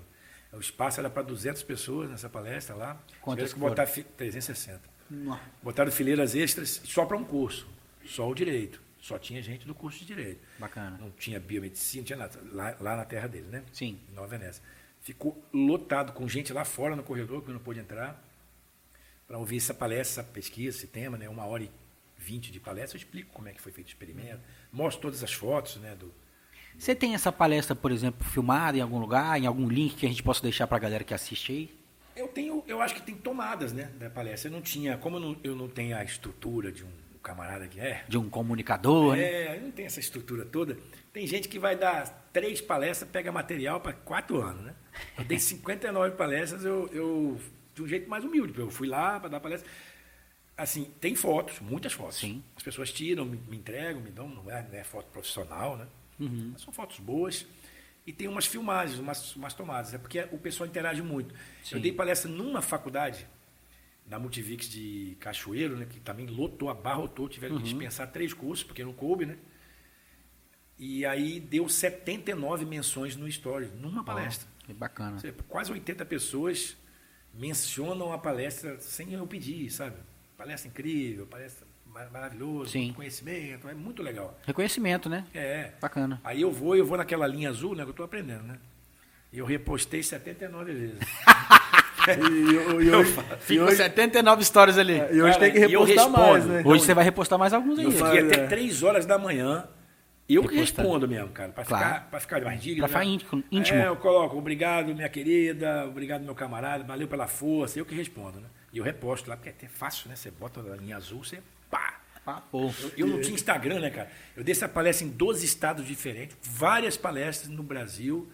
O 0.55 0.59
espaço 0.59 0.99
era 0.99 1.09
para 1.09 1.21
200 1.23 1.61
pessoas 1.63 2.09
nessa 2.09 2.29
palestra 2.29 2.75
lá. 2.75 3.01
Quantas 3.21 3.53
que 3.53 3.59
botar 3.59 3.85
fi- 3.85 4.03
360. 4.03 4.81
Nossa. 5.09 5.41
Botaram 5.61 5.91
fileiras 5.91 6.33
extras 6.35 6.81
só 6.85 7.05
para 7.05 7.17
um 7.17 7.23
curso, 7.23 7.67
só 8.05 8.27
o 8.29 8.33
direito. 8.33 8.81
Só 8.99 9.19
tinha 9.19 9.39
gente 9.41 9.67
do 9.67 9.75
curso 9.75 9.99
de 9.99 10.05
direito. 10.05 10.41
Bacana. 10.57 10.97
Não 10.97 11.11
tinha 11.11 11.39
biomedicina, 11.39 12.01
não 12.01 12.05
tinha 12.05 12.17
nada. 12.17 12.39
Lá, 12.51 12.75
lá 12.79 12.95
na 12.95 13.05
terra 13.05 13.27
dele, 13.27 13.47
né? 13.49 13.63
Sim. 13.71 13.99
Em 14.09 14.13
Nova 14.15 14.27
Venécia. 14.27 14.63
Ficou 15.01 15.43
lotado 15.53 16.11
com 16.13 16.27
gente 16.27 16.51
lá 16.51 16.65
fora 16.65 16.95
no 16.95 17.03
corredor, 17.03 17.43
que 17.43 17.51
não 17.51 17.59
pôde 17.59 17.79
entrar, 17.79 18.19
para 19.27 19.37
ouvir 19.37 19.57
essa 19.57 19.73
palestra, 19.75 20.23
essa 20.23 20.31
pesquisa, 20.31 20.77
esse 20.77 20.87
tema, 20.87 21.17
né? 21.17 21.29
Uma 21.29 21.45
hora 21.45 21.63
e 21.63 21.71
vinte 22.17 22.51
de 22.51 22.59
palestra. 22.59 22.97
Eu 22.97 23.01
explico 23.03 23.31
como 23.31 23.47
é 23.47 23.53
que 23.53 23.61
foi 23.61 23.71
feito 23.71 23.87
o 23.87 23.89
experimento, 23.91 24.39
mostro 24.71 25.03
todas 25.03 25.23
as 25.23 25.31
fotos, 25.33 25.75
né? 25.77 25.95
Do, 25.95 26.11
Você 26.77 26.93
tem 26.93 27.15
essa 27.15 27.31
palestra, 27.31 27.75
por 27.75 27.91
exemplo, 27.91 28.27
filmada 28.27 28.77
em 28.77 28.81
algum 28.81 28.99
lugar, 28.99 29.39
em 29.41 29.45
algum 29.45 29.67
link 29.67 29.95
que 29.95 30.05
a 30.05 30.09
gente 30.09 30.23
possa 30.23 30.41
deixar 30.41 30.67
para 30.67 30.77
a 30.77 30.79
galera 30.79 31.03
que 31.03 31.13
assiste 31.13 31.51
aí? 31.51 31.75
Eu 32.15 32.27
tenho, 32.27 32.63
eu 32.67 32.81
acho 32.81 32.95
que 32.95 33.01
tem 33.01 33.15
tomadas, 33.15 33.73
né, 33.73 33.89
da 33.99 34.09
palestra. 34.09 34.49
Eu 34.49 34.53
não 34.53 34.61
tinha, 34.61 34.97
como 34.97 35.17
eu 35.17 35.19
não, 35.19 35.37
eu 35.43 35.55
não 35.55 35.67
tenho 35.67 35.97
a 35.97 36.03
estrutura 36.03 36.71
de 36.71 36.83
um 36.83 37.05
camarada 37.25 37.67
que 37.67 37.79
é, 37.79 38.05
De 38.07 38.19
um 38.19 38.29
comunicador, 38.29 39.15
né? 39.15 39.23
é, 39.23 39.57
eu 39.57 39.61
não 39.61 39.71
tenho 39.71 39.87
essa 39.87 39.99
estrutura 39.99 40.45
toda. 40.45 40.77
Tem 41.11 41.25
gente 41.25 41.47
que 41.47 41.57
vai 41.57 41.75
dar 41.75 42.29
três 42.31 42.61
palestras, 42.61 43.09
pega 43.09 43.31
material 43.31 43.81
para 43.81 43.93
quatro 43.93 44.41
anos, 44.41 44.63
né? 44.63 44.75
Eu 45.17 45.25
dei 45.25 45.39
59 45.39 46.15
palestras, 46.15 46.63
eu, 46.63 46.87
eu 46.93 47.39
de 47.73 47.81
um 47.81 47.87
jeito 47.87 48.07
mais 48.07 48.23
humilde, 48.23 48.57
eu 48.59 48.69
fui 48.69 48.87
lá 48.87 49.19
para 49.19 49.29
dar 49.29 49.39
palestra. 49.39 49.69
Assim, 50.55 50.85
tem 51.01 51.15
fotos, 51.15 51.59
muitas 51.59 51.91
fotos. 51.93 52.17
Sim. 52.17 52.43
As 52.55 52.63
pessoas 52.63 52.91
tiram, 52.91 53.25
me, 53.25 53.37
me 53.49 53.57
entregam, 53.57 54.01
me 54.01 54.11
dão, 54.11 54.29
não 54.29 54.49
é, 54.49 54.65
não 54.71 54.77
é 54.77 54.83
foto 54.83 55.07
profissional, 55.11 55.75
né? 55.75 55.87
Uhum. 56.19 56.53
São 56.57 56.71
fotos 56.73 56.99
boas. 56.99 57.45
E 58.07 58.13
tem 58.13 58.27
umas 58.27 58.45
filmagens, 58.45 58.99
umas, 58.99 59.35
umas 59.35 59.53
tomadas. 59.53 59.93
É 59.93 59.97
porque 59.97 60.27
o 60.31 60.37
pessoal 60.37 60.67
interage 60.69 61.01
muito. 61.01 61.33
Sim. 61.63 61.75
Eu 61.75 61.81
dei 61.81 61.91
palestra 61.91 62.29
numa 62.29 62.61
faculdade, 62.61 63.25
na 64.07 64.19
Multivix 64.19 64.69
de 64.69 65.17
Cachoeiro, 65.19 65.75
né, 65.75 65.87
que 65.89 65.99
também 65.99 66.27
lotou, 66.27 66.69
abarrotou, 66.69 67.27
tiveram 67.27 67.55
que 67.55 67.63
Uhum. 67.63 67.69
dispensar 67.69 68.11
três 68.11 68.31
cursos, 68.33 68.63
porque 68.63 68.83
não 68.83 68.93
coube, 68.93 69.25
né? 69.25 69.37
E 70.77 71.05
aí 71.05 71.39
deu 71.39 71.67
79 71.69 72.65
menções 72.65 73.15
no 73.15 73.27
Story, 73.27 73.67
numa 73.79 74.03
palestra. 74.03 74.47
Que 74.65 74.73
bacana. 74.73 75.17
Seja, 75.19 75.33
quase 75.47 75.71
80 75.71 76.05
pessoas 76.05 76.75
mencionam 77.33 78.11
a 78.11 78.17
palestra 78.17 78.79
sem 78.79 79.13
eu 79.13 79.25
pedir, 79.25 79.69
sabe? 79.71 79.95
Palestra 80.37 80.69
incrível, 80.69 81.25
palestra 81.25 81.64
mar- 81.95 82.09
maravilhosa, 82.11 82.71
Sim. 82.71 82.91
conhecimento, 82.93 83.67
é 83.69 83.73
muito 83.73 84.03
legal. 84.03 84.37
Reconhecimento, 84.45 85.09
né? 85.09 85.23
É. 85.33 85.71
Bacana. 85.81 86.19
Aí 86.23 86.41
eu 86.41 86.51
vou, 86.51 86.75
eu 86.75 86.85
vou 86.85 86.97
naquela 86.97 87.25
linha 87.25 87.49
azul, 87.49 87.73
né, 87.75 87.83
que 87.83 87.89
eu 87.89 87.91
estou 87.91 88.05
aprendendo, 88.05 88.43
né? 88.43 88.57
E 89.31 89.39
eu 89.39 89.45
repostei 89.45 90.03
79 90.03 90.73
vezes. 90.73 90.99
E, 92.07 92.53
eu- 92.55 92.81
e 92.83 92.89
hoje, 92.91 93.11
e 93.17 93.35
Ficou 93.39 93.65
hoje, 93.65 93.77
79 93.77 94.43
histórias 94.43 94.77
ali. 94.77 94.93
e 94.93 95.19
hoje 95.23 95.39
Cara, 95.39 95.39
tem 95.39 95.51
que 95.53 95.57
eu 95.73 95.83
repostar 95.83 96.09
mais, 96.11 96.45
né? 96.45 96.61
Hoje 96.63 96.83
você 96.85 96.93
vai 96.93 97.03
repostar 97.03 97.39
mais 97.39 97.51
alguns 97.51 97.79
aí. 97.79 97.85
Eu 97.85 97.91
fiquei 97.91 98.19
até 98.19 98.41
é. 98.41 98.47
3 98.47 98.83
horas 98.83 99.07
da 99.07 99.17
manhã. 99.17 99.67
Eu 100.29 100.47
que 100.47 100.55
respondo 100.55 101.07
mesmo, 101.07 101.29
cara, 101.29 101.51
para 101.51 101.65
Claro. 101.65 101.85
ficar, 101.85 101.99
pra 102.11 102.19
ficar 102.19 102.41
mais 102.41 102.61
digno. 102.61 102.81
Pra 102.81 102.87
ficar 102.89 102.99
né? 103.05 103.43
íntimo-. 103.51 103.79
É, 103.81 103.87
eu 103.87 103.95
coloco, 103.95 104.37
obrigado, 104.37 104.93
minha 104.93 105.09
querida, 105.09 105.85
obrigado, 105.87 106.21
meu 106.21 106.35
camarada, 106.35 106.83
valeu 106.83 107.07
pela 107.07 107.25
força, 107.25 107.79
eu 107.79 107.85
que 107.85 107.95
respondo, 107.95 108.39
né? 108.39 108.47
E 108.71 108.77
eu 108.77 108.83
reposto 108.83 109.27
lá, 109.27 109.35
porque 109.35 109.49
é 109.49 109.51
até 109.51 109.67
fácil, 109.67 110.07
né? 110.07 110.15
Você 110.15 110.29
bota 110.29 110.59
a 110.59 110.75
linha 110.75 110.97
azul, 110.97 111.23
você 111.23 111.39
pá. 112.25 112.41
Pô. 112.51 112.71
Eu, 112.81 112.91
eu 112.97 113.07
não 113.07 113.21
tinha 113.21 113.35
Instagram, 113.35 113.79
né, 113.79 113.89
cara? 113.91 114.11
Eu 114.35 114.43
dei 114.43 114.51
essa 114.51 114.67
palestra 114.67 115.05
em 115.07 115.09
12 115.11 115.45
estados 115.45 115.85
diferentes, 115.85 116.35
várias 116.41 116.97
palestras 116.97 117.49
no 117.49 117.61
Brasil, 117.63 118.27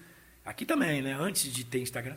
aqui 0.45 0.65
também, 0.65 1.01
né? 1.01 1.13
Antes 1.13 1.51
de 1.53 1.63
ter 1.65 1.79
Instagram. 1.81 2.15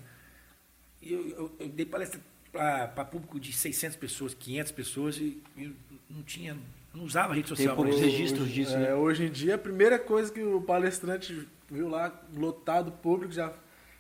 E 1.03 1.13
eu, 1.13 1.29
eu- 1.31 1.57
eu 1.61 1.69
dei 1.69 1.85
palestra 1.85 2.21
para 2.53 3.05
público 3.05 3.39
de 3.41 3.53
600 3.53 3.97
pessoas, 3.97 4.33
500 4.33 4.73
pessoas 4.73 5.17
e, 5.19 5.43
e 5.57 5.75
não 6.09 6.23
tinha, 6.23 6.57
não 6.95 7.05
usava 7.05 7.35
rede 7.35 7.49
social. 7.49 7.75
poucos 7.75 7.97
isso. 7.97 8.05
registros 8.05 8.43
hoje, 8.45 8.53
disso, 8.55 8.75
é, 8.75 8.79
né? 8.79 8.95
Hoje 8.95 9.25
em 9.27 9.31
dia, 9.31 9.57
a 9.57 9.59
primeira 9.59 9.99
coisa 9.99 10.33
que 10.33 10.41
o 10.43 10.61
palestrante 10.63 11.47
viu 11.69 11.89
lá, 11.89 12.13
lotado 12.37 12.93
público, 12.93 13.33
já, 13.33 13.53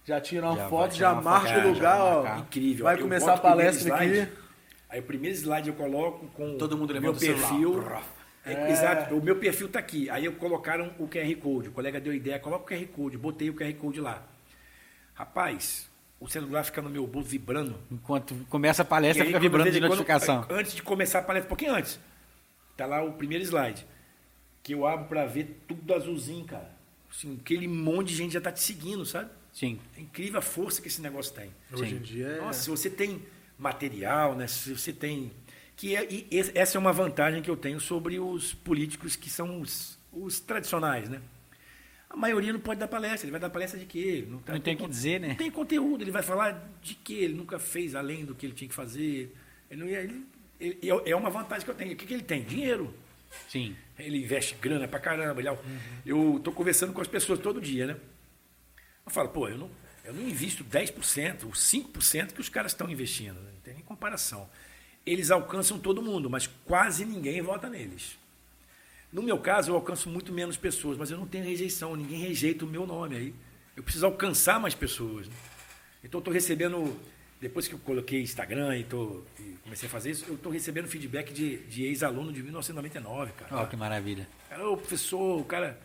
já 0.05 0.21
tira 0.21 0.47
uma 0.47 0.57
Já 0.57 0.69
foto, 0.69 0.95
já 0.95 1.15
marca 1.15 1.51
o 1.51 1.53
já 1.61 1.65
lugar, 1.65 2.01
ó. 2.01 2.39
Incrível. 2.39 2.85
Vai 2.85 2.95
Eu 2.95 3.01
começar 3.01 3.35
a 3.35 3.39
palestra 3.39 3.89
slide, 3.89 4.21
aqui. 4.21 4.33
Aí 4.95 5.01
o 5.01 5.03
primeiro 5.03 5.35
slide 5.37 5.69
eu 5.69 5.75
coloco 5.75 6.25
com 6.29 6.57
Todo 6.57 6.79
mundo 6.79 6.95
meu 7.01 7.13
perfil. 7.13 7.83
É, 8.47 8.71
Exato, 8.71 9.17
o 9.17 9.21
meu 9.21 9.35
perfil 9.37 9.67
está 9.67 9.81
aqui. 9.81 10.09
Aí 10.09 10.25
eu 10.25 10.35
colocaram 10.35 10.95
o 11.01 11.09
QR 11.09 11.35
Code. 11.41 11.69
O 11.71 11.73
colega 11.73 12.01
deu 12.01 12.15
ideia, 12.15 12.39
coloca 12.39 12.63
o 12.65 12.79
QR 12.79 12.87
Code. 12.87 13.19
Botei 13.19 13.51
o 13.51 13.55
QR 13.55 13.73
Code 13.75 14.01
lá. 14.01 14.25
Rapaz, 15.15 15.91
o 16.21 16.29
celular 16.29 16.63
fica 16.65 16.81
no 16.81 16.89
meu 16.89 17.07
bolso 17.09 17.29
vibrando. 17.29 17.77
Enquanto 17.91 18.35
começa 18.49 18.83
a 18.83 18.85
palestra, 18.85 19.25
aí, 19.25 19.29
fica 19.31 19.41
vibrando 19.41 19.65
de 19.65 19.73
vejo- 19.73 19.83
quando- 19.83 19.91
notificação. 19.99 20.47
antes 20.49 20.75
de 20.75 20.83
começar 20.83 21.19
a 21.19 21.23
palestra, 21.23 21.47
um 21.47 21.49
pouquinho 21.49 21.75
antes. 21.75 21.99
Tá 22.77 22.87
lá 22.87 23.03
o 23.03 23.15
primeiro 23.15 23.43
slide. 23.45 23.85
Que 24.63 24.75
eu 24.75 24.87
abro 24.87 25.07
para 25.09 25.27
ver 25.27 25.61
tudo 25.67 25.93
azulzinho, 25.93 26.45
cara. 26.45 26.71
Assim, 27.11 27.37
aquele 27.41 27.67
monte 27.67 28.09
de 28.11 28.15
gente 28.17 28.33
já 28.35 28.41
tá 28.41 28.53
te 28.53 28.61
seguindo, 28.61 29.05
sabe? 29.05 29.29
Sim. 29.53 29.81
É 29.97 30.01
incrível 30.01 30.39
a 30.39 30.43
força 30.43 30.81
que 30.81 30.87
esse 30.87 31.01
negócio 31.03 31.35
tem. 31.35 31.51
Hoje 31.73 31.91
Sim. 31.91 31.97
em 31.97 31.99
dia 32.01 32.27
é. 32.29 32.41
Nossa, 32.41 32.63
se 32.63 32.71
você 32.71 32.89
tem 32.91 33.23
material, 33.59 34.35
né? 34.35 34.47
Se 34.47 34.75
você 34.77 34.93
tem. 34.93 35.31
Que 35.77 35.97
é, 35.97 36.07
e 36.11 36.29
essa 36.55 36.79
é 36.79 36.81
uma 36.81 36.93
vantagem 36.93 37.43
que 37.43 37.51
eu 37.51 37.57
tenho 37.57 37.81
sobre 37.81 38.19
os 38.21 38.55
políticos 38.55 39.17
que 39.17 39.29
são 39.29 39.61
os, 39.61 39.99
os 40.13 40.39
tradicionais, 40.41 41.09
né? 41.09 41.21
A 42.09 42.17
maioria 42.17 42.53
não 42.53 42.61
pode 42.61 42.79
dar 42.79 42.87
palestra. 42.87 43.25
Ele 43.25 43.33
vai 43.33 43.41
dar 43.41 43.51
palestra 43.51 43.79
de 43.79 43.87
quê? 43.87 44.25
Não, 44.29 44.39
tá- 44.39 44.53
Não 44.53 44.61
tem 44.61 44.75
o 44.75 44.79
que 44.79 44.87
dizer, 44.89 45.21
né? 45.21 45.29
Não 45.29 45.35
tem 45.35 45.51
conteúdo. 45.51 46.03
Ele 46.03 46.13
vai 46.13 46.23
falar 46.23 46.71
de 46.81 46.95
quê? 46.95 47.15
Ele 47.15 47.35
nunca 47.35 47.59
fez 47.59 47.95
além 47.97 48.25
do 48.25 48.37
que 48.37 48.47
ele 48.47 48.53
tinha 48.53 48.69
que 48.69 48.75
fazer. 48.75 49.35
Ele 49.69 49.81
não 49.81 49.89
ia, 49.89 49.99
ele- 50.01 50.25
ele- 50.61 50.79
é 51.07 51.17
uma 51.17 51.29
vantagem 51.29 51.65
que 51.65 51.71
eu 51.71 51.75
tenho. 51.75 51.93
O 51.93 51.97
que, 51.97 52.07
que 52.07 52.15
ele 52.15 52.23
tem? 52.23 52.45
Dinheiro. 52.45 52.95
Sim. 53.49 53.75
Ele 53.99 54.19
investe 54.23 54.55
grana 54.61 54.87
pra 54.87 55.01
caramba. 55.01 55.41
Ele, 55.41 55.49
Eu 56.07 56.37
estou 56.37 56.53
conversando 56.53 56.93
com 56.93 57.01
as 57.01 57.09
pessoas 57.09 57.41
todo 57.41 57.61
dia, 57.61 57.89
né? 57.89 57.97
Eu 59.05 59.11
falo, 59.11 59.31
pô, 59.31 59.49
eu 59.49 59.59
não, 59.59 59.71
eu 60.05 60.13
não 60.13 60.23
invisto 60.23 60.63
10%, 60.65 61.45
ou 61.45 61.51
5% 61.51 62.33
que 62.33 62.41
os 62.41 62.49
caras 62.49 62.73
estão 62.73 62.89
investindo. 62.91 63.35
né? 63.41 63.51
Não 63.55 63.61
tem 63.61 63.75
nem 63.75 63.83
comparação. 63.83 64.49
Eles 65.07 65.31
alcançam 65.31 65.79
todo 65.79 66.03
mundo, 66.03 66.29
mas 66.31 66.47
quase 66.65 67.05
ninguém 67.05 67.41
vota 67.43 67.69
neles. 67.69 68.17
No 69.13 69.23
meu 69.23 69.39
caso, 69.39 69.71
eu 69.71 69.75
alcanço 69.77 70.09
muito 70.09 70.33
menos 70.33 70.57
pessoas, 70.57 70.99
mas 70.99 71.11
eu 71.11 71.17
não 71.19 71.27
tenho 71.27 71.45
rejeição, 71.45 71.95
ninguém 71.95 72.19
rejeita 72.21 72.65
o 72.65 72.69
meu 72.69 72.87
nome 72.87 73.17
aí. 73.17 73.35
Eu 73.77 73.83
preciso 73.83 74.07
alcançar 74.07 74.59
mais 74.61 74.75
pessoas. 74.75 75.29
né? 75.29 75.35
Então, 76.03 76.19
eu 76.19 76.21
estou 76.21 76.35
recebendo, 76.35 76.97
depois 77.41 77.67
que 77.69 77.75
eu 77.75 77.79
coloquei 77.79 78.23
Instagram 78.23 78.77
e, 78.77 78.85
tô, 78.85 79.23
e 79.39 79.57
comecei 79.63 79.89
a 79.89 79.91
fazer 79.91 80.11
isso, 80.11 80.25
eu 80.29 80.35
estou 80.35 80.51
recebendo 80.53 80.89
feedback 80.89 81.33
de, 81.33 81.59
de 81.59 81.85
ex-aluno 81.85 82.33
de 82.33 82.43
1999, 82.43 83.33
cara. 83.33 83.57
Olha 83.57 83.67
que 83.69 83.77
maravilha. 83.77 84.29
Cara, 84.49 84.69
o 84.69 84.77
professor, 84.77 85.41
o 85.41 85.45
cara. 85.45 85.81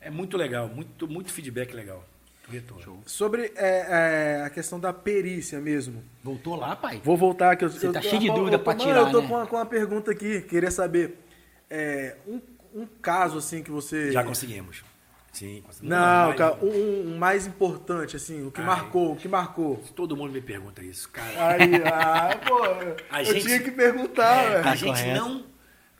É 0.00 0.10
muito 0.10 0.36
legal, 0.36 0.68
muito, 0.68 1.08
muito 1.08 1.32
feedback 1.32 1.72
legal. 1.72 2.06
Retorno. 2.50 3.02
Sobre 3.06 3.52
é, 3.56 4.38
é, 4.38 4.42
a 4.44 4.50
questão 4.50 4.80
da 4.80 4.92
perícia 4.92 5.60
mesmo. 5.60 6.02
Voltou 6.22 6.56
lá, 6.56 6.74
pai? 6.74 7.00
Vou 7.04 7.16
voltar 7.16 7.52
aqui. 7.52 7.64
Eu, 7.64 7.70
Você 7.70 7.86
eu- 7.86 7.92
tá 7.92 7.98
eu- 7.98 8.02
cheio 8.02 8.20
de 8.20 8.26
eu- 8.28 8.34
dúvida 8.34 8.56
eu- 8.56 8.60
pra 8.60 8.74
não, 8.74 8.84
tirar, 8.84 9.00
Eu 9.00 9.10
tô 9.10 9.20
né? 9.20 9.28
com, 9.28 9.34
uma, 9.34 9.46
com 9.46 9.56
uma 9.56 9.66
pergunta 9.66 10.10
aqui. 10.10 10.40
Queria 10.42 10.70
saber 10.70 11.18
é, 11.70 12.16
um, 12.26 12.40
um 12.74 12.86
caso 13.02 13.38
assim 13.38 13.62
que 13.62 13.70
você. 13.70 14.10
Já 14.12 14.24
conseguimos. 14.24 14.82
Sim, 15.30 15.62
conseguimos. 15.64 15.96
Não, 15.96 16.34
cara, 16.34 16.56
um, 16.62 17.12
um 17.12 17.18
mais 17.18 17.46
importante 17.46 18.16
assim, 18.16 18.46
o 18.46 18.50
que 18.50 18.60
Ai. 18.60 18.66
marcou, 18.66 19.12
o 19.12 19.16
que 19.16 19.28
marcou. 19.28 19.76
Todo 19.94 20.16
mundo 20.16 20.32
me 20.32 20.40
pergunta 20.40 20.82
isso, 20.82 21.08
cara. 21.10 21.48
Aí, 21.52 21.70
ah, 21.84 22.30
pô, 22.48 22.64
A 23.10 23.22
eu 23.22 23.34
gente- 23.34 23.44
tinha 23.44 23.60
que 23.60 23.70
perguntar, 23.70 24.42
É, 24.44 24.48
velho. 24.48 24.60
a 24.60 24.62
Tá 24.62 24.74
gente 24.74 24.88
correto. 24.96 25.20
não, 25.20 25.44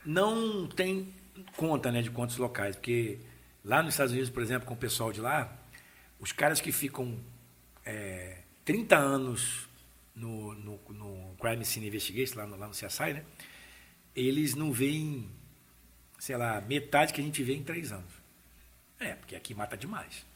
não 0.04 0.66
tem 0.66 1.12
conta 1.56 1.92
né, 1.92 2.00
de 2.00 2.10
quantos 2.10 2.38
locais, 2.38 2.74
porque 2.74 3.18
lá 3.64 3.82
nos 3.82 3.92
Estados 3.94 4.12
Unidos, 4.12 4.30
por 4.30 4.42
exemplo, 4.42 4.66
com 4.66 4.74
o 4.74 4.76
pessoal 4.76 5.12
de 5.12 5.20
lá, 5.20 5.52
os 6.18 6.32
caras 6.32 6.60
que 6.60 6.72
ficam 6.72 7.18
é, 7.84 8.38
30 8.64 8.96
anos 8.96 9.68
no, 10.14 10.54
no, 10.54 10.80
no 10.90 11.36
Crime 11.40 11.64
Scene 11.64 11.86
Investigation, 11.86 12.36
lá 12.36 12.46
no, 12.46 12.56
lá 12.56 12.66
no 12.66 12.72
CSI, 12.72 13.14
né, 13.14 13.24
eles 14.14 14.54
não 14.54 14.72
veem, 14.72 15.28
sei 16.18 16.36
lá, 16.36 16.60
metade 16.60 17.12
que 17.12 17.20
a 17.20 17.24
gente 17.24 17.42
vê 17.42 17.54
em 17.54 17.62
três 17.62 17.92
anos. 17.92 18.12
É, 18.98 19.14
porque 19.14 19.36
aqui 19.36 19.54
mata 19.54 19.76
demais. 19.76 20.26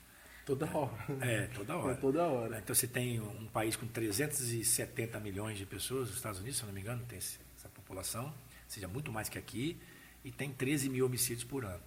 Toda 0.46 0.66
hora. 0.76 0.92
É, 1.20 1.46
toda 1.48 1.76
hora. 1.76 1.92
É 1.92 1.96
toda 1.96 2.22
hora. 2.24 2.58
Então 2.58 2.74
você 2.74 2.86
tem 2.86 3.20
um 3.20 3.46
país 3.46 3.76
com 3.76 3.86
370 3.86 5.18
milhões 5.20 5.58
de 5.58 5.66
pessoas, 5.66 6.10
os 6.10 6.16
Estados 6.16 6.40
Unidos, 6.40 6.58
se 6.58 6.62
eu 6.62 6.68
não 6.68 6.74
me 6.74 6.80
engano, 6.80 7.04
tem 7.08 7.18
essa 7.18 7.68
população, 7.74 8.26
ou 8.26 8.32
seja, 8.68 8.88
muito 8.88 9.12
mais 9.12 9.28
que 9.28 9.38
aqui, 9.38 9.78
e 10.24 10.30
tem 10.30 10.52
13 10.52 10.88
mil 10.88 11.06
homicídios 11.06 11.44
por 11.44 11.64
ano. 11.64 11.82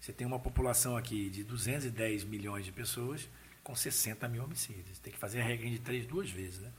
Você 0.00 0.12
tem 0.12 0.26
uma 0.26 0.38
população 0.38 0.96
aqui 0.96 1.28
de 1.28 1.42
210 1.42 2.24
milhões 2.24 2.64
de 2.64 2.72
pessoas 2.72 3.28
com 3.68 3.74
60 3.74 4.26
mil 4.28 4.42
homicídios. 4.42 4.98
Tem 4.98 5.12
que 5.12 5.18
fazer 5.18 5.42
a 5.42 5.44
regra 5.44 5.68
de 5.68 5.78
três 5.78 6.06
duas 6.06 6.30
vezes, 6.30 6.60
né? 6.60 6.72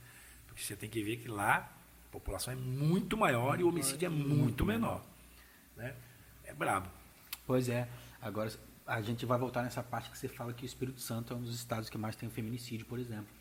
Porque 0.48 0.60
você 0.60 0.74
tem 0.74 0.90
que 0.90 1.00
ver 1.04 1.18
que 1.18 1.28
lá 1.28 1.72
a 2.08 2.10
população 2.10 2.52
é 2.52 2.56
muito 2.56 3.16
maior 3.16 3.60
e 3.60 3.62
o 3.62 3.68
homicídio 3.68 4.06
é 4.06 4.08
muito 4.08 4.66
menor. 4.66 5.00
Né? 5.76 5.94
É 6.42 6.52
brabo. 6.52 6.90
Pois 7.46 7.68
é. 7.68 7.88
Agora 8.20 8.52
a 8.84 9.00
gente 9.00 9.24
vai 9.24 9.38
voltar 9.38 9.62
nessa 9.62 9.84
parte 9.84 10.10
que 10.10 10.18
você 10.18 10.26
fala 10.26 10.52
que 10.52 10.64
o 10.64 10.66
Espírito 10.66 11.00
Santo 11.00 11.32
é 11.32 11.36
um 11.36 11.42
dos 11.42 11.54
estados 11.54 11.88
que 11.88 11.96
mais 11.96 12.16
tem 12.16 12.28
feminicídio, 12.28 12.84
por 12.86 12.98
exemplo. 12.98 13.32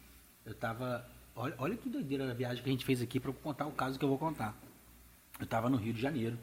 Eu 0.45 0.53
tava. 0.53 1.03
Olha, 1.35 1.55
olha 1.57 1.75
que 1.75 1.89
doideira 1.89 2.29
a 2.29 2.33
viagem 2.35 2.63
que 2.63 2.69
a 2.69 2.71
gente 2.71 2.85
fez 2.85 3.01
aqui 3.01 3.19
para 3.19 3.33
contar 3.33 3.65
o 3.65 3.71
caso 3.71 3.97
que 3.97 4.05
eu 4.05 4.09
vou 4.09 4.19
contar. 4.19 4.55
Eu 5.39 5.45
estava 5.45 5.71
no 5.71 5.77
Rio 5.77 5.93
de 5.93 5.99
Janeiro, 5.99 6.37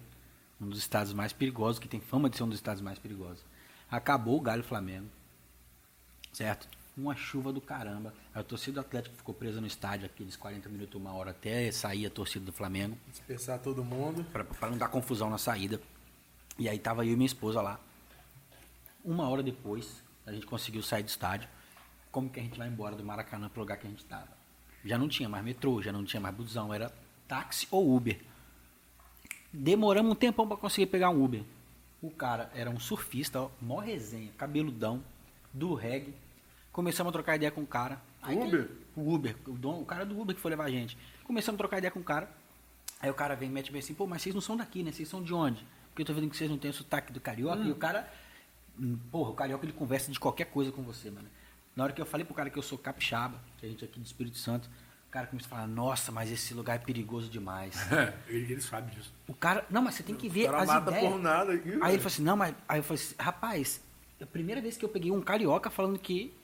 um 0.60 0.68
dos 0.68 0.80
estados 0.80 1.12
mais 1.12 1.32
perigosos, 1.32 1.78
que 1.78 1.86
tem 1.86 2.00
fama 2.00 2.28
de 2.28 2.36
ser 2.36 2.42
um 2.42 2.48
dos 2.48 2.58
estados 2.58 2.82
mais 2.82 2.98
perigosos. 2.98 3.44
Acabou 3.88 4.38
o 4.38 4.40
Galho 4.40 4.64
Flamengo, 4.64 5.08
certo? 6.32 6.75
Uma 6.96 7.14
chuva 7.14 7.52
do 7.52 7.60
caramba. 7.60 8.14
A 8.34 8.42
torcida 8.42 8.80
do 8.80 8.80
Atlético 8.80 9.14
ficou 9.16 9.34
presa 9.34 9.60
no 9.60 9.66
estádio, 9.66 10.06
aqueles 10.06 10.34
40 10.34 10.68
minutos, 10.70 10.98
uma 10.98 11.12
hora 11.12 11.30
até 11.30 11.70
sair 11.70 12.06
a 12.06 12.10
torcida 12.10 12.46
do 12.46 12.52
Flamengo 12.52 12.96
Dispersar 13.10 13.58
todo 13.58 13.84
mundo. 13.84 14.24
para 14.32 14.70
não 14.70 14.78
dar 14.78 14.88
confusão 14.88 15.28
na 15.28 15.36
saída. 15.36 15.80
E 16.58 16.68
aí 16.68 16.78
tava 16.78 17.04
eu 17.04 17.12
e 17.12 17.16
minha 17.16 17.26
esposa 17.26 17.60
lá. 17.60 17.78
Uma 19.04 19.28
hora 19.28 19.42
depois, 19.42 20.02
a 20.24 20.32
gente 20.32 20.46
conseguiu 20.46 20.82
sair 20.82 21.02
do 21.02 21.08
estádio. 21.08 21.48
Como 22.10 22.30
que 22.30 22.40
a 22.40 22.42
gente 22.42 22.56
vai 22.56 22.66
embora 22.66 22.96
do 22.96 23.04
Maracanã 23.04 23.50
pro 23.50 23.60
lugar 23.60 23.76
que 23.76 23.86
a 23.86 23.90
gente 23.90 24.04
tava? 24.06 24.28
Já 24.82 24.96
não 24.96 25.06
tinha 25.06 25.28
mais 25.28 25.44
metrô, 25.44 25.82
já 25.82 25.92
não 25.92 26.02
tinha 26.02 26.20
mais 26.20 26.34
busão, 26.34 26.72
era 26.72 26.90
táxi 27.28 27.68
ou 27.70 27.94
Uber. 27.94 28.18
Demoramos 29.52 30.12
um 30.12 30.14
tempão 30.14 30.48
para 30.48 30.56
conseguir 30.56 30.86
pegar 30.86 31.10
um 31.10 31.22
Uber. 31.22 31.44
O 32.00 32.10
cara 32.10 32.50
era 32.54 32.70
um 32.70 32.80
surfista, 32.80 33.42
ó, 33.42 33.50
mó 33.60 33.80
resenha, 33.80 34.32
cabeludão, 34.38 35.02
do 35.52 35.74
reggae. 35.74 36.14
Começamos 36.76 37.08
a 37.08 37.12
trocar 37.14 37.36
ideia 37.36 37.50
com 37.50 37.62
o 37.62 37.66
cara. 37.66 37.98
Aí 38.20 38.36
Uber? 38.36 38.68
O 38.94 39.14
Uber, 39.14 39.34
o, 39.46 39.52
dono, 39.52 39.80
o 39.80 39.86
cara 39.86 40.04
do 40.04 40.20
Uber 40.20 40.36
que 40.36 40.42
foi 40.42 40.50
levar 40.50 40.64
a 40.64 40.70
gente. 40.70 40.94
Começamos 41.24 41.56
a 41.56 41.60
trocar 41.60 41.78
ideia 41.78 41.90
com 41.90 42.00
o 42.00 42.04
cara. 42.04 42.28
Aí 43.00 43.08
o 43.08 43.14
cara 43.14 43.34
vem 43.34 43.48
e 43.48 43.52
mete 43.52 43.72
bem 43.72 43.78
assim, 43.78 43.94
pô, 43.94 44.06
mas 44.06 44.20
vocês 44.20 44.34
não 44.34 44.42
são 44.42 44.58
daqui, 44.58 44.82
né? 44.82 44.92
Vocês 44.92 45.08
são 45.08 45.22
de 45.22 45.32
onde? 45.32 45.66
Porque 45.88 46.02
eu 46.02 46.06
tô 46.06 46.12
vendo 46.12 46.28
que 46.28 46.36
vocês 46.36 46.50
não 46.50 46.58
têm 46.58 46.70
o 46.70 46.74
sotaque 46.74 47.14
do 47.14 47.18
carioca. 47.18 47.62
E 47.62 47.70
o 47.70 47.76
cara, 47.76 48.06
hum, 48.78 48.98
porra, 49.10 49.30
o 49.30 49.32
carioca 49.32 49.64
ele 49.64 49.72
conversa 49.72 50.12
de 50.12 50.20
qualquer 50.20 50.44
coisa 50.50 50.70
com 50.70 50.82
você, 50.82 51.10
mano. 51.10 51.26
Na 51.74 51.84
hora 51.84 51.94
que 51.94 52.00
eu 52.02 52.04
falei 52.04 52.26
pro 52.26 52.34
cara 52.34 52.50
que 52.50 52.58
eu 52.58 52.62
sou 52.62 52.76
capixaba, 52.76 53.40
que 53.56 53.64
a 53.64 53.68
gente 53.70 53.82
é 53.82 53.88
aqui 53.88 53.98
do 53.98 54.04
Espírito 54.04 54.36
Santo, 54.36 54.68
o 55.08 55.10
cara 55.10 55.26
começou 55.28 55.46
a 55.46 55.56
falar, 55.56 55.66
nossa, 55.66 56.12
mas 56.12 56.30
esse 56.30 56.52
lugar 56.52 56.76
é 56.76 56.78
perigoso 56.78 57.30
demais. 57.30 57.74
Eles 58.28 58.50
eles 58.50 58.64
sabem 58.66 58.94
disso. 58.94 59.14
o 59.26 59.32
cara, 59.32 59.64
não, 59.70 59.80
mas 59.80 59.94
você 59.94 60.02
tem 60.02 60.14
que 60.14 60.28
ver 60.28 60.44
cara 60.44 60.58
as 60.58 60.66
mata 60.66 60.90
ideias. 60.90 61.10
por 61.10 61.18
nada 61.18 61.54
aqui, 61.54 61.70
Aí 61.70 61.78
velho. 61.78 61.86
ele 61.86 61.96
falou 61.96 62.06
assim, 62.08 62.22
não, 62.22 62.36
mas. 62.36 62.54
Aí 62.68 62.80
eu 62.80 62.82
falei 62.82 63.02
assim, 63.02 63.14
rapaz, 63.18 63.82
é 64.20 64.24
a 64.24 64.26
primeira 64.26 64.60
vez 64.60 64.76
que 64.76 64.84
eu 64.84 64.90
peguei 64.90 65.10
um 65.10 65.22
carioca 65.22 65.70
falando 65.70 65.98
que 65.98 66.35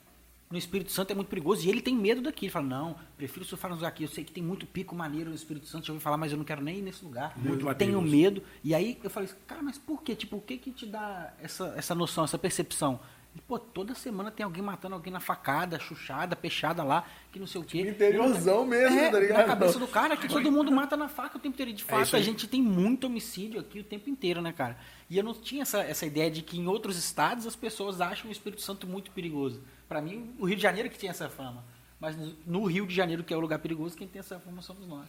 no 0.53 0.59
Espírito 0.59 0.93
Santo 0.93 1.11
é 1.11 1.15
muito 1.15 1.29
perigoso 1.29 1.67
e 1.67 1.71
ele 1.71 1.81
tem 1.81 1.97
medo 1.97 2.21
daqui. 2.21 2.45
Ele 2.45 2.53
fala, 2.53 2.67
não, 2.67 2.97
prefiro 3.17 3.43
surfar 3.43 3.71
nos 3.71 3.83
aqui. 3.83 4.05
Eu 4.05 4.09
sei 4.09 4.23
que 4.23 4.31
tem 4.31 4.43
muito 4.43 4.67
pico 4.67 4.95
maneiro 4.95 5.31
no 5.31 5.35
Espírito 5.35 5.67
Santo, 5.67 5.87
já 5.87 5.95
ouvi 5.95 6.05
falar, 6.05 6.19
mas 6.19 6.31
eu 6.31 6.37
não 6.37 6.45
quero 6.45 6.63
nem 6.63 6.79
ir 6.79 6.83
nesse 6.83 7.03
lugar. 7.03 7.33
Muito 7.39 7.67
eu 7.67 7.75
tenho 7.75 8.01
medo. 8.03 8.43
E 8.63 8.75
aí 8.75 8.99
eu 9.03 9.09
falei, 9.09 9.31
cara, 9.47 9.63
mas 9.63 9.79
por 9.79 10.03
quê? 10.03 10.15
Tipo, 10.15 10.37
o 10.37 10.41
que 10.43 10.59
que 10.59 10.71
te 10.71 10.85
dá 10.85 11.33
essa, 11.41 11.73
essa 11.75 11.95
noção, 11.95 12.25
essa 12.25 12.37
percepção? 12.37 13.01
Pô, 13.49 13.59
toda 13.59 13.95
semana 13.95 14.31
tem 14.31 14.45
alguém 14.45 14.63
matando 14.63 14.95
alguém 14.95 15.11
na 15.11 15.19
facada, 15.19 15.79
chuchada, 15.79 16.37
peixada 16.37 16.83
lá, 16.83 17.07
que 17.31 17.39
não 17.39 17.47
sei 17.47 17.63
o 17.63 17.65
quê. 17.65 17.81
interiorzão 17.81 18.67
mesmo, 18.67 18.99
é, 18.99 19.11
tá 19.11 19.19
ligado? 19.19 19.39
Na 19.39 19.45
cabeça 19.45 19.79
do 19.79 19.89
cara 19.89 20.19
que 20.19 20.29
todo 20.29 20.53
mundo 20.53 20.71
mata 20.71 20.99
na 20.99 21.09
faca 21.09 21.39
o 21.39 21.41
tempo 21.41 21.55
inteiro. 21.55 21.73
De 21.73 21.83
fato, 21.83 22.03
isso 22.03 22.17
a 22.17 22.21
gente 22.21 22.47
tem 22.47 22.61
muito 22.61 23.07
homicídio 23.07 23.59
aqui 23.59 23.81
o 23.81 23.85
tempo 23.85 24.11
inteiro, 24.11 24.43
né, 24.43 24.53
cara? 24.53 24.77
E 25.09 25.17
eu 25.17 25.25
não 25.25 25.33
tinha 25.33 25.63
essa, 25.63 25.81
essa 25.81 26.05
ideia 26.05 26.31
de 26.31 26.43
que 26.43 26.59
em 26.59 26.67
outros 26.67 26.99
estados 26.99 27.47
as 27.47 27.57
pessoas 27.57 28.03
acham 28.03 28.29
o 28.29 28.33
Espírito 28.33 28.61
Santo 28.61 28.87
muito 28.87 29.11
perigoso. 29.13 29.63
Pra 29.93 30.01
mim, 30.01 30.35
o 30.39 30.47
Rio 30.47 30.57
de 30.57 30.63
Janeiro 30.63 30.89
que 30.89 30.99
tem 30.99 31.11
essa 31.11 31.29
fama. 31.29 31.63
Mas 32.01 32.17
no 32.47 32.65
Rio 32.65 32.87
de 32.87 32.95
Janeiro, 32.95 33.23
que 33.23 33.35
é 33.35 33.37
o 33.37 33.41
lugar 33.41 33.59
perigoso, 33.59 33.95
quem 33.95 34.09
tem 34.09 34.21
essa 34.21 34.41
fama 34.41 34.63
somos 34.63 34.89
nós. 34.89 35.07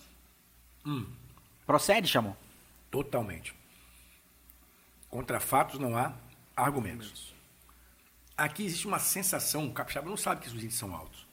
Hum. 0.85 1.05
Procede, 1.65 2.05
chamou? 2.05 2.35
Totalmente. 2.91 3.55
Contra 5.09 5.39
fatos 5.39 5.79
não 5.79 5.95
há 5.95 6.13
argumentos. 6.53 7.33
Aqui 8.35 8.65
existe 8.65 8.85
uma 8.85 8.99
sensação, 8.99 9.67
o 9.67 9.71
capixaba 9.71 10.09
não 10.09 10.17
sabe 10.17 10.41
que 10.41 10.47
os 10.47 10.53
índices 10.53 10.79
são 10.79 10.93
altos. 10.93 11.25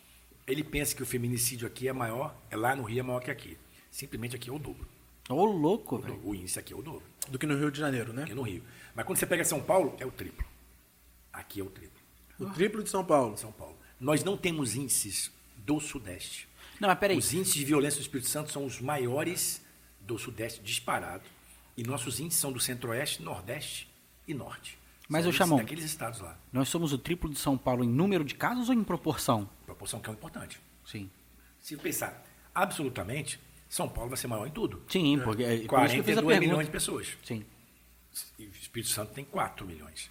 Ele 0.46 0.62
pensa 0.62 0.94
que 0.94 1.02
o 1.02 1.06
feminicídio 1.06 1.66
aqui 1.66 1.88
é 1.88 1.92
maior, 1.92 2.32
é 2.52 2.56
lá 2.56 2.76
no 2.76 2.84
Rio 2.84 3.00
é 3.00 3.02
maior 3.02 3.20
que 3.20 3.32
aqui. 3.32 3.58
Simplesmente 3.90 4.36
aqui 4.36 4.48
é 4.48 4.52
o 4.52 4.60
dobro. 4.60 4.86
Ô, 5.28 5.44
louco, 5.44 5.96
O, 5.96 5.98
velho. 5.98 6.20
O 6.22 6.36
índice 6.36 6.60
aqui 6.60 6.72
é 6.72 6.76
o 6.76 6.82
dobro. 6.82 7.02
Do 7.26 7.36
que 7.36 7.48
no 7.48 7.58
Rio 7.58 7.72
de 7.72 7.80
Janeiro, 7.80 8.12
né? 8.12 8.22
Aqui 8.22 8.34
no 8.34 8.42
Rio. 8.42 8.62
Mas 8.94 9.04
quando 9.04 9.18
você 9.18 9.26
pega 9.26 9.44
São 9.44 9.60
Paulo, 9.60 9.96
é 9.98 10.06
o 10.06 10.12
triplo. 10.12 10.46
Aqui 11.32 11.58
é 11.58 11.64
o 11.64 11.68
triplo. 11.68 11.99
O 12.40 12.50
triplo 12.50 12.82
de 12.82 12.90
São 12.90 13.04
Paulo. 13.04 13.36
São 13.36 13.52
Paulo. 13.52 13.76
Nós 14.00 14.24
não 14.24 14.36
temos 14.36 14.74
índices 14.74 15.30
do 15.58 15.78
Sudeste. 15.78 16.48
Não, 16.80 16.88
mas 16.88 16.98
peraí. 16.98 17.18
Os 17.18 17.32
índices 17.34 17.54
de 17.54 17.64
violência 17.64 17.98
do 17.98 18.02
Espírito 18.02 18.28
Santo 18.28 18.50
são 18.50 18.64
os 18.64 18.80
maiores 18.80 19.62
do 20.00 20.18
Sudeste 20.18 20.60
disparado. 20.62 21.24
E 21.76 21.82
nossos 21.82 22.18
índices 22.18 22.40
são 22.40 22.50
do 22.50 22.58
Centro-Oeste, 22.58 23.22
Nordeste 23.22 23.88
e 24.26 24.32
Norte. 24.34 24.78
Mas, 25.08 25.24
índices 25.24 25.38
Chamon, 25.38 25.56
daqueles 25.58 25.84
estados 25.84 26.20
lá. 26.20 26.38
Nós 26.52 26.68
somos 26.68 26.92
o 26.92 26.98
triplo 26.98 27.28
de 27.28 27.38
São 27.38 27.58
Paulo 27.58 27.84
em 27.84 27.88
número 27.88 28.24
de 28.24 28.34
casos 28.34 28.68
ou 28.68 28.74
em 28.74 28.82
proporção? 28.82 29.48
Proporção 29.66 30.00
que 30.00 30.08
é 30.08 30.12
o 30.12 30.14
importante. 30.14 30.60
Sim. 30.86 31.10
Se 31.58 31.76
pensar 31.76 32.24
absolutamente, 32.54 33.38
São 33.68 33.88
Paulo 33.88 34.08
vai 34.08 34.16
ser 34.16 34.28
maior 34.28 34.46
em 34.46 34.50
tudo. 34.50 34.82
Sim, 34.88 35.20
porque 35.22 35.42
é 35.42 35.58
por 35.66 35.84
isso 35.84 35.94
que 35.94 36.00
eu 36.00 36.04
fiz 36.04 36.18
a 36.18 36.22
42 36.22 36.26
pergunta. 36.26 36.40
milhões 36.40 36.66
de 36.66 36.72
pessoas. 36.72 37.18
Sim. 37.22 37.44
E 38.38 38.46
o 38.46 38.50
Espírito 38.50 38.90
Santo 38.90 39.12
tem 39.12 39.24
4 39.24 39.66
milhões. 39.66 40.10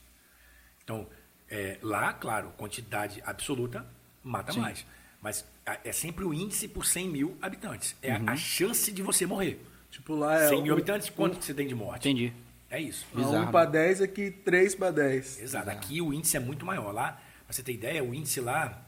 Então, 0.83 1.07
é, 1.49 1.77
lá, 1.81 2.13
claro, 2.13 2.49
quantidade 2.57 3.21
absoluta 3.25 3.85
mata 4.23 4.51
Sim. 4.51 4.59
mais. 4.61 4.85
Mas 5.21 5.45
é 5.83 5.91
sempre 5.91 6.23
o 6.23 6.33
índice 6.33 6.67
por 6.67 6.85
100 6.85 7.09
mil 7.09 7.37
habitantes. 7.41 7.95
É 8.01 8.15
Uhum. 8.17 8.29
a, 8.29 8.35
chance 8.35 8.91
de 8.91 9.01
você 9.01 9.25
morrer. 9.25 9.59
Tipo, 9.91 10.15
lá 10.15 10.39
é 10.43 10.47
100 10.49 10.61
mil 10.63 10.73
um- 10.73 10.77
habitantes, 10.77 11.09
quanto 11.09 11.37
que 11.37 11.43
você 11.45 11.53
tem 11.53 11.67
de 11.67 11.75
morte? 11.75 12.07
Entendi. 12.07 12.31
É 12.69 12.79
isso. 12.79 13.05
Bizarro, 13.13 13.47
um 13.47 13.51
para 13.51 13.65
né? 13.65 13.71
10, 13.87 14.01
aqui 14.01 14.29
3 14.31 14.75
para 14.75 14.91
10. 14.91 15.39
Exato. 15.41 15.69
Aqui 15.69 16.01
o 16.01 16.13
índice 16.13 16.37
é 16.37 16.39
muito 16.39 16.65
maior. 16.65 16.91
Lá, 16.93 17.13
pra 17.45 17.53
você 17.53 17.63
ter 17.63 17.73
ideia, 17.73 18.03
o 18.03 18.13
índice 18.13 18.39
lá, 18.39 18.81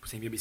por 0.00 0.08
100 0.08 0.18
mil 0.20 0.32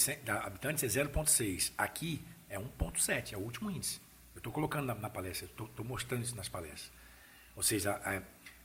habitantes, 0.44 0.84
é 0.84 0.88
0,6. 0.88 1.72
Aqui 1.78 2.20
é 2.50 2.58
1,7, 2.60 3.34
é 3.34 3.38
o 3.38 3.42
último 3.42 3.70
índice. 3.70 4.00
Eu 4.36 4.40
estou 4.40 4.52
colocando 4.52 4.86
na, 4.88 4.96
na 4.96 5.10
palestra, 5.10 5.46
estou 5.48 5.86
mostrando 5.86 6.24
isso 6.24 6.36
nas 6.36 6.50
palestras. 6.50 6.92
Ou 7.56 7.62
seja, 7.64 7.92
a- 8.04 8.22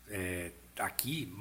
é, 0.09 0.51
aqui 0.79 1.33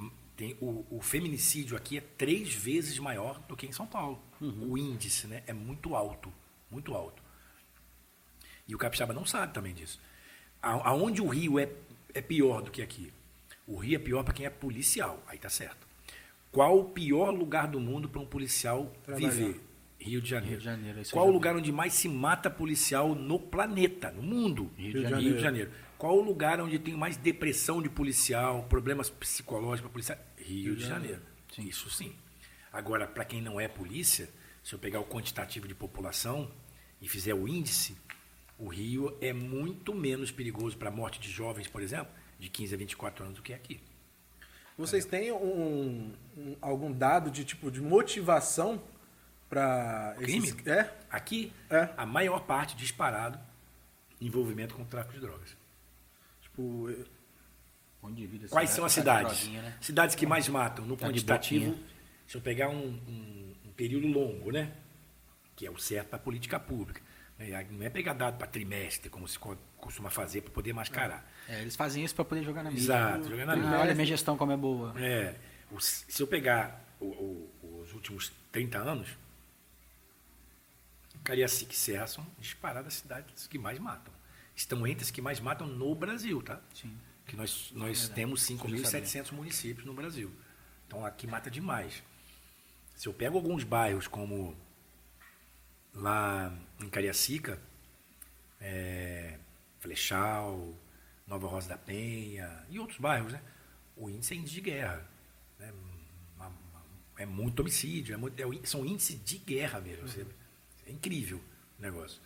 tem 0.42 0.58
o, 0.60 0.84
o 0.90 1.00
feminicídio 1.02 1.78
aqui 1.78 2.00
é 2.00 2.02
três 2.02 2.52
vezes 2.52 2.98
maior 2.98 3.40
do 3.48 3.56
que 3.56 3.68
em 3.68 3.72
São 3.72 3.86
Paulo. 3.86 4.20
O 4.42 4.76
índice 4.76 5.28
né, 5.28 5.44
é 5.46 5.54
muito 5.54 5.96
alto, 5.96 6.34
muito 6.72 6.96
alto. 6.96 7.22
E 8.68 8.74
o 8.74 8.78
capixaba 8.80 9.14
não 9.14 9.24
sabe 9.24 9.54
também 9.54 9.72
disso. 9.72 10.00
A- 10.60 10.90
Aonde 10.90 11.22
o 11.22 11.28
Rio 11.28 11.60
é, 11.60 11.70
é 12.12 12.22
pior 12.22 12.64
do 12.64 12.72
que 12.72 12.82
aqui? 12.82 13.14
O 13.68 13.78
Rio 13.78 13.96
é 13.98 14.00
pior 14.00 14.24
para 14.24 14.34
quem 14.34 14.48
é 14.48 14.50
policial, 14.50 15.22
aí 15.28 15.38
tá 15.38 15.48
certo. 15.50 15.86
Qual 16.52 16.80
o 16.80 16.86
pior 16.86 17.30
lugar 17.30 17.68
do 17.68 17.80
mundo 17.80 18.10
para 18.10 18.20
um 18.20 18.26
policial 18.26 18.92
Trabalhar. 19.04 19.30
viver? 19.30 19.62
Rio 20.00 20.20
de 20.20 20.28
Janeiro. 20.30 20.50
Rio 20.54 20.58
de 20.58 20.66
Janeiro, 20.66 21.00
eu 21.02 21.06
Qual 21.12 21.26
o 21.26 21.28
vi. 21.28 21.34
lugar 21.36 21.56
onde 21.56 21.72
mais 21.72 21.94
se 21.94 22.10
mata 22.10 22.50
policial 22.50 23.14
no 23.14 23.38
planeta, 23.40 24.10
no 24.12 24.24
mundo? 24.24 24.72
Rio 24.76 24.92
de 24.94 25.00
Rio 25.02 25.10
Janeiro. 25.10 25.36
de 25.36 25.42
Janeiro. 25.42 25.72
Qual 26.00 26.18
o 26.18 26.22
lugar 26.24 26.60
onde 26.60 26.80
tem 26.80 26.96
mais 26.96 27.16
depressão 27.16 27.80
de 27.80 27.88
policial, 27.88 28.64
problemas 28.64 29.08
psicológicos 29.12 29.82
para 29.82 29.90
policial? 29.92 30.18
Rio 30.52 30.76
de 30.76 30.86
Janeiro. 30.86 31.22
Isso 31.58 31.90
sim. 31.90 32.16
Agora, 32.72 33.08
para 33.08 33.26
quem 33.26 33.42
não 33.42 33.60
é 33.60 33.68
polícia, 33.68 34.30
se 34.64 34.74
eu 34.74 34.80
pegar 34.80 35.00
o 35.00 35.06
quantitativo 35.06 35.68
de 35.68 35.76
população 35.76 36.52
e 37.02 37.08
fizer 37.08 37.34
o 37.34 37.48
índice, 37.48 37.98
o 38.58 38.68
Rio 38.68 39.18
é 39.22 39.34
muito 39.34 39.94
menos 39.94 40.32
perigoso 40.32 40.78
para 40.78 40.90
a 40.90 40.92
morte 40.92 41.20
de 41.20 41.30
jovens, 41.30 41.68
por 41.68 41.82
exemplo, 41.82 42.14
de 42.40 42.50
15 42.50 42.74
a 42.74 42.78
24 42.78 43.24
anos 43.26 43.38
do 43.38 43.42
que 43.44 43.54
aqui. 43.54 43.82
Vocês 44.78 45.06
têm 45.06 45.32
um, 45.32 46.14
um- 46.38 46.56
algum 46.62 46.92
dado 46.92 47.30
de 47.30 47.44
tipo 47.44 47.70
de 47.70 47.82
motivação 47.82 48.82
para 49.50 50.16
Crime? 50.18 50.54
É? 50.66 50.90
Aqui, 51.10 51.52
É. 51.70 51.90
a 51.98 52.06
maior 52.06 52.42
parte 52.46 52.76
disparado 52.76 53.38
envolvimento 54.20 54.76
com 54.76 54.84
o 54.84 54.86
tráfico 54.86 55.14
de 55.16 55.20
drogas. 55.20 55.58
Tipo, 56.42 56.90
vida 58.10 58.48
Quais 58.48 58.70
se 58.70 58.76
são 58.76 58.86
as 58.86 58.94
com 58.94 59.00
cidades? 59.02 59.48
né? 59.50 59.78
Cidades 59.82 60.16
que 60.16 60.26
mais 60.26 60.48
matam 60.50 60.86
no 60.86 60.98
Tá 60.98 61.08
quantitativo. 61.08 61.78
Se 62.28 62.36
eu 62.38 62.42
pegar 62.42 62.70
um, 62.70 62.88
um- 63.08 63.54
um 63.68 63.72
período 63.74 64.08
longo, 64.08 64.52
né? 64.52 64.72
Que 65.56 65.66
é 65.68 65.72
o 65.72 65.78
certo 65.78 66.08
para 66.10 66.18
a 66.18 66.22
política 66.22 66.60
pública. 66.60 67.02
né? 67.38 67.68
Não 67.72 67.86
é 67.86 67.90
pegar 67.90 68.14
dado 68.14 68.38
para 68.38 68.48
trimestre, 68.48 69.10
como 69.10 69.28
se 69.28 69.38
co- 69.40 69.58
costuma 69.78 70.10
fazer 70.10 70.42
para 70.42 70.52
poder 70.52 70.74
mascarar. 70.74 71.28
É, 71.48 71.62
eles 71.62 71.76
fazem 71.76 72.04
isso 72.04 72.14
para 72.16 72.24
poder 72.26 72.44
jogar 72.44 72.64
na 72.64 72.70
mídia. 72.70 72.84
Exato, 72.86 73.30
jogar 73.30 73.46
na 73.48 73.54
Ah, 73.54 73.56
mídia. 73.58 73.80
olha 73.80 73.92
a 73.92 73.96
minha 73.96 74.06
gestão 74.06 74.38
como 74.38 74.52
é 74.52 74.58
boa. 74.58 74.94
É, 75.00 75.36
se 75.80 76.22
eu 76.22 76.28
pegar 76.28 76.84
o- 77.00 77.06
o- 77.06 77.82
os 77.84 77.94
últimos 77.94 78.32
30 78.52 78.78
anos, 78.78 79.08
Cariacica 81.24 81.72
e 81.72 81.76
Serra 81.76 82.08
são 82.08 82.26
disparadas 82.40 82.88
as 82.88 82.94
cidades 83.02 83.48
que 83.48 83.58
mais 83.58 83.78
matam. 83.80 84.14
Estão 84.56 84.86
entre 84.88 85.04
as 85.04 85.12
que 85.12 85.22
mais 85.22 85.40
matam 85.40 85.68
no 85.68 85.94
Brasil, 85.96 86.42
tá? 86.42 86.60
Sim. 86.74 86.96
Que 87.32 87.38
nós, 87.38 87.72
nós 87.74 88.10
temos 88.10 88.42
5.700 88.46 89.32
municípios 89.32 89.86
no 89.86 89.94
Brasil. 89.94 90.30
Então 90.86 91.06
aqui 91.06 91.26
mata 91.26 91.50
demais. 91.50 92.04
Se 92.94 93.08
eu 93.08 93.14
pego 93.14 93.38
alguns 93.38 93.64
bairros 93.64 94.06
como 94.06 94.54
lá 95.94 96.54
em 96.78 96.90
Cariacica, 96.90 97.58
é, 98.60 99.38
Flechal, 99.80 100.78
Nova 101.26 101.48
Rosa 101.48 101.70
da 101.70 101.78
Penha 101.78 102.66
e 102.70 102.78
outros 102.78 103.00
bairros, 103.00 103.32
né? 103.32 103.42
O 103.96 104.10
índice 104.10 104.34
é 104.34 104.38
índice 104.38 104.56
de 104.56 104.62
guerra. 104.62 105.10
Né? 105.58 105.74
É 107.18 107.26
muito 107.26 107.62
homicídio, 107.62 108.14
é 108.14 108.18
muito- 108.18 108.38
é 108.42 108.66
são 108.66 108.86
índices 108.86 109.24
de 109.24 109.38
guerra 109.38 109.80
mesmo. 109.80 110.06
você- 110.06 110.26
É 110.86 110.92
incrível 110.92 111.42
o 111.80 111.82
negócio. 111.82 112.20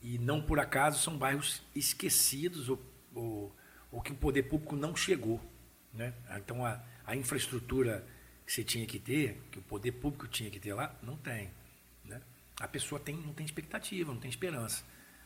E 0.00 0.18
não 0.18 0.42
por 0.42 0.58
acaso 0.58 1.00
são 1.00 1.16
bairros 1.16 1.62
esquecidos 1.76 2.68
ou, 2.68 2.82
ou, 3.14 3.54
ou 3.92 4.00
que 4.00 4.10
o 4.12 4.16
poder 4.16 4.44
público 4.44 4.74
não 4.74 4.96
chegou. 4.96 5.40
Né? 5.92 6.12
Então 6.36 6.64
a, 6.64 6.80
a 7.06 7.14
infraestrutura 7.14 8.04
que 8.44 8.52
você 8.52 8.64
tinha 8.64 8.86
que 8.86 8.98
ter, 8.98 9.40
que 9.52 9.58
o 9.58 9.62
poder 9.62 9.92
público 9.92 10.26
tinha 10.26 10.50
que 10.50 10.58
ter 10.58 10.74
lá, 10.74 10.92
não 11.02 11.16
tem. 11.16 11.50
Né? 12.04 12.20
A 12.58 12.66
pessoa 12.66 12.98
tem, 13.00 13.14
não 13.16 13.32
tem 13.32 13.44
expectativa, 13.46 14.12
não 14.12 14.18
tem 14.20 14.30
esperança. 14.30 14.82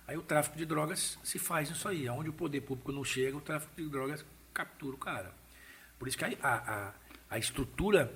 Aí 0.06 0.16
o 0.16 0.22
tráfico 0.22 0.56
de 0.58 0.66
drogas 0.66 1.18
se 1.24 1.38
faz 1.38 1.70
nisso 1.70 1.88
aí. 1.88 2.08
Onde 2.08 2.28
o 2.28 2.32
poder 2.32 2.60
público 2.60 2.92
não 2.92 3.04
chega, 3.04 3.36
o 3.36 3.40
tráfico 3.40 3.74
de 3.80 3.88
drogas 3.88 4.24
captura 4.52 4.94
o 4.94 4.98
cara. 4.98 5.32
Por 5.98 6.08
isso 6.08 6.18
que 6.18 6.24
a, 6.24 6.28
a- 6.42 6.92
a 7.30 7.38
estrutura 7.38 8.12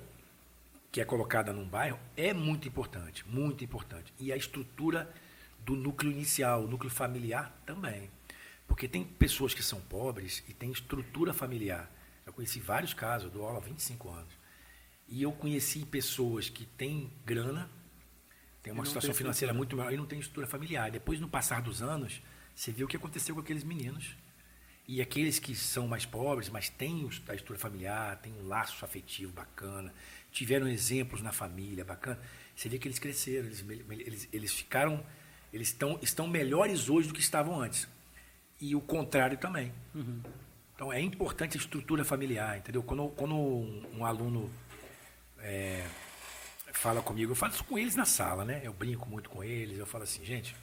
que 0.91 1.01
é 1.01 1.05
colocada 1.05 1.51
num 1.53 1.65
bairro 1.67 1.99
é 2.17 2.33
muito 2.33 2.67
importante, 2.67 3.27
muito 3.27 3.63
importante. 3.63 4.13
E 4.19 4.31
a 4.31 4.37
estrutura 4.37 5.11
do 5.59 5.75
núcleo 5.75 6.11
inicial, 6.11 6.63
o 6.63 6.67
núcleo 6.67 6.89
familiar 6.91 7.53
também. 7.65 8.09
Porque 8.71 8.87
tem 8.87 9.03
pessoas 9.03 9.53
que 9.53 9.61
são 9.61 9.81
pobres 9.81 10.41
e 10.47 10.53
têm 10.53 10.71
estrutura 10.71 11.33
familiar. 11.33 11.91
Eu 12.25 12.31
conheci 12.31 12.61
vários 12.61 12.93
casos, 12.93 13.25
eu 13.25 13.31
dou 13.31 13.45
aula 13.45 13.57
há 13.57 13.61
25 13.61 14.09
anos. 14.09 14.33
E 15.09 15.21
eu 15.21 15.33
conheci 15.33 15.85
pessoas 15.85 16.49
que 16.49 16.65
têm 16.65 17.11
grana, 17.25 17.69
têm 18.63 18.71
uma 18.71 18.85
situação 18.85 19.13
financeira 19.13 19.53
muito 19.53 19.75
melhor 19.75 19.91
e 19.91 19.97
não 19.97 20.05
tem 20.05 20.19
estrutura 20.19 20.47
familiar. 20.47 20.89
Depois, 20.89 21.19
no 21.19 21.27
passar 21.27 21.61
dos 21.61 21.81
anos, 21.81 22.21
você 22.55 22.71
vê 22.71 22.81
o 22.81 22.87
que 22.87 22.95
aconteceu 22.95 23.35
com 23.35 23.41
aqueles 23.41 23.65
meninos. 23.65 24.15
E 24.87 25.01
aqueles 25.01 25.37
que 25.37 25.53
são 25.53 25.85
mais 25.85 26.05
pobres, 26.05 26.47
mas 26.47 26.69
têm 26.69 27.03
a 27.27 27.35
estrutura 27.35 27.59
familiar, 27.59 28.21
têm 28.21 28.31
um 28.31 28.47
laço 28.47 28.85
afetivo 28.85 29.33
bacana, 29.33 29.93
tiveram 30.31 30.65
exemplos 30.65 31.21
na 31.21 31.33
família 31.33 31.83
bacana, 31.83 32.21
você 32.55 32.69
vê 32.69 32.79
que 32.79 32.87
eles 32.87 32.99
cresceram, 32.99 33.47
eles, 33.47 33.65
eles, 33.67 34.29
eles 34.31 34.53
ficaram, 34.53 35.05
eles 35.51 35.67
estão, 35.67 35.99
estão 36.01 36.25
melhores 36.25 36.87
hoje 36.87 37.09
do 37.09 37.13
que 37.13 37.19
estavam 37.19 37.59
antes. 37.59 37.85
E 38.61 38.75
o 38.75 38.79
contrário 38.79 39.37
também. 39.37 39.73
Então 40.75 40.93
é 40.93 41.01
importante 41.01 41.57
a 41.57 41.59
estrutura 41.59 42.05
familiar, 42.05 42.57
entendeu? 42.57 42.83
Quando, 42.83 43.09
quando 43.09 43.35
um, 43.35 43.83
um 43.97 44.05
aluno 44.05 44.49
é, 45.39 45.85
fala 46.71 47.01
comigo, 47.01 47.31
eu 47.31 47.35
falo 47.35 47.53
isso 47.53 47.63
com 47.63 47.77
eles 47.77 47.95
na 47.95 48.05
sala, 48.05 48.45
né? 48.45 48.61
Eu 48.63 48.73
brinco 48.73 49.09
muito 49.09 49.29
com 49.29 49.43
eles, 49.43 49.77
eu 49.77 49.85
falo 49.85 50.03
assim, 50.03 50.23
gente, 50.23 50.55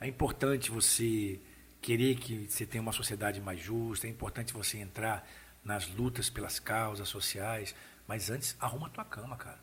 é 0.00 0.06
importante 0.06 0.70
você 0.70 1.38
querer 1.80 2.16
que 2.16 2.46
você 2.48 2.66
tenha 2.66 2.82
uma 2.82 2.92
sociedade 2.92 3.40
mais 3.40 3.60
justa, 3.60 4.06
é 4.06 4.10
importante 4.10 4.52
você 4.52 4.78
entrar 4.78 5.28
nas 5.64 5.88
lutas 5.88 6.30
pelas 6.30 6.58
causas 6.58 7.08
sociais, 7.08 7.74
mas 8.06 8.30
antes 8.30 8.56
arruma 8.60 8.86
a 8.86 8.90
tua 8.90 9.04
cama, 9.04 9.36
cara. 9.36 9.58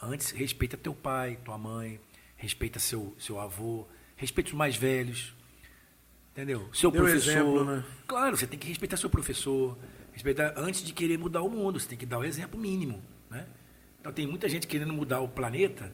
Antes 0.00 0.30
respeita 0.30 0.76
teu 0.76 0.94
pai, 0.94 1.38
tua 1.44 1.56
mãe, 1.56 2.00
respeita 2.36 2.78
seu, 2.78 3.16
seu 3.18 3.40
avô, 3.40 3.86
respeita 4.16 4.50
os 4.50 4.56
mais 4.56 4.76
velhos, 4.76 5.34
entendeu? 6.36 6.68
Seu 6.72 6.90
Deu 6.90 7.02
professor. 7.02 7.30
exemplo, 7.30 7.64
né? 7.64 7.84
Claro, 8.06 8.36
você 8.36 8.46
tem 8.46 8.58
que 8.58 8.68
respeitar 8.68 8.96
seu 8.98 9.08
professor, 9.08 9.76
respeitar 10.12 10.52
antes 10.56 10.82
de 10.84 10.92
querer 10.92 11.18
mudar 11.18 11.40
o 11.42 11.48
mundo, 11.48 11.80
você 11.80 11.88
tem 11.88 11.96
que 11.98 12.04
dar 12.06 12.18
o 12.18 12.24
exemplo 12.24 12.58
mínimo, 12.60 13.02
né? 13.30 13.46
Então 14.00 14.12
tem 14.12 14.26
muita 14.26 14.48
gente 14.48 14.66
querendo 14.66 14.92
mudar 14.92 15.20
o 15.20 15.28
planeta 15.28 15.90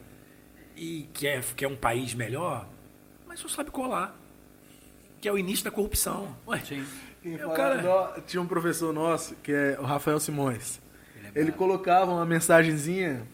e 0.75 1.07
quer, 1.13 1.41
quer 1.55 1.67
um 1.67 1.75
país 1.75 2.13
melhor, 2.13 2.67
mas 3.25 3.39
só 3.39 3.47
sabe 3.47 3.71
colar. 3.71 4.19
Que 5.21 5.29
é 5.29 5.31
o 5.31 5.37
início 5.37 5.63
da 5.63 5.71
corrupção. 5.71 6.35
Ué, 6.45 6.59
Sim. 6.59 6.85
É, 7.23 7.47
o 7.47 7.51
cara- 7.51 8.21
Tinha 8.27 8.41
um 8.41 8.47
professor 8.47 8.91
nosso, 8.93 9.35
que 9.35 9.53
é 9.53 9.77
o 9.79 9.83
Rafael 9.83 10.19
Simões. 10.19 10.81
Ele 11.15 11.27
é 11.33 11.39
Ele 11.39 11.51
colocava 11.53 12.11
uma 12.11 12.25
mensagenzinha 12.25 13.25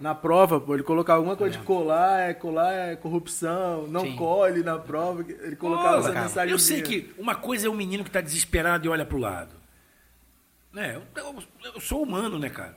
Na 0.00 0.14
prova, 0.14 0.58
pô, 0.60 0.74
ele 0.74 0.82
colocava 0.82 1.18
alguma 1.18 1.36
coisa 1.36 1.58
de 1.58 1.62
colar, 1.64 2.20
é 2.30 2.32
colar 2.34 2.72
é 2.72 2.96
corrupção, 2.96 3.86
não 3.86 4.00
Sim. 4.02 4.16
colhe 4.16 4.62
na 4.62 4.78
prova. 4.78 5.20
Ele 5.28 5.56
colocava 5.56 5.94
Pô, 5.96 5.98
essa 6.00 6.12
cara, 6.12 6.26
mensagem. 6.26 6.50
Eu 6.52 6.58
sei 6.58 6.80
que 6.82 7.12
uma 7.18 7.34
coisa 7.34 7.66
é 7.66 7.70
o 7.70 7.74
menino 7.74 8.02
que 8.02 8.08
está 8.08 8.20
desesperado 8.20 8.86
e 8.86 8.88
olha 8.88 9.04
para 9.04 9.16
o 9.16 9.20
lado. 9.20 9.54
Né? 10.72 10.96
Eu, 10.96 11.22
eu- 11.22 11.42
eu 11.74 11.80
sou 11.80 12.02
humano, 12.02 12.38
né, 12.38 12.48
cara? 12.48 12.76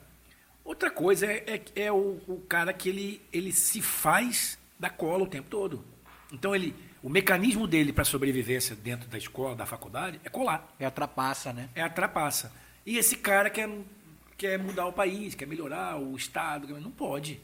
Outra 0.65 0.89
coisa 0.89 1.25
é, 1.25 1.43
é- 1.75 1.83
é 1.85 1.91
o, 1.91 2.19
o 2.27 2.41
cara 2.47 2.73
que 2.73 2.89
ele, 2.89 3.21
ele 3.31 3.51
se 3.51 3.81
faz 3.81 4.57
da 4.79 4.89
cola 4.89 5.23
o 5.23 5.27
tempo 5.27 5.47
todo. 5.49 5.83
Então 6.31 6.55
ele, 6.55 6.75
o 7.01 7.09
mecanismo 7.09 7.67
dele 7.67 7.93
para 7.93 8.03
sobrevivência 8.03 8.75
dentro 8.75 9.07
da 9.07 9.17
escola, 9.17 9.55
da 9.55 9.65
faculdade, 9.65 10.19
é 10.23 10.29
colar, 10.29 10.73
É 10.79 10.85
a 10.85 10.91
trapaça, 10.91 11.53
né? 11.53 11.69
é 11.75 11.81
a 11.81 11.89
trapaça. 11.89 12.51
E 12.85 12.97
esse 12.97 13.15
cara 13.17 13.49
quer, 13.49 13.69
quer 14.43 14.59
mudar 14.59 14.87
o 14.87 14.91
país, 14.91 15.33
quer 15.33 15.47
melhorar 15.47 15.97
o 15.97 16.17
estado, 16.17 16.67
não 16.81 16.91
pode. 16.91 17.39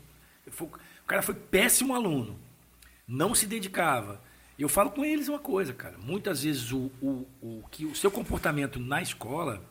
O 0.60 1.08
cara 1.08 1.22
foi 1.22 1.34
péssimo 1.34 1.96
aluno, 1.96 2.38
não 3.08 3.34
se 3.34 3.48
dedicava. 3.48 4.22
Eu 4.58 4.68
falo 4.68 4.92
com 4.92 5.06
eles 5.06 5.30
uma 5.30 5.40
coisa, 5.40 5.74
cara. 5.74 5.98
Muitas 5.98 6.44
vezes 6.44 6.74
o, 6.74 6.92
o, 7.02 7.26
o, 7.42 7.64
que 7.72 7.86
o 7.86 7.96
seu 7.96 8.12
comportamento 8.12 8.82
na 8.82 9.02
escola 9.02 9.64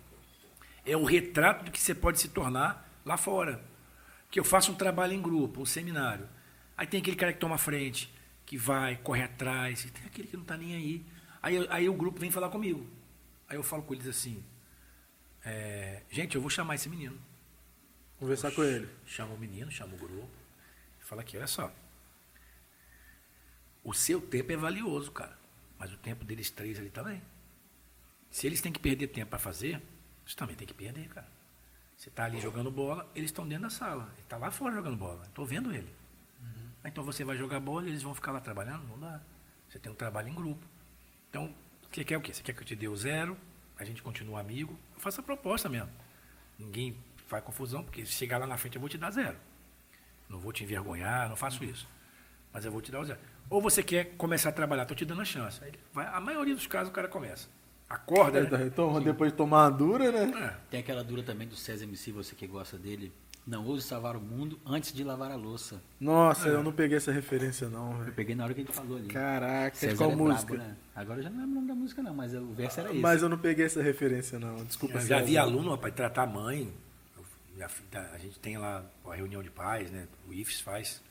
é 0.86 0.96
o 0.96 1.05
retrato 1.05 1.66
do 1.66 1.70
que 1.70 1.78
você 1.78 1.94
pode 1.94 2.18
se 2.18 2.28
tornar 2.28 2.90
lá 3.05 3.18
fora. 3.18 3.62
Que 4.30 4.40
eu 4.40 4.44
faço 4.44 4.72
um 4.72 4.74
trabalho 4.74 5.12
em 5.12 5.20
grupo, 5.20 5.60
um 5.60 5.66
seminário. 5.66 6.26
Aí 6.78 6.86
tem 6.86 6.98
aquele 6.98 7.16
cara 7.16 7.34
que 7.34 7.38
toma 7.38 7.59
frente, 7.59 8.10
que 8.46 8.56
vai, 8.56 8.96
corre 8.96 9.22
atrás, 9.22 9.84
e 9.84 9.90
tem 9.90 10.06
aquele 10.06 10.28
que 10.28 10.36
não 10.36 10.44
está 10.44 10.56
nem 10.56 10.74
aí. 10.74 11.05
Aí, 11.42 11.66
aí 11.68 11.88
o 11.90 11.94
grupo 11.94 12.18
vem 12.18 12.30
falar 12.30 12.48
comigo. 12.48 12.86
Aí 13.46 13.59
eu 13.59 13.62
falo 13.62 13.82
com 13.82 13.92
eles 13.92 14.06
assim, 14.06 14.42
é, 15.44 16.02
gente, 16.10 16.35
eu 16.35 16.40
vou 16.40 16.51
chamar 16.51 16.74
esse 16.74 16.89
menino. 16.89 17.19
Conversar 18.19 18.51
com 18.52 18.65
ele. 18.65 18.89
Chama 19.06 19.35
o 19.35 19.39
menino, 19.39 19.70
chama 19.70 19.94
o 19.94 19.98
grupo. 19.98 20.28
E 21.01 21.05
fala 21.05 21.23
aqui, 21.23 21.36
olha 21.36 21.47
só. 21.47 21.73
O 23.85 23.94
seu 23.94 24.20
tempo 24.20 24.52
é 24.52 24.56
valioso, 24.56 25.12
cara. 25.12 25.36
Mas 25.78 25.93
o 25.93 25.97
tempo 25.97 26.24
deles 26.24 26.51
três 26.51 26.78
ali 26.78 26.90
também. 26.90 27.23
Se 28.31 28.47
eles 28.47 28.60
têm 28.60 28.73
que 28.73 28.81
perder 28.81 29.09
tempo 29.09 29.31
para 29.31 29.39
fazer, 29.39 29.81
você 30.27 30.36
também 30.36 30.56
tem 30.56 30.66
que 30.66 30.74
perder, 30.74 31.09
cara. 31.09 31.28
Você 31.97 32.09
está 32.10 32.24
ali 32.24 32.40
jogando 32.40 32.70
bola, 32.70 33.10
eles 33.15 33.31
estão 33.31 33.47
dentro 33.47 33.65
da 33.65 33.70
sala. 33.70 34.09
Ele 34.12 34.23
está 34.23 34.36
lá 34.36 34.51
fora 34.51 34.74
jogando 34.74 34.97
bola. 34.97 35.24
Estou 35.27 35.47
vendo 35.47 35.73
ele. 35.73 35.93
Ah, 36.85 36.89
Então 36.89 37.02
você 37.02 37.24
vai 37.24 37.36
jogar 37.36 37.60
bola 37.60 37.86
e 37.86 37.90
eles 37.90 38.02
vão 38.02 38.15
ficar 38.15 38.32
lá 38.32 38.40
trabalhando? 38.40 38.86
Não 38.86 38.98
dá. 38.98 39.20
Você 39.69 39.78
tem 39.78 39.90
um 39.90 39.94
trabalho 39.94 40.28
em 40.28 40.35
grupo. 40.35 40.65
Então, 41.28 41.55
você 41.90 42.05
quer 42.05 42.16
o 42.16 42.20
quê? 42.20 42.32
Você 42.32 42.43
quer 42.43 42.55
que 42.55 42.60
eu 42.60 42.66
te 42.66 42.77
dê 42.77 42.89
o 42.89 42.97
zero? 42.97 43.36
A 43.78 43.84
gente 43.84 44.02
continua 44.02 44.40
amigo? 44.40 44.76
Eu 44.94 45.00
faço 45.00 45.20
a 45.20 45.22
proposta 45.22 45.68
mesmo. 45.68 45.88
Ninguém 46.59 46.96
faz 47.26 47.44
confusão, 47.44 47.82
porque 47.84 48.05
se 48.05 48.12
chegar 48.12 48.38
lá 48.38 48.46
na 48.46 48.56
frente 48.56 48.74
eu 48.76 48.80
vou 48.80 48.88
te 48.88 48.98
dar 48.98 49.10
zero. 49.10 49.36
Não 50.28 50.38
vou 50.38 50.52
te 50.52 50.64
envergonhar, 50.64 51.28
não 51.28 51.36
faço 51.36 51.62
isso. 51.64 51.86
Mas 52.52 52.64
eu 52.64 52.72
vou 52.72 52.80
te 52.80 52.90
dar 52.90 53.00
o 53.00 53.05
zero. 53.05 53.18
Ou 53.48 53.60
você 53.62 53.82
quer 53.82 54.16
começar 54.16 54.48
a 54.50 54.52
trabalhar, 54.52 54.82
estou 54.82 54.96
te 54.96 55.05
dando 55.05 55.22
a 55.22 55.24
chance. 55.24 55.60
Vai- 55.92 56.06
a 56.06 56.20
maioria 56.20 56.55
dos 56.55 56.66
casos 56.66 56.88
o 56.90 56.92
cara 56.92 57.09
começa. 57.09 57.48
Acorda, 57.88 58.42
né? 58.42 58.66
Então, 58.66 59.00
depois 59.00 59.30
de 59.32 59.36
tomar 59.38 59.64
uma 59.64 59.70
dura, 59.70 60.12
né? 60.12 60.44
É. 60.46 60.56
Tem 60.70 60.80
aquela 60.80 61.02
dura 61.02 61.22
também 61.22 61.48
do 61.48 61.56
César 61.56 61.84
MC, 61.84 62.12
você 62.12 62.34
que 62.34 62.46
gosta 62.46 62.76
dele. 62.76 63.10
Não 63.49 63.65
ouse 63.66 63.83
salvar 63.83 64.15
o 64.15 64.20
mundo 64.20 64.61
antes 64.66 64.93
de 64.93 65.03
lavar 65.03 65.31
a 65.31 65.35
louça. 65.35 65.83
Nossa, 65.99 66.49
eu 66.49 66.62
não 66.62 66.70
peguei 66.70 66.99
essa 66.99 67.11
referência, 67.11 67.66
não, 67.69 67.93
Eu 67.93 67.99
velho. 68.01 68.12
peguei 68.12 68.35
na 68.35 68.45
hora 68.45 68.53
que 68.53 68.61
ele 68.61 68.70
falou 68.73 68.99
ali. 68.99 69.09
Caraca, 69.09 69.75
César 69.75 69.97
qual 69.97 70.11
é 70.11 70.15
música? 70.16 70.55
brabo, 70.55 70.69
né? 70.69 70.77
Agora 70.95 71.19
eu 71.20 71.23
já 71.23 71.31
não 71.31 71.39
lembro 71.39 71.53
o 71.53 71.55
nome 71.55 71.69
da 71.69 71.75
música 71.75 72.03
não, 72.03 72.12
mas 72.15 72.35
o 72.35 72.53
verso 72.53 72.81
era 72.81 72.91
esse. 72.91 72.99
Mas 73.01 73.23
eu 73.23 73.29
não 73.31 73.39
peguei 73.39 73.65
essa 73.65 73.81
referência, 73.83 74.39
não. 74.39 74.57
Desculpa. 74.66 74.99
Eu 74.99 75.01
já 75.01 75.23
vi 75.23 75.39
aluno, 75.39 75.70
rapaz, 75.70 75.95
tratar 75.95 76.25
a 76.25 76.27
mãe. 76.27 76.70
Eu- 77.57 77.69
fi- 77.70 77.83
tá- 77.85 78.11
A 78.12 78.19
gente 78.19 78.39
tem 78.39 78.59
lá 78.59 78.85
a 79.07 79.15
reunião 79.15 79.43
de 79.43 79.51
pais, 79.51 79.91
né? 79.91 80.07
O 80.29 80.35
IFES 80.35 80.61
faz. 80.61 81.03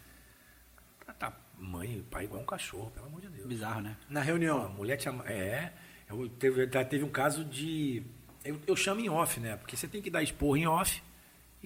Tratar 1.03 1.41
mãe 1.57 1.97
e 1.97 2.01
pai 2.03 2.25
igual 2.25 2.41
um 2.41 2.45
cachorro, 2.45 2.91
pelo 2.91 3.07
amor 3.07 3.21
de 3.21 3.29
Deus. 3.29 3.47
Bizarro, 3.47 3.81
né? 3.81 3.97
Na 4.09 4.19
Pô, 4.19 4.21
a 4.21 4.23
reunião. 4.23 4.69
mulher 4.69 4.99
ama- 5.07 5.25
É. 5.27 5.73
Eu 6.09 6.29
teve, 6.29 6.69
já 6.71 6.85
teve 6.85 7.03
um 7.03 7.09
caso 7.09 7.43
de. 7.43 8.03
Eu, 8.45 8.59
eu 8.67 8.75
chamo 8.75 9.01
em 9.01 9.09
off, 9.09 9.39
né? 9.39 9.57
Porque 9.57 9.75
você 9.75 9.87
tem 9.87 10.01
que 10.01 10.09
dar 10.09 10.21
expor 10.23 10.55
em 10.57 10.67
off 10.67 11.01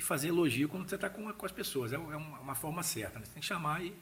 e 0.01 0.03
fazer 0.03 0.29
elogio 0.29 0.67
quando 0.67 0.89
você 0.89 0.95
está 0.95 1.09
com, 1.09 1.31
com 1.31 1.45
as 1.45 1.51
pessoas. 1.51 1.93
É, 1.93 1.95
é 1.95 1.99
uma, 1.99 2.39
uma 2.39 2.55
forma 2.55 2.81
certa, 2.81 3.19
né? 3.19 3.25
Você 3.25 3.33
tem 3.33 3.41
que 3.41 3.47
chamar 3.47 3.85
e. 3.85 3.95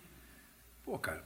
Pô, 0.84 0.98
cara. 0.98 1.24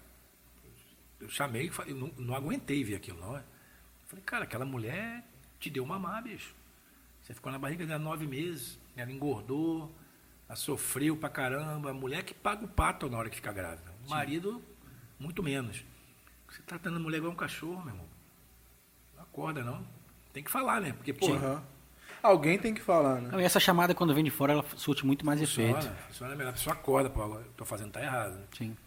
Eu 1.19 1.29
chamei 1.29 1.71
e 1.87 1.93
não, 1.93 2.07
não 2.17 2.35
aguentei 2.35 2.83
ver 2.83 2.95
aquilo, 2.95 3.19
não. 3.19 3.37
é? 3.37 3.39
Eu 3.39 4.07
falei, 4.07 4.23
cara, 4.25 4.43
aquela 4.43 4.65
mulher 4.65 5.23
te 5.59 5.69
deu 5.69 5.85
mamar, 5.85 6.23
bicho. 6.23 6.53
Você 7.21 7.33
ficou 7.33 7.51
na 7.51 7.59
barriga 7.59 7.85
dela 7.85 8.03
nove 8.03 8.27
meses, 8.27 8.77
ela 8.97 9.09
engordou, 9.09 9.93
ela 10.49 10.57
sofreu 10.57 11.15
pra 11.15 11.29
caramba. 11.29 11.91
A 11.91 11.93
mulher 11.93 12.23
que 12.23 12.33
paga 12.33 12.65
o 12.65 12.67
pato 12.67 13.09
na 13.09 13.17
hora 13.17 13.29
que 13.29 13.37
fica 13.37 13.53
grávida. 13.53 13.93
O 14.05 14.09
marido, 14.09 14.61
muito 15.17 15.41
menos. 15.41 15.85
Você 16.49 16.57
tá 16.63 16.77
tratando 16.77 16.97
a 16.97 16.99
mulher 16.99 17.19
igual 17.19 17.31
um 17.31 17.35
cachorro, 17.37 17.81
meu 17.85 17.93
irmão. 17.93 18.09
Não 19.15 19.23
acorda, 19.23 19.63
não. 19.63 19.87
Tem 20.33 20.43
que 20.43 20.51
falar, 20.51 20.81
né? 20.81 20.91
Porque, 20.93 21.13
pô. 21.13 21.27
Alguém 22.23 22.57
tem 22.57 22.73
que 22.73 22.79
falar, 22.81 23.19
né? 23.21 23.29
Não, 23.33 23.41
e 23.41 23.43
essa 23.43 23.59
chamada, 23.59 23.93
quando 23.93 24.15
vem 24.15 24.23
de 24.23 24.29
fora, 24.31 24.53
ela 24.53 24.65
surte 24.77 25.05
muito 25.05 25.25
mais 25.25 25.41
efeito. 25.41 25.75
funciona, 25.75 25.95
funciona 26.07 26.35
melhor. 26.35 26.49
A 26.51 26.53
pessoa 26.53 26.73
acorda, 26.73 27.09
pô, 27.09 27.21
eu 27.21 27.43
tô 27.57 27.65
fazendo 27.65 27.91
tá 27.91 28.01
errado. 28.01 28.35
Né? 28.35 28.43
Sim. 28.57 28.77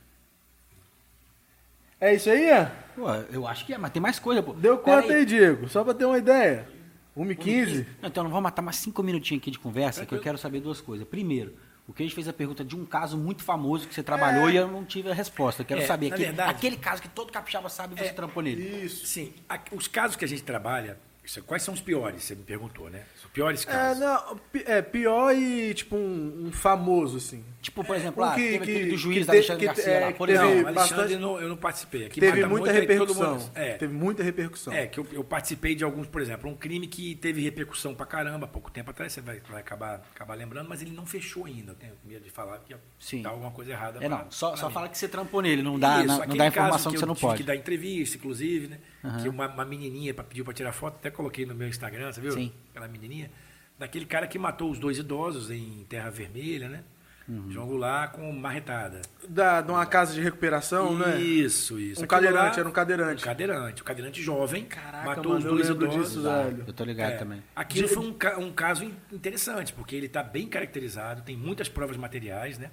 É 2.00 2.14
isso 2.14 2.28
aí, 2.30 2.46
Ian? 2.48 2.70
Pô, 2.94 3.10
eu 3.32 3.46
acho 3.46 3.64
que 3.64 3.72
é, 3.72 3.78
mas 3.78 3.90
tem 3.90 4.00
mais 4.02 4.18
coisa, 4.18 4.42
pô. 4.42 4.52
Deu 4.52 4.78
Pera 4.78 5.02
quanto 5.02 5.12
aí, 5.12 5.24
Diego? 5.24 5.68
Só 5.68 5.82
pra 5.84 5.94
ter 5.94 6.04
uma 6.04 6.18
ideia. 6.18 6.68
1h15? 7.16 7.86
Não, 8.02 8.08
Então, 8.08 8.24
não 8.24 8.30
vamos 8.30 8.42
matar 8.44 8.60
mais 8.62 8.76
cinco 8.76 9.02
minutinhos 9.02 9.40
aqui 9.42 9.50
de 9.50 9.58
conversa, 9.58 10.04
que 10.04 10.14
eu 10.14 10.20
quero 10.20 10.36
saber 10.36 10.60
duas 10.60 10.80
coisas. 10.82 11.06
Primeiro, 11.08 11.54
o 11.88 11.92
que 11.94 12.02
a 12.02 12.06
gente 12.06 12.14
fez 12.14 12.28
a 12.28 12.32
pergunta 12.34 12.62
de 12.62 12.76
um 12.76 12.84
caso 12.84 13.16
muito 13.16 13.42
famoso 13.42 13.88
que 13.88 13.94
você 13.94 14.02
trabalhou 14.02 14.50
e 14.50 14.56
eu 14.56 14.68
não 14.68 14.84
tive 14.84 15.10
a 15.10 15.14
resposta. 15.14 15.62
Eu 15.62 15.66
quero 15.66 15.80
É, 15.80 15.86
saber 15.86 16.08
aquele, 16.08 16.24
verdade- 16.26 16.50
aquele 16.50 16.76
caso 16.76 17.00
que 17.00 17.08
todo 17.08 17.32
capixaba 17.32 17.70
sabe 17.70 17.94
e 17.94 17.98
você 17.98 18.12
trampou 18.12 18.42
nele. 18.42 18.84
Isso. 18.84 19.06
Sim, 19.06 19.32
os 19.72 19.88
casos 19.88 20.16
que 20.16 20.24
a 20.24 20.28
gente 20.28 20.42
trabalha, 20.42 20.98
quais 21.47 21.62
são 21.62 21.74
os 21.74 21.81
piores? 21.81 22.23
Você 22.24 22.35
me 22.35 22.43
perguntou, 22.43 22.89
né? 22.90 23.03
Os 23.24 23.31
piores 23.31 23.62
É, 23.66 23.70
casos. 23.70 24.01
não, 24.01 24.36
pi- 24.53 24.65
é 24.66 24.81
pior 24.82 25.35
e, 25.35 25.74
tipo, 25.74 25.97
um, 25.97 26.47
um 26.47 26.53
famoso, 26.53 27.16
assim. 27.19 27.44
Tipo, 27.61 27.82
por 27.85 27.97
exemplo, 27.97 28.23
Um 28.23 28.27
lá, 28.27 28.35
que- 28.35 28.43
teve 28.43 28.59
que- 28.59 28.62
aquele 28.62 28.85
do 28.85 28.90
que 28.93 28.97
juiz 28.97 29.27
da 29.27 29.32
Alexandre 29.32 29.61
que- 29.61 29.66
Garcia 29.66 29.93
é, 29.93 30.01
lá, 30.01 30.12
que 30.12 30.19
por 30.19 30.27
teve- 30.28 30.39
Não, 30.39 30.51
exemplo. 30.51 30.69
Alexandre, 30.69 30.97
bastante- 31.03 31.20
não, 31.20 31.40
eu 31.40 31.48
não 31.48 31.57
participei. 31.57 32.07
Aqui 32.07 32.20
Teve 32.20 32.40
mata 32.40 32.48
muita 32.48 32.73
muito, 32.73 32.81
repercussão. 32.81 33.32
mundo- 33.39 33.51
é, 33.55 33.74
Teve 33.74 33.93
muita 33.94 34.23
repercussão. 34.23 34.73
É, 34.73 34.86
que 34.86 34.98
eu, 35.01 35.07
eu 35.12 35.24
participei 35.24 35.74
de 35.74 35.82
alguns, 35.85 36.07
por 36.07 36.20
exemplo, 36.23 36.48
um 36.48 36.55
crime 36.55 36.86
que 36.86 37.16
teve 37.16 37.40
repercussão 37.43 37.94
pra 37.94 38.07
caramba, 38.07 38.44
há 38.44 38.48
pouco 38.48 38.70
tempo 38.70 38.90
atrás, 38.90 39.12
você 39.12 39.20
vai, 39.20 39.40
vai 39.51 39.61
acabar, 39.61 39.97
acabar 40.15 40.35
lembrando, 40.35 40.69
mas 40.69 40.81
ele 40.81 40.93
não 40.93 41.05
fechou 41.05 41.44
ainda. 41.44 41.73
Eu 41.73 41.77
tenho 41.77 41.93
medo 42.05 42.24
de 42.24 42.31
falar 42.31 42.59
que 42.61 42.74
Sim. 43.01 43.23
tá 43.23 43.31
alguma 43.31 43.51
coisa 43.51 43.73
errada. 43.73 43.98
É, 44.03 44.09
pra- 44.09 44.19
não, 44.24 44.31
só, 44.31 44.55
só 44.55 44.69
mim. 44.69 44.74
fala 44.74 44.89
que 44.89 44.97
você 44.97 45.09
trampou 45.09 45.43
nele, 45.43 45.61
não 45.62 45.77
dá, 45.78 45.98
Isso, 45.98 46.07
na- 46.07 46.15
não 46.15 46.23
aquele 46.23 46.39
dá 46.39 46.44
caso 46.44 46.57
informação 46.66 46.93
que, 46.93 46.98
você 46.98 47.05
eu 47.05 47.09
não 47.09 47.15
tive 47.16 47.27
pode. 47.27 47.39
que 47.39 47.47
dar 47.47 47.57
entrevista, 47.57 48.16
inclusive, 48.16 48.69
né? 48.69 48.78
Que 49.23 49.28
uma, 49.28 49.47
uma 49.49 49.65
menininha 49.65 50.12
pra- 50.15 50.24
pediu 50.24 50.45
para 50.45 50.55
tirar 50.55 50.73
foto, 50.73 50.97
até 50.97 51.11
coloquei 51.11 51.45
no 51.47 51.55
meu 51.55 51.69
Instagram, 51.69 52.12
você 52.12 52.20
viu? 52.20 52.33
Sim. 52.33 52.53
Aquela 52.70 52.89
menininha. 52.89 53.31
Daquele 53.78 54.07
cara 54.07 54.27
que 54.27 54.39
matou 54.39 54.70
os 54.70 54.78
dois 54.78 54.99
idosos 54.99 55.51
em 55.51 55.85
Terra 55.89 56.09
Vermelha, 56.11 56.69
né? 56.69 56.83
Uhum. 57.28 57.51
João 57.51 57.66
Goulart 57.66 58.12
com 58.12 58.33
marretada. 58.33 59.03
Da, 59.28 59.61
de 59.61 59.69
uma 59.70 59.85
casa 59.85 60.15
de 60.15 60.20
recuperação, 60.20 60.97
né? 60.97 61.20
Isso, 61.20 61.77
isso. 61.78 62.01
Um 62.01 62.05
Aquilo 62.05 62.09
cadeirante, 62.09 62.55
lá- 62.55 62.61
era 62.61 62.69
um 62.69 62.73
cadeirante. 62.73 63.23
Um 63.23 63.27
cadeirante. 63.27 63.83
O 63.83 63.85
cadeirante 63.85 64.23
jovem 64.23 64.65
Caraca, 64.65 65.05
matou 65.05 65.33
mano, 65.33 65.39
os 65.39 65.45
dois 65.45 65.69
idosos. 65.69 66.07
disso, 66.09 66.23
velho. 66.23 66.65
Eu 66.66 66.73
tô 66.73 66.85
ligado 66.85 67.12
É, 67.15 67.16
também. 67.16 67.43
Aquilo 67.55 67.89
foi 67.89 68.05
um, 68.07 68.16
um 68.47 68.53
caso 68.53 68.85
in- 68.85 68.95
interessante, 69.12 69.73
porque 69.73 69.97
ele 69.97 70.07
está 70.07 70.23
bem 70.23 70.47
caracterizado, 70.47 71.23
tem 71.23 71.37
muitas 71.37 71.69
provas 71.69 71.97
materiais, 71.97 72.59
né? 72.59 72.70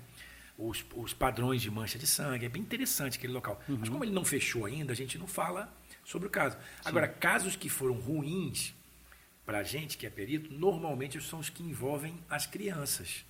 Os, 0.56 0.86
os 0.96 1.16
padrões 1.16 1.60
de 1.60 1.72
mancha 1.72 1.98
de 1.98 2.06
sangue, 2.06 2.46
é 2.46 2.50
bem 2.50 2.62
interessante 2.62 3.18
aquele 3.18 3.34
local. 3.34 3.60
Mas 3.68 3.90
como 3.90 4.04
ele 4.04 4.12
não 4.14 4.24
fechou 4.24 4.66
ainda, 4.68 4.94
a 4.94 4.96
gente 4.96 5.18
não 5.18 5.26
fala 5.26 5.68
sobre 6.04 6.28
o 6.28 6.32
caso. 6.32 6.58
Agora, 6.84 7.08
casos 7.08 7.56
que 7.56 7.70
foram 7.70 7.96
ruins 7.96 8.74
para 9.46 9.60
a 9.60 9.64
gente, 9.64 9.98
que 9.98 10.06
é 10.06 10.10
perito, 10.10 10.54
normalmente 10.54 11.20
são 11.22 11.40
os 11.40 11.50
que 11.50 11.64
envolvem 11.64 12.18
as 12.30 12.46
crianças. 12.46 13.26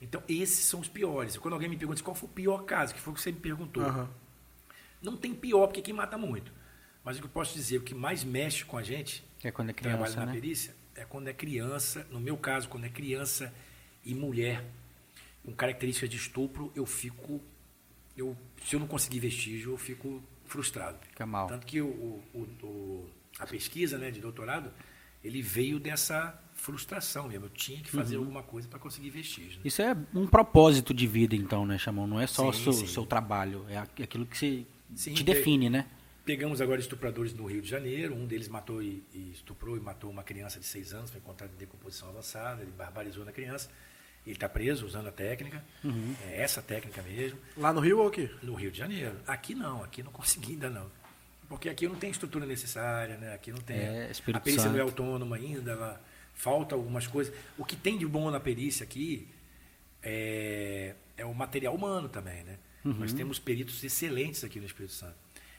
Então, 0.00 0.22
esses 0.28 0.64
são 0.64 0.80
os 0.80 0.88
piores. 0.88 1.36
Quando 1.36 1.54
alguém 1.54 1.68
me 1.68 1.76
pergunta 1.76 2.02
qual 2.02 2.14
foi 2.14 2.28
o 2.28 2.32
pior 2.32 2.64
caso, 2.64 2.94
que 2.94 3.00
foi 3.00 3.12
o 3.12 3.16
que 3.16 3.22
você 3.22 3.32
me 3.32 3.40
perguntou. 3.40 3.82
Aham. 3.82 4.08
Não 5.02 5.16
tem 5.16 5.34
pior, 5.34 5.66
porque 5.66 5.82
quem 5.82 5.94
mata 5.94 6.16
muito. 6.16 6.52
Mas 7.04 7.16
o 7.16 7.20
que 7.20 7.26
eu 7.26 7.30
posso 7.30 7.54
dizer, 7.54 7.78
o 7.78 7.82
que 7.82 7.94
mais 7.94 8.22
mexe 8.22 8.64
com 8.64 8.76
a 8.76 8.82
gente, 8.82 9.24
É 9.42 9.50
quando 9.50 9.70
é 9.70 9.72
criança, 9.72 10.20
na 10.20 10.26
né? 10.26 10.32
perícia, 10.32 10.74
é 10.94 11.04
quando 11.04 11.28
é 11.28 11.32
criança, 11.32 12.06
no 12.10 12.20
meu 12.20 12.36
caso, 12.36 12.68
quando 12.68 12.84
é 12.84 12.88
criança 12.88 13.52
e 14.04 14.14
mulher 14.14 14.64
com 15.44 15.52
características 15.54 16.10
de 16.10 16.16
estupro, 16.16 16.72
eu 16.74 16.84
fico, 16.84 17.40
eu, 18.16 18.36
se 18.64 18.76
eu 18.76 18.80
não 18.80 18.86
conseguir 18.86 19.20
vestígio, 19.20 19.72
eu 19.72 19.78
fico 19.78 20.22
frustrado. 20.48 20.98
Fica 21.08 21.24
mal. 21.26 21.46
Tanto 21.46 21.66
que 21.66 21.80
o, 21.80 21.86
o- 21.86 22.48
o- 22.62 23.10
a 23.38 23.46
pesquisa 23.46 23.96
né, 23.98 24.10
de 24.10 24.20
doutorado, 24.20 24.70
ele 25.22 25.40
veio 25.42 25.78
dessa 25.78 26.36
frustração 26.54 27.28
mesmo. 27.28 27.46
Eu 27.46 27.50
tinha 27.50 27.80
que 27.80 27.94
Uhum. 27.94 28.02
fazer 28.02 28.16
alguma 28.16 28.42
coisa 28.42 28.66
para 28.68 28.78
conseguir 28.78 29.10
vestígio. 29.10 29.58
né? 29.58 29.62
Isso 29.64 29.80
é 29.82 29.96
um 30.14 30.26
propósito 30.26 30.92
de 30.92 31.06
vida, 31.06 31.36
então, 31.36 31.64
né, 31.64 31.78
Chamão? 31.78 32.06
Não 32.06 32.20
é 32.20 32.26
só 32.26 32.48
o 32.48 32.52
Sim, 32.52 32.64
seu, 32.64 32.72
sim. 32.72 32.86
seu 32.88 33.06
trabalho, 33.06 33.64
é 33.68 33.78
aqu- 33.78 34.02
aquilo 34.02 34.26
que 34.26 34.36
você 34.36 34.66
Sim, 34.94 35.14
te 35.14 35.22
pe- 35.24 35.32
define, 35.34 35.70
né? 35.70 35.86
Pegamos 36.24 36.60
agora 36.60 36.78
estupradores 36.80 37.32
no 37.32 37.46
Rio 37.46 37.62
de 37.62 37.68
Janeiro. 37.68 38.14
Um 38.14 38.26
deles 38.26 38.48
matou 38.48 38.82
e, 38.82 39.02
e 39.14 39.30
estuprou 39.32 39.76
e 39.76 39.80
matou 39.80 40.10
uma 40.10 40.22
criança 40.22 40.58
de 40.60 40.66
seis 40.66 40.92
anos, 40.92 41.10
foi 41.10 41.20
encontrado 41.20 41.52
em 41.54 41.56
decomposição 41.56 42.08
avançada, 42.10 42.60
ele 42.62 42.70
barbarizou 42.76 43.24
na 43.24 43.32
criança. 43.32 43.70
Ele 44.26 44.36
está 44.36 44.48
preso 44.48 44.84
usando 44.84 45.08
a 45.08 45.12
técnica, 45.12 45.64
é 46.26 46.42
essa 46.42 46.60
técnica 46.60 47.00
mesmo, 47.02 47.38
Lá 47.56 47.72
no 47.72 47.80
Rio 47.80 48.00
ou 48.00 48.08
aqui? 48.08 48.30
no 48.42 48.54
Rio 48.54 48.70
de 48.70 48.78
Janeiro. 48.78 49.16
Aqui 49.26 49.54
não, 49.54 49.82
aqui 49.82 50.02
não 50.02 50.12
consegui 50.12 50.52
ainda 50.52 50.68
não. 50.68 50.90
Porque 51.48 51.68
aqui 51.70 51.88
não 51.88 51.94
tem 51.94 52.10
estrutura 52.10 52.44
necessária, 52.44 53.16
né? 53.16 53.32
Aqui 53.32 53.50
não 53.50 53.60
tem. 53.60 53.78
É, 53.78 54.10
a 54.34 54.40
perícia 54.40 54.68
não 54.68 54.74
é 54.74 54.78
Santo. 54.78 54.80
autônoma 54.82 55.36
ainda, 55.36 55.72
ela, 55.72 56.02
falta 56.34 56.74
algumas 56.74 57.06
coisas. 57.06 57.34
O 57.56 57.64
que 57.64 57.74
tem 57.74 57.98
de 57.98 58.06
bom 58.06 58.30
na 58.30 58.38
perícia 58.38 58.84
aqui 58.84 59.28
é, 60.02 60.94
é 61.16 61.24
o 61.24 61.34
material 61.34 61.74
humano 61.74 62.08
também, 62.08 62.44
né? 62.44 62.58
Uhum. 62.84 62.92
Nós 62.94 63.12
temos 63.12 63.38
peritos 63.38 63.82
excelentes 63.82 64.44
aqui 64.44 64.60
no 64.60 64.66
Espírito 64.66 64.94
Santo, 64.94 65.16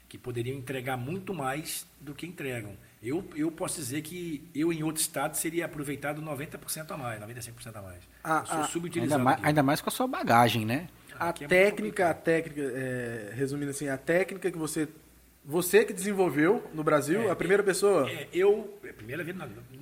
que 0.07 0.18
poderiam 0.18 0.57
entregar 0.57 0.95
muito 0.95 1.34
mais 1.34 1.86
do 1.99 2.15
que 2.15 2.26
entregam. 2.26 2.77
Eu, 3.01 3.26
eu 3.35 3.49
posso 3.49 3.77
dizer 3.77 4.01
que 4.01 4.49
eu, 4.53 4.73
em 4.73 4.84
outro 4.84 5.01
estado, 5.01 5.35
seria 5.35 5.65
aproveitado 5.65 6.21
90% 6.21 6.91
a 6.91 6.97
mais, 6.97 7.21
95% 7.21 7.76
a 7.76 7.81
mais. 7.81 8.03
Ah, 8.23 8.39
eu 8.41 8.45
sou 8.45 8.55
ah, 8.55 8.57
Ainda 8.57 8.67
subutilizado 8.67 9.23
mais, 9.23 9.38
aqui. 9.38 9.47
ainda 9.47 9.63
mais 9.63 9.80
com 9.81 9.89
a 9.89 9.91
sua 9.91 10.07
bagagem, 10.07 10.65
né? 10.65 10.89
A 11.17 11.30
Aqui 11.30 11.45
é 11.45 11.47
técnica, 11.47 12.09
a 12.09 12.13
complicado. 12.13 12.23
técnica, 12.23 12.61
é, 12.61 13.31
resumindo 13.35 13.71
assim, 13.71 13.88
a 13.88 13.97
técnica 13.97 14.51
que 14.51 14.57
você. 14.57 14.88
Você 15.45 15.84
que 15.85 15.93
desenvolveu 15.93 16.69
no 16.73 16.84
Brasil, 16.84 17.21
É, 17.23 17.31
a 17.31 17.35
primeira 17.35 17.63
pessoa. 17.63 18.09
É, 18.11 18.27
eu, 18.34 18.77
é 18.84 18.89
a 18.89 18.93
primeira 18.93 19.23
vez, 19.23 19.35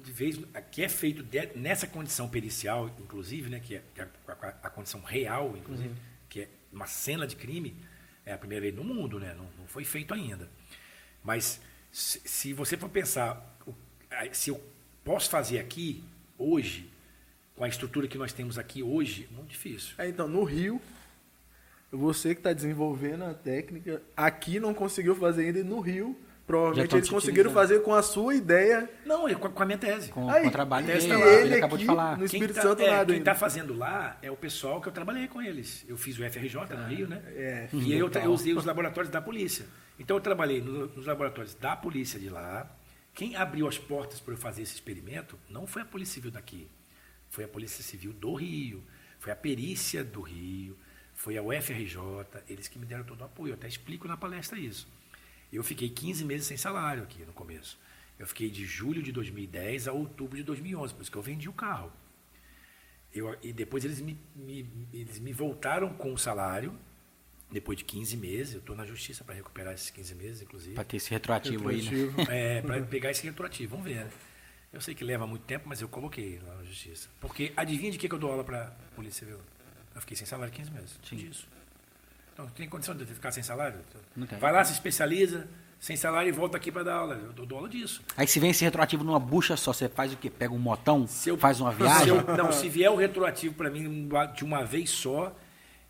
de 0.04 0.12
vez 0.12 0.40
que 0.72 0.84
é 0.84 0.88
feito 0.88 1.24
de- 1.24 1.50
nessa 1.56 1.88
condição 1.88 2.30
pericial, 2.30 2.90
inclusive, 3.00 3.50
né, 3.50 3.60
que 3.60 3.76
é, 3.76 3.82
que 3.94 4.00
é 4.02 4.08
a, 4.28 4.32
a- 4.34 4.54
a 4.64 4.70
condição 4.70 5.02
real, 5.02 5.56
inclusive, 5.58 5.94
que 6.30 6.42
é 6.42 6.48
uma 6.72 6.86
cena 6.86 7.26
de 7.26 7.36
crime, 7.36 7.76
é 8.26 8.34
a 8.34 8.38
primeira 8.38 8.62
vez 8.62 8.76
no 8.76 8.84
mundo, 8.84 9.20
né? 9.20 9.34
Não, 9.36 9.46
não 9.60 9.68
foi 9.68 9.84
feito 9.84 10.14
ainda. 10.14 10.48
Mas 11.24 11.60
se, 11.98 12.54
você 12.54 12.78
for 12.78 12.90
pensar, 12.90 13.58
se 14.32 14.52
eu 14.52 14.64
posso 15.04 15.32
fazer 15.32 15.58
aqui, 15.58 16.04
hoje, 16.38 16.88
com 17.56 17.64
a 17.64 17.68
estrutura 17.68 18.08
que 18.08 18.20
nós 18.20 18.32
temos 18.32 18.60
aqui 18.60 18.84
hoje, 18.84 19.28
muito 19.32 19.50
difícil. 19.50 19.96
É, 19.98 20.08
então, 20.08 20.28
no 20.28 20.44
Rio, 20.44 20.80
você 21.92 22.36
que 22.36 22.40
está 22.40 22.54
desenvolvendo 22.54 23.24
a 23.24 23.34
técnica, 23.34 24.04
aqui 24.16 24.60
não 24.60 24.76
conseguiu 24.76 25.16
fazer 25.16 25.46
ainda 25.46 25.60
e 25.60 25.64
no 25.64 25.80
Rio. 25.80 26.16
Provavelmente 26.48 26.96
eles 26.96 27.10
conseguiram 27.10 27.50
utilizando. 27.52 27.68
fazer 27.76 27.84
com 27.84 27.94
a 27.94 28.02
sua 28.02 28.34
ideia. 28.34 28.90
Não, 29.06 29.32
com 29.36 29.48
a, 29.48 29.50
com 29.50 29.64
a 29.64 29.66
minha 29.66 29.78
tese. 29.78 30.10
Com, 30.10 30.30
Aí, 30.30 30.44
com 30.44 30.48
o 30.48 30.52
trabalho 30.52 30.88
dele, 30.88 31.06
ele 31.06 31.24
ele, 31.46 31.56
acabou 31.56 31.78
de 31.78 31.84
aqui 31.84 31.94
falar. 31.94 32.18
no 32.18 32.24
Espírito 32.24 32.54
tá, 32.56 32.62
Santo 32.62 32.82
é, 32.82 32.90
nada 32.90 33.06
quem 33.12 33.20
está 33.20 33.36
fazendo 33.36 33.74
lá 33.74 34.18
é 34.22 34.32
o 34.32 34.36
pessoal 34.38 34.80
que 34.82 34.88
eu 34.88 34.94
trabalhei 34.94 35.28
com 35.28 35.42
eles. 35.42 35.84
Eu 35.90 35.98
fiz 35.98 36.18
o 36.18 36.24
FRJ 36.24 36.56
no 36.78 36.88
Rio, 36.88 37.08
né? 37.08 37.22
É, 37.36 37.68
e 37.74 37.94
eu, 37.94 38.10
eu 38.10 38.32
usei 38.32 38.54
os 38.54 38.64
laboratórios 38.64 39.12
da 39.12 39.22
polícia. 39.22 39.66
Então 40.00 40.16
eu 40.16 40.22
trabalhei 40.22 40.62
no- 40.62 40.88
nos 40.88 41.06
laboratórios 41.06 41.54
da 41.54 41.76
polícia 41.76 42.18
de 42.18 42.30
lá. 42.30 42.72
Quem 43.14 43.36
abriu 43.36 43.68
as 43.68 43.78
portas 43.78 44.22
para 44.22 44.34
eu 44.34 44.38
fazer 44.38 44.62
esse 44.62 44.76
experimento 44.76 45.38
não 45.50 45.68
foi 45.68 45.82
a 45.82 45.86
Polícia 45.86 46.14
Civil 46.14 46.32
daqui. 46.32 46.68
Foi 47.30 47.44
a 47.44 47.48
Polícia 47.48 47.84
Civil 47.84 48.14
do 48.14 48.34
Rio. 48.36 48.82
Foi 49.20 49.34
a 49.34 49.36
perícia 49.36 50.02
do 50.04 50.22
Rio. 50.22 50.78
Foi 51.14 51.36
a 51.36 51.42
UFRJ. 51.44 51.98
Eles 52.48 52.68
que 52.70 52.80
me 52.80 52.86
deram 52.86 53.04
todo 53.04 53.20
o 53.22 53.24
apoio. 53.26 53.50
Eu 53.50 53.56
até 53.56 53.68
explico 53.68 54.08
na 54.08 54.16
palestra 54.16 54.58
isso. 54.58 54.88
Eu 55.52 55.64
fiquei 55.64 55.90
15 55.90 56.26
meses 56.26 56.48
sem 56.48 56.58
salário 56.58 57.04
aqui 57.04 57.24
no 57.26 57.34
começo. 57.34 57.80
Eu 58.20 58.26
fiquei 58.28 58.50
de 58.50 58.66
julho 58.66 59.02
de 59.02 59.12
2010 59.12 59.88
a 59.88 59.92
outubro 59.94 60.36
de 60.38 60.44
2011, 60.44 60.94
por 60.94 61.02
isso 61.02 61.12
que 61.12 61.18
eu 61.18 61.22
vendi 61.22 61.48
o 61.48 61.54
carro. 61.54 61.92
Eu, 63.14 63.36
e 63.42 63.54
depois 63.54 63.86
eles 63.86 64.02
me, 64.02 64.18
me- 64.36 64.70
eles 64.94 65.20
me 65.20 65.32
voltaram 65.32 65.94
com 65.94 66.14
o 66.14 66.18
salário, 66.18 66.78
depois 67.50 67.78
de 67.78 67.84
15 67.86 68.18
meses. 68.18 68.54
Eu 68.56 68.60
estou 68.60 68.76
na 68.76 68.86
justiça 68.86 69.24
para 69.24 69.34
recuperar 69.36 69.74
esses 69.74 69.90
15 69.90 70.16
meses, 70.16 70.42
inclusive. 70.42 70.76
Pra 70.76 70.84
ter 70.84 70.98
esse 70.98 71.10
retroativo, 71.10 71.70
aí, 71.70 71.82
né? 71.82 71.90
Retroativo. 71.90 72.32
É, 72.32 72.62
para 72.62 72.82
pegar 72.84 73.12
esse 73.12 73.24
retroativo. 73.26 73.72
Vamos 73.72 73.86
ver, 73.86 74.04
né? 74.06 74.12
Eu 74.74 74.82
sei 74.82 74.94
que 74.94 75.04
leva 75.04 75.26
muito 75.26 75.44
tempo, 75.44 75.68
mas 75.68 75.80
eu 75.82 75.88
coloquei 75.88 76.40
lá 76.46 76.56
na 76.56 76.64
justiça. 76.64 77.08
Porque 77.22 77.54
adivinha 77.56 77.92
de 77.92 77.98
que, 77.98 78.10
que 78.10 78.14
eu 78.14 78.20
dou 78.20 78.30
aula 78.32 78.44
para 78.44 78.64
a 78.68 78.96
Polícia 78.96 79.26
Civil? 79.26 79.40
Eu 79.96 80.02
fiquei 80.02 80.18
sem 80.18 80.28
salário 80.28 80.54
15 80.54 80.72
meses. 80.72 81.00
Sim. 81.08 81.16
Disso. 81.16 81.48
Então, 82.38 82.46
tem 82.56 82.70
condição 82.70 82.94
de 82.96 83.02
eu 83.02 83.08
ficar 83.08 83.32
sem 83.32 83.42
salário? 83.42 83.80
Não 84.16 84.28
tem. 84.28 84.38
Vai 84.38 84.52
lá, 84.54 84.64
se 84.64 84.72
especializa, 84.72 85.48
sem 85.80 85.96
salário 85.96 86.30
e 86.30 86.32
volta 86.32 86.56
aqui 86.56 86.72
para 86.72 86.84
dar 86.84 86.94
aula. 86.98 87.16
Eu 87.16 87.34
dou, 87.34 87.48
dou 87.48 87.58
aula 87.58 87.68
disso. 87.70 88.00
Aí 88.16 88.28
se 88.28 88.40
vem 88.40 88.52
esse 88.52 88.64
retroativo 88.64 89.04
numa 89.04 89.20
bucha 89.20 89.58
só, 89.58 89.74
você 89.74 89.90
faz 89.90 90.14
o 90.14 90.18
quê? 90.18 90.30
Pega 90.30 90.54
um 90.54 90.60
motão, 90.60 91.08
Se 91.08 91.30
eu- 91.30 91.38
faz 91.38 91.60
uma 91.60 91.72
Se 91.72 91.78
viagem? 91.78 92.08
eu- 92.10 92.38
não, 92.38 92.52
se 92.52 92.70
vier 92.70 92.92
o 92.92 92.96
retroativo 92.96 93.56
para 93.56 93.72
mim 93.72 94.08
de 94.36 94.44
uma 94.46 94.64
vez 94.64 94.92
só, 94.92 95.36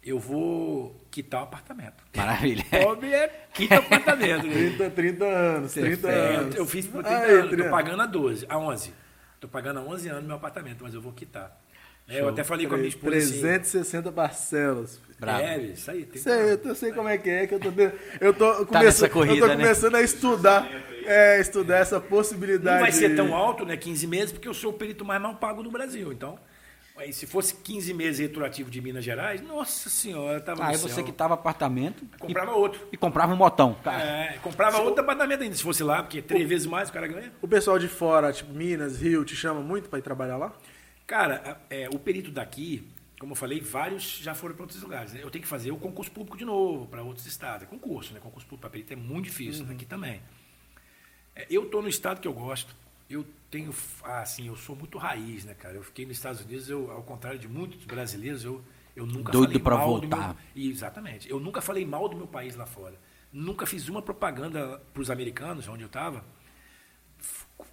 eu 0.01 0.17
vou 0.17 0.95
quitar 1.11 1.41
o 1.41 1.43
apartamento. 1.43 2.01
Maravilha. 2.15 2.63
Pobre 2.81 3.13
é 3.13 3.47
quita 3.53 3.75
o 3.75 3.79
apartamento. 3.83 4.47
né? 4.47 4.53
30, 4.53 4.89
30 4.91 5.25
anos, 5.25 5.73
30 5.73 6.07
É, 6.07 6.35
anos. 6.37 6.55
eu 6.55 6.65
fiz 6.65 6.87
por 6.87 7.03
30 7.03 7.19
Aí, 7.25 7.31
anos, 7.33 7.51
estou 7.51 7.69
pagando 7.69 8.01
a 8.03 8.05
12, 8.05 8.45
a 8.47 8.57
11. 8.57 8.93
Estou 9.35 9.49
pagando 9.49 9.79
há 9.81 9.83
11 9.83 10.07
anos 10.07 10.23
meu 10.23 10.37
apartamento, 10.37 10.81
mas 10.85 10.93
eu 10.93 11.01
vou 11.01 11.11
quitar. 11.11 11.59
É, 12.09 12.21
eu 12.21 12.29
até 12.29 12.43
falei 12.43 12.65
com 12.67 12.75
a 12.75 12.77
minha 12.77 12.89
esposa 12.89 13.17
assim, 13.17 13.41
360 13.41 14.11
parcelas. 14.11 14.99
Bravo. 15.19 15.41
é, 15.41 15.57
isso 15.59 15.89
aí. 15.91 16.05
Tem 16.05 16.21
Sei, 16.21 16.51
eu, 16.53 16.57
tô- 16.57 16.75
sei 16.75 16.91
como 16.91 17.09
é 17.09 17.17
que 17.17 17.29
é, 17.29 17.47
que 17.47 17.53
eu 17.55 17.59
tô, 17.59 17.69
eu 18.21 18.33
tô, 18.33 18.45
Tá 18.53 18.65
começando, 18.65 18.83
nessa 18.83 19.05
eu 19.07 19.09
corrida, 19.09 19.39
tô 19.41 19.47
né? 19.47 19.55
começando 19.55 19.95
a 19.95 20.01
estudar, 20.01 20.69
é, 21.05 21.39
estudar 21.41 21.77
essa 21.79 21.99
possibilidade. 21.99 22.75
Não 22.75 22.81
vai 22.83 22.91
ser 22.91 23.15
tão 23.15 23.35
alto, 23.35 23.65
né? 23.65 23.75
15 23.75 24.05
meses, 24.07 24.31
porque 24.31 24.47
eu 24.47 24.53
sou 24.53 24.69
o 24.71 24.73
perito 24.73 25.03
mais 25.03 25.21
mal 25.21 25.33
pago 25.35 25.63
do 25.63 25.71
Brasil. 25.71 26.13
Então, 26.13 26.37
aí, 26.95 27.11
se 27.11 27.25
fosse 27.25 27.55
15 27.55 27.93
meses 27.95 28.19
retroativo 28.19 28.69
de 28.69 28.79
Minas 28.79 29.03
Gerais, 29.03 29.41
nossa 29.41 29.89
senhora, 29.89 30.39
tava 30.39 30.63
Aí 30.65 30.77
céu. 30.77 30.87
você 30.87 31.01
quitava 31.01 31.33
apartamento 31.33 32.03
e, 32.05 32.17
Comprava 32.19 32.51
outro. 32.51 32.79
e 32.91 32.95
comprava 32.95 33.33
um 33.33 33.37
motão. 33.37 33.75
Cara, 33.83 34.01
É, 34.03 34.37
comprava 34.43 34.77
outro 34.81 35.01
apartamento 35.01 35.41
ainda, 35.41 35.55
se 35.55 35.63
fosse 35.63 35.83
lá, 35.83 36.03
porque 36.03 36.21
três 36.21 36.47
vezes 36.47 36.67
mais 36.67 36.89
o 36.89 36.93
cara 36.93 37.07
ganha. 37.07 37.33
O 37.41 37.47
pessoal 37.47 37.79
de 37.79 37.87
fora, 37.87 38.31
tipo 38.31 38.53
Minas, 38.53 39.01
Rio, 39.01 39.25
te 39.25 39.35
chama 39.35 39.61
muito 39.61 39.89
pra 39.89 39.97
ir 39.97 40.03
trabalhar 40.03 40.37
lá? 40.37 40.53
Cara, 41.07 41.61
é, 41.69 41.87
o 41.89 41.97
perito 41.97 42.29
daqui, 42.29 42.85
como 43.17 43.31
eu 43.31 43.35
falei, 43.35 43.61
vários 43.61 44.17
já 44.17 44.35
foram 44.35 44.53
para 44.53 44.63
outros 44.63 44.81
lugares. 44.83 45.13
né? 45.13 45.21
Eu 45.23 45.31
tenho 45.31 45.41
que 45.41 45.47
fazer 45.47 45.71
o 45.71 45.77
concurso 45.77 46.11
público 46.11 46.37
de 46.37 46.43
novo 46.43 46.85
para 46.85 47.01
outros 47.01 47.25
estados. 47.25 47.63
É 47.63 47.65
concurso, 47.65 48.13
né? 48.13 48.19
Concurso 48.19 48.45
público 48.45 48.61
para 48.61 48.69
perito 48.69 48.91
é 48.91 48.97
muito 48.97 49.25
difícil, 49.25 49.65
daqui 49.65 49.85
também. 49.85 50.21
É, 51.33 51.47
eu 51.49 51.63
estou 51.63 51.81
no 51.81 51.87
estado 51.87 52.19
que 52.19 52.27
eu 52.27 52.33
gosto. 52.33 52.75
Eu 53.09 53.25
tenho, 53.49 53.73
ah, 54.03 54.19
assim, 54.19 54.47
eu 54.47 54.57
sou 54.57 54.75
muito 54.75 54.97
raiz, 54.97 55.45
né, 55.45 55.53
cara? 55.53 55.75
Eu 55.75 55.83
fiquei 55.83 56.05
nos 56.05 56.17
Estados 56.17 56.41
Unidos, 56.41 56.69
eu, 56.69 56.91
ao 56.91 57.01
contrário 57.03 57.39
de 57.39 57.47
muitos 57.47 57.85
brasileiros, 57.85 58.43
eu, 58.43 58.61
eu 58.93 59.05
nunca 59.05 59.31
Doido 59.31 59.57
falei 59.57 59.77
mal 59.77 60.01
do 60.01 60.09
voltar. 60.09 60.35
meu, 60.53 60.65
Exatamente. 60.65 61.29
Eu 61.29 61.39
nunca 61.39 61.61
falei 61.61 61.85
mal 61.85 62.09
do 62.09 62.17
meu 62.17 62.27
país 62.27 62.53
lá 62.57 62.65
fora. 62.65 62.99
Nunca 63.31 63.65
fiz 63.65 63.87
uma 63.87 64.01
propaganda 64.01 64.81
para 64.93 65.01
os 65.01 65.09
americanos, 65.09 65.69
onde 65.69 65.83
eu 65.83 65.87
estava, 65.87 66.25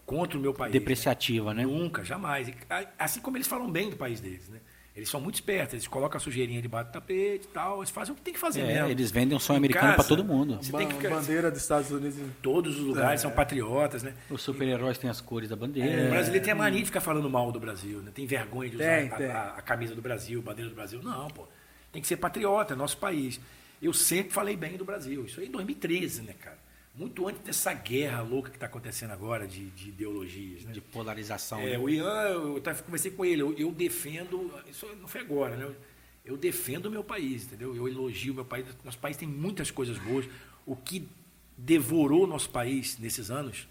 contra 0.07 0.39
o 0.39 0.41
meu 0.41 0.53
país. 0.55 0.73
né? 0.73 0.79
Depreciativa, 0.79 1.53
né? 1.55 1.65
Nunca, 1.65 2.05
jamais. 2.05 2.51
Assim 2.99 3.21
como 3.21 3.37
eles 3.37 3.47
falam 3.47 3.71
bem 3.71 3.91
do 3.91 3.97
país 3.97 4.21
deles, 4.21 4.49
né? 4.49 4.59
Eles 4.97 5.09
são 5.09 5.21
muito 5.21 5.35
espertos, 5.35 5.75
eles 5.75 5.89
colocam 5.89 6.17
a 6.19 6.21
sujeirinha 6.21 6.63
debaixo 6.63 6.89
do 6.91 6.93
tapete 6.93 7.47
e 7.47 7.49
tal, 7.53 7.79
eles 7.79 7.91
fazem 7.91 8.13
o 8.13 8.17
que 8.17 8.23
tem 8.23 8.33
que 8.33 8.39
fazer 8.39 8.61
É, 8.61 8.67
mesmo. 8.75 8.89
eles 8.91 9.11
vendem 9.11 9.37
um 9.37 9.41
sonho 9.41 9.57
Em 9.57 9.59
americano 9.59 9.87
pra 9.89 9.97
casa, 9.97 10.09
todo 10.09 10.25
mundo. 10.25 10.57
Você 10.63 10.71
tem 10.71 10.87
que 10.87 10.95
ficar- 10.95 11.11
Bandeira 11.11 11.51
dos 11.51 11.61
Estados 11.61 11.91
Unidos. 11.91 12.17
Todos 12.41 12.79
os 12.79 12.85
lugares 12.87 13.21
são 13.21 13.31
patriotas, 13.33 14.05
né? 14.05 14.15
Os 14.31 14.41
super-heróis 14.41 14.97
têm 14.97 15.11
as 15.11 15.21
cores 15.21 15.49
da 15.49 15.57
O 15.57 15.59
bandeira. 15.59 16.09
brasileiro 16.11 16.45
tem 16.45 16.53
a 16.53 16.57
mania 16.57 16.79
de 16.79 16.85
ficar 16.87 17.01
falando 17.01 17.29
mal 17.29 17.51
do 17.51 17.59
Brasil, 17.59 17.99
né? 18.03 18.13
Tem 18.15 18.25
vergonha 18.25 18.71
de 18.71 18.77
usar 18.77 18.85
Tem, 19.01 19.09
a, 19.09 19.17
tem. 19.17 19.27
a- 19.33 19.55
a 19.57 19.63
camisa 19.63 19.97
do 19.97 20.01
Brasil, 20.03 20.39
a 20.39 20.43
bandeira 20.45 20.71
do 20.71 20.77
Brasil. 20.77 21.03
Não, 21.03 21.27
pô. 21.29 21.45
Tem 21.91 22.01
que 22.01 22.07
ser 22.07 22.17
patriota, 22.17 22.75
é 22.75 22.77
nosso 22.77 22.97
país. 22.99 23.41
Eu 23.83 23.93
sempre 23.93 24.33
falei 24.33 24.57
bem 24.57 24.77
do 24.77 24.85
Brasil. 24.85 25.25
Isso 25.27 25.41
aí 25.41 25.49
em 25.49 25.51
2013, 25.51 26.23
né, 26.23 26.35
cara? 26.39 26.59
Muito 26.95 27.27
antes 27.27 27.43
dessa 27.43 27.73
guerra 27.73 28.23
louca 28.23 28.51
que 28.51 28.57
está 28.57 28.67
acontecendo 28.67 29.11
agora 29.11 29.49
de, 29.49 29.69
de 29.71 29.89
ideologias, 29.89 30.65
né? 30.65 30.73
De 30.73 30.81
polarização. 30.81 31.61
É, 31.61 31.71
né? 31.73 31.79
o 31.79 31.89
Ian, 31.89 32.29
eu 32.29 32.61
tava, 32.61 32.81
conversei 32.83 33.11
com 33.11 33.25
ele, 33.25 33.43
eu, 33.43 33.53
eu 33.55 33.73
defendo, 33.73 34.53
isso 34.71 34.87
não 35.01 35.09
foi 35.09 35.21
agora, 35.21 35.57
né? 35.57 35.75
Eu 36.25 36.37
defendo 36.37 36.87
o 36.87 36.91
meu 36.91 37.03
país, 37.03 37.45
entendeu? 37.45 37.75
Eu 37.75 37.89
elogio 37.89 38.33
o 38.33 38.37
meu 38.37 38.45
país. 38.45 38.65
Nosso 38.85 38.99
país 38.99 39.17
tem 39.17 39.29
muitas 39.29 39.71
coisas 39.71 39.99
boas. 39.99 40.27
O 40.65 40.77
que 40.77 41.09
devorou 41.59 42.27
nosso 42.27 42.49
país 42.49 42.97
nesses 42.99 43.31
anos 43.31 43.69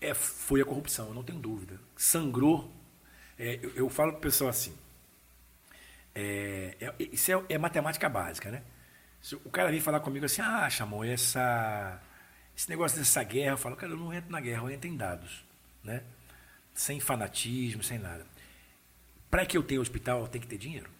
é, 0.00 0.12
foi 0.12 0.60
a 0.60 0.64
corrupção, 0.64 1.08
eu 1.08 1.14
não 1.14 1.22
tenho 1.22 1.38
dúvida. 1.38 1.80
Sangrou. 1.96 2.70
É, 3.38 3.58
eu, 3.62 3.70
eu 3.76 3.88
falo 3.88 4.12
para 4.12 4.18
o 4.18 4.22
pessoal 4.22 4.50
assim: 4.50 4.74
é, 6.14 6.76
é- 6.80 6.94
isso 6.98 7.30
é, 7.30 7.44
é 7.48 7.58
matemática 7.58 8.08
básica, 8.08 8.50
né? 8.50 8.62
Se 9.20 9.34
o 9.34 9.50
cara 9.50 9.70
vem 9.70 9.80
falar 9.80 10.00
comigo 10.00 10.24
assim, 10.24 10.40
ah, 10.40 10.68
chamou 10.70 11.04
essa, 11.04 12.00
esse 12.56 12.68
negócio 12.68 12.98
dessa 12.98 13.22
guerra, 13.22 13.52
eu 13.52 13.58
falo, 13.58 13.76
cara, 13.76 13.92
eu 13.92 13.96
não 13.96 14.12
entro 14.12 14.30
na 14.30 14.40
guerra, 14.40 14.62
eu 14.62 14.70
entro 14.70 14.88
em 14.88 14.96
dados, 14.96 15.44
né? 15.84 16.02
Sem 16.74 16.98
fanatismo, 17.00 17.82
sem 17.82 17.98
nada. 17.98 18.26
Para 19.30 19.44
que 19.44 19.56
eu 19.56 19.62
tenha 19.62 19.80
hospital, 19.80 20.20
eu 20.20 20.28
tenho 20.28 20.42
que 20.42 20.48
ter 20.48 20.58
dinheiro. 20.58 20.90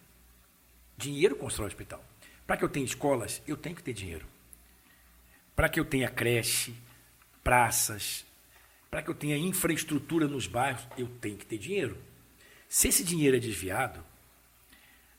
Dinheiro 0.97 1.35
constrói 1.35 1.67
hospital. 1.67 2.03
Para 2.45 2.57
que 2.57 2.63
eu 2.63 2.69
tenha 2.69 2.85
escolas, 2.85 3.41
eu 3.47 3.57
tenho 3.57 3.75
que 3.75 3.83
ter 3.83 3.93
dinheiro. 3.93 4.25
Para 5.55 5.67
que 5.67 5.79
eu 5.79 5.85
tenha 5.85 6.09
creche, 6.09 6.75
praças, 7.43 8.25
para 8.89 9.01
que 9.01 9.09
eu 9.09 9.15
tenha 9.15 9.37
infraestrutura 9.37 10.27
nos 10.27 10.47
bairros, 10.47 10.87
eu 10.97 11.07
tenho 11.07 11.37
que 11.37 11.45
ter 11.45 11.57
dinheiro. 11.57 11.97
Se 12.69 12.87
esse 12.87 13.03
dinheiro 13.03 13.35
é 13.35 13.39
desviado, 13.39 14.03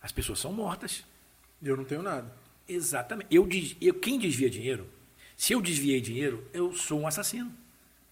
as 0.00 0.12
pessoas 0.12 0.38
são 0.38 0.52
mortas. 0.52 1.04
Eu 1.62 1.76
não 1.76 1.84
tenho 1.84 2.02
nada. 2.02 2.41
Exatamente. 2.74 3.28
Eu, 3.34 3.48
eu, 3.80 3.94
quem 3.94 4.18
desvia 4.18 4.48
dinheiro, 4.50 4.88
se 5.36 5.52
eu 5.52 5.60
desviei 5.60 6.00
dinheiro, 6.00 6.46
eu 6.52 6.72
sou 6.72 7.00
um 7.00 7.06
assassino. 7.06 7.52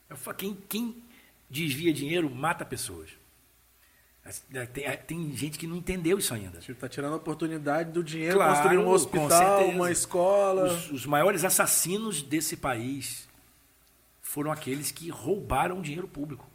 Eu 0.08 0.16
quem, 0.34 0.56
quem 0.68 1.02
desvia 1.48 1.92
dinheiro 1.92 2.28
mata 2.28 2.64
pessoas. 2.64 3.10
É, 4.52 4.66
tem, 4.66 4.96
tem 4.98 5.36
gente 5.36 5.58
que 5.58 5.66
não 5.66 5.76
entendeu 5.76 6.18
isso 6.18 6.32
ainda. 6.34 6.58
Tipo, 6.58 6.78
tá 6.78 6.88
tirando 6.88 7.14
a 7.14 7.16
oportunidade 7.16 7.90
do 7.90 8.04
dinheiro, 8.04 8.36
Claro, 8.36 8.54
construir 8.54 8.78
um 8.78 8.88
hospital, 8.88 9.68
uma 9.68 9.90
escola. 9.90 10.72
Os, 10.72 10.90
os 10.90 11.06
maiores 11.06 11.44
assassinos 11.44 12.22
desse 12.22 12.56
país 12.56 13.28
foram 14.20 14.52
aqueles 14.52 14.92
que 14.92 15.08
roubaram 15.08 15.80
dinheiro 15.80 16.06
público, 16.06 16.48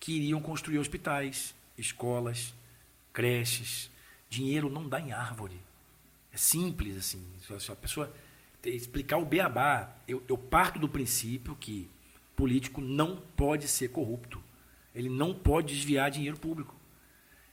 que 0.00 0.16
iriam 0.16 0.40
construir 0.40 0.78
hospitais, 0.78 1.54
escolas, 1.76 2.54
creches. 3.12 3.90
Dinheiro 4.28 4.70
não 4.70 4.88
dá 4.88 4.98
em 4.98 5.12
árvore. 5.12 5.60
É 6.32 6.36
simples 6.36 6.96
assim. 6.96 7.22
Se 7.60 7.70
a 7.70 7.76
pessoa 7.76 8.12
explicar 8.64 9.18
o 9.18 9.24
beabá, 9.24 9.94
eu, 10.08 10.22
eu 10.28 10.38
parto 10.38 10.78
do 10.78 10.88
princípio 10.88 11.54
que 11.56 11.88
político 12.34 12.80
não 12.80 13.16
pode 13.36 13.68
ser 13.68 13.88
corrupto. 13.88 14.42
Ele 14.94 15.08
não 15.08 15.34
pode 15.34 15.74
desviar 15.74 16.10
dinheiro 16.10 16.36
público. 16.38 16.74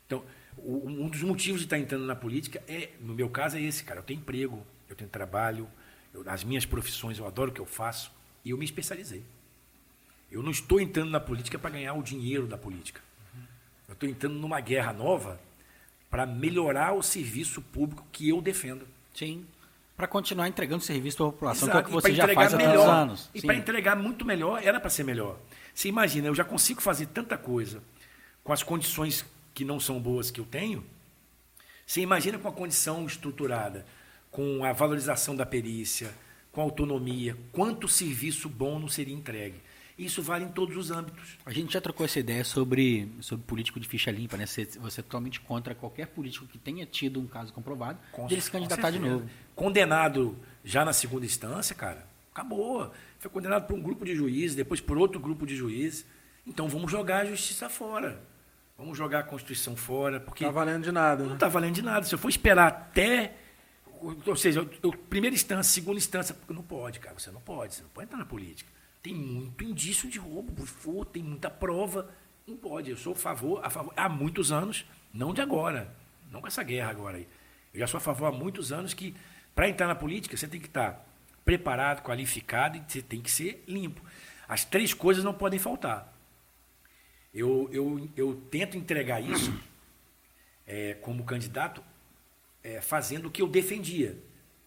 Então, 0.05 0.23
o- 0.57 0.87
um 0.87 1.09
dos 1.09 1.21
motivos 1.23 1.61
de 1.61 1.65
estar 1.67 1.77
entrando 1.77 2.05
na 2.05 2.15
política 2.15 2.63
é, 2.67 2.89
no 3.01 3.13
meu 3.13 3.29
caso, 3.29 3.57
é 3.57 3.61
esse, 3.61 3.83
cara. 3.83 3.99
Eu 3.99 4.03
tenho 4.03 4.19
emprego, 4.19 4.65
eu 4.87 4.95
tenho 4.95 5.09
trabalho, 5.09 5.67
eu, 6.13 6.23
as 6.29 6.43
minhas 6.43 6.65
profissões, 6.65 7.17
eu 7.17 7.27
adoro 7.27 7.51
o 7.51 7.53
que 7.53 7.61
eu 7.61 7.65
faço 7.65 8.11
e 8.43 8.51
eu 8.51 8.57
me 8.57 8.65
especializei. 8.65 9.23
Eu 10.31 10.43
não 10.43 10.51
estou 10.51 10.79
entrando 10.79 11.09
na 11.09 11.19
política 11.19 11.57
para 11.57 11.71
ganhar 11.71 11.93
o 11.93 12.03
dinheiro 12.03 12.45
da 12.47 12.57
política. 12.57 13.01
Eu 13.87 13.93
estou 13.93 14.07
entrando 14.07 14.35
numa 14.35 14.59
guerra 14.61 14.93
nova 14.93 15.39
para 16.09 16.25
melhorar 16.25 16.93
o 16.93 17.03
serviço 17.03 17.61
público 17.61 18.05
que 18.11 18.29
eu 18.29 18.41
defendo. 18.41 18.87
Sim. 19.13 19.45
Para 19.95 20.07
continuar 20.07 20.47
entregando 20.47 20.83
serviço 20.83 21.17
para 21.17 21.27
a 21.27 21.31
população, 21.31 21.67
Exato, 21.67 21.77
que 21.77 21.93
é 21.93 21.97
o 21.97 21.97
que 21.97 22.01
você 22.01 22.15
já 22.15 22.27
faz 22.33 22.53
há 22.53 22.57
tantos 22.57 22.67
melhor. 22.67 22.89
anos. 22.89 23.29
E 23.33 23.41
para 23.41 23.55
entregar 23.55 23.95
muito 23.95 24.25
melhor, 24.25 24.63
era 24.63 24.79
para 24.79 24.89
ser 24.89 25.03
melhor. 25.03 25.37
Você 25.73 25.89
imagina, 25.89 26.27
eu 26.27 26.35
já 26.35 26.43
consigo 26.43 26.81
fazer 26.81 27.07
tanta 27.07 27.37
coisa 27.37 27.83
com 28.43 28.53
as 28.53 28.63
condições 28.63 29.25
que 29.53 29.65
não 29.65 29.79
são 29.79 29.99
boas 29.99 30.31
que 30.31 30.39
eu 30.39 30.45
tenho. 30.45 30.83
Você 31.85 32.01
imagina 32.01 32.37
com 32.37 32.47
a 32.47 32.51
condição 32.51 33.05
estruturada, 33.05 33.85
com 34.31 34.63
a 34.63 34.71
valorização 34.71 35.35
da 35.35 35.45
perícia, 35.45 36.13
com 36.51 36.61
a 36.61 36.63
autonomia, 36.63 37.35
quanto 37.51 37.87
serviço 37.87 38.47
bom 38.47 38.79
não 38.79 38.87
seria 38.87 39.13
entregue. 39.13 39.61
Isso 39.99 40.21
vale 40.23 40.45
em 40.45 40.49
todos 40.49 40.77
os 40.77 40.91
âmbitos. 40.91 41.37
A 41.45 41.51
gente 41.51 41.73
já 41.73 41.81
trocou 41.81 42.05
essa 42.05 42.19
ideia 42.19 42.43
sobre, 42.45 43.11
sobre 43.19 43.45
político 43.45 43.79
de 43.79 43.87
ficha 43.87 44.09
limpa, 44.09 44.37
né? 44.37 44.45
Você, 44.45 44.63
você 44.79 45.01
é 45.01 45.03
totalmente 45.03 45.41
contra 45.41 45.75
qualquer 45.75 46.07
político 46.07 46.47
que 46.47 46.57
tenha 46.57 46.85
tido 46.85 47.19
um 47.19 47.27
caso 47.27 47.51
comprovado 47.51 47.99
Com 48.13 48.25
dele 48.27 48.39
se 48.39 48.49
candidatar 48.49 48.91
de 48.91 48.99
novo. 48.99 49.29
Condenado 49.53 50.37
já 50.63 50.85
na 50.85 50.93
segunda 50.93 51.25
instância, 51.25 51.75
cara, 51.75 52.07
acabou. 52.31 52.91
Foi 53.19 53.29
condenado 53.29 53.67
por 53.67 53.75
um 53.77 53.81
grupo 53.81 54.05
de 54.05 54.15
juízes, 54.15 54.55
depois 54.55 54.79
por 54.79 54.97
outro 54.97 55.19
grupo 55.19 55.45
de 55.45 55.55
juízes. 55.55 56.05
Então 56.47 56.69
vamos 56.69 56.89
jogar 56.89 57.23
a 57.23 57.25
justiça 57.25 57.67
fora. 57.69 58.21
Vamos 58.77 58.97
jogar 58.97 59.19
a 59.19 59.23
Constituição 59.23 59.75
fora, 59.75 60.21
porque 60.21 60.45
Tá 60.45 60.51
valendo 60.51 60.85
de 60.85 60.91
nada, 60.93 61.23
não 61.23 61.31
né? 61.31 61.35
está 61.35 61.49
valendo 61.49 61.73
de 61.75 61.81
nada. 61.81 62.05
Se 62.05 62.15
eu 62.15 62.19
for 62.19 62.29
esperar 62.29 62.67
até. 62.67 63.35
Ou 64.25 64.35
seja, 64.37 64.61
eu- 64.61 64.69
eu- 64.81 64.93
primeira 64.93 65.35
instância, 65.35 65.73
segunda 65.73 65.97
instância, 65.97 66.33
porque 66.33 66.53
não 66.53 66.63
pode, 66.63 67.01
cara. 67.01 67.19
Você 67.19 67.29
não 67.31 67.41
pode, 67.41 67.75
você 67.75 67.81
não 67.81 67.89
pode 67.89 68.05
entrar 68.07 68.17
na 68.17 68.25
política. 68.25 68.71
Tem 69.01 69.13
muito 69.13 69.63
indício 69.63 70.09
de 70.09 70.19
roubo, 70.19 70.65
for, 70.65 71.05
tem 71.05 71.23
muita 71.23 71.49
prova. 71.49 72.09
Não 72.45 72.57
pode. 72.57 72.89
Eu 72.89 72.97
sou 72.97 73.13
a 73.13 73.15
favor, 73.15 73.63
a 73.63 73.69
favor 73.69 73.93
há 73.95 74.09
muitos 74.09 74.51
anos, 74.51 74.85
não 75.13 75.33
de 75.33 75.41
agora, 75.41 75.95
não 76.31 76.41
com 76.41 76.47
essa 76.47 76.63
guerra 76.63 76.91
agora 76.91 77.17
aí. 77.17 77.27
Eu 77.73 77.79
já 77.79 77.87
sou 77.87 77.97
a 77.97 78.01
favor 78.01 78.25
há 78.25 78.31
muitos 78.31 78.71
anos 78.71 78.93
que, 78.93 79.15
para 79.55 79.69
entrar 79.69 79.87
na 79.87 79.95
política, 79.95 80.35
você 80.35 80.47
tem 80.47 80.59
que 80.59 80.67
estar 80.67 81.05
preparado, 81.45 82.03
qualificado 82.03 82.77
e 82.77 82.83
você 82.87 83.01
tem 83.01 83.21
que 83.21 83.31
ser 83.31 83.63
limpo. 83.67 84.01
As 84.47 84.65
três 84.65 84.93
coisas 84.93 85.23
não 85.23 85.33
podem 85.33 85.59
faltar. 85.59 86.13
Eu, 87.33 87.69
eu, 87.71 88.09
eu 88.17 88.35
tento 88.49 88.75
entregar 88.75 89.21
isso 89.21 89.53
é, 90.65 90.95
como 90.95 91.23
candidato 91.23 91.83
é, 92.63 92.81
fazendo 92.81 93.27
o 93.27 93.31
que 93.31 93.41
eu 93.41 93.47
defendia 93.47 94.17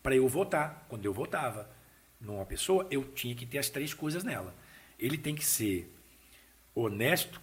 para 0.03 0.15
eu 0.15 0.29
votar. 0.29 0.87
Quando 0.89 1.05
eu 1.05 1.13
votava 1.13 1.69
numa 2.23 2.47
pessoa, 2.47 2.87
eu 2.91 3.05
tinha 3.13 3.35
que 3.35 3.45
ter 3.45 3.59
as 3.59 3.69
três 3.69 3.93
coisas 3.93 4.25
nela. 4.25 4.55
Ele 4.99 5.19
tem 5.19 5.35
que 5.35 5.45
ser 5.45 5.93
honesto, 6.75 7.41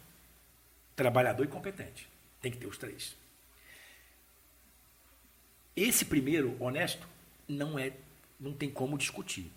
trabalhador 0.95 1.43
e 1.43 1.47
competente. 1.47 2.07
Tem 2.41 2.51
que 2.51 2.57
ter 2.57 2.67
os 2.67 2.77
três. 2.77 3.15
Esse 5.75 6.05
primeiro, 6.05 6.55
honesto, 6.59 7.07
não 7.47 7.77
é, 7.77 7.93
não 8.39 8.53
tem 8.53 8.69
como 8.69 8.97
discutir. 8.97 9.51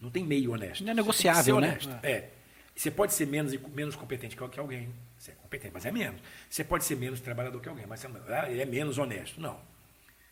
Não 0.00 0.10
tem 0.10 0.24
meio 0.24 0.52
honesto. 0.52 0.82
Não 0.82 0.92
é 0.92 0.94
negociável, 0.94 1.60
né? 1.60 1.68
honesto. 1.68 1.90
É. 2.02 2.30
Você 2.74 2.90
pode 2.90 3.14
ser 3.14 3.26
menos, 3.26 3.54
menos 3.70 3.94
competente 3.94 4.36
que 4.36 4.60
alguém. 4.60 4.92
Você 5.16 5.30
é 5.30 5.34
competente, 5.34 5.72
mas 5.72 5.86
é 5.86 5.92
menos. 5.92 6.20
Você 6.50 6.64
pode 6.64 6.84
ser 6.84 6.96
menos 6.96 7.20
trabalhador 7.20 7.60
que 7.60 7.68
alguém, 7.68 7.86
mas 7.86 8.00
você 8.00 8.08
ele 8.50 8.60
é 8.60 8.66
menos 8.66 8.98
honesto. 8.98 9.40
Não. 9.40 9.60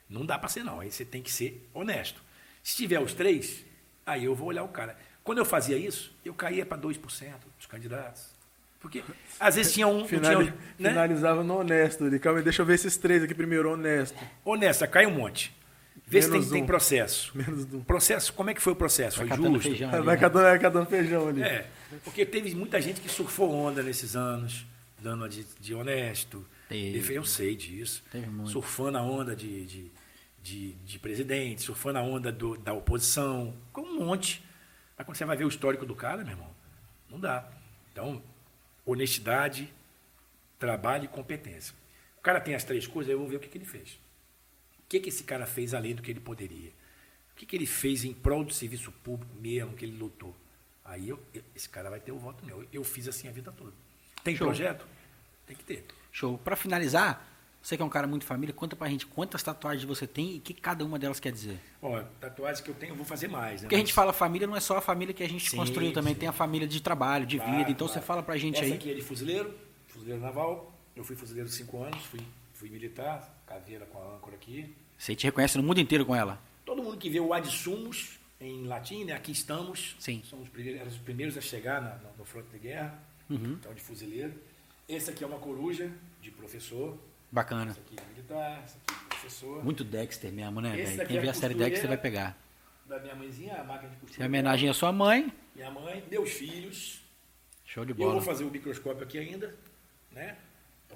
Não 0.08 0.26
dá 0.26 0.38
para 0.38 0.48
ser, 0.48 0.64
não. 0.64 0.80
Aí 0.80 0.90
você 0.90 1.04
tem 1.04 1.22
que 1.22 1.30
ser 1.30 1.68
honesto. 1.72 2.20
Se 2.62 2.76
tiver 2.76 3.00
os 3.00 3.14
três, 3.14 3.64
aí 4.06 4.24
eu 4.24 4.34
vou 4.34 4.48
olhar 4.48 4.62
o 4.62 4.68
cara. 4.68 4.96
Quando 5.24 5.38
eu 5.38 5.44
fazia 5.44 5.76
isso, 5.76 6.14
eu 6.24 6.34
caía 6.34 6.66
para 6.66 6.78
2% 6.78 6.98
dos 7.56 7.66
candidatos. 7.66 8.32
Porque 8.80 9.04
às 9.38 9.54
vezes 9.54 9.72
tinha 9.72 9.86
um. 9.86 10.04
tinha, 10.04 10.20
né? 10.20 10.52
Finalizava 10.76 11.44
no 11.44 11.60
honesto 11.60 12.04
ali. 12.04 12.18
Calma 12.18 12.40
aí, 12.40 12.44
deixa 12.44 12.62
eu 12.62 12.66
ver 12.66 12.74
esses 12.74 12.96
três 12.96 13.22
aqui 13.22 13.32
primeiro, 13.32 13.70
honesto. 13.70 14.18
Honesta, 14.44 14.88
cai 14.88 15.06
um 15.06 15.12
monte. 15.12 15.54
Vê 16.04 16.20
se 16.20 16.28
tem, 16.28 16.38
Menos 16.38 16.52
tem 16.52 16.62
um. 16.64 16.66
processo. 16.66 17.30
Menos 17.38 17.72
um. 17.72 17.84
Processo, 17.84 18.32
como 18.32 18.50
é 18.50 18.54
que 18.54 18.60
foi 18.60 18.72
o 18.72 18.76
processo? 18.76 19.18
Vai 19.18 19.28
Foi 19.28 19.36
justo? 19.36 19.60
feijão 19.60 19.90
Vai 19.90 20.00
ali, 20.00 20.08
né? 20.08 20.16
catando, 20.16 20.42
vai 20.44 20.58
catando 20.58 20.86
feijão 20.86 21.28
ali. 21.28 21.42
É, 21.44 21.66
porque 22.02 22.26
teve 22.26 22.52
muita 22.56 22.80
gente 22.80 23.00
que 23.00 23.08
surfou 23.08 23.52
onda 23.54 23.84
nesses 23.84 24.16
anos, 24.16 24.66
dando 25.00 25.24
a 25.24 25.28
de, 25.28 25.46
de 25.60 25.74
honesto. 25.74 26.44
Teve. 26.68 27.14
Eu 27.14 27.24
sei 27.24 27.54
disso. 27.54 28.02
Teve 28.10 28.26
muito. 28.26 28.50
Surfando 28.50 28.98
a 28.98 29.02
onda 29.02 29.36
de, 29.36 29.64
de, 29.64 29.90
de, 30.42 30.72
de 30.74 30.98
presidente, 30.98 31.62
surfando 31.62 31.98
a 31.98 32.02
onda 32.02 32.32
do- 32.32 32.56
da 32.58 32.72
oposição, 32.72 33.56
com 33.72 33.82
um 33.82 34.04
monte. 34.04 34.42
Mas 34.96 35.06
quando 35.06 35.16
você 35.16 35.24
vai 35.24 35.36
ver 35.36 35.44
o 35.44 35.48
histórico 35.48 35.86
do 35.86 35.94
cara, 35.94 36.22
meu 36.22 36.32
irmão, 36.32 36.50
não 37.08 37.18
dá. 37.20 37.48
Então, 37.92 38.22
honestidade, 38.84 39.72
trabalho 40.58 41.04
e 41.04 41.08
competência. 41.08 41.74
O 42.18 42.20
cara 42.22 42.40
tem 42.40 42.54
as 42.54 42.64
três 42.64 42.86
coisas, 42.86 43.10
eu 43.12 43.18
vou 43.18 43.28
ver 43.28 43.36
o 43.36 43.40
que, 43.40 43.48
que 43.48 43.58
ele 43.58 43.64
fez. 43.64 43.92
O 44.78 44.88
que, 44.88 45.00
que 45.00 45.08
esse 45.08 45.24
cara 45.24 45.46
fez 45.46 45.74
além 45.74 45.94
do 45.94 46.02
que 46.02 46.10
ele 46.10 46.20
poderia? 46.20 46.70
O 47.32 47.34
que, 47.36 47.46
que 47.46 47.56
ele 47.56 47.66
fez 47.66 48.04
em 48.04 48.12
prol 48.12 48.44
do 48.44 48.52
serviço 48.52 48.92
público 48.92 49.34
mesmo 49.40 49.72
que 49.74 49.84
ele 49.84 49.96
lutou? 49.96 50.36
Aí 50.84 51.08
eu- 51.08 51.20
eu- 51.32 51.42
esse 51.56 51.68
cara 51.68 51.88
vai 51.88 51.98
ter 52.00 52.12
o 52.12 52.18
voto 52.18 52.44
meu. 52.44 52.66
Eu 52.72 52.84
fiz 52.84 53.08
assim 53.08 53.26
a 53.28 53.32
vida 53.32 53.50
toda. 53.52 53.72
Tem 54.22 54.36
Show. 54.36 54.46
projeto? 54.46 54.86
Tem 55.46 55.56
que 55.56 55.64
ter. 55.64 55.84
Show. 56.12 56.36
Para 56.38 56.54
finalizar, 56.56 57.26
você 57.62 57.76
que 57.76 57.82
é 57.82 57.86
um 57.86 57.88
cara 57.88 58.06
muito 58.08 58.24
família, 58.24 58.52
conta 58.52 58.74
pra 58.74 58.88
gente 58.88 59.06
quantas 59.06 59.42
tatuagens 59.42 59.84
você 59.84 60.06
tem 60.06 60.34
e 60.34 60.38
o 60.38 60.40
que 60.40 60.52
cada 60.52 60.84
uma 60.84 60.98
delas 60.98 61.20
quer 61.20 61.30
dizer. 61.30 61.60
Ó, 61.80 62.02
tatuagens 62.20 62.60
que 62.60 62.68
eu 62.70 62.74
tenho, 62.74 62.90
eu 62.92 62.96
vou 62.96 63.04
fazer 63.06 63.28
mais. 63.28 63.60
Né? 63.62 63.66
Porque 63.66 63.76
a 63.76 63.78
gente 63.78 63.92
fala 63.92 64.12
família, 64.12 64.46
não 64.48 64.56
é 64.56 64.60
só 64.60 64.76
a 64.78 64.80
família 64.80 65.14
que 65.14 65.22
a 65.22 65.28
gente 65.28 65.48
Sim, 65.48 65.56
construiu 65.56 65.92
também, 65.92 66.12
sim. 66.14 66.20
tem 66.20 66.28
a 66.28 66.32
família 66.32 66.66
de 66.66 66.80
trabalho, 66.82 67.24
de 67.24 67.36
Claro, 67.36 67.52
vida. 67.52 67.70
Então 67.70 67.86
claro. 67.86 68.00
você 68.00 68.04
fala 68.06 68.22
pra 68.22 68.36
gente 68.36 68.56
Essa 68.56 68.64
aí. 68.64 68.72
aqui 68.72 68.90
é 68.90 68.94
de 68.94 69.02
fuzileiro, 69.02 69.54
fuzileiro 69.86 70.20
naval. 70.20 70.72
Eu 70.96 71.04
fui 71.04 71.14
fuzileiro 71.16 71.48
cinco 71.48 71.82
anos, 71.82 72.02
fui, 72.04 72.20
fui 72.52 72.68
militar, 72.68 73.42
caveira 73.46 73.86
com 73.86 73.98
a 73.98 74.16
âncora 74.16 74.34
aqui. 74.36 74.74
Você 74.98 75.14
te 75.14 75.24
reconhece 75.24 75.56
no 75.56 75.62
mundo 75.62 75.80
inteiro 75.80 76.04
com 76.04 76.14
ela. 76.16 76.40
Todo 76.64 76.82
mundo 76.82 76.96
que 76.96 77.08
vê 77.08 77.20
o 77.20 77.32
ad 77.32 77.46
sumos 77.48 78.18
em 78.40 78.64
latim, 78.66 79.04
né? 79.04 79.12
Aqui 79.14 79.30
estamos. 79.32 79.94
Sim. 80.00 80.20
Somos 80.24 80.46
os 80.46 80.50
primeiros, 80.52 80.80
éramos 80.80 80.96
os 80.98 81.02
primeiros 81.04 81.38
a 81.38 81.40
chegar 81.40 81.80
na, 81.80 81.94
no, 81.96 82.08
no 82.18 82.24
fronte 82.24 82.48
de 82.52 82.58
guerra. 82.58 83.00
Uhum. 83.30 83.52
Então, 83.60 83.72
de 83.72 83.80
fuzileiro. 83.80 84.34
Esse 84.88 85.10
aqui 85.10 85.22
é 85.24 85.26
uma 85.26 85.38
coruja 85.38 85.90
de 86.20 86.30
professor. 86.30 86.98
Bacana. 87.32 87.70
Esse 87.72 87.80
aqui 87.80 87.96
de 87.96 88.02
militar, 88.12 88.62
esse 88.64 88.76
aqui 88.76 89.00
de 89.00 89.06
professor. 89.08 89.64
Muito 89.64 89.82
Dexter 89.84 90.30
mesmo, 90.30 90.60
né, 90.60 90.76
velho? 90.76 91.06
Quem 91.06 91.16
é 91.16 91.20
vê 91.20 91.28
a 91.28 91.30
a 91.30 91.34
série. 91.34 91.54
Dexter 91.54 91.88
vai 91.88 91.96
pegar. 91.96 92.36
Da 92.86 92.98
minha 92.98 93.14
mãezinha, 93.14 93.54
a 93.60 93.64
máquina 93.64 93.88
de 93.90 93.96
costura. 93.96 94.10
Isso 94.12 94.22
é 94.22 94.26
homenagem 94.26 94.68
à 94.68 94.74
sua 94.74 94.92
mãe. 94.92 95.32
Minha 95.56 95.70
mãe, 95.70 96.04
meus 96.10 96.30
filhos. 96.30 97.00
Show 97.64 97.84
de 97.86 97.92
Eu 97.92 97.96
bola. 97.96 98.12
vou 98.12 98.20
fazer 98.20 98.44
o 98.44 98.50
microscópio 98.50 99.02
aqui 99.02 99.18
ainda, 99.18 99.54
né? 100.10 100.36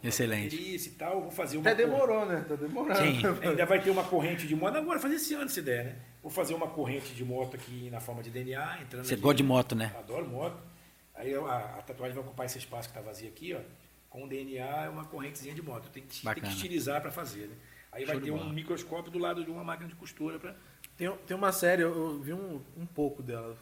Excelente. 0.04 0.54
E 0.54 0.90
tal, 0.90 1.14
eu 1.14 1.20
vou 1.22 1.30
fazer 1.30 1.56
uma 1.56 1.70
Até 1.70 1.82
cor- 1.84 1.90
demorou, 1.92 2.26
né? 2.26 2.44
Tá 2.46 2.54
demorando. 2.54 3.00
Sim. 3.00 3.22
Ainda 3.48 3.64
vai 3.64 3.80
ter 3.82 3.88
uma 3.88 4.04
corrente 4.04 4.46
de 4.46 4.54
moto. 4.54 4.76
Agora, 4.76 5.00
fazer 5.00 5.14
esse 5.14 5.32
ano 5.32 5.48
se 5.48 5.62
der, 5.62 5.84
né? 5.86 5.96
Vou 6.22 6.30
fazer 6.30 6.52
uma 6.52 6.68
corrente 6.68 7.14
de 7.14 7.24
moto 7.24 7.54
aqui 7.56 7.88
na 7.90 7.98
forma 7.98 8.22
de 8.22 8.28
DNA, 8.30 8.82
entrando 8.82 9.06
Você 9.06 9.14
aqui. 9.14 9.22
gosta 9.22 9.36
de 9.38 9.42
moto, 9.42 9.74
né? 9.74 9.94
Adoro 9.98 10.28
moto. 10.28 10.58
Aí 11.14 11.30
eu- 11.32 11.46
a, 11.46 11.56
a 11.78 11.82
tatuagem 11.82 12.14
vai 12.14 12.22
ocupar 12.22 12.44
esse 12.44 12.58
espaço 12.58 12.90
que 12.90 12.98
está 12.98 13.00
vazio 13.00 13.26
aqui, 13.28 13.54
ó. 13.54 13.60
Com 14.16 14.26
DNA 14.26 14.84
é 14.86 14.88
uma 14.88 15.04
correntezinha 15.04 15.54
de 15.54 15.60
moto. 15.60 15.90
Tem 15.92 16.02
que, 16.02 16.22
tem 16.24 16.34
que 16.42 16.48
estilizar 16.48 17.02
para 17.02 17.10
fazer, 17.10 17.48
né? 17.48 17.54
Aí 17.92 18.06
vai 18.06 18.14
Show 18.16 18.24
de 18.24 18.30
ter 18.30 18.32
um 18.32 18.48
microscópio 18.50 19.12
do 19.12 19.18
lado 19.18 19.44
de 19.44 19.50
uma 19.50 19.62
máquina 19.62 19.88
de 19.90 19.94
costura 19.94 20.38
para. 20.38 20.54
Tem, 20.96 21.10
tem 21.26 21.36
uma 21.36 21.52
série, 21.52 21.82
eu, 21.82 21.94
eu 21.94 22.18
vi 22.18 22.32
um, 22.32 22.62
um 22.78 22.86
pouco 22.86 23.22
dela. 23.22 23.54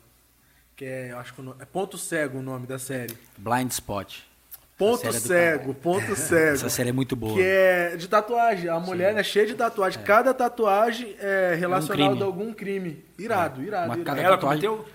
Que 0.76 0.84
é, 0.84 1.10
eu 1.10 1.18
acho 1.18 1.34
que 1.34 1.40
o 1.40 1.44
nome- 1.44 1.60
é 1.60 1.64
Ponto 1.64 1.98
Cego 1.98 2.38
o 2.38 2.42
nome 2.42 2.68
da 2.68 2.78
série. 2.78 3.16
Blind 3.36 3.68
Spot. 3.72 4.20
Ponto 4.78 5.06
é 5.08 5.12
Cego, 5.12 5.74
Ponto 5.74 6.14
Cego. 6.16 6.54
Essa 6.54 6.68
série 6.68 6.90
é 6.90 6.92
muito 6.92 7.16
boa. 7.16 7.34
Que 7.34 7.42
é 7.42 7.96
de 7.96 8.06
tatuagem. 8.08 8.68
A 8.68 8.78
mulher 8.78 9.16
é 9.16 9.22
cheia 9.24 9.46
de 9.46 9.54
tatuagem. 9.54 10.02
Cada 10.04 10.32
tatuagem 10.32 11.16
é 11.18 11.56
relacionada 11.58 12.10
crime. 12.10 12.22
a 12.22 12.26
algum 12.26 12.52
crime. 12.52 13.04
Irado, 13.18 13.60
irado, 13.60 13.86
Uma 13.86 13.94
irado. 13.96 14.04
cada 14.04 14.20
Ela 14.20 14.36
tatuagem- 14.36 14.68
cometeu? 14.68 14.94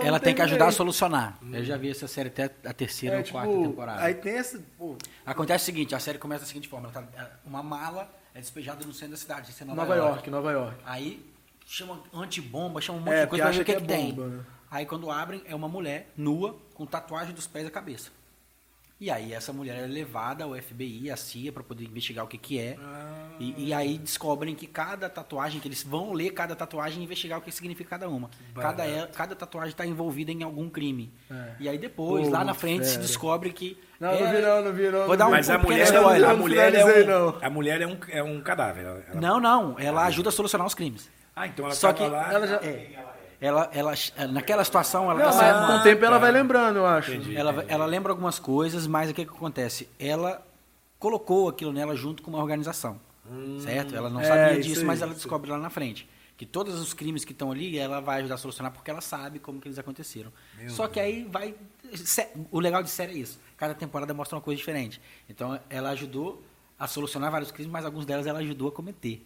Ela 0.00 0.18
tem 0.20 0.34
que 0.34 0.42
ajudar 0.42 0.68
a 0.68 0.72
solucionar. 0.72 1.38
Eu 1.52 1.64
já 1.64 1.76
vi 1.76 1.90
essa 1.90 2.06
série 2.08 2.28
até 2.28 2.44
a 2.64 2.72
terceira 2.72 3.16
É, 3.16 3.18
ou 3.18 3.24
tipo, 3.24 3.38
quarta 3.38 3.52
temporada. 3.52 4.02
Aí 4.02 4.14
tem 4.14 4.36
esse. 4.36 4.58
Pô, 4.78 4.96
Acontece 5.24 5.62
o 5.62 5.66
seguinte, 5.66 5.94
a 5.94 5.98
série 6.00 6.18
começa 6.18 6.40
da 6.42 6.46
seguinte 6.46 6.68
forma, 6.68 6.88
tá- 6.90 7.04
é, 7.16 7.26
uma 7.44 7.62
mala 7.62 8.10
é 8.34 8.40
despejada 8.40 8.84
no 8.84 8.92
centro 8.92 9.12
da 9.12 9.16
cidade, 9.16 9.50
isso 9.50 9.62
é 9.62 9.66
Nova, 9.66 9.80
Nova 9.82 9.94
York, 9.96 10.30
Nova 10.30 10.52
York. 10.52 10.76
Aí 10.84 11.24
chama 11.66 12.00
antibomba, 12.12 12.80
chama 12.80 12.98
um 12.98 13.02
monte 13.02 13.14
É, 13.14 13.22
de 13.22 13.26
coisa 13.28 13.44
o 13.44 13.48
acha 13.48 13.64
que, 13.64 13.72
que 13.74 13.80
que 13.80 13.84
é 13.92 13.96
tem. 13.96 14.12
né? 14.12 14.40
Aí 14.70 14.84
quando 14.86 15.10
abrem, 15.10 15.42
é 15.46 15.54
uma 15.54 15.68
mulher 15.68 16.10
nua, 16.16 16.58
com 16.74 16.84
tatuagem 16.84 17.32
dos 17.34 17.46
pés 17.46 17.66
à 17.66 17.70
cabeça. 17.70 18.10
E 19.00 19.10
aí 19.10 19.32
essa 19.32 19.52
mulher 19.52 19.76
é 19.82 19.86
levada 19.86 20.44
ao 20.44 20.54
FBI, 20.54 21.10
à 21.10 21.16
CIA, 21.16 21.50
para 21.52 21.64
poder 21.64 21.84
investigar 21.84 22.24
o 22.24 22.28
que, 22.28 22.38
que 22.38 22.58
é. 22.60 22.76
E, 23.40 23.66
e 23.68 23.74
aí 23.74 23.98
descobrem 23.98 24.54
que 24.54 24.66
cada 24.68 25.08
tatuagem, 25.08 25.60
que 25.60 25.66
eles 25.66 25.82
vão 25.82 26.12
ler 26.12 26.30
cada 26.30 26.54
tatuagem 26.54 27.00
e 27.00 27.04
investigar 27.04 27.38
o 27.38 27.42
que 27.42 27.50
significa 27.50 27.90
cada 27.90 28.08
uma. 28.08 28.30
Cada, 28.54 28.86
é- 28.86 29.06
cada 29.08 29.34
tatuagem 29.34 29.70
está 29.70 29.84
envolvida 29.84 30.30
em 30.30 30.42
algum 30.44 30.70
crime. 30.70 31.12
É. 31.30 31.54
E 31.60 31.68
aí 31.68 31.76
depois, 31.76 32.26
Pô, 32.28 32.32
lá 32.32 32.44
na 32.44 32.54
frente, 32.54 32.86
se 32.86 32.98
descobre 32.98 33.52
que. 33.52 33.76
Não, 33.98 34.12
não 34.18 34.26
é- 34.26 34.32
vi 34.36 34.40
não, 34.42 34.62
não 34.62 34.72
vi 34.72 34.82
não. 34.84 34.98
Vou 35.00 35.08
não 35.08 35.16
dar 35.16 35.26
um 35.26 35.30
vi. 35.30 35.36
Mas 35.36 35.50
a 35.50 35.58
mulher, 35.58 35.84
spoiler. 35.84 36.28
a 36.28 36.32
Não 36.32 36.38
mulher, 36.38 36.74
é 36.74 36.84
um, 36.84 37.06
não. 37.06 37.38
a 37.42 37.50
mulher 37.50 37.80
é 37.82 37.86
um, 37.86 37.98
é 38.08 38.22
um 38.22 38.40
cadáver. 38.40 38.84
ela- 38.84 39.02
Não, 39.20 39.40
não. 39.40 39.76
Ela 39.78 40.04
ajuda 40.06 40.28
a 40.28 40.32
solucionar 40.32 40.66
os 40.66 40.74
crimes. 40.74 41.10
Ah, 41.34 41.48
então 41.48 41.64
ela 41.64 41.74
Só 41.74 41.92
que 41.92 42.04
lá. 42.06 42.32
ela 42.32 42.46
já- 42.46 42.56
é, 42.62 42.92
ela, 43.44 43.70
ela, 43.72 43.92
naquela 44.30 44.64
situação, 44.64 45.10
ela 45.10 45.22
Não, 45.22 45.30
tá 45.30 45.36
mas 45.36 45.66
com 45.70 45.76
o 45.78 45.82
tempo 45.82 46.04
ela 46.04 46.18
vai 46.18 46.32
lembrando, 46.32 46.76
eu 46.76 46.86
acho. 46.86 47.12
Entendi. 47.12 47.36
ela, 47.36 47.64
ela 47.68 47.84
lembra 47.86 48.10
algumas 48.12 48.38
coisas, 48.38 48.86
mas 48.86 49.10
o 49.10 49.14
que, 49.14 49.24
que 49.24 49.30
acontece? 49.30 49.88
Ela 49.98 50.42
colocou 50.98 51.48
aquilo 51.48 51.72
nela 51.72 51.94
junto 51.94 52.22
com 52.22 52.30
uma 52.30 52.38
organização. 52.40 52.98
certo? 53.60 53.94
Ela 53.94 54.08
não 54.08 54.20
É, 54.20 54.24
sabia 54.24 54.58
isso 54.58 54.68
disso, 54.68 54.80
aí, 54.80 54.86
mas 54.86 55.02
ela 55.02 55.12
descobre 55.12 55.50
lá 55.50 55.58
na 55.58 55.68
frente. 55.70 56.08
Que 56.36 56.44
todos 56.46 56.80
os 56.80 56.92
crimes 56.94 57.24
que 57.24 57.32
estão 57.32 57.52
ali, 57.52 57.78
ela 57.78 58.00
vai 58.00 58.18
ajudar 58.20 58.34
a 58.34 58.38
solucionar 58.38 58.72
porque 58.72 58.90
ela 58.90 59.00
sabe 59.00 59.38
como 59.38 59.60
que 59.60 59.68
eles 59.68 59.78
aconteceram. 59.78 60.32
Só 60.68 60.88
que 60.88 60.98
aí 60.98 61.24
vai. 61.30 61.54
O 62.50 62.58
legal 62.58 62.82
de 62.82 62.90
série 62.90 63.12
é 63.12 63.16
isso. 63.18 63.38
Cada 63.56 63.72
temporada 63.74 64.12
mostra 64.12 64.36
uma 64.36 64.42
coisa 64.42 64.56
diferente. 64.58 65.00
Então 65.28 65.60
ela 65.70 65.90
ajudou 65.90 66.42
a 66.78 66.88
solucionar 66.88 67.30
vários 67.30 67.52
crimes, 67.52 67.70
mas 67.70 67.84
alguns 67.84 68.04
delas 68.04 68.26
ela 68.26 68.40
ajudou 68.40 68.68
a 68.68 68.72
cometer. 68.72 69.24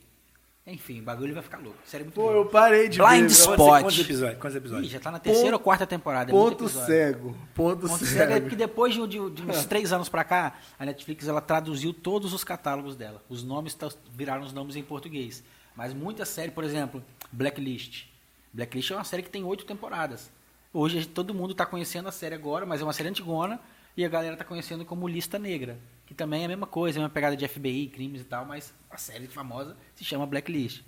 Enfim, 0.70 1.01
o 1.01 1.03
bagulho 1.03 1.32
vai 1.35 1.43
ficar 1.43 1.59
louco. 1.59 1.78
Série 1.86 2.05
muito 2.05 2.15
Pô, 2.15 2.23
boa. 2.24 2.35
eu 2.35 2.47
parei 2.47 2.89
de 2.89 2.99
Blind 2.99 3.20
ver. 3.23 3.27
Spot. 3.28 3.57
Quantos, 3.57 3.82
quantos 3.82 3.99
episódios? 4.01 4.39
Quantos 4.39 4.55
Ih, 4.55 4.59
episódios? 4.59 4.90
já 4.93 5.01
tá 5.01 5.11
na 5.11 5.19
terceira 5.19 5.57
ou 5.57 5.61
quarta 5.61 5.86
temporada. 5.86 6.31
é 6.31 6.32
Ponto 6.32 6.69
cego. 6.69 7.35
Ponto, 7.55 7.89
Ponto 7.89 8.05
cego. 8.05 8.32
é 8.32 8.40
porque 8.40 8.57
depois 8.57 8.93
de, 8.95 9.01
de- 9.07 9.31
de 9.31 9.43
uns 9.43 9.65
três 9.65 9.93
anos 9.93 10.09
pra 10.09 10.24
cá, 10.24 10.59
a 10.78 10.85
Netflix 10.85 11.27
ela 11.27 11.40
traduziu 11.40 11.93
todos 11.95 12.32
os 12.35 12.45
catálogos 12.45 12.95
dela. 12.97 13.23
Os 13.28 13.43
nomes 13.43 13.73
tá- 13.74 13.89
viraram 14.15 14.43
os 14.45 14.53
nomes 14.53 14.77
em 14.77 14.82
português. 14.82 15.43
Mas 15.74 15.95
muita 15.95 16.24
série, 16.24 16.51
por 16.51 16.65
exemplo, 16.65 17.03
Blacklist. 17.32 18.05
Blacklist 18.53 18.90
é 18.90 18.95
uma 18.95 19.05
série 19.05 19.23
que 19.23 19.31
tem 19.31 19.45
oito 19.45 19.65
temporadas. 19.65 20.31
Hoje 20.73 21.07
todo 21.07 21.32
mundo 21.32 21.53
está 21.53 21.65
conhecendo 21.65 22.09
a 22.09 22.12
série 22.12 22.35
agora, 22.35 22.66
mas 22.66 22.81
é 22.81 22.85
uma 22.85 22.93
série 22.93 23.09
antigona 23.09 23.59
e 23.97 24.05
a 24.05 24.09
galera 24.09 24.35
está 24.35 24.45
conhecendo 24.45 24.85
como 24.85 25.09
Lista 25.09 25.39
Negra, 25.39 25.78
que 26.09 26.15
também 26.15 26.41
é 26.41 26.47
a 26.47 26.49
mesma 26.49 26.67
coisa, 26.67 26.99
é 26.99 27.03
uma 27.03 27.11
pegada 27.11 27.37
de 27.37 27.47
FBI, 27.47 27.89
crimes 27.89 28.23
e 28.23 28.25
tal, 28.25 28.47
mas 28.47 28.73
a 28.91 28.97
série 28.97 29.27
famosa 29.27 29.77
se 29.95 30.03
chama 30.05 30.27
Blacklist. 30.27 30.83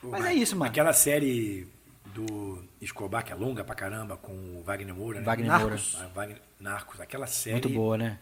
Pô, 0.00 0.08
Mas 0.08 0.24
é 0.24 0.32
isso, 0.34 0.56
mano. 0.56 0.70
Aquela 0.70 0.94
série 0.94 1.68
do 2.14 2.64
Escobar, 2.80 3.22
que 3.24 3.30
é 3.30 3.34
longa 3.34 3.62
pra 3.62 3.74
caramba, 3.74 4.16
com 4.16 4.32
o 4.32 4.62
Wagner 4.62 4.94
Moura, 4.94 5.20
né? 5.20 5.26
Wagner 5.26 5.48
Narcos. 5.48 5.92
Moura. 5.92 6.06
Ah, 6.06 6.10
Wagner- 6.14 6.42
Narcos. 6.58 7.00
Aquela 7.00 7.26
série. 7.26 7.52
Muito 7.56 7.68
boa, 7.68 7.98
né? 7.98 8.18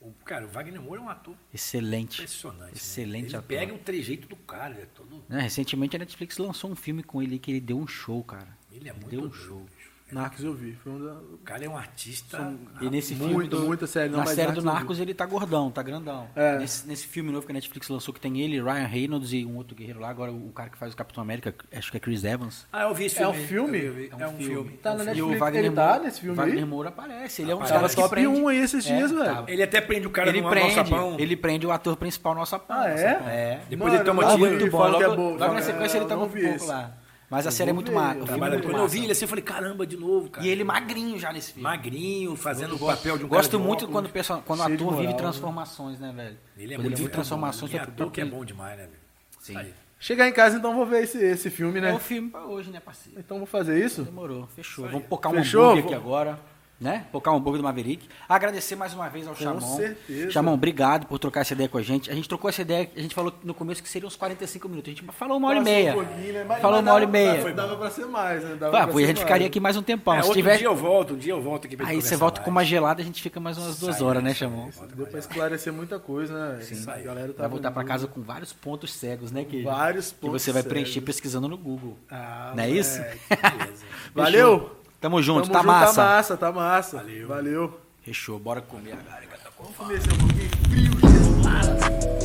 O, 0.00 0.12
cara, 0.24 0.44
o 0.44 0.48
Wagner 0.48 0.80
Moura 0.80 1.00
é 1.00 1.04
um 1.04 1.08
ator 1.08 1.34
Excelente. 1.54 2.14
impressionante. 2.20 2.70
né? 2.72 2.76
Excelente 2.76 3.26
Ele 3.28 3.36
ator. 3.36 3.48
pega 3.48 3.72
um 3.74 3.78
trejeito 3.78 4.28
do 4.28 4.36
cara, 4.36 4.74
ele 4.74 4.82
é 4.82 4.86
todo. 4.86 5.24
Né, 5.28 5.40
recentemente 5.40 5.96
a 5.96 5.98
Netflix 6.00 6.36
lançou 6.38 6.70
um 6.70 6.76
filme 6.76 7.02
com 7.02 7.22
ele 7.22 7.38
que 7.38 7.50
ele 7.50 7.60
deu 7.60 7.78
um 7.78 7.86
show, 7.86 8.22
cara. 8.24 8.48
Ele 8.72 8.88
é 8.88 8.92
muito 8.92 9.08
Deu 9.08 9.20
um 9.20 9.28
doido, 9.28 9.34
show. 9.36 9.66
Narcos 10.12 10.44
eu 10.44 10.54
vi. 10.54 10.72
Foi 10.84 10.92
um 10.92 11.04
da... 11.04 11.12
O 11.14 11.38
cara 11.44 11.64
é 11.64 11.68
um 11.68 11.76
artista. 11.76 12.54
E 12.80 12.88
nesse 12.88 13.14
Muito, 13.14 13.28
filme 13.30 13.48
do, 13.48 13.60
muita 13.66 13.86
série, 13.88 14.08
não, 14.08 14.20
na 14.20 14.26
série 14.26 14.42
Narcos 14.46 14.62
do. 14.62 14.66
Narcos 14.70 15.00
ele 15.00 15.12
tá 15.14 15.26
gordão, 15.26 15.68
tá 15.70 15.82
grandão. 15.82 16.28
É. 16.36 16.58
Nesse, 16.58 16.86
nesse 16.86 17.06
filme 17.08 17.32
novo 17.32 17.44
que 17.44 17.50
a 17.50 17.54
Netflix 17.54 17.88
lançou 17.88 18.14
que 18.14 18.20
tem 18.20 18.40
ele, 18.40 18.62
Ryan 18.62 18.86
Reynolds 18.86 19.32
e 19.32 19.44
um 19.44 19.56
outro 19.56 19.74
guerreiro 19.74 19.98
lá, 19.98 20.08
agora 20.08 20.30
o 20.30 20.52
cara 20.52 20.70
que 20.70 20.78
faz 20.78 20.92
o 20.92 20.96
Capitão 20.96 21.20
América, 21.22 21.52
acho 21.72 21.90
que 21.90 21.96
é 21.96 22.00
Chris 22.00 22.22
Evans. 22.22 22.66
Ah, 22.72 22.82
eu 22.84 22.94
vi 22.94 23.06
esse 23.06 23.20
É 23.20 23.26
um 23.26 23.32
filme. 23.34 23.48
filme? 23.48 23.84
Eu 23.84 23.92
vi, 23.94 24.10
É 24.16 24.26
um 24.28 24.36
filme. 24.36 24.70
Tá 24.78 24.90
É 24.90 24.92
um 24.92 24.96
na 24.98 25.04
filme. 25.04 25.18
E 25.18 25.22
o 25.22 25.26
Netflix, 25.26 25.40
Wagner 25.40 25.64
ele 25.64 25.74
tá 25.74 25.98
nesse 25.98 26.20
filme 26.20 26.36
Wagner 26.36 26.58
aí? 26.58 26.64
Moura 26.64 26.88
aparece, 26.90 27.42
ele 27.42 27.50
é 27.50 27.56
um 27.56 27.58
dos 27.60 27.70
caras 27.70 27.94
que 27.94 28.00
top 28.00 28.14
prende. 28.14 28.28
1 28.28 28.48
aí 28.48 28.58
esses 28.58 28.84
dias, 28.84 29.10
velho. 29.10 29.44
Ele 29.48 29.62
até 29.62 29.80
prende 29.80 30.06
o 30.06 30.10
cara 30.10 30.28
Ele 30.28 30.40
no 30.40 30.50
prende, 30.50 30.78
alçapão. 30.78 31.16
ele 31.18 31.36
prende 31.36 31.66
o 31.66 31.72
ator 31.72 31.96
principal 31.96 32.32
no 32.34 32.40
alçapão. 32.40 32.76
Ah, 32.78 32.88
é? 32.90 33.02
É. 33.04 33.60
Depois 33.68 33.92
ele 33.92 34.04
toma 34.04 34.22
não 34.22 34.36
tiro. 34.36 34.50
Muito 34.50 34.70
bom. 34.70 34.86
é 35.02 35.06
Logo, 35.08 35.36
na 35.54 35.62
sequência 35.62 35.98
ele 35.98 36.06
toma 36.06 36.26
não 36.26 36.26
um 36.26 36.30
pouco 36.30 36.64
lá. 36.66 36.92
Mas 37.28 37.44
a 37.44 37.48
Eu 37.48 37.52
série 37.52 37.70
é 37.70 37.72
muito 37.72 37.90
má. 37.90 38.12
é 38.12 38.36
Mas 38.36 38.60
quando 38.62 38.76
eu 38.78 38.86
vi 38.88 39.02
ele 39.02 39.12
assim, 39.12 39.24
eu 39.24 39.28
falei, 39.28 39.42
caramba, 39.42 39.84
de 39.86 39.96
novo, 39.96 40.30
cara. 40.30 40.46
E 40.46 40.48
ele 40.50 40.62
magrinho 40.62 41.18
já 41.18 41.32
nesse 41.32 41.52
filme. 41.52 41.62
magrinho, 41.64 42.36
fazendo 42.36 42.76
o 42.76 42.78
papel 42.78 43.18
de 43.18 43.24
um 43.24 43.28
cara 43.28 43.40
Gosto 43.42 43.58
muito 43.58 43.78
óculos. 43.84 43.92
quando, 43.92 44.06
o 44.06 44.08
perso- 44.10 44.42
quando 44.46 44.60
o 44.60 44.62
ator 44.62 44.76
vive 44.76 44.84
moral, 44.90 45.02
né? 45.06 45.12
transformações, 45.14 45.98
né, 45.98 46.12
velho? 46.14 46.36
Ele 46.56 46.72
é 46.74 46.76
quando 46.76 46.82
muito 46.84 46.86
ele 46.86 46.94
vive 46.96 47.08
transformações. 47.10 47.70
Tem 47.72 47.80
pra- 47.80 47.88
ator 47.88 48.10
que 48.12 48.20
é 48.20 48.24
bom 48.24 48.44
demais, 48.44 48.76
né, 48.78 48.84
velho? 48.84 48.98
Sim. 49.40 49.56
Aí. 49.56 49.74
Chegar 49.98 50.28
em 50.28 50.32
casa, 50.32 50.58
então 50.58 50.74
vou 50.76 50.84
ver 50.86 51.02
esse, 51.04 51.18
esse 51.18 51.50
filme, 51.50 51.78
É 51.78 51.82
né? 51.82 51.92
o 51.94 51.98
filme 51.98 52.30
pra 52.30 52.44
hoje, 52.44 52.70
né, 52.70 52.78
parceiro? 52.80 53.18
Então 53.18 53.38
vou 53.38 53.46
fazer 53.46 53.82
isso? 53.84 54.02
Demorou, 54.04 54.46
fechou. 54.54 54.86
Vamos 54.86 55.06
pocar 55.08 55.32
um 55.32 55.36
Fechou? 55.36 55.62
hambúrguer 55.70 55.84
aqui 55.86 55.94
agora, 55.94 56.38
né? 56.80 57.06
Pocar 57.10 57.32
um 57.32 57.38
hambúrguer 57.38 57.58
do 57.60 57.64
Maverick. 57.64 58.06
Agradecer 58.28 58.76
mais 58.76 58.92
uma 58.92 59.08
vez 59.08 59.26
ao 59.26 59.34
Chamon. 59.34 59.60
certeza. 59.60 60.30
Chamon, 60.30 60.52
obrigado 60.54 61.06
por 61.06 61.18
trocar 61.18 61.40
essa 61.40 61.54
ideia 61.54 61.68
com 61.68 61.78
a 61.78 61.82
gente. 61.82 62.10
A 62.10 62.14
gente 62.14 62.28
trocou 62.28 62.48
essa 62.50 62.60
ideia, 62.62 62.90
a 62.94 63.00
gente 63.00 63.14
falou 63.14 63.32
no 63.42 63.54
começo 63.54 63.82
que 63.82 63.88
seriam 63.88 64.08
uns 64.08 64.16
45 64.16 64.68
minutos. 64.68 64.92
A 64.92 64.94
gente 64.96 65.12
falou 65.12 65.38
uma 65.38 65.48
hora 65.48 65.58
e 65.58 65.62
Passou 65.62 65.74
meia. 65.74 65.96
um 65.96 66.02
né? 66.02 66.44
Mas- 66.46 66.60
Falou 66.60 66.76
mas 66.76 66.86
uma 66.86 66.92
hora 66.94 67.04
e 67.04 67.06
meia. 67.06 67.34
Dava, 67.36 67.52
dava 67.52 67.76
pra 67.76 67.90
ser 67.90 68.06
mais, 68.06 68.44
né? 68.44 68.56
Dava 68.56 68.72
Pá, 68.72 68.86
pra 68.88 69.00
e 69.00 69.04
a 69.04 69.06
gente 69.06 69.20
ficaria 69.20 69.44
mais. 69.44 69.50
aqui 69.50 69.60
mais 69.60 69.76
um 69.76 69.82
tempão. 69.82 70.14
É, 70.14 70.20
Se 70.22 70.28
outro 70.28 70.42
tiver... 70.42 70.58
dia 70.58 70.66
eu 70.66 70.76
volto, 70.76 71.14
um 71.14 71.16
dia 71.18 71.32
eu 71.32 71.40
volto 71.40 71.66
aqui 71.66 71.76
pra 71.76 71.86
Aí 71.88 72.00
você 72.02 72.16
volta 72.16 72.40
com 72.40 72.50
uma 72.50 72.56
mais. 72.56 72.68
gelada, 72.68 73.00
a 73.00 73.04
gente 73.04 73.22
fica 73.22 73.40
mais 73.40 73.56
umas 73.56 73.78
duas 73.78 73.96
Sai, 73.96 74.06
horas, 74.06 74.22
né, 74.22 74.34
Chamon? 74.34 74.68
Deu 74.94 75.06
pra 75.06 75.18
esclarecer 75.18 75.72
muita 75.72 75.98
coisa, 75.98 76.56
né? 76.56 76.60
Sim. 76.62 76.84
a 76.90 76.98
galera 76.98 77.32
tá 77.32 77.42
Vai 77.42 77.48
voltar 77.48 77.70
pra 77.70 77.84
casa 77.84 78.06
com 78.06 78.20
vários 78.20 78.52
pontos 78.52 78.92
cegos, 78.92 79.32
né, 79.32 79.44
que 79.44 79.62
Vários 79.62 80.10
Que 80.12 80.16
pontos 80.18 80.42
você 80.42 80.52
vai 80.52 80.62
preencher 80.62 81.00
pesquisando 81.00 81.48
no 81.48 81.56
Google. 81.56 81.96
Ah, 82.10 82.52
Não 82.54 82.62
é 82.64 82.70
isso? 82.70 83.00
Valeu! 84.14 84.75
Tamo 85.00 85.22
junto, 85.22 85.48
Tamo 85.50 85.52
tá 85.52 85.58
junto, 85.60 85.66
massa. 85.66 85.94
Tá 85.94 86.08
massa, 86.08 86.36
tá 86.36 86.52
massa. 86.52 86.96
Valeu. 86.98 87.28
Fechou. 87.28 87.80
Fechou, 88.02 88.38
bora 88.38 88.60
comer 88.60 88.92
agora. 88.92 89.26
Vamos 89.58 89.76
comer 89.76 89.96
esse 89.98 90.08
pouquinho 90.08 90.50
frio, 90.68 90.92
gelado. 91.00 92.15